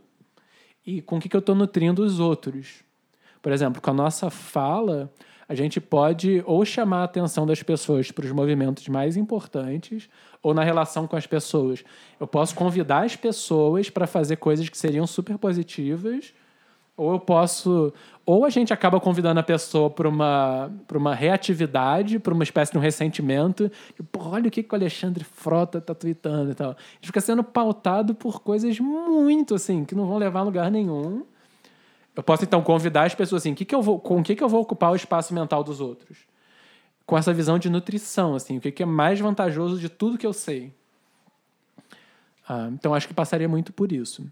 e 0.86 1.02
com 1.02 1.18
o 1.18 1.20
que, 1.20 1.28
que 1.28 1.36
eu 1.36 1.42
estou 1.42 1.54
nutrindo 1.54 2.02
os 2.02 2.22
outros. 2.22 2.82
Por 3.42 3.52
exemplo, 3.52 3.82
com 3.82 3.90
a 3.90 3.94
nossa 3.94 4.30
fala, 4.30 5.12
a 5.50 5.54
gente 5.54 5.82
pode 5.82 6.42
ou 6.46 6.64
chamar 6.64 7.02
a 7.02 7.04
atenção 7.04 7.46
das 7.46 7.62
pessoas 7.62 8.10
para 8.10 8.24
os 8.24 8.32
movimentos 8.32 8.88
mais 8.88 9.18
importantes, 9.18 10.08
ou 10.42 10.54
na 10.54 10.64
relação 10.64 11.08
com 11.08 11.18
as 11.18 11.28
pessoas. 11.28 11.84
Eu 12.18 12.26
posso 12.26 12.56
convidar 12.56 13.04
as 13.04 13.18
pessoas 13.18 13.90
para 13.90 14.08
fazer 14.08 14.38
coisas 14.38 14.70
que 14.70 14.78
seriam 14.78 15.06
super 15.06 15.38
positivas 15.38 16.34
Ou 16.98 17.14
eu 17.14 17.20
posso. 17.20 17.94
Ou 18.26 18.44
a 18.44 18.50
gente 18.50 18.74
acaba 18.74 19.00
convidando 19.00 19.40
a 19.40 19.44
pessoa 19.44 19.88
para 19.88 20.10
uma, 20.10 20.70
pra 20.88 20.98
uma 20.98 21.14
reatividade, 21.14 22.18
para 22.18 22.34
uma 22.34 22.44
espécie 22.44 22.72
de 22.72 22.78
um 22.78 22.82
ressentimento. 22.82 23.72
Tipo, 23.96 24.28
olha 24.28 24.48
o 24.48 24.52
que, 24.52 24.64
que 24.64 24.74
o 24.74 24.76
Alexandre 24.76 25.24
Frota 25.24 25.80
tá 25.80 25.94
tweetando 25.94 26.52
e 26.52 26.56
tal. 26.56 26.72
A 26.72 26.76
gente 26.96 27.06
fica 27.06 27.22
sendo 27.22 27.44
pautado 27.44 28.16
por 28.16 28.42
coisas 28.42 28.80
muito 28.80 29.54
assim, 29.54 29.86
que 29.86 29.94
não 29.94 30.08
vão 30.08 30.18
levar 30.18 30.40
a 30.40 30.44
lugar 30.44 30.72
nenhum. 30.72 31.24
Eu 32.16 32.24
posso 32.24 32.44
então 32.44 32.64
convidar 32.64 33.04
as 33.04 33.14
pessoas 33.14 33.44
assim, 33.44 33.54
que 33.54 33.64
que 33.64 33.76
eu 33.76 33.82
vou, 33.82 34.00
com 34.00 34.20
o 34.20 34.24
que, 34.24 34.36
que 34.36 34.44
eu 34.44 34.50
vou 34.50 34.62
ocupar 34.62 34.92
o 34.92 34.96
espaço 34.96 35.36
mental 35.36 35.64
dos 35.64 35.80
outros? 35.80 36.18
Com 37.06 37.16
essa 37.16 37.32
visão 37.32 37.60
de 37.60 37.70
nutrição, 37.70 38.34
assim, 38.34 38.58
o 38.58 38.60
que, 38.60 38.72
que 38.72 38.82
é 38.82 38.88
mais 38.88 39.20
vantajoso 39.20 39.78
de 39.78 39.88
tudo 39.88 40.18
que 40.18 40.26
eu 40.26 40.34
sei. 40.34 40.74
Ah, 42.50 42.70
então 42.74 42.96
acho 42.96 43.08
que 43.08 43.14
passaria 43.14 43.48
muito 43.48 43.72
por 43.72 43.92
isso. 43.92 44.26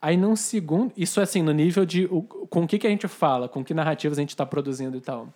Aí 0.00 0.16
num 0.16 0.36
segundo, 0.36 0.92
isso 0.96 1.20
assim, 1.20 1.42
no 1.42 1.52
nível 1.52 1.84
de 1.84 2.04
o, 2.06 2.22
com 2.22 2.62
o 2.62 2.66
que, 2.68 2.78
que 2.78 2.86
a 2.86 2.90
gente 2.90 3.08
fala, 3.08 3.48
com 3.48 3.64
que 3.64 3.74
narrativas 3.74 4.16
a 4.18 4.20
gente 4.20 4.30
está 4.30 4.46
produzindo 4.46 4.96
e 4.96 5.00
tal. 5.00 5.32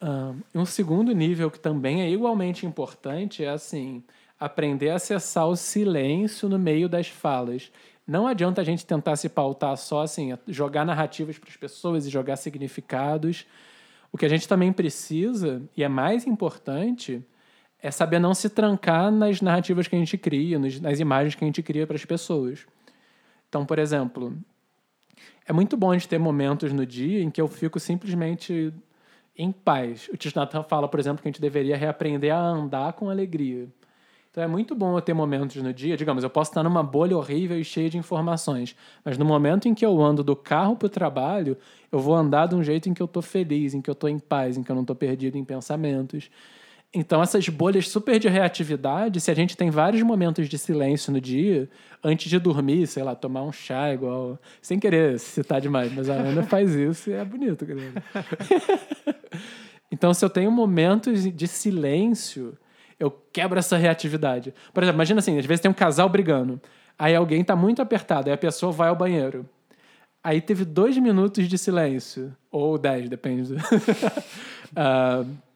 Um, 0.00 0.60
um 0.60 0.64
segundo 0.64 1.12
nível 1.12 1.50
que 1.50 1.58
também 1.58 2.02
é 2.02 2.10
igualmente 2.10 2.64
importante 2.64 3.44
é 3.44 3.48
assim, 3.48 4.02
aprender 4.38 4.90
a 4.90 4.94
acessar 4.94 5.46
o 5.46 5.56
silêncio 5.56 6.48
no 6.48 6.58
meio 6.58 6.88
das 6.88 7.08
falas. 7.08 7.70
Não 8.06 8.26
adianta 8.26 8.62
a 8.62 8.64
gente 8.64 8.86
tentar 8.86 9.16
se 9.16 9.28
pautar 9.28 9.76
só 9.76 10.02
assim, 10.02 10.32
jogar 10.46 10.86
narrativas 10.86 11.36
para 11.36 11.50
as 11.50 11.56
pessoas 11.56 12.06
e 12.06 12.10
jogar 12.10 12.36
significados. 12.36 13.44
O 14.10 14.16
que 14.16 14.24
a 14.24 14.28
gente 14.28 14.48
também 14.48 14.72
precisa, 14.72 15.60
e 15.76 15.84
é 15.84 15.88
mais 15.88 16.26
importante, 16.26 17.22
é 17.82 17.90
saber 17.90 18.18
não 18.18 18.32
se 18.32 18.48
trancar 18.48 19.12
nas 19.12 19.42
narrativas 19.42 19.86
que 19.86 19.94
a 19.94 19.98
gente 19.98 20.16
cria, 20.16 20.58
nas 20.58 20.98
imagens 20.98 21.34
que 21.34 21.44
a 21.44 21.46
gente 21.46 21.62
cria 21.62 21.86
para 21.86 21.96
as 21.96 22.04
pessoas. 22.06 22.66
Então, 23.48 23.64
por 23.64 23.78
exemplo, 23.78 24.36
é 25.46 25.52
muito 25.52 25.76
bom 25.76 25.92
gente 25.92 26.08
ter 26.08 26.18
momentos 26.18 26.72
no 26.72 26.84
dia 26.84 27.22
em 27.22 27.30
que 27.30 27.40
eu 27.40 27.48
fico 27.48 27.80
simplesmente 27.80 28.72
em 29.36 29.50
paz. 29.52 30.08
O 30.12 30.16
Tishnatan 30.16 30.62
fala, 30.62 30.88
por 30.88 31.00
exemplo, 31.00 31.22
que 31.22 31.28
a 31.28 31.30
gente 31.30 31.40
deveria 31.40 31.76
reaprender 31.76 32.34
a 32.34 32.38
andar 32.38 32.92
com 32.94 33.08
alegria. 33.08 33.68
Então 34.30 34.44
é 34.44 34.46
muito 34.46 34.74
bom 34.74 34.96
eu 34.96 35.00
ter 35.00 35.14
momentos 35.14 35.56
no 35.62 35.72
dia, 35.72 35.96
digamos, 35.96 36.22
eu 36.22 36.30
posso 36.30 36.50
estar 36.50 36.62
numa 36.62 36.82
bolha 36.82 37.16
horrível 37.16 37.58
e 37.58 37.64
cheia 37.64 37.88
de 37.88 37.96
informações, 37.96 38.76
mas 39.04 39.16
no 39.16 39.24
momento 39.24 39.66
em 39.66 39.74
que 39.74 39.84
eu 39.84 40.00
ando 40.00 40.22
do 40.22 40.36
carro 40.36 40.76
para 40.76 40.86
o 40.86 40.88
trabalho, 40.90 41.56
eu 41.90 41.98
vou 41.98 42.14
andar 42.14 42.46
de 42.46 42.54
um 42.54 42.62
jeito 42.62 42.88
em 42.88 42.94
que 42.94 43.00
eu 43.00 43.06
estou 43.06 43.22
feliz, 43.22 43.74
em 43.74 43.80
que 43.80 43.88
eu 43.88 43.94
estou 43.94 44.08
em 44.08 44.18
paz, 44.18 44.56
em 44.56 44.62
que 44.62 44.70
eu 44.70 44.74
não 44.76 44.82
estou 44.82 44.94
perdido 44.94 45.38
em 45.38 45.44
pensamentos. 45.44 46.30
Então, 46.94 47.22
essas 47.22 47.46
bolhas 47.50 47.88
super 47.88 48.18
de 48.18 48.28
reatividade, 48.28 49.20
se 49.20 49.30
a 49.30 49.34
gente 49.34 49.56
tem 49.56 49.68
vários 49.68 50.02
momentos 50.02 50.48
de 50.48 50.56
silêncio 50.56 51.12
no 51.12 51.20
dia, 51.20 51.68
antes 52.02 52.30
de 52.30 52.38
dormir, 52.38 52.86
sei 52.86 53.02
lá, 53.02 53.14
tomar 53.14 53.42
um 53.42 53.52
chá 53.52 53.92
igual. 53.92 54.38
Sem 54.62 54.78
querer 54.78 55.18
citar 55.18 55.60
demais, 55.60 55.92
mas 55.92 56.08
a 56.08 56.14
Ana 56.14 56.42
faz 56.42 56.74
isso 56.74 57.10
e 57.10 57.12
é 57.12 57.22
bonito, 57.22 57.66
galera. 57.66 57.92
então, 59.92 60.14
se 60.14 60.24
eu 60.24 60.30
tenho 60.30 60.50
momentos 60.50 61.30
de 61.30 61.46
silêncio, 61.46 62.56
eu 62.98 63.10
quebro 63.10 63.58
essa 63.58 63.76
reatividade. 63.76 64.54
Por 64.72 64.82
exemplo, 64.82 64.96
imagina 64.96 65.18
assim: 65.18 65.38
às 65.38 65.44
vezes 65.44 65.60
tem 65.60 65.70
um 65.70 65.74
casal 65.74 66.08
brigando, 66.08 66.58
aí 66.98 67.14
alguém 67.14 67.42
está 67.42 67.54
muito 67.54 67.82
apertado, 67.82 68.28
aí 68.28 68.34
a 68.34 68.38
pessoa 68.38 68.72
vai 68.72 68.88
ao 68.88 68.96
banheiro. 68.96 69.46
Aí 70.24 70.40
teve 70.40 70.64
dois 70.64 70.96
minutos 70.96 71.46
de 71.46 71.58
silêncio, 71.58 72.34
ou 72.50 72.76
dez, 72.78 73.08
depende. 73.08 73.54
Uh, 73.54 75.36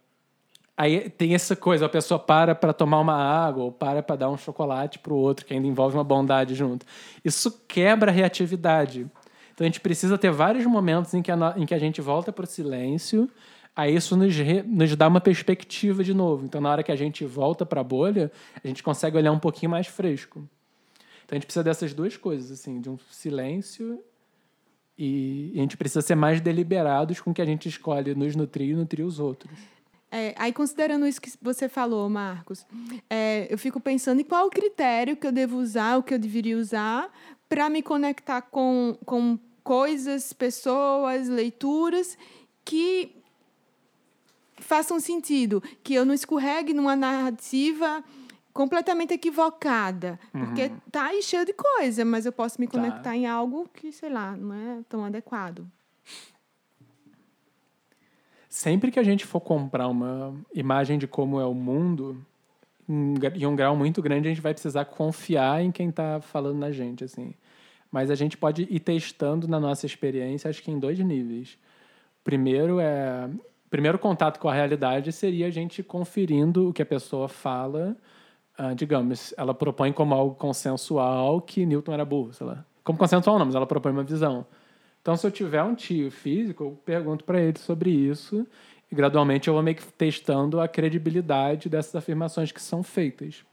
Aí 0.76 1.10
tem 1.10 1.34
essa 1.34 1.54
coisa, 1.54 1.86
a 1.86 1.88
pessoa 1.88 2.18
para 2.18 2.54
para 2.54 2.72
tomar 2.72 3.00
uma 3.00 3.14
água 3.14 3.64
ou 3.64 3.72
para 3.72 4.02
para 4.02 4.16
dar 4.16 4.30
um 4.30 4.38
chocolate 4.38 4.98
para 4.98 5.12
o 5.12 5.16
outro, 5.16 5.44
que 5.44 5.52
ainda 5.52 5.66
envolve 5.66 5.96
uma 5.96 6.04
bondade 6.04 6.54
junto. 6.54 6.86
Isso 7.24 7.62
quebra 7.68 8.10
a 8.10 8.14
reatividade. 8.14 9.06
Então 9.52 9.64
a 9.64 9.68
gente 9.68 9.80
precisa 9.80 10.16
ter 10.16 10.30
vários 10.30 10.64
momentos 10.64 11.12
em 11.12 11.20
que 11.20 11.30
a, 11.30 11.54
em 11.56 11.66
que 11.66 11.74
a 11.74 11.78
gente 11.78 12.00
volta 12.00 12.32
para 12.32 12.44
o 12.44 12.46
silêncio, 12.46 13.28
aí 13.76 13.94
isso 13.94 14.16
nos, 14.16 14.34
re, 14.34 14.62
nos 14.62 14.96
dá 14.96 15.08
uma 15.08 15.20
perspectiva 15.20 16.02
de 16.02 16.14
novo. 16.14 16.46
Então 16.46 16.60
na 16.60 16.70
hora 16.70 16.82
que 16.82 16.90
a 16.90 16.96
gente 16.96 17.24
volta 17.24 17.66
para 17.66 17.82
a 17.82 17.84
bolha, 17.84 18.32
a 18.64 18.66
gente 18.66 18.82
consegue 18.82 19.16
olhar 19.16 19.30
um 19.30 19.38
pouquinho 19.38 19.70
mais 19.70 19.86
fresco. 19.86 20.48
Então 21.24 21.32
a 21.32 21.34
gente 21.36 21.44
precisa 21.44 21.62
dessas 21.62 21.92
duas 21.92 22.16
coisas, 22.16 22.50
assim, 22.50 22.80
de 22.80 22.88
um 22.88 22.98
silêncio 23.10 24.02
e 24.96 25.52
a 25.54 25.60
gente 25.60 25.76
precisa 25.76 26.00
ser 26.00 26.14
mais 26.14 26.40
deliberados 26.40 27.20
com 27.20 27.30
o 27.30 27.34
que 27.34 27.42
a 27.42 27.46
gente 27.46 27.68
escolhe 27.68 28.14
nos 28.14 28.34
nutrir 28.34 28.70
e 28.70 28.74
nutrir 28.74 29.04
os 29.04 29.18
outros. 29.18 29.58
É, 30.14 30.34
aí, 30.36 30.52
considerando 30.52 31.06
isso 31.06 31.18
que 31.18 31.32
você 31.40 31.70
falou, 31.70 32.06
Marcos, 32.10 32.66
é, 33.08 33.46
eu 33.48 33.56
fico 33.56 33.80
pensando 33.80 34.20
em 34.20 34.24
qual 34.24 34.46
o 34.46 34.50
critério 34.50 35.16
que 35.16 35.26
eu 35.26 35.32
devo 35.32 35.56
usar, 35.56 35.96
o 35.96 36.02
que 36.02 36.12
eu 36.12 36.18
deveria 36.18 36.58
usar, 36.58 37.10
para 37.48 37.70
me 37.70 37.82
conectar 37.82 38.42
com, 38.42 38.94
com 39.06 39.38
coisas, 39.64 40.34
pessoas, 40.34 41.28
leituras 41.28 42.18
que 42.62 43.16
façam 44.58 45.00
sentido, 45.00 45.62
que 45.82 45.94
eu 45.94 46.04
não 46.04 46.12
escorregue 46.12 46.74
numa 46.74 46.94
narrativa 46.94 48.04
completamente 48.52 49.14
equivocada, 49.14 50.20
uhum. 50.34 50.44
porque 50.44 50.70
tá 50.90 51.06
aí 51.06 51.22
cheio 51.22 51.46
de 51.46 51.54
coisa, 51.54 52.04
mas 52.04 52.26
eu 52.26 52.32
posso 52.32 52.60
me 52.60 52.66
tá. 52.66 52.72
conectar 52.72 53.02
tá. 53.02 53.16
em 53.16 53.26
algo 53.26 53.66
que, 53.72 53.90
sei 53.90 54.10
lá, 54.10 54.36
não 54.36 54.54
é 54.54 54.82
tão 54.90 55.06
adequado 55.06 55.66
sempre 58.52 58.90
que 58.90 58.98
a 59.00 59.02
gente 59.02 59.24
for 59.24 59.40
comprar 59.40 59.88
uma 59.88 60.34
imagem 60.54 60.98
de 60.98 61.06
como 61.06 61.40
é 61.40 61.46
o 61.46 61.54
mundo, 61.54 62.22
em 62.86 63.46
um 63.46 63.56
grau 63.56 63.74
muito 63.74 64.02
grande, 64.02 64.28
a 64.28 64.30
gente 64.30 64.42
vai 64.42 64.52
precisar 64.52 64.84
confiar 64.84 65.62
em 65.64 65.72
quem 65.72 65.88
está 65.88 66.20
falando 66.20 66.58
na 66.58 66.70
gente, 66.70 67.02
assim. 67.02 67.32
Mas 67.90 68.10
a 68.10 68.14
gente 68.14 68.36
pode 68.36 68.66
ir 68.68 68.80
testando 68.80 69.48
na 69.48 69.58
nossa 69.58 69.86
experiência, 69.86 70.50
acho 70.50 70.62
que 70.62 70.70
em 70.70 70.78
dois 70.78 70.98
níveis. 70.98 71.56
Primeiro 72.22 72.78
é 72.78 73.26
primeiro 73.70 73.98
contato 73.98 74.38
com 74.38 74.50
a 74.50 74.52
realidade 74.52 75.10
seria 75.12 75.46
a 75.46 75.50
gente 75.50 75.82
conferindo 75.82 76.68
o 76.68 76.72
que 76.74 76.82
a 76.82 76.86
pessoa 76.86 77.28
fala, 77.28 77.96
uh, 78.58 78.74
digamos, 78.74 79.32
ela 79.38 79.54
propõe 79.54 79.94
como 79.94 80.12
algo 80.12 80.34
consensual 80.34 81.40
que 81.40 81.64
Newton 81.64 81.94
era 81.94 82.04
burro, 82.04 82.34
sei 82.34 82.46
lá. 82.46 82.66
Como 82.84 82.98
consensual 82.98 83.38
não, 83.38 83.46
mas 83.46 83.54
ela 83.54 83.66
propõe 83.66 83.92
uma 83.92 84.04
visão. 84.04 84.44
Então, 85.02 85.16
se 85.16 85.26
eu 85.26 85.30
tiver 85.30 85.62
um 85.64 85.74
tio 85.74 86.10
físico, 86.10 86.64
eu 86.64 86.80
pergunto 86.84 87.24
para 87.24 87.40
ele 87.40 87.58
sobre 87.58 87.90
isso 87.90 88.46
e 88.90 88.94
gradualmente 88.94 89.48
eu 89.48 89.54
vou 89.54 89.62
meio 89.62 89.76
que 89.76 89.84
testando 89.84 90.60
a 90.60 90.68
credibilidade 90.68 91.68
dessas 91.68 91.96
afirmações 91.96 92.52
que 92.52 92.62
são 92.62 92.82
feitas. 92.84 93.44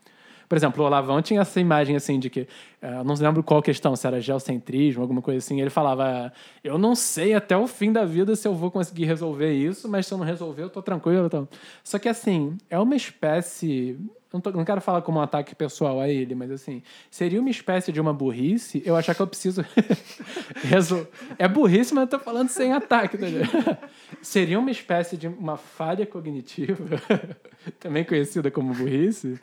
Por 0.50 0.58
exemplo, 0.58 0.84
o 0.84 0.88
Olavão 0.88 1.22
tinha 1.22 1.42
essa 1.42 1.60
imagem 1.60 1.96
assim 1.96 2.20
de 2.20 2.28
que, 2.28 2.42
uh, 2.82 3.04
não 3.06 3.14
lembro 3.14 3.44
qual 3.44 3.62
questão, 3.62 3.96
se 3.96 4.08
era 4.08 4.20
geocentrismo, 4.20 5.02
alguma 5.02 5.22
coisa 5.22 5.38
assim. 5.38 5.62
Ele 5.62 5.70
falava: 5.70 6.34
Eu 6.64 6.80
não 6.80 6.96
sei 6.96 7.36
até 7.36 7.56
o 7.56 7.68
fim 7.68 7.94
da 7.94 8.04
vida 8.04 8.36
se 8.36 8.48
eu 8.48 8.56
vou 8.56 8.72
conseguir 8.72 9.06
resolver 9.06 9.54
isso, 9.54 9.88
mas 9.88 10.08
se 10.08 10.14
eu 10.14 10.18
não 10.18 10.26
resolver, 10.26 10.64
eu 10.64 10.70
tô 10.70 10.82
tranquilo. 10.82 11.28
Então. 11.28 11.48
Só 11.84 12.00
que 12.00 12.10
assim, 12.10 12.58
é 12.68 12.80
uma 12.80 12.96
espécie 12.96 13.96
não, 14.32 14.40
tô, 14.40 14.52
não 14.52 14.64
quero 14.64 14.80
falar 14.80 15.02
como 15.02 15.18
um 15.18 15.22
ataque 15.22 15.56
pessoal 15.56 16.00
a 16.00 16.08
ele, 16.08 16.36
mas 16.36 16.52
assim, 16.52 16.84
seria 17.10 17.40
uma 17.40 17.50
espécie 17.50 17.92
de 17.92 18.00
uma 18.00 18.14
burrice 18.14 18.82
eu 18.86 18.96
achar 18.96 19.16
que 19.16 19.22
eu 19.22 19.28
preciso. 19.28 19.66
é 21.38 21.48
burrice, 21.48 21.94
mas 21.96 22.04
eu 22.04 22.08
tô 22.08 22.20
falando 22.20 22.50
sem 22.50 22.72
ataque, 22.72 23.18
tá 23.18 23.26
Seria 24.22 24.60
uma 24.60 24.70
espécie 24.70 25.18
de 25.18 25.28
uma 25.28 25.58
falha 25.58 26.06
cognitiva, 26.06 27.02
também 27.80 28.04
conhecida 28.04 28.52
como 28.52 28.74
burrice, 28.74 29.40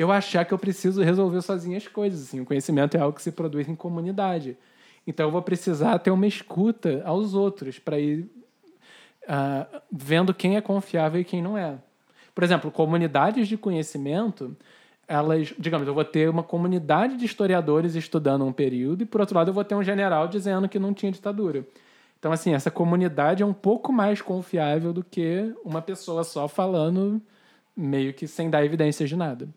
eu 0.00 0.10
achar 0.10 0.44
que 0.44 0.54
eu 0.54 0.58
preciso 0.58 1.02
resolver 1.02 1.42
sozinho 1.42 1.76
as 1.76 1.86
coisas. 1.86 2.22
Assim. 2.22 2.40
O 2.40 2.46
conhecimento 2.46 2.96
é 2.96 3.00
algo 3.00 3.14
que 3.14 3.22
se 3.22 3.32
produz 3.32 3.68
em 3.68 3.74
comunidade. 3.74 4.56
Então 5.06 5.26
eu 5.26 5.30
vou 5.30 5.42
precisar 5.42 5.98
ter 5.98 6.10
uma 6.10 6.26
escuta 6.26 7.02
aos 7.04 7.34
outros 7.34 7.78
para 7.78 7.98
ir 7.98 8.20
uh, 9.24 9.80
vendo 9.92 10.32
quem 10.32 10.56
é 10.56 10.60
confiável 10.60 11.20
e 11.20 11.24
quem 11.24 11.42
não 11.42 11.56
é. 11.56 11.76
Por 12.34 12.44
exemplo, 12.44 12.70
comunidades 12.70 13.46
de 13.46 13.56
conhecimento, 13.56 14.56
elas, 15.06 15.52
digamos, 15.58 15.86
eu 15.86 15.92
vou 15.92 16.04
ter 16.04 16.30
uma 16.30 16.42
comunidade 16.42 17.16
de 17.16 17.26
historiadores 17.26 17.94
estudando 17.94 18.44
um 18.44 18.52
período 18.52 19.02
e, 19.02 19.06
por 19.06 19.20
outro 19.20 19.36
lado, 19.36 19.48
eu 19.48 19.54
vou 19.54 19.64
ter 19.64 19.74
um 19.74 19.82
general 19.82 20.28
dizendo 20.28 20.68
que 20.68 20.78
não 20.78 20.94
tinha 20.94 21.12
ditadura. 21.12 21.66
Então, 22.18 22.32
assim, 22.32 22.54
essa 22.54 22.70
comunidade 22.70 23.42
é 23.42 23.46
um 23.46 23.52
pouco 23.52 23.92
mais 23.92 24.22
confiável 24.22 24.92
do 24.92 25.02
que 25.02 25.54
uma 25.64 25.82
pessoa 25.82 26.22
só 26.22 26.46
falando 26.46 27.20
meio 27.76 28.14
que 28.14 28.26
sem 28.26 28.48
dar 28.48 28.64
evidências 28.64 29.08
de 29.08 29.16
nada. 29.16 29.48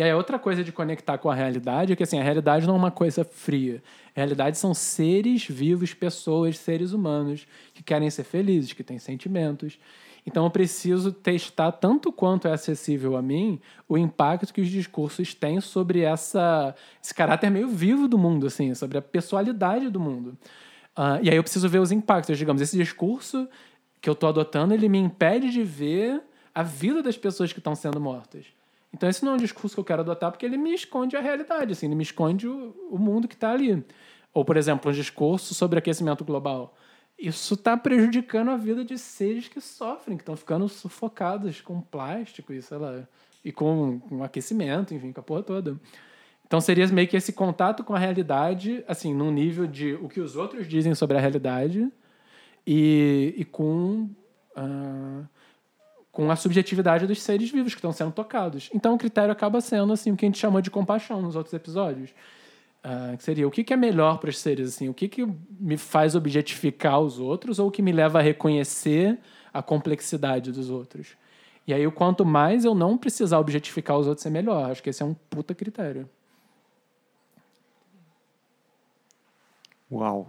E 0.00 0.02
aí, 0.02 0.14
outra 0.14 0.38
coisa 0.38 0.64
de 0.64 0.72
conectar 0.72 1.18
com 1.18 1.28
a 1.28 1.34
realidade 1.34 1.92
é 1.92 1.96
que 1.96 2.02
assim, 2.02 2.18
a 2.18 2.22
realidade 2.22 2.66
não 2.66 2.74
é 2.74 2.78
uma 2.78 2.90
coisa 2.90 3.22
fria. 3.22 3.82
A 4.16 4.20
realidade 4.20 4.56
são 4.56 4.72
seres 4.72 5.44
vivos, 5.44 5.92
pessoas, 5.92 6.56
seres 6.56 6.94
humanos 6.94 7.46
que 7.74 7.82
querem 7.82 8.08
ser 8.08 8.24
felizes, 8.24 8.72
que 8.72 8.82
têm 8.82 8.98
sentimentos. 8.98 9.78
Então 10.24 10.44
eu 10.44 10.50
preciso 10.50 11.12
testar 11.12 11.72
tanto 11.72 12.10
quanto 12.10 12.48
é 12.48 12.52
acessível 12.52 13.14
a 13.14 13.20
mim 13.20 13.60
o 13.86 13.98
impacto 13.98 14.54
que 14.54 14.62
os 14.62 14.70
discursos 14.70 15.34
têm 15.34 15.60
sobre 15.60 16.00
essa, 16.00 16.74
esse 17.04 17.14
caráter 17.14 17.50
meio 17.50 17.68
vivo 17.68 18.08
do 18.08 18.16
mundo, 18.16 18.46
assim, 18.46 18.74
sobre 18.74 18.96
a 18.96 19.02
pessoalidade 19.02 19.90
do 19.90 20.00
mundo. 20.00 20.30
Uh, 20.96 21.20
e 21.22 21.28
aí 21.28 21.36
eu 21.36 21.42
preciso 21.42 21.68
ver 21.68 21.78
os 21.78 21.92
impactos. 21.92 22.38
Digamos, 22.38 22.62
esse 22.62 22.74
discurso 22.74 23.46
que 24.00 24.08
eu 24.08 24.14
estou 24.14 24.30
adotando, 24.30 24.72
ele 24.72 24.88
me 24.88 24.98
impede 24.98 25.50
de 25.50 25.62
ver 25.62 26.22
a 26.54 26.62
vida 26.62 27.02
das 27.02 27.18
pessoas 27.18 27.52
que 27.52 27.58
estão 27.58 27.74
sendo 27.74 28.00
mortas. 28.00 28.46
Então 28.92 29.08
esse 29.08 29.24
não 29.24 29.32
é 29.32 29.34
um 29.34 29.38
discurso 29.38 29.74
que 29.74 29.80
eu 29.80 29.84
quero 29.84 30.02
adotar 30.02 30.30
porque 30.30 30.44
ele 30.44 30.56
me 30.56 30.74
esconde 30.74 31.16
a 31.16 31.20
realidade, 31.20 31.72
assim, 31.72 31.86
ele 31.86 31.94
me 31.94 32.02
esconde 32.02 32.48
o, 32.48 32.74
o 32.90 32.98
mundo 32.98 33.28
que 33.28 33.34
está 33.34 33.52
ali. 33.52 33.84
Ou, 34.32 34.44
por 34.44 34.56
exemplo, 34.56 34.90
um 34.90 34.94
discurso 34.94 35.54
sobre 35.54 35.78
aquecimento 35.78 36.24
global. 36.24 36.76
Isso 37.18 37.54
está 37.54 37.76
prejudicando 37.76 38.50
a 38.50 38.56
vida 38.56 38.84
de 38.84 38.96
seres 38.96 39.48
que 39.48 39.60
sofrem, 39.60 40.16
que 40.16 40.22
estão 40.22 40.36
ficando 40.36 40.68
sufocados 40.68 41.60
com 41.60 41.80
plástico 41.80 42.52
e, 42.52 42.62
sei 42.62 42.78
lá, 42.78 43.06
e 43.44 43.52
com, 43.52 44.00
com 44.00 44.24
aquecimento, 44.24 44.94
enfim, 44.94 45.12
com 45.12 45.20
a 45.20 45.22
porra 45.22 45.42
toda. 45.42 45.80
Então 46.46 46.60
seria 46.60 46.86
meio 46.88 47.06
que 47.06 47.16
esse 47.16 47.32
contato 47.32 47.84
com 47.84 47.94
a 47.94 47.98
realidade, 47.98 48.82
assim, 48.88 49.14
num 49.14 49.30
nível 49.30 49.66
de 49.66 49.94
o 49.94 50.08
que 50.08 50.20
os 50.20 50.34
outros 50.34 50.66
dizem 50.66 50.94
sobre 50.94 51.16
a 51.16 51.20
realidade 51.20 51.92
e, 52.66 53.34
e 53.36 53.44
com, 53.44 54.10
ah, 54.56 55.22
com 56.10 56.30
a 56.30 56.36
subjetividade 56.36 57.06
dos 57.06 57.22
seres 57.22 57.50
vivos 57.50 57.72
que 57.72 57.78
estão 57.78 57.92
sendo 57.92 58.12
tocados. 58.12 58.68
Então 58.74 58.94
o 58.94 58.98
critério 58.98 59.30
acaba 59.30 59.60
sendo 59.60 59.92
assim 59.92 60.12
o 60.12 60.16
que 60.16 60.24
a 60.24 60.28
gente 60.28 60.38
chamou 60.38 60.60
de 60.60 60.70
compaixão 60.70 61.22
nos 61.22 61.36
outros 61.36 61.54
episódios. 61.54 62.10
Ah, 62.82 63.14
que 63.16 63.22
seria 63.22 63.46
o 63.46 63.50
que, 63.50 63.62
que 63.62 63.74
é 63.74 63.76
melhor 63.76 64.18
para 64.18 64.30
os 64.30 64.38
seres 64.38 64.70
assim 64.70 64.88
o 64.88 64.94
que, 64.94 65.06
que 65.06 65.28
me 65.50 65.76
faz 65.76 66.14
objetificar 66.14 66.98
os 66.98 67.18
outros 67.18 67.58
ou 67.58 67.68
o 67.68 67.70
que 67.70 67.82
me 67.82 67.92
leva 67.92 68.20
a 68.20 68.22
reconhecer 68.22 69.18
a 69.52 69.62
complexidade 69.62 70.50
dos 70.50 70.70
outros 70.70 71.08
e 71.66 71.74
aí 71.74 71.86
o 71.86 71.92
quanto 71.92 72.24
mais 72.24 72.64
eu 72.64 72.74
não 72.74 72.96
precisar 72.96 73.38
objetificar 73.38 73.98
os 73.98 74.06
outros 74.06 74.24
é 74.24 74.30
melhor 74.30 74.70
acho 74.70 74.82
que 74.82 74.88
esse 74.88 75.02
é 75.02 75.04
um 75.04 75.12
puta 75.12 75.54
critério 75.54 76.08
Uau. 79.90 80.28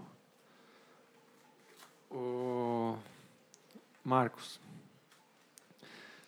Ô, 2.10 2.96
Marcos. 4.04 4.60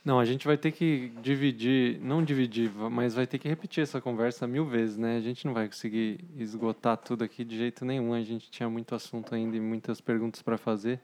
Não, 0.03 0.19
a 0.19 0.25
gente 0.25 0.45
vai 0.45 0.57
ter 0.57 0.71
que 0.71 1.13
dividir, 1.21 1.97
não 2.01 2.21
dividir, 2.21 2.69
mas 2.91 3.13
vai 3.13 3.25
ter 3.25 3.39
que 3.39 3.47
repetir 3.47 3.83
essa 3.83 4.01
conversa 4.01 4.45
mil 4.45 4.65
vezes, 4.65 4.97
né? 4.97 5.15
A 5.15 5.21
gente 5.21 5.45
não 5.45 5.53
vai 5.53 5.67
conseguir 5.67 6.19
esgotar 6.35 6.97
tudo 6.97 7.23
aqui 7.23 7.45
de 7.45 7.57
jeito 7.57 7.85
nenhum. 7.85 8.13
A 8.13 8.21
gente 8.21 8.51
tinha 8.51 8.69
muito 8.69 8.93
assunto 8.93 9.33
ainda 9.33 9.55
e 9.55 9.61
muitas 9.61 10.01
perguntas 10.01 10.41
para 10.41 10.57
fazer. 10.57 10.99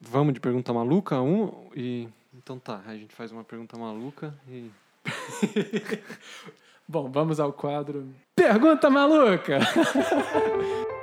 Vamos 0.00 0.34
de 0.34 0.40
pergunta 0.40 0.72
maluca? 0.72 1.20
Um 1.20 1.70
e 1.74 2.08
então 2.32 2.58
tá, 2.58 2.82
a 2.86 2.94
gente 2.94 3.14
faz 3.14 3.32
uma 3.32 3.42
pergunta 3.42 3.76
maluca 3.76 4.32
e 4.46 4.70
Bom, 6.86 7.10
vamos 7.10 7.40
ao 7.40 7.52
quadro 7.52 8.14
Pergunta 8.36 8.88
Maluca! 8.90 9.58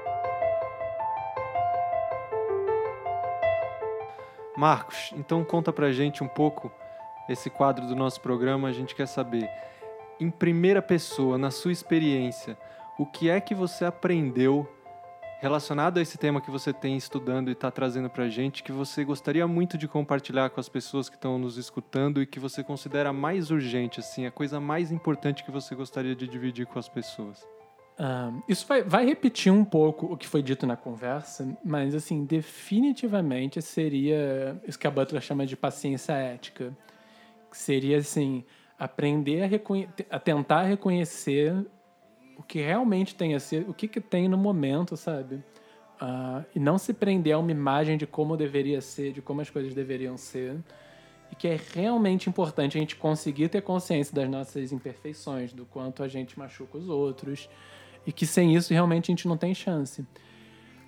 Marcos, 4.56 5.12
então 5.18 5.44
conta 5.44 5.74
pra 5.74 5.92
gente 5.92 6.24
um 6.24 6.28
pouco 6.28 6.72
esse 7.28 7.50
quadro 7.50 7.88
do 7.88 7.96
nosso 7.96 8.22
programa. 8.22 8.68
A 8.68 8.72
gente 8.72 8.94
quer 8.94 9.08
saber, 9.08 9.50
em 10.20 10.30
primeira 10.30 10.82
pessoa, 10.82 11.38
na 11.38 11.50
sua 11.50 11.72
experiência, 11.72 12.58
o 12.98 13.06
que 13.06 13.30
é 13.30 13.42
que 13.42 13.56
você 13.56 13.86
aprendeu 13.86 14.70
relacionado 15.42 15.98
a 15.98 16.02
esse 16.02 16.18
tema 16.18 16.40
que 16.40 16.50
você 16.50 16.72
tem 16.72 16.96
estudando 16.96 17.50
e 17.50 17.52
está 17.52 17.70
trazendo 17.70 18.10
pra 18.10 18.30
gente, 18.30 18.64
que 18.64 18.72
você 18.72 19.04
gostaria 19.04 19.46
muito 19.46 19.78
de 19.78 19.90
compartilhar 19.90 20.50
com 20.50 20.60
as 20.60 20.70
pessoas 20.70 21.10
que 21.10 21.16
estão 21.16 21.38
nos 21.38 21.58
escutando 21.58 22.22
e 22.22 22.26
que 22.26 22.40
você 22.40 22.64
considera 22.64 23.12
mais 23.12 23.52
urgente, 23.52 24.00
assim, 24.00 24.26
a 24.26 24.32
coisa 24.32 24.62
mais 24.62 24.90
importante 24.90 25.44
que 25.44 25.52
você 25.52 25.76
gostaria 25.76 26.16
de 26.16 26.30
dividir 26.30 26.66
com 26.66 26.80
as 26.80 26.88
pessoas? 26.88 27.46
Isso 28.48 28.66
vai, 28.68 28.82
vai 28.82 29.06
repetir 29.06 29.52
um 29.52 29.64
pouco 29.64 30.08
o 30.14 30.18
que 30.18 30.28
foi 30.28 30.42
dito 30.42 30.66
na 30.66 30.76
conversa, 30.76 31.58
mas 31.64 31.94
assim, 31.94 32.26
definitivamente 32.26 33.62
seria 33.62 34.60
isso 34.68 34.80
que 34.80 34.88
a 34.88 34.92
Butler 34.92 35.22
chama 35.22 35.46
de 35.46 35.56
paciência 35.56 36.14
ética. 36.14 36.76
Seria 37.52 37.98
assim, 37.98 38.44
aprender 38.80 39.44
a, 39.44 40.16
a 40.16 40.20
tentar 40.20 40.64
reconhecer 40.64 41.54
o 42.38 42.44
que 42.44 42.60
realmente 42.60 43.16
tem 43.16 43.36
a 43.36 43.40
ser, 43.40 43.70
o 43.70 43.74
que, 43.74 43.88
que 43.88 44.02
tem 44.02 44.28
no 44.28 44.38
momento, 44.38 44.98
sabe? 44.98 45.44
Ah, 46.00 46.44
e 46.54 46.60
não 46.60 46.78
se 46.78 46.94
prender 46.94 47.34
a 47.34 47.40
uma 47.40 47.52
imagem 47.52 47.98
de 47.98 48.08
como 48.08 48.36
deveria 48.36 48.82
ser, 48.82 49.14
de 49.14 49.22
como 49.22 49.42
as 49.42 49.50
coisas 49.50 49.74
deveriam 49.74 50.18
ser. 50.18 50.58
E 51.32 51.36
que 51.36 51.48
é 51.48 51.58
realmente 51.74 52.30
importante 52.30 52.78
a 52.78 52.80
gente 52.80 52.96
conseguir 52.96 53.50
ter 53.50 53.62
consciência 53.62 54.14
das 54.14 54.30
nossas 54.30 54.72
imperfeições, 54.72 55.54
do 55.54 55.66
quanto 55.66 56.04
a 56.04 56.08
gente 56.08 56.38
machuca 56.38 56.78
os 56.78 56.90
outros. 56.90 57.50
E 58.06 58.12
que 58.12 58.26
sem 58.26 58.56
isso 58.56 58.74
realmente 58.74 59.06
a 59.06 59.12
gente 59.12 59.28
não 59.28 59.38
tem 59.38 59.54
chance. 59.54 60.06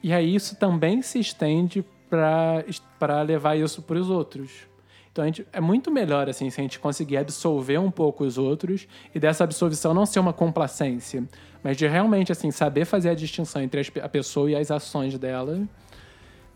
E 0.04 0.14
aí 0.14 0.36
isso 0.36 0.56
também 0.56 1.02
se 1.02 1.20
estende 1.20 1.84
para 2.10 3.22
levar 3.22 3.56
isso 3.56 3.82
para 3.82 3.98
os 3.98 4.10
outros. 4.10 4.52
Então 5.12 5.24
a 5.24 5.28
gente, 5.28 5.48
é 5.54 5.62
muito 5.62 5.90
melhor 5.90 6.30
assim 6.30 6.50
se 6.50 6.60
a 6.60 6.64
gente 6.64 6.78
conseguir 6.78 7.18
absolver 7.18 7.80
um 7.80 7.90
pouco 7.90 8.26
os 8.26 8.38
outros 8.38 8.86
e 9.14 9.20
dessa 9.20 9.46
absolvição 9.46 9.94
não 9.94 10.06
ser 10.06 10.20
uma 10.20 10.34
complacência, 10.34 11.24
mas 11.64 11.78
de 11.78 11.88
realmente 11.88 12.34
assim 12.34 12.52
saber 12.52 12.84
fazer 12.84 13.10
a 13.10 13.16
distinção 13.16 13.62
entre 13.62 13.80
as 13.80 13.92
a 14.04 14.10
pessoa 14.10 14.52
e 14.52 14.56
as 14.56 14.70
ações 14.70 15.18
dela. 15.18 15.66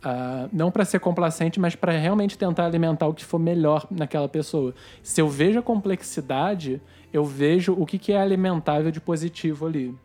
Ah, 0.03 0.48
não 0.52 0.72
para 0.72 0.86
ser 0.86 0.99
complacente, 0.99 1.60
mas 1.60 1.76
para 1.76 1.91
realmente 1.94 2.38
tentar 2.38 2.65
alimentar 2.65 3.07
o 3.07 3.14
que 3.14 3.23
for 3.23 3.40
melhor 3.40 3.88
naquela 3.90 4.30
pessoa. 4.30 4.73
Se 5.02 5.22
eu 5.22 5.30
vejo 5.30 5.60
a 5.60 5.61
complexidade, 5.61 6.81
eu 7.11 7.26
vejo 7.26 7.73
o 7.73 7.86
que, 7.86 7.98
que 7.98 8.11
é 8.14 8.22
alimentável 8.22 8.91
de 8.91 9.02
positivo 9.02 9.68
ali. 9.68 9.95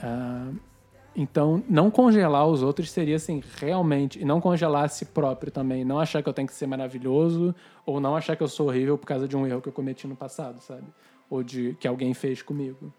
Ah, 0.00 0.50
então, 1.14 1.64
não 1.68 1.90
congelar 1.90 2.46
os 2.46 2.62
outros 2.62 2.90
seria 2.90 3.16
assim, 3.16 3.42
realmente. 3.56 4.20
E 4.20 4.24
não 4.24 4.40
congelar 4.40 4.84
a 4.84 4.88
si 4.88 5.04
próprio 5.04 5.50
também. 5.50 5.84
Não 5.84 5.98
achar 5.98 6.22
que 6.22 6.28
eu 6.28 6.32
tenho 6.32 6.46
que 6.46 6.54
ser 6.54 6.66
maravilhoso, 6.66 7.54
ou 7.84 8.00
não 8.00 8.14
achar 8.14 8.36
que 8.36 8.42
eu 8.42 8.48
sou 8.48 8.68
horrível 8.68 8.96
por 8.96 9.06
causa 9.06 9.26
de 9.26 9.36
um 9.36 9.46
erro 9.46 9.60
que 9.60 9.68
eu 9.68 9.72
cometi 9.72 10.06
no 10.06 10.14
passado, 10.14 10.60
sabe? 10.60 10.84
Ou 11.28 11.42
de 11.42 11.76
que 11.80 11.88
alguém 11.88 12.14
fez 12.14 12.40
comigo. 12.40 12.92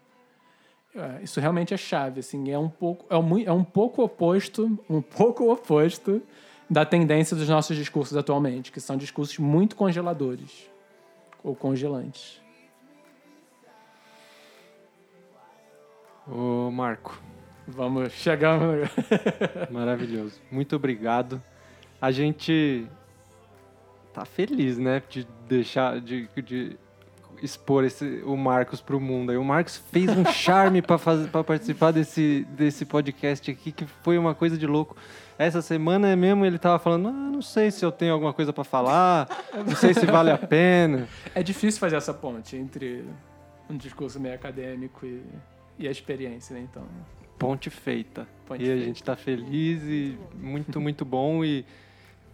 É, 0.94 1.22
Isso 1.22 1.40
realmente 1.40 1.72
é 1.72 1.76
chave, 1.76 2.20
assim. 2.20 2.50
É 2.50 2.58
um 2.58 2.68
pouco, 2.68 3.06
é 3.08 3.16
um, 3.16 3.38
é 3.38 3.52
um 3.52 3.64
pouco 3.64 4.02
oposto, 4.02 4.78
um 4.88 5.00
pouco 5.02 5.50
oposto 5.50 6.20
da 6.68 6.84
tendência 6.84 7.36
dos 7.36 7.48
nossos 7.48 7.76
discursos 7.76 8.16
atualmente, 8.16 8.70
que 8.70 8.80
são 8.80 8.96
discursos 8.96 9.38
muito 9.38 9.74
congeladores 9.74 10.70
ou 11.42 11.54
congelantes. 11.54 12.39
Ô, 16.30 16.70
Marco, 16.70 17.20
Vamos, 17.72 18.12
chegamos. 18.12 18.88
maravilhoso. 19.70 20.40
Muito 20.50 20.74
obrigado. 20.76 21.40
A 22.00 22.10
gente 22.10 22.86
tá 24.12 24.24
feliz, 24.24 24.76
né, 24.76 25.02
de 25.08 25.26
deixar 25.48 26.00
de, 26.00 26.28
de 26.42 26.76
expor 27.42 27.84
esse, 27.84 28.22
o 28.24 28.36
Marcos 28.36 28.80
pro 28.80 28.98
mundo. 28.98 29.30
Aí 29.30 29.36
o 29.36 29.44
Marcos 29.44 29.76
fez 29.76 30.10
um 30.10 30.24
charme 30.24 30.82
para 30.82 30.98
para 30.98 31.44
participar 31.44 31.92
desse 31.92 32.46
desse 32.50 32.84
podcast 32.84 33.50
aqui 33.50 33.70
que 33.70 33.86
foi 34.02 34.18
uma 34.18 34.34
coisa 34.34 34.58
de 34.58 34.66
louco. 34.66 34.96
Essa 35.38 35.62
semana 35.62 36.14
mesmo 36.16 36.44
ele 36.44 36.58
tava 36.58 36.78
falando, 36.78 37.08
ah, 37.08 37.12
não 37.12 37.40
sei 37.40 37.70
se 37.70 37.84
eu 37.84 37.92
tenho 37.92 38.12
alguma 38.12 38.32
coisa 38.32 38.52
para 38.52 38.64
falar, 38.64 39.28
não 39.54 39.76
sei 39.76 39.94
se 39.94 40.04
vale 40.06 40.30
a 40.30 40.38
pena. 40.38 41.08
É 41.34 41.42
difícil 41.42 41.80
fazer 41.80 41.96
essa 41.96 42.12
ponte 42.12 42.56
entre 42.56 43.04
um 43.68 43.76
discurso 43.76 44.18
meio 44.18 44.34
acadêmico 44.34 45.06
e, 45.06 45.22
e 45.80 45.88
a 45.88 45.90
experiência, 45.90 46.54
né? 46.54 46.66
Então, 46.70 46.84
Ponte 47.38 47.70
feita. 47.70 48.28
Ponte 48.46 48.62
e 48.62 48.64
a 48.64 48.68
feita. 48.68 48.84
gente 48.84 49.02
tá 49.02 49.16
feliz 49.16 49.82
e 49.82 50.18
muito, 50.34 50.78
muito 50.78 51.04
bom 51.06 51.42
e 51.42 51.64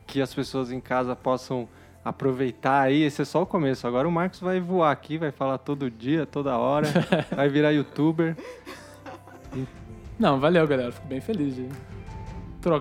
que 0.05 0.21
as 0.21 0.35
pessoas 0.35 0.73
em 0.73 0.81
casa 0.81 1.15
possam 1.15 1.69
aproveitar 2.05 2.83
aí. 2.83 3.03
Esse 3.03 3.23
é 3.23 3.25
só 3.25 3.43
o 3.43 3.47
começo. 3.47 3.87
Agora 3.87 4.09
o 4.09 4.11
Marcos 4.11 4.41
vai 4.41 4.59
voar 4.59 4.91
aqui, 4.91 5.17
vai 5.17 5.31
falar 5.31 5.59
todo 5.59 5.89
dia, 5.89 6.27
toda 6.27 6.59
hora, 6.59 6.89
vai 7.35 7.49
virar 7.49 7.71
youtuber. 7.71 8.37
não, 10.19 10.41
valeu, 10.41 10.67
galera. 10.67 10.91
Fico 10.91 11.07
bem 11.07 11.21
feliz. 11.21 11.55
De... 11.55 11.69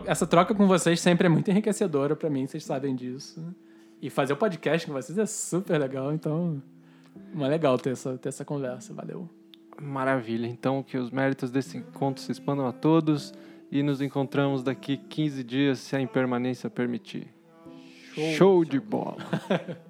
Essa 0.08 0.26
troca 0.26 0.56
com 0.56 0.66
vocês 0.66 1.00
sempre 1.00 1.28
é 1.28 1.30
muito 1.30 1.52
enriquecedora 1.52 2.16
pra 2.16 2.28
mim, 2.28 2.48
vocês 2.48 2.64
sabem 2.64 2.96
disso. 2.96 3.56
E 4.02 4.10
fazer 4.10 4.34
o 4.34 4.38
podcast 4.38 4.88
com 4.88 4.94
vocês 4.94 5.18
é 5.18 5.28
super 5.28 5.80
legal, 5.80 6.12
então. 6.12 6.62
É 7.40 7.48
legal 7.48 7.78
ter 7.78 7.92
essa, 7.92 8.18
ter 8.18 8.30
essa 8.30 8.44
conversa. 8.44 8.94
Valeu. 8.94 9.30
Maravilha. 9.82 10.48
Então 10.48 10.82
que 10.84 10.98
os 10.98 11.12
méritos 11.12 11.52
desse 11.52 11.78
encontro 11.78 12.22
se 12.22 12.32
expandam 12.32 12.68
a 12.68 12.72
todos 12.72 13.34
e 13.72 13.84
nos 13.84 14.02
encontramos 14.02 14.64
daqui 14.64 14.98
15 14.98 15.44
dias, 15.44 15.80
se 15.80 15.96
a 15.96 16.02
impermanência 16.02 16.70
permitir. 16.70 17.28
Show 18.38 18.64
de 18.64 18.80
bola. 18.80 19.18